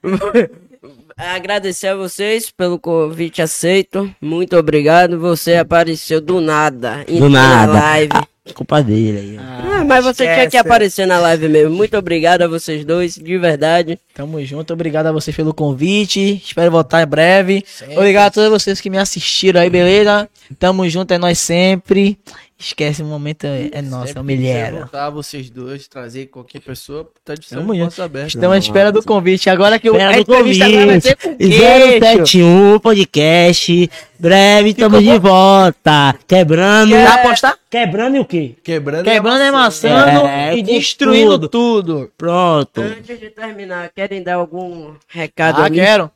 Agradecer 1.16 1.88
a 1.88 1.96
vocês 1.96 2.50
pelo 2.50 2.78
convite 2.78 3.40
aceito. 3.42 4.12
Muito 4.20 4.56
obrigado. 4.56 5.18
Você 5.18 5.56
apareceu 5.56 6.20
do 6.20 6.40
nada. 6.40 7.04
entrou 7.08 7.30
nada. 7.30 7.72
Na 7.72 7.80
live. 7.80 8.12
Culpa 8.54 8.82
dele 8.82 9.18
aí. 9.18 9.38
ó. 9.38 9.40
Ah, 9.40 9.84
mas 9.84 10.04
você 10.04 10.24
tinha 10.24 10.34
que 10.34 10.42
esquece. 10.46 10.56
aparecer 10.56 11.06
na 11.06 11.20
live 11.20 11.48
mesmo. 11.48 11.76
Muito 11.76 11.96
obrigado 11.96 12.42
a 12.42 12.48
vocês 12.48 12.84
dois, 12.84 13.14
de 13.14 13.38
verdade. 13.38 13.96
Tamo 14.12 14.44
junto, 14.44 14.72
obrigado 14.72 15.06
a 15.06 15.12
vocês 15.12 15.34
pelo 15.36 15.54
convite. 15.54 16.42
Espero 16.44 16.68
voltar 16.68 17.04
em 17.04 17.06
breve. 17.06 17.64
Obrigado 17.96 18.26
a 18.26 18.30
todos 18.32 18.50
vocês 18.50 18.80
que 18.80 18.90
me 18.90 18.98
assistiram 18.98 19.60
aí, 19.60 19.70
beleza? 19.70 20.28
Tamo 20.58 20.88
junto, 20.88 21.14
é 21.14 21.18
nós 21.18 21.38
sempre. 21.38 22.18
Esquece 22.64 23.02
o 23.02 23.04
momento, 23.06 23.44
é, 23.44 23.70
é 23.72 23.82
nosso, 23.82 24.04
é 24.04 24.06
quiser 24.08 24.22
Milheiro. 24.22 24.76
voltar, 24.78 25.10
vocês 25.10 25.50
dois, 25.50 25.88
trazer 25.88 26.26
qualquer 26.26 26.60
pessoa, 26.60 27.10
tá 27.24 27.34
de 27.34 27.48
Tamo 27.48 27.74
junto. 27.74 27.78
portas 27.80 27.98
abertas. 27.98 28.34
Estamos 28.36 28.54
à 28.54 28.58
espera 28.58 28.92
do 28.92 29.02
convite. 29.02 29.50
Agora 29.50 29.80
que 29.80 29.90
o 29.90 29.94
a 30.00 30.12
do 30.12 30.20
entrevista 30.20 30.64
agora 30.66 30.86
vai 30.86 31.00
ser 31.00 31.16
com 31.16 31.30
convite. 31.30 31.58
queixo. 31.58 32.00
071 32.00 32.78
podcast. 32.78 33.90
Breve, 34.16 34.68
estamos 34.70 35.02
de 35.02 35.18
volta. 35.18 36.14
Quebrando. 36.28 36.90
Quer 36.90 37.06
apostar? 37.08 37.58
Quebrando 37.68 38.16
e 38.16 38.20
o 38.20 38.24
quê? 38.24 38.54
Quebrando, 38.62 39.04
Quebrando, 39.04 39.42
amassando 39.42 40.26
É, 40.28 40.54
e 40.54 40.60
com 40.62 40.66
destruindo 40.72 41.48
tudo. 41.48 42.12
Pronto. 42.16 42.80
Antes 42.80 43.18
de 43.18 43.28
terminar, 43.30 43.90
querem 43.92 44.22
dar 44.22 44.36
algum 44.36 44.92
recado 45.08 45.60
Ah, 45.62 45.64
ali? 45.64 45.74
quero. 45.80 46.08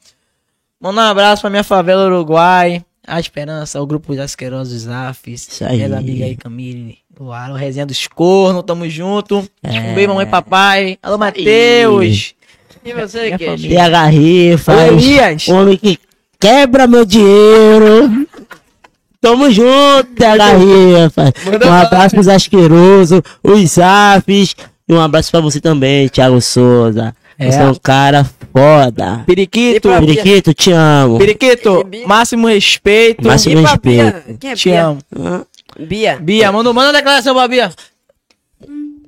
Manda 0.81 1.01
um 1.01 1.05
abraço 1.05 1.41
pra 1.41 1.51
minha 1.51 1.65
favela 1.65 2.07
Uruguai. 2.07 2.85
A 3.07 3.21
Esperança, 3.21 3.81
o 3.81 3.87
grupo 3.87 4.13
dos 4.13 4.19
asquerosos 4.21 4.89
AFs. 4.89 5.49
Isso 5.49 5.65
aí. 5.65 5.77
Minha 5.77 5.99
amiga 5.99 6.25
aí, 6.25 6.37
Camille. 6.37 6.99
O 7.19 7.33
Aro, 7.33 7.55
o 7.55 7.57
Resenha 7.57 7.87
dos 7.87 8.07
Cornos, 8.07 8.63
tamo 8.65 8.89
junto. 8.91 9.49
É. 9.63 9.79
Um 9.81 9.95
beijo, 9.95 10.09
mamãe 10.09 10.27
e 10.27 10.31
papai. 10.31 10.99
Alô, 11.03 11.17
Matheus. 11.17 12.35
E 12.85 12.93
você, 12.93 13.37
Queixo? 13.37 13.63
família. 13.63 13.79
TH 13.85 14.07
Rifas. 14.07 15.49
Homem 15.49 15.77
que 15.77 15.99
quebra 16.39 16.87
meu 16.87 17.05
dinheiro. 17.05 18.27
Tamo 19.21 19.51
junto, 19.51 20.15
TH 20.17 20.53
Rifas. 20.57 21.33
Um 21.67 21.73
abraço 21.73 22.15
pros 22.15 22.29
asquerosos, 22.29 23.23
os 23.43 23.71
Zafs. 23.71 24.55
E 24.89 24.93
um 24.95 25.01
abraço 25.01 25.31
pra 25.31 25.41
você 25.41 25.61
também, 25.61 26.09
Thiago 26.09 26.41
Souza. 26.41 27.15
É. 27.39 27.51
Você 27.51 27.59
é 27.59 27.65
um 27.67 27.75
cara 27.75 28.25
foda. 28.53 29.23
Periquito. 29.27 29.77
E 29.77 29.81
pra- 29.81 30.01
Periquito, 30.01 30.55
te 30.55 30.73
amo. 30.73 31.19
Periquito, 31.19 31.81
E 31.81 31.85
Bia? 31.85 32.07
máximo 32.09 32.47
respeito. 32.47 33.27
Máximo 33.27 33.59
E 33.59 33.63
respeito. 33.63 33.83
Bia? 34.27 34.37
Quem 34.41 34.51
é 34.51 34.55
Te 34.55 34.69
Bia? 34.71 34.85
amo. 34.87 34.99
Bia. 35.79 36.17
Bia, 36.21 36.51
manda, 36.53 36.73
manda 36.73 36.87
uma 36.89 36.93
declaração 36.95 37.35
pra 37.35 37.47
Bia. 37.49 37.71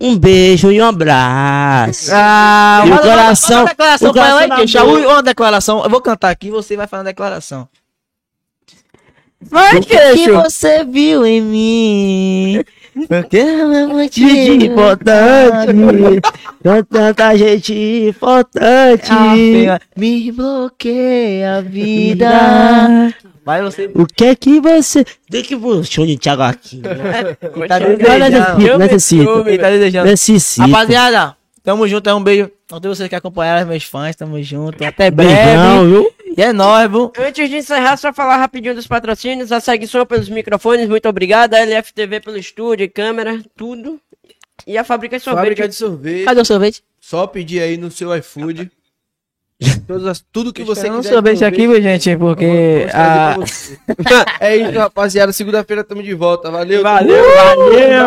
Um 0.00 0.16
beijo 0.16 0.70
e 0.70 0.80
um 0.80 0.84
abraço. 0.84 2.10
Ah, 2.12 2.84
E 2.86 2.90
o 2.92 2.98
coração- 2.98 3.56
manda 3.58 3.62
uma 3.62 3.68
declaração 3.70 4.10
o 4.10 4.12
pra 4.12 4.28
ela 4.28 4.40
aí, 4.42 4.48
coração. 4.48 4.94
Uma 5.10 5.22
declaração. 5.22 5.82
Eu 5.84 5.90
vou 5.90 6.00
cantar 6.00 6.30
aqui 6.30 6.50
você 6.50 6.76
vai 6.76 6.86
fazer 6.86 7.00
uma 7.00 7.04
declaração. 7.06 7.66
Vai, 9.40 9.76
O 9.76 9.80
que 9.80 9.96
Queixo. 9.96 10.32
você 10.34 10.84
viu 10.84 11.24
em 11.24 11.40
mim? 11.40 12.64
Porque 13.06 13.36
é 13.38 13.86
muito 13.86 14.20
importante. 14.20 15.72
Com 16.62 16.82
tanta 16.84 17.36
gente 17.36 18.08
importante. 18.08 19.10
Me 19.96 20.32
bloqueia 20.32 21.56
a 21.58 21.60
vida. 21.60 23.14
Vai 23.44 23.62
você. 23.62 23.90
O 23.94 24.04
que 24.04 24.24
é 24.24 24.34
que 24.34 24.60
você. 24.60 25.04
Tem 25.30 25.42
que 25.42 25.56
pro 25.56 25.82
show 25.82 26.04
de 26.04 26.18
Thiago 26.18 26.42
aqui. 26.42 26.82
né? 26.82 27.34
Tá 27.66 27.78
desejando. 27.78 28.78
necessito, 28.78 28.78
necessito. 28.78 29.48
Ele 29.48 29.58
tá 29.58 29.70
desejando. 29.70 30.10
Necessito. 30.10 30.66
Rapaziada, 30.66 31.37
tamo 31.68 31.86
junto, 31.86 32.08
é 32.08 32.14
um 32.14 32.22
beijo. 32.22 32.50
A 32.72 32.80
todos 32.80 32.96
vocês 32.96 33.10
que 33.10 33.14
acompanharam, 33.14 33.66
meus 33.68 33.84
fãs, 33.84 34.16
tamo 34.16 34.42
junto. 34.42 34.82
Até 34.82 35.10
breve. 35.10 35.34
Beijão, 35.34 35.86
viu? 35.86 36.10
E 36.34 36.42
é 36.42 36.50
nóis, 36.50 36.90
viu? 36.90 37.12
Antes 37.18 37.50
de 37.50 37.56
encerrar, 37.56 37.94
só 37.98 38.10
falar 38.10 38.38
rapidinho 38.38 38.74
dos 38.74 38.86
patrocínios. 38.86 39.52
A 39.52 39.60
Seguição 39.60 40.06
pelos 40.06 40.30
microfones, 40.30 40.88
muito 40.88 41.06
obrigado. 41.06 41.52
A 41.52 41.58
LFTV 41.58 42.20
pelo 42.20 42.38
estúdio, 42.38 42.90
câmera, 42.90 43.42
tudo. 43.54 44.00
E 44.66 44.78
a 44.78 44.82
Fábrica 44.84 45.18
de 45.18 45.24
Sorvete. 45.24 45.42
Fábrica 45.42 45.68
de 45.68 45.74
sorvete. 45.74 46.24
Cadê 46.24 46.40
o 46.40 46.44
sorvete? 46.46 46.82
Só 47.00 47.26
pedir 47.26 47.60
aí 47.60 47.76
no 47.76 47.90
seu 47.90 48.16
iFood. 48.16 48.70
Todas 49.86 50.06
as- 50.06 50.24
tudo 50.32 50.52
que 50.52 50.64
você 50.64 50.90
um 50.90 51.02
sorvete 51.02 51.44
aqui, 51.44 51.66
viu, 51.66 51.82
gente? 51.82 52.16
Porque. 52.16 52.86
A- 52.94 53.36
é 54.40 54.56
isso, 54.56 54.78
rapaziada. 54.78 55.32
Segunda-feira 55.32 55.82
estamos 55.82 56.04
de 56.04 56.14
volta. 56.14 56.50
Valeu. 56.50 56.82
Valeu, 56.82 57.22
valeu! 57.34 58.06